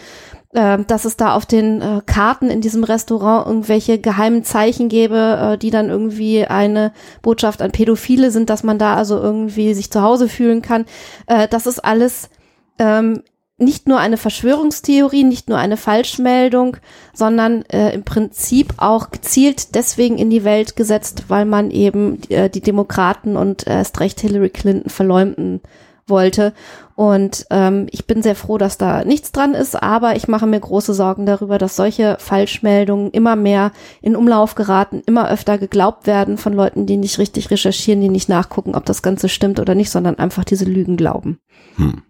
dass 0.53 1.05
es 1.05 1.17
da 1.17 1.33
auf 1.33 1.45
den 1.45 1.81
äh, 1.81 2.01
Karten 2.05 2.49
in 2.49 2.61
diesem 2.61 2.83
Restaurant 2.83 3.47
irgendwelche 3.47 3.99
geheimen 3.99 4.43
Zeichen 4.43 4.87
gäbe, 4.87 5.53
äh, 5.53 5.57
die 5.57 5.71
dann 5.71 5.89
irgendwie 5.89 6.45
eine 6.45 6.91
Botschaft 7.21 7.61
an 7.61 7.71
Pädophile 7.71 8.31
sind, 8.31 8.49
dass 8.49 8.63
man 8.63 8.77
da 8.77 8.95
also 8.95 9.17
irgendwie 9.17 9.73
sich 9.73 9.91
zu 9.91 10.01
Hause 10.01 10.29
fühlen 10.29 10.61
kann. 10.61 10.85
Äh, 11.25 11.47
das 11.47 11.65
ist 11.65 11.83
alles 11.83 12.29
ähm, 12.77 13.23
nicht 13.57 13.87
nur 13.87 13.99
eine 13.99 14.17
Verschwörungstheorie, 14.17 15.23
nicht 15.23 15.47
nur 15.47 15.57
eine 15.57 15.77
Falschmeldung, 15.77 16.77
sondern 17.13 17.63
äh, 17.65 17.93
im 17.93 18.03
Prinzip 18.03 18.73
auch 18.77 19.11
gezielt 19.11 19.75
deswegen 19.75 20.17
in 20.17 20.29
die 20.29 20.43
Welt 20.43 20.75
gesetzt, 20.75 21.25
weil 21.27 21.45
man 21.45 21.71
eben 21.71 22.19
äh, 22.29 22.49
die 22.49 22.61
Demokraten 22.61 23.37
und 23.37 23.67
erst 23.67 23.99
recht 23.99 24.19
Hillary 24.19 24.49
Clinton 24.49 24.89
verleumden 24.89 25.61
wollte. 26.07 26.53
Und 26.95 27.47
ähm, 27.49 27.87
ich 27.91 28.05
bin 28.05 28.21
sehr 28.21 28.35
froh, 28.35 28.57
dass 28.57 28.77
da 28.77 29.03
nichts 29.03 29.31
dran 29.31 29.55
ist, 29.55 29.81
aber 29.81 30.15
ich 30.15 30.27
mache 30.27 30.45
mir 30.45 30.59
große 30.59 30.93
Sorgen 30.93 31.25
darüber, 31.25 31.57
dass 31.57 31.75
solche 31.75 32.17
Falschmeldungen 32.19 33.09
immer 33.11 33.35
mehr 33.35 33.71
in 34.01 34.15
Umlauf 34.15 34.53
geraten, 34.55 35.01
immer 35.05 35.29
öfter 35.29 35.57
geglaubt 35.57 36.05
werden 36.05 36.37
von 36.37 36.53
Leuten, 36.53 36.85
die 36.85 36.97
nicht 36.97 37.17
richtig 37.17 37.49
recherchieren, 37.49 38.01
die 38.01 38.09
nicht 38.09 38.29
nachgucken, 38.29 38.75
ob 38.75 38.85
das 38.85 39.01
Ganze 39.01 39.27
stimmt 39.27 39.59
oder 39.59 39.73
nicht, 39.73 39.89
sondern 39.89 40.19
einfach 40.19 40.43
diese 40.43 40.65
Lügen 40.65 40.97
glauben. 40.97 41.39
Hm. 41.77 42.03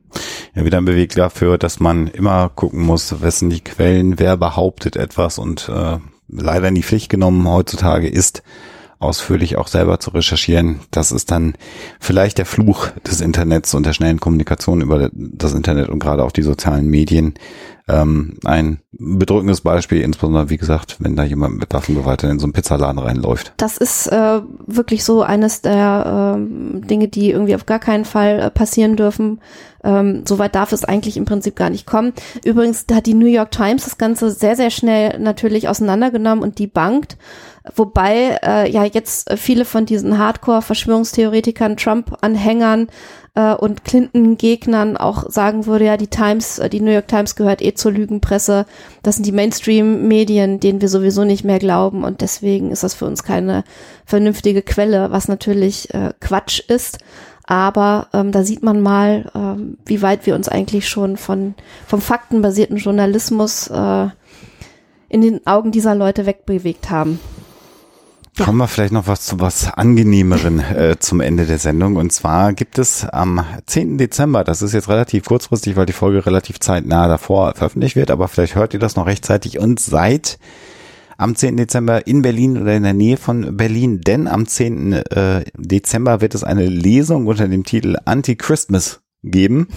Ja, 0.53 0.65
wieder 0.65 0.77
ein 0.77 0.85
Beweg 0.85 1.15
dafür, 1.15 1.57
dass 1.57 1.79
man 1.79 2.07
immer 2.07 2.49
gucken 2.49 2.81
muss, 2.81 3.21
wessen 3.21 3.49
die 3.49 3.61
Quellen, 3.61 4.19
wer 4.19 4.37
behauptet 4.37 4.95
etwas 4.95 5.39
und 5.39 5.69
äh, 5.69 5.97
leider 6.27 6.67
in 6.67 6.75
die 6.75 6.83
Pflicht 6.83 7.09
genommen 7.09 7.47
heutzutage 7.47 8.07
ist, 8.07 8.43
ausführlich 8.99 9.57
auch 9.57 9.67
selber 9.67 9.99
zu 9.99 10.11
recherchieren. 10.11 10.79
Das 10.91 11.11
ist 11.11 11.31
dann 11.31 11.53
vielleicht 11.99 12.37
der 12.37 12.45
Fluch 12.45 12.87
des 13.07 13.21
Internets 13.21 13.73
und 13.73 13.85
der 13.85 13.93
schnellen 13.93 14.19
Kommunikation 14.19 14.81
über 14.81 15.09
das 15.13 15.53
Internet 15.53 15.89
und 15.89 15.99
gerade 15.99 16.23
auch 16.23 16.31
die 16.31 16.43
sozialen 16.43 16.87
Medien. 16.87 17.33
Ähm, 17.85 18.37
ein 18.45 18.79
bedrückendes 18.93 19.59
Beispiel, 19.59 20.01
insbesondere 20.01 20.49
wie 20.49 20.55
gesagt, 20.55 20.97
wenn 20.99 21.17
da 21.17 21.25
jemand 21.25 21.59
mit 21.59 21.73
Waffengewalt 21.73 22.23
in 22.23 22.39
so 22.39 22.45
einen 22.45 22.53
Pizzaladen 22.53 22.97
reinläuft. 22.97 23.53
Das 23.57 23.77
ist 23.77 24.07
äh, 24.07 24.39
wirklich 24.65 25.03
so 25.03 25.21
eines 25.21 25.61
der 25.61 26.35
ähm, 26.37 26.87
Dinge, 26.87 27.09
die 27.09 27.31
irgendwie 27.31 27.55
auf 27.55 27.65
gar 27.65 27.79
keinen 27.79 28.05
Fall 28.05 28.39
äh, 28.39 28.49
passieren 28.49 28.95
dürfen. 28.95 29.41
Ähm, 29.83 30.23
Soweit 30.25 30.55
darf 30.55 30.71
es 30.71 30.85
eigentlich 30.85 31.17
im 31.17 31.25
Prinzip 31.25 31.57
gar 31.57 31.69
nicht 31.69 31.85
kommen. 31.85 32.13
Übrigens 32.45 32.85
hat 32.93 33.05
die 33.05 33.15
New 33.15 33.25
York 33.25 33.51
Times 33.51 33.83
das 33.83 33.97
Ganze 33.97 34.31
sehr, 34.31 34.55
sehr 34.55 34.69
schnell 34.69 35.19
natürlich 35.19 35.67
auseinandergenommen 35.67 36.41
und 36.41 36.59
debunked. 36.59 37.17
Wobei 37.75 38.39
äh, 38.43 38.69
ja 38.69 38.83
jetzt 38.83 39.29
viele 39.37 39.63
von 39.63 39.85
diesen 39.85 40.17
Hardcore-Verschwörungstheoretikern, 40.17 41.77
Trump-Anhängern 41.77 42.89
äh, 43.35 43.53
und 43.53 43.85
Clinton-Gegnern 43.85 44.97
auch 44.97 45.29
sagen 45.29 45.65
würde, 45.65 45.85
ja, 45.85 45.95
die 45.95 46.07
Times, 46.07 46.59
äh, 46.59 46.69
die 46.69 46.81
New 46.81 46.91
York 46.91 47.07
Times 47.07 47.35
gehört 47.35 47.61
eh 47.61 47.73
zur 47.73 47.93
Lügenpresse. 47.93 48.65
Das 49.01 49.15
sind 49.15 49.25
die 49.25 49.31
Mainstream-Medien, 49.31 50.59
denen 50.59 50.81
wir 50.81 50.89
sowieso 50.89 51.23
nicht 51.23 51.45
mehr 51.45 51.59
glauben 51.59 52.03
und 52.03 52.19
deswegen 52.19 52.69
ist 52.71 52.83
das 52.83 52.93
für 52.93 53.05
uns 53.05 53.23
keine 53.23 53.63
vernünftige 54.05 54.61
Quelle, 54.61 55.11
was 55.11 55.29
natürlich 55.29 55.93
äh, 55.93 56.11
Quatsch 56.19 56.59
ist. 56.67 56.99
Aber 57.45 58.07
ähm, 58.13 58.31
da 58.31 58.43
sieht 58.43 58.63
man 58.63 58.81
mal, 58.81 59.29
ähm, 59.35 59.77
wie 59.85 60.01
weit 60.01 60.25
wir 60.25 60.35
uns 60.35 60.47
eigentlich 60.47 60.87
schon 60.87 61.17
von 61.17 61.55
vom 61.85 62.01
faktenbasierten 62.01 62.77
Journalismus 62.77 63.67
äh, 63.67 64.07
in 65.09 65.21
den 65.21 65.45
Augen 65.45 65.71
dieser 65.71 65.93
Leute 65.93 66.25
wegbewegt 66.25 66.89
haben. 66.89 67.19
Kommen 68.37 68.57
wir 68.57 68.67
vielleicht 68.67 68.93
noch 68.93 69.05
was 69.05 69.21
zu 69.21 69.39
was 69.39 69.71
angenehmeren 69.71 70.59
äh, 70.59 70.97
zum 70.99 71.21
Ende 71.21 71.45
der 71.45 71.59
Sendung. 71.59 71.97
Und 71.97 72.11
zwar 72.11 72.53
gibt 72.53 72.79
es 72.79 73.05
am 73.05 73.45
10. 73.67 73.99
Dezember, 73.99 74.43
das 74.43 74.63
ist 74.63 74.73
jetzt 74.73 74.89
relativ 74.89 75.25
kurzfristig, 75.25 75.75
weil 75.75 75.85
die 75.85 75.93
Folge 75.93 76.25
relativ 76.25 76.59
zeitnah 76.59 77.07
davor 77.07 77.53
veröffentlicht 77.53 77.95
wird, 77.95 78.09
aber 78.09 78.27
vielleicht 78.27 78.55
hört 78.55 78.73
ihr 78.73 78.79
das 78.79 78.95
noch 78.95 79.05
rechtzeitig 79.05 79.59
und 79.59 79.79
seid 79.79 80.39
am 81.17 81.35
10. 81.35 81.57
Dezember 81.57 82.07
in 82.07 82.23
Berlin 82.23 82.59
oder 82.59 82.73
in 82.73 82.83
der 82.83 82.93
Nähe 82.93 83.17
von 83.17 83.55
Berlin, 83.55 84.01
denn 84.01 84.27
am 84.27 84.47
10. 84.47 84.93
Äh, 84.93 85.45
Dezember 85.55 86.21
wird 86.21 86.33
es 86.33 86.43
eine 86.43 86.65
Lesung 86.65 87.27
unter 87.27 87.47
dem 87.47 87.63
Titel 87.63 87.97
Anti-Christmas 88.03 89.01
geben. 89.23 89.67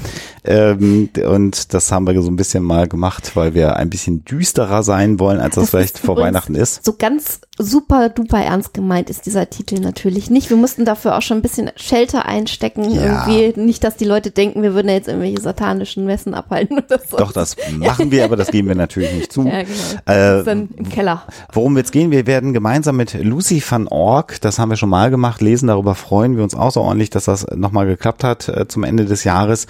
Ähm, 0.45 1.09
und 1.27 1.73
das 1.73 1.93
haben 1.93 2.07
wir 2.07 2.21
so 2.21 2.31
ein 2.31 2.37
bisschen 2.37 2.65
mal 2.65 2.89
gemacht, 2.89 3.37
weil 3.37 3.55
wir 3.55 3.77
ein 3.77 3.91
bisschen 3.91 4.25
düsterer 4.25 4.83
sein 4.83 5.19
wollen, 5.21 5.41
als 5.41 5.55
das, 5.55 5.65
das 5.65 5.71
vielleicht 5.71 5.99
vor 5.99 6.17
Weihnachten 6.17 6.55
ist. 6.55 6.85
So 6.85 6.95
ganz 6.95 7.41
super 7.59 8.09
duper 8.09 8.39
ernst 8.39 8.75
gemeint 8.75 9.11
ist 9.11 9.27
dieser 9.27 9.49
Titel 9.49 9.81
natürlich 9.81 10.31
nicht. 10.31 10.51
Wir 10.51 10.57
mussten 10.57 10.85
dafür 10.85 11.17
auch 11.17 11.23
schon 11.23 11.39
ein 11.39 11.43
bisschen 11.43 11.71
Shelter 11.77 12.27
einstecken. 12.27 12.91
Ja. 12.91 13.27
Irgendwie 13.27 13.61
nicht, 13.61 13.83
dass 13.85 13.97
die 13.97 14.05
Leute 14.05 14.31
denken, 14.31 14.63
wir 14.63 14.75
würden 14.75 14.89
jetzt 14.89 15.09
irgendwelche 15.09 15.41
satanischen 15.41 16.05
Messen 16.05 16.35
abhalten 16.35 16.79
oder 16.87 16.99
so. 16.99 17.17
Doch, 17.17 17.33
das 17.33 17.57
machen 17.79 18.11
wir, 18.11 18.25
aber 18.25 18.37
das 18.37 18.49
geben 18.49 18.69
wir 18.69 18.75
natürlich 18.75 19.13
nicht 19.13 19.33
zu. 19.33 19.47
Ja, 19.57 19.63
genau. 19.63 20.41
Äh, 20.41 20.43
dann 20.43 20.69
im 20.77 20.89
Keller. 20.89 21.23
Worum 21.53 21.77
wird 21.77 21.87
es 21.87 21.93
gehen? 21.93 22.11
Wir 22.11 22.27
werden 22.27 22.53
gemeinsam 22.53 22.97
mit 22.97 23.15
Lucy 23.15 23.63
van 23.67 23.87
Org, 23.87 24.41
das 24.41 24.59
haben 24.59 24.71
wir 24.71 24.77
schon 24.77 24.89
mal 24.89 25.11
gemacht, 25.11 25.41
lesen. 25.41 25.69
Darüber 25.69 25.95
freuen 25.95 26.37
wir 26.37 26.43
uns 26.43 26.55
außerordentlich, 26.55 27.11
dass 27.11 27.27
das 27.27 27.47
nochmal 27.55 27.87
geklappt 27.87 28.25
hat 28.25 28.49
äh, 28.49 28.67
zum 28.67 28.83
Ende 28.83 29.05
des 29.05 29.23
Jahres. 29.23 29.67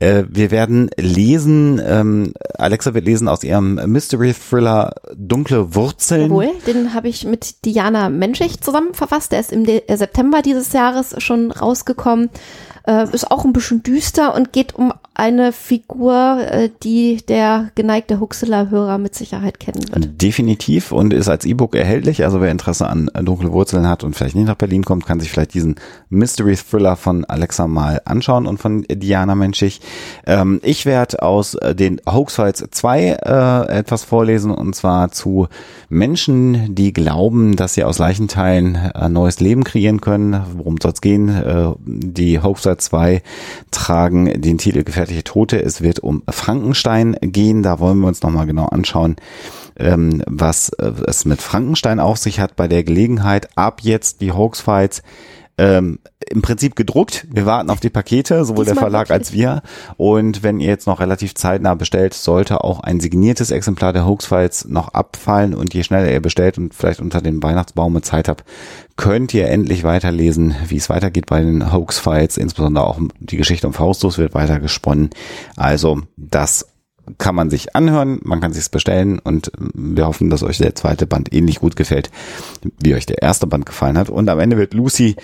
Äh, 0.00 0.24
wir 0.28 0.50
werden 0.50 0.90
lesen, 0.96 1.80
ähm, 1.84 2.32
Alexa 2.58 2.92
wird 2.92 3.04
lesen 3.04 3.28
aus 3.28 3.44
ihrem 3.44 3.74
Mystery 3.86 4.34
Thriller 4.34 4.94
Dunkle 5.14 5.74
Wurzeln. 5.76 6.22
Jawohl, 6.22 6.50
den 6.66 6.92
habe 6.92 7.08
ich 7.08 7.24
mit 7.30 7.64
Diana 7.64 8.08
Menschich 8.08 8.60
zusammen 8.60 8.94
verfasst. 8.94 9.32
Der 9.32 9.40
ist 9.40 9.52
im 9.52 9.64
De 9.64 9.82
äh, 9.86 9.96
September 9.96 10.42
dieses 10.42 10.72
Jahres 10.72 11.14
schon 11.22 11.50
rausgekommen. 11.50 12.30
Äh, 12.90 13.06
ist 13.12 13.30
auch 13.30 13.44
ein 13.44 13.52
bisschen 13.52 13.84
düster 13.84 14.34
und 14.34 14.52
geht 14.52 14.74
um 14.74 14.92
eine 15.14 15.52
Figur, 15.52 16.38
äh, 16.40 16.70
die 16.82 17.18
der 17.18 17.70
geneigte 17.76 18.18
Huxela-Hörer 18.18 18.98
mit 18.98 19.14
Sicherheit 19.14 19.60
kennen 19.60 19.84
wird. 19.92 20.20
Definitiv 20.20 20.90
und 20.90 21.12
ist 21.12 21.28
als 21.28 21.44
E-Book 21.44 21.76
erhältlich. 21.76 22.24
Also 22.24 22.40
wer 22.40 22.50
Interesse 22.50 22.88
an 22.88 23.08
dunkle 23.22 23.52
Wurzeln 23.52 23.86
hat 23.86 24.02
und 24.02 24.16
vielleicht 24.16 24.34
nicht 24.34 24.46
nach 24.46 24.56
Berlin 24.56 24.82
kommt, 24.82 25.06
kann 25.06 25.20
sich 25.20 25.30
vielleicht 25.30 25.54
diesen 25.54 25.76
Mystery 26.08 26.56
Thriller 26.56 26.96
von 26.96 27.24
Alexa 27.26 27.68
mal 27.68 28.00
anschauen 28.06 28.46
und 28.46 28.58
von 28.58 28.84
Diana 28.90 29.36
Menschig. 29.36 29.80
Ähm, 30.26 30.58
ich 30.64 30.84
werde 30.84 31.22
aus 31.22 31.54
äh, 31.54 31.76
den 31.76 32.00
Hoax 32.10 32.34
Files 32.34 32.64
2 32.68 33.00
äh, 33.02 33.78
etwas 33.78 34.02
vorlesen 34.02 34.50
und 34.50 34.74
zwar 34.74 35.12
zu 35.12 35.46
Menschen, 35.90 36.74
die 36.74 36.92
glauben, 36.92 37.54
dass 37.54 37.74
sie 37.74 37.84
aus 37.84 37.98
Leichenteilen 37.98 38.74
ein 38.76 39.12
neues 39.12 39.38
Leben 39.38 39.62
kreieren 39.64 40.00
können. 40.00 40.40
Worum 40.56 40.78
soll 40.80 40.92
es 40.92 41.00
gehen? 41.00 41.28
Äh, 41.28 41.72
die 41.84 42.40
Hoax 42.40 42.62
2 42.80 43.22
tragen 43.70 44.40
den 44.40 44.58
Titel 44.58 44.82
Gefährlich 44.82 45.00
Gefährliche 45.00 45.24
Tote. 45.24 45.62
Es 45.62 45.80
wird 45.80 46.00
um 46.00 46.22
Frankenstein 46.28 47.16
gehen. 47.20 47.62
Da 47.62 47.80
wollen 47.80 48.00
wir 48.00 48.08
uns 48.08 48.22
nochmal 48.22 48.46
genau 48.46 48.66
anschauen, 48.66 49.16
ähm, 49.76 50.22
was 50.26 50.70
äh, 50.70 50.92
es 51.06 51.24
mit 51.24 51.40
Frankenstein 51.40 52.00
auf 52.00 52.18
sich 52.18 52.38
hat 52.38 52.56
bei 52.56 52.68
der 52.68 52.84
Gelegenheit. 52.84 53.56
Ab 53.56 53.80
jetzt 53.82 54.20
die 54.20 54.32
Hoax-Fights 54.32 55.02
ähm, 55.60 55.98
im 56.26 56.40
Prinzip 56.40 56.74
gedruckt. 56.74 57.26
Wir 57.30 57.44
warten 57.44 57.68
auf 57.68 57.80
die 57.80 57.90
Pakete, 57.90 58.46
sowohl 58.46 58.64
Diesmal 58.64 58.74
der 58.74 58.80
Verlag 58.80 59.08
wirklich. 59.10 59.18
als 59.18 59.32
wir. 59.34 59.62
Und 59.98 60.42
wenn 60.42 60.58
ihr 60.58 60.68
jetzt 60.68 60.86
noch 60.86 61.00
relativ 61.00 61.34
zeitnah 61.34 61.74
bestellt, 61.74 62.14
sollte 62.14 62.64
auch 62.64 62.80
ein 62.80 62.98
signiertes 62.98 63.50
Exemplar 63.50 63.92
der 63.92 64.06
Hoax-Files 64.06 64.68
noch 64.68 64.94
abfallen. 64.94 65.54
Und 65.54 65.74
je 65.74 65.82
schneller 65.82 66.10
ihr 66.10 66.20
bestellt 66.20 66.56
und 66.56 66.74
vielleicht 66.74 67.00
unter 67.00 67.20
dem 67.20 67.42
Weihnachtsbaum 67.42 67.92
mit 67.92 68.06
Zeit 68.06 68.28
habt, 68.28 68.44
könnt 68.96 69.34
ihr 69.34 69.48
endlich 69.48 69.84
weiterlesen, 69.84 70.54
wie 70.66 70.76
es 70.76 70.88
weitergeht 70.88 71.26
bei 71.26 71.42
den 71.42 71.70
Hoax-Files. 71.70 72.38
Insbesondere 72.38 72.86
auch 72.86 72.98
die 73.18 73.36
Geschichte 73.36 73.66
um 73.66 73.74
Faustus 73.74 74.16
wird 74.16 74.32
weiter 74.32 74.60
gesponnen. 74.60 75.10
Also 75.56 76.00
das 76.16 76.64
kann 77.18 77.34
man 77.34 77.50
sich 77.50 77.74
anhören, 77.74 78.20
man 78.22 78.40
kann 78.40 78.52
sich 78.52 78.70
bestellen 78.70 79.18
und 79.18 79.50
wir 79.74 80.06
hoffen, 80.06 80.30
dass 80.30 80.42
euch 80.42 80.58
der 80.58 80.74
zweite 80.74 81.06
Band 81.06 81.32
ähnlich 81.32 81.60
gut 81.60 81.76
gefällt, 81.76 82.10
wie 82.78 82.94
euch 82.94 83.06
der 83.06 83.22
erste 83.22 83.46
Band 83.46 83.66
gefallen 83.66 83.98
hat. 83.98 84.10
Und 84.10 84.28
am 84.28 84.38
Ende 84.38 84.56
wird 84.56 84.74
Lucy 84.74 85.16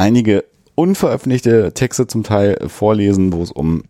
einige 0.00 0.46
unveröffentlichte 0.74 1.72
Texte 1.74 2.06
zum 2.06 2.22
Teil 2.22 2.56
vorlesen, 2.68 3.32
wo 3.32 3.42
es 3.42 3.52
um 3.52 3.84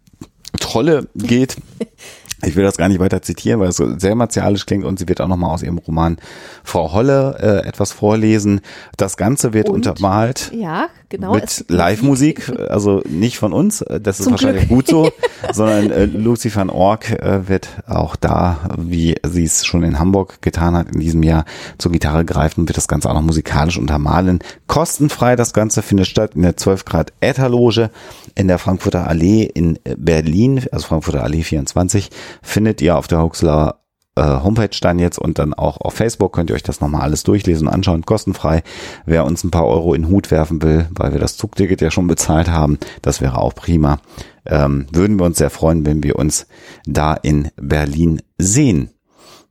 Trolle 0.58 1.08
geht. 1.14 1.56
Ich 2.42 2.56
will 2.56 2.64
das 2.64 2.76
gar 2.76 2.88
nicht 2.88 3.00
weiter 3.00 3.22
zitieren, 3.22 3.60
weil 3.60 3.68
es 3.68 3.76
so 3.76 3.98
sehr 3.98 4.14
martialisch 4.14 4.66
klingt 4.66 4.84
und 4.84 4.98
sie 4.98 5.08
wird 5.08 5.20
auch 5.20 5.28
nochmal 5.28 5.50
aus 5.50 5.62
ihrem 5.62 5.78
Roman 5.78 6.16
Frau 6.64 6.92
Holle 6.92 7.36
äh, 7.40 7.68
etwas 7.68 7.92
vorlesen. 7.92 8.60
Das 8.96 9.16
Ganze 9.16 9.52
wird 9.52 9.68
und, 9.68 9.86
untermalt 9.86 10.50
ja, 10.54 10.88
genau, 11.08 11.34
mit 11.34 11.64
Live-Musik, 11.68 12.52
also 12.68 13.02
nicht 13.08 13.38
von 13.38 13.52
uns, 13.52 13.84
das 14.00 14.20
ist 14.20 14.30
wahrscheinlich 14.30 14.68
Glück. 14.68 14.86
gut 14.86 14.88
so, 14.88 15.10
sondern 15.52 15.90
äh, 15.90 16.04
Lucy 16.06 16.54
van 16.54 16.70
Ork 16.70 17.10
äh, 17.10 17.48
wird 17.48 17.68
auch 17.86 18.16
da, 18.16 18.60
wie 18.78 19.16
sie 19.26 19.44
es 19.44 19.66
schon 19.66 19.82
in 19.82 19.98
Hamburg 19.98 20.40
getan 20.42 20.76
hat 20.76 20.88
in 20.92 21.00
diesem 21.00 21.22
Jahr, 21.22 21.44
zur 21.78 21.92
Gitarre 21.92 22.24
greifen 22.24 22.60
und 22.60 22.68
wird 22.68 22.76
das 22.76 22.88
Ganze 22.88 23.10
auch 23.10 23.14
noch 23.14 23.22
musikalisch 23.22 23.78
untermalen. 23.78 24.40
Kostenfrei 24.66 25.36
das 25.36 25.52
Ganze 25.52 25.82
findet 25.82 26.06
statt 26.06 26.32
in 26.34 26.42
der 26.42 26.56
12 26.56 26.84
Grad 26.84 27.12
Ätherloge 27.20 27.90
in 28.34 28.48
der 28.48 28.58
Frankfurter 28.58 29.06
Allee 29.06 29.42
in 29.42 29.78
Berlin, 29.96 30.64
also 30.72 30.86
Frankfurter 30.86 31.24
Allee 31.24 31.42
24 31.42 32.10
findet 32.42 32.80
ihr 32.80 32.96
auf 32.96 33.08
der 33.08 33.22
Hoaxler 33.22 33.80
äh, 34.16 34.22
Homepage 34.22 34.76
dann 34.80 34.98
jetzt 34.98 35.18
und 35.18 35.38
dann 35.38 35.54
auch 35.54 35.80
auf 35.80 35.94
Facebook 35.94 36.32
könnt 36.32 36.50
ihr 36.50 36.56
euch 36.56 36.62
das 36.62 36.80
nochmal 36.80 37.02
alles 37.02 37.22
durchlesen 37.22 37.68
und 37.68 37.74
anschauen, 37.74 38.04
kostenfrei. 38.04 38.62
Wer 39.06 39.24
uns 39.24 39.44
ein 39.44 39.50
paar 39.50 39.66
Euro 39.66 39.94
in 39.94 40.02
den 40.02 40.10
Hut 40.10 40.30
werfen 40.30 40.62
will, 40.62 40.88
weil 40.90 41.12
wir 41.12 41.20
das 41.20 41.36
Zugticket 41.36 41.80
ja 41.80 41.90
schon 41.90 42.06
bezahlt 42.06 42.48
haben, 42.48 42.78
das 43.02 43.20
wäre 43.20 43.38
auch 43.38 43.54
prima. 43.54 43.98
Ähm, 44.46 44.86
würden 44.92 45.18
wir 45.18 45.26
uns 45.26 45.38
sehr 45.38 45.50
freuen, 45.50 45.86
wenn 45.86 46.02
wir 46.02 46.16
uns 46.16 46.46
da 46.86 47.14
in 47.14 47.50
Berlin 47.56 48.20
sehen. 48.38 48.90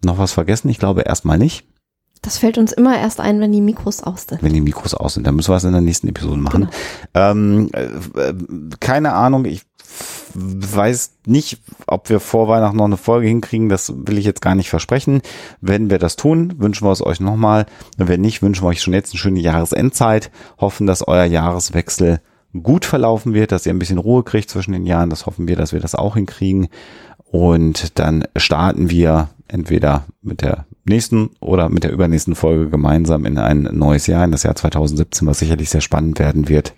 Noch 0.03 0.17
was 0.17 0.31
vergessen? 0.31 0.69
Ich 0.69 0.79
glaube 0.79 1.01
erstmal 1.01 1.37
nicht. 1.37 1.65
Das 2.21 2.37
fällt 2.37 2.57
uns 2.57 2.73
immer 2.73 2.99
erst 2.99 3.21
ein, 3.21 3.39
wenn 3.39 3.53
die 3.53 3.61
Mikros 3.61 4.03
aus 4.03 4.25
sind. 4.27 4.43
Wenn 4.43 4.53
die 4.53 4.59
Mikros 4.59 4.93
aus 4.93 5.13
sind, 5.13 5.25
dann 5.25 5.35
müssen 5.35 5.51
wir 5.51 5.55
es 5.55 5.63
in 5.63 5.71
der 5.71 5.79
nächsten 5.79 6.09
Episode 6.09 6.41
machen. 6.41 6.67
Genau. 7.13 7.31
Ähm, 7.31 7.69
äh, 7.71 8.33
keine 8.81 9.13
Ahnung, 9.13 9.45
ich 9.45 9.68
weiß 10.33 11.17
nicht, 11.25 11.59
ob 11.87 12.09
wir 12.09 12.19
vor 12.19 12.47
Weihnachten 12.47 12.77
noch 12.77 12.85
eine 12.85 12.97
Folge 12.97 13.27
hinkriegen, 13.27 13.69
das 13.69 13.93
will 13.95 14.17
ich 14.17 14.25
jetzt 14.25 14.41
gar 14.41 14.55
nicht 14.55 14.69
versprechen. 14.69 15.21
Wenn 15.61 15.89
wir 15.89 15.97
das 15.97 16.15
tun, 16.15 16.53
wünschen 16.57 16.87
wir 16.87 16.91
es 16.91 17.05
euch 17.05 17.19
nochmal. 17.19 17.65
Wenn 17.97 18.21
nicht, 18.21 18.41
wünschen 18.41 18.63
wir 18.63 18.69
euch 18.69 18.81
schon 18.81 18.93
jetzt 18.93 19.13
eine 19.13 19.19
schöne 19.19 19.39
Jahresendzeit, 19.39 20.31
hoffen, 20.59 20.87
dass 20.87 21.07
euer 21.07 21.25
Jahreswechsel 21.25 22.21
gut 22.63 22.85
verlaufen 22.85 23.33
wird, 23.33 23.51
dass 23.51 23.65
ihr 23.65 23.73
ein 23.73 23.79
bisschen 23.79 23.97
Ruhe 23.97 24.23
kriegt 24.23 24.49
zwischen 24.49 24.71
den 24.71 24.85
Jahren. 24.85 25.09
Das 25.09 25.25
hoffen 25.25 25.47
wir, 25.47 25.55
dass 25.55 25.73
wir 25.73 25.79
das 25.79 25.95
auch 25.95 26.15
hinkriegen. 26.15 26.67
Und 27.31 27.99
dann 27.99 28.25
starten 28.35 28.89
wir 28.89 29.29
entweder 29.47 30.05
mit 30.21 30.41
der 30.41 30.65
nächsten 30.85 31.29
oder 31.39 31.69
mit 31.69 31.83
der 31.83 31.91
übernächsten 31.91 32.35
Folge 32.35 32.69
gemeinsam 32.69 33.25
in 33.25 33.37
ein 33.37 33.69
neues 33.71 34.07
Jahr, 34.07 34.25
in 34.25 34.31
das 34.31 34.43
Jahr 34.43 34.55
2017, 34.55 35.27
was 35.27 35.39
sicherlich 35.39 35.69
sehr 35.69 35.81
spannend 35.81 36.19
werden 36.19 36.49
wird. 36.49 36.73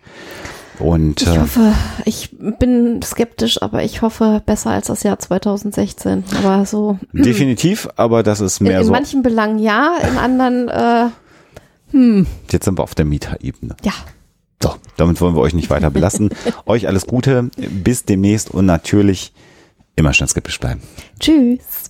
Und, 0.82 1.22
ich 1.22 1.28
äh, 1.28 1.40
hoffe, 1.40 1.74
ich 2.06 2.30
bin 2.60 3.02
skeptisch, 3.02 3.62
aber 3.62 3.84
ich 3.84 4.02
hoffe 4.02 4.42
besser 4.46 4.72
als 4.72 4.88
das 4.88 5.04
Jahr 5.04 5.20
2016. 5.20 6.24
Aber 6.44 6.66
so. 6.66 6.98
Definitiv, 7.14 7.88
aber 7.96 8.24
das 8.24 8.42
ist 8.42 8.60
mehr 8.60 8.74
in, 8.74 8.78
in 8.80 8.84
so. 8.86 8.90
In 8.90 8.94
manchen 8.94 9.22
Belangen 9.22 9.60
ja, 9.60 9.98
in 10.02 10.18
anderen, 10.18 10.68
äh, 10.70 11.10
hm. 11.92 12.26
Jetzt 12.50 12.66
sind 12.66 12.78
wir 12.78 12.84
auf 12.84 12.96
der 12.96 13.06
Mieterebene. 13.06 13.76
Ja. 13.84 13.94
So, 14.62 14.76
damit 14.98 15.20
wollen 15.22 15.36
wir 15.36 15.42
euch 15.42 15.54
nicht 15.54 15.70
weiter 15.70 15.90
belassen. 15.90 16.30
euch 16.66 16.88
alles 16.88 17.08
Gute, 17.08 17.50
bis 17.58 18.06
demnächst 18.06 18.52
und 18.52 18.66
natürlich 18.66 19.34
immer 19.96 20.14
schön 20.14 20.28
skeptisch 20.28 20.60
bleiben. 20.60 20.82
Tschüss. 21.20 21.90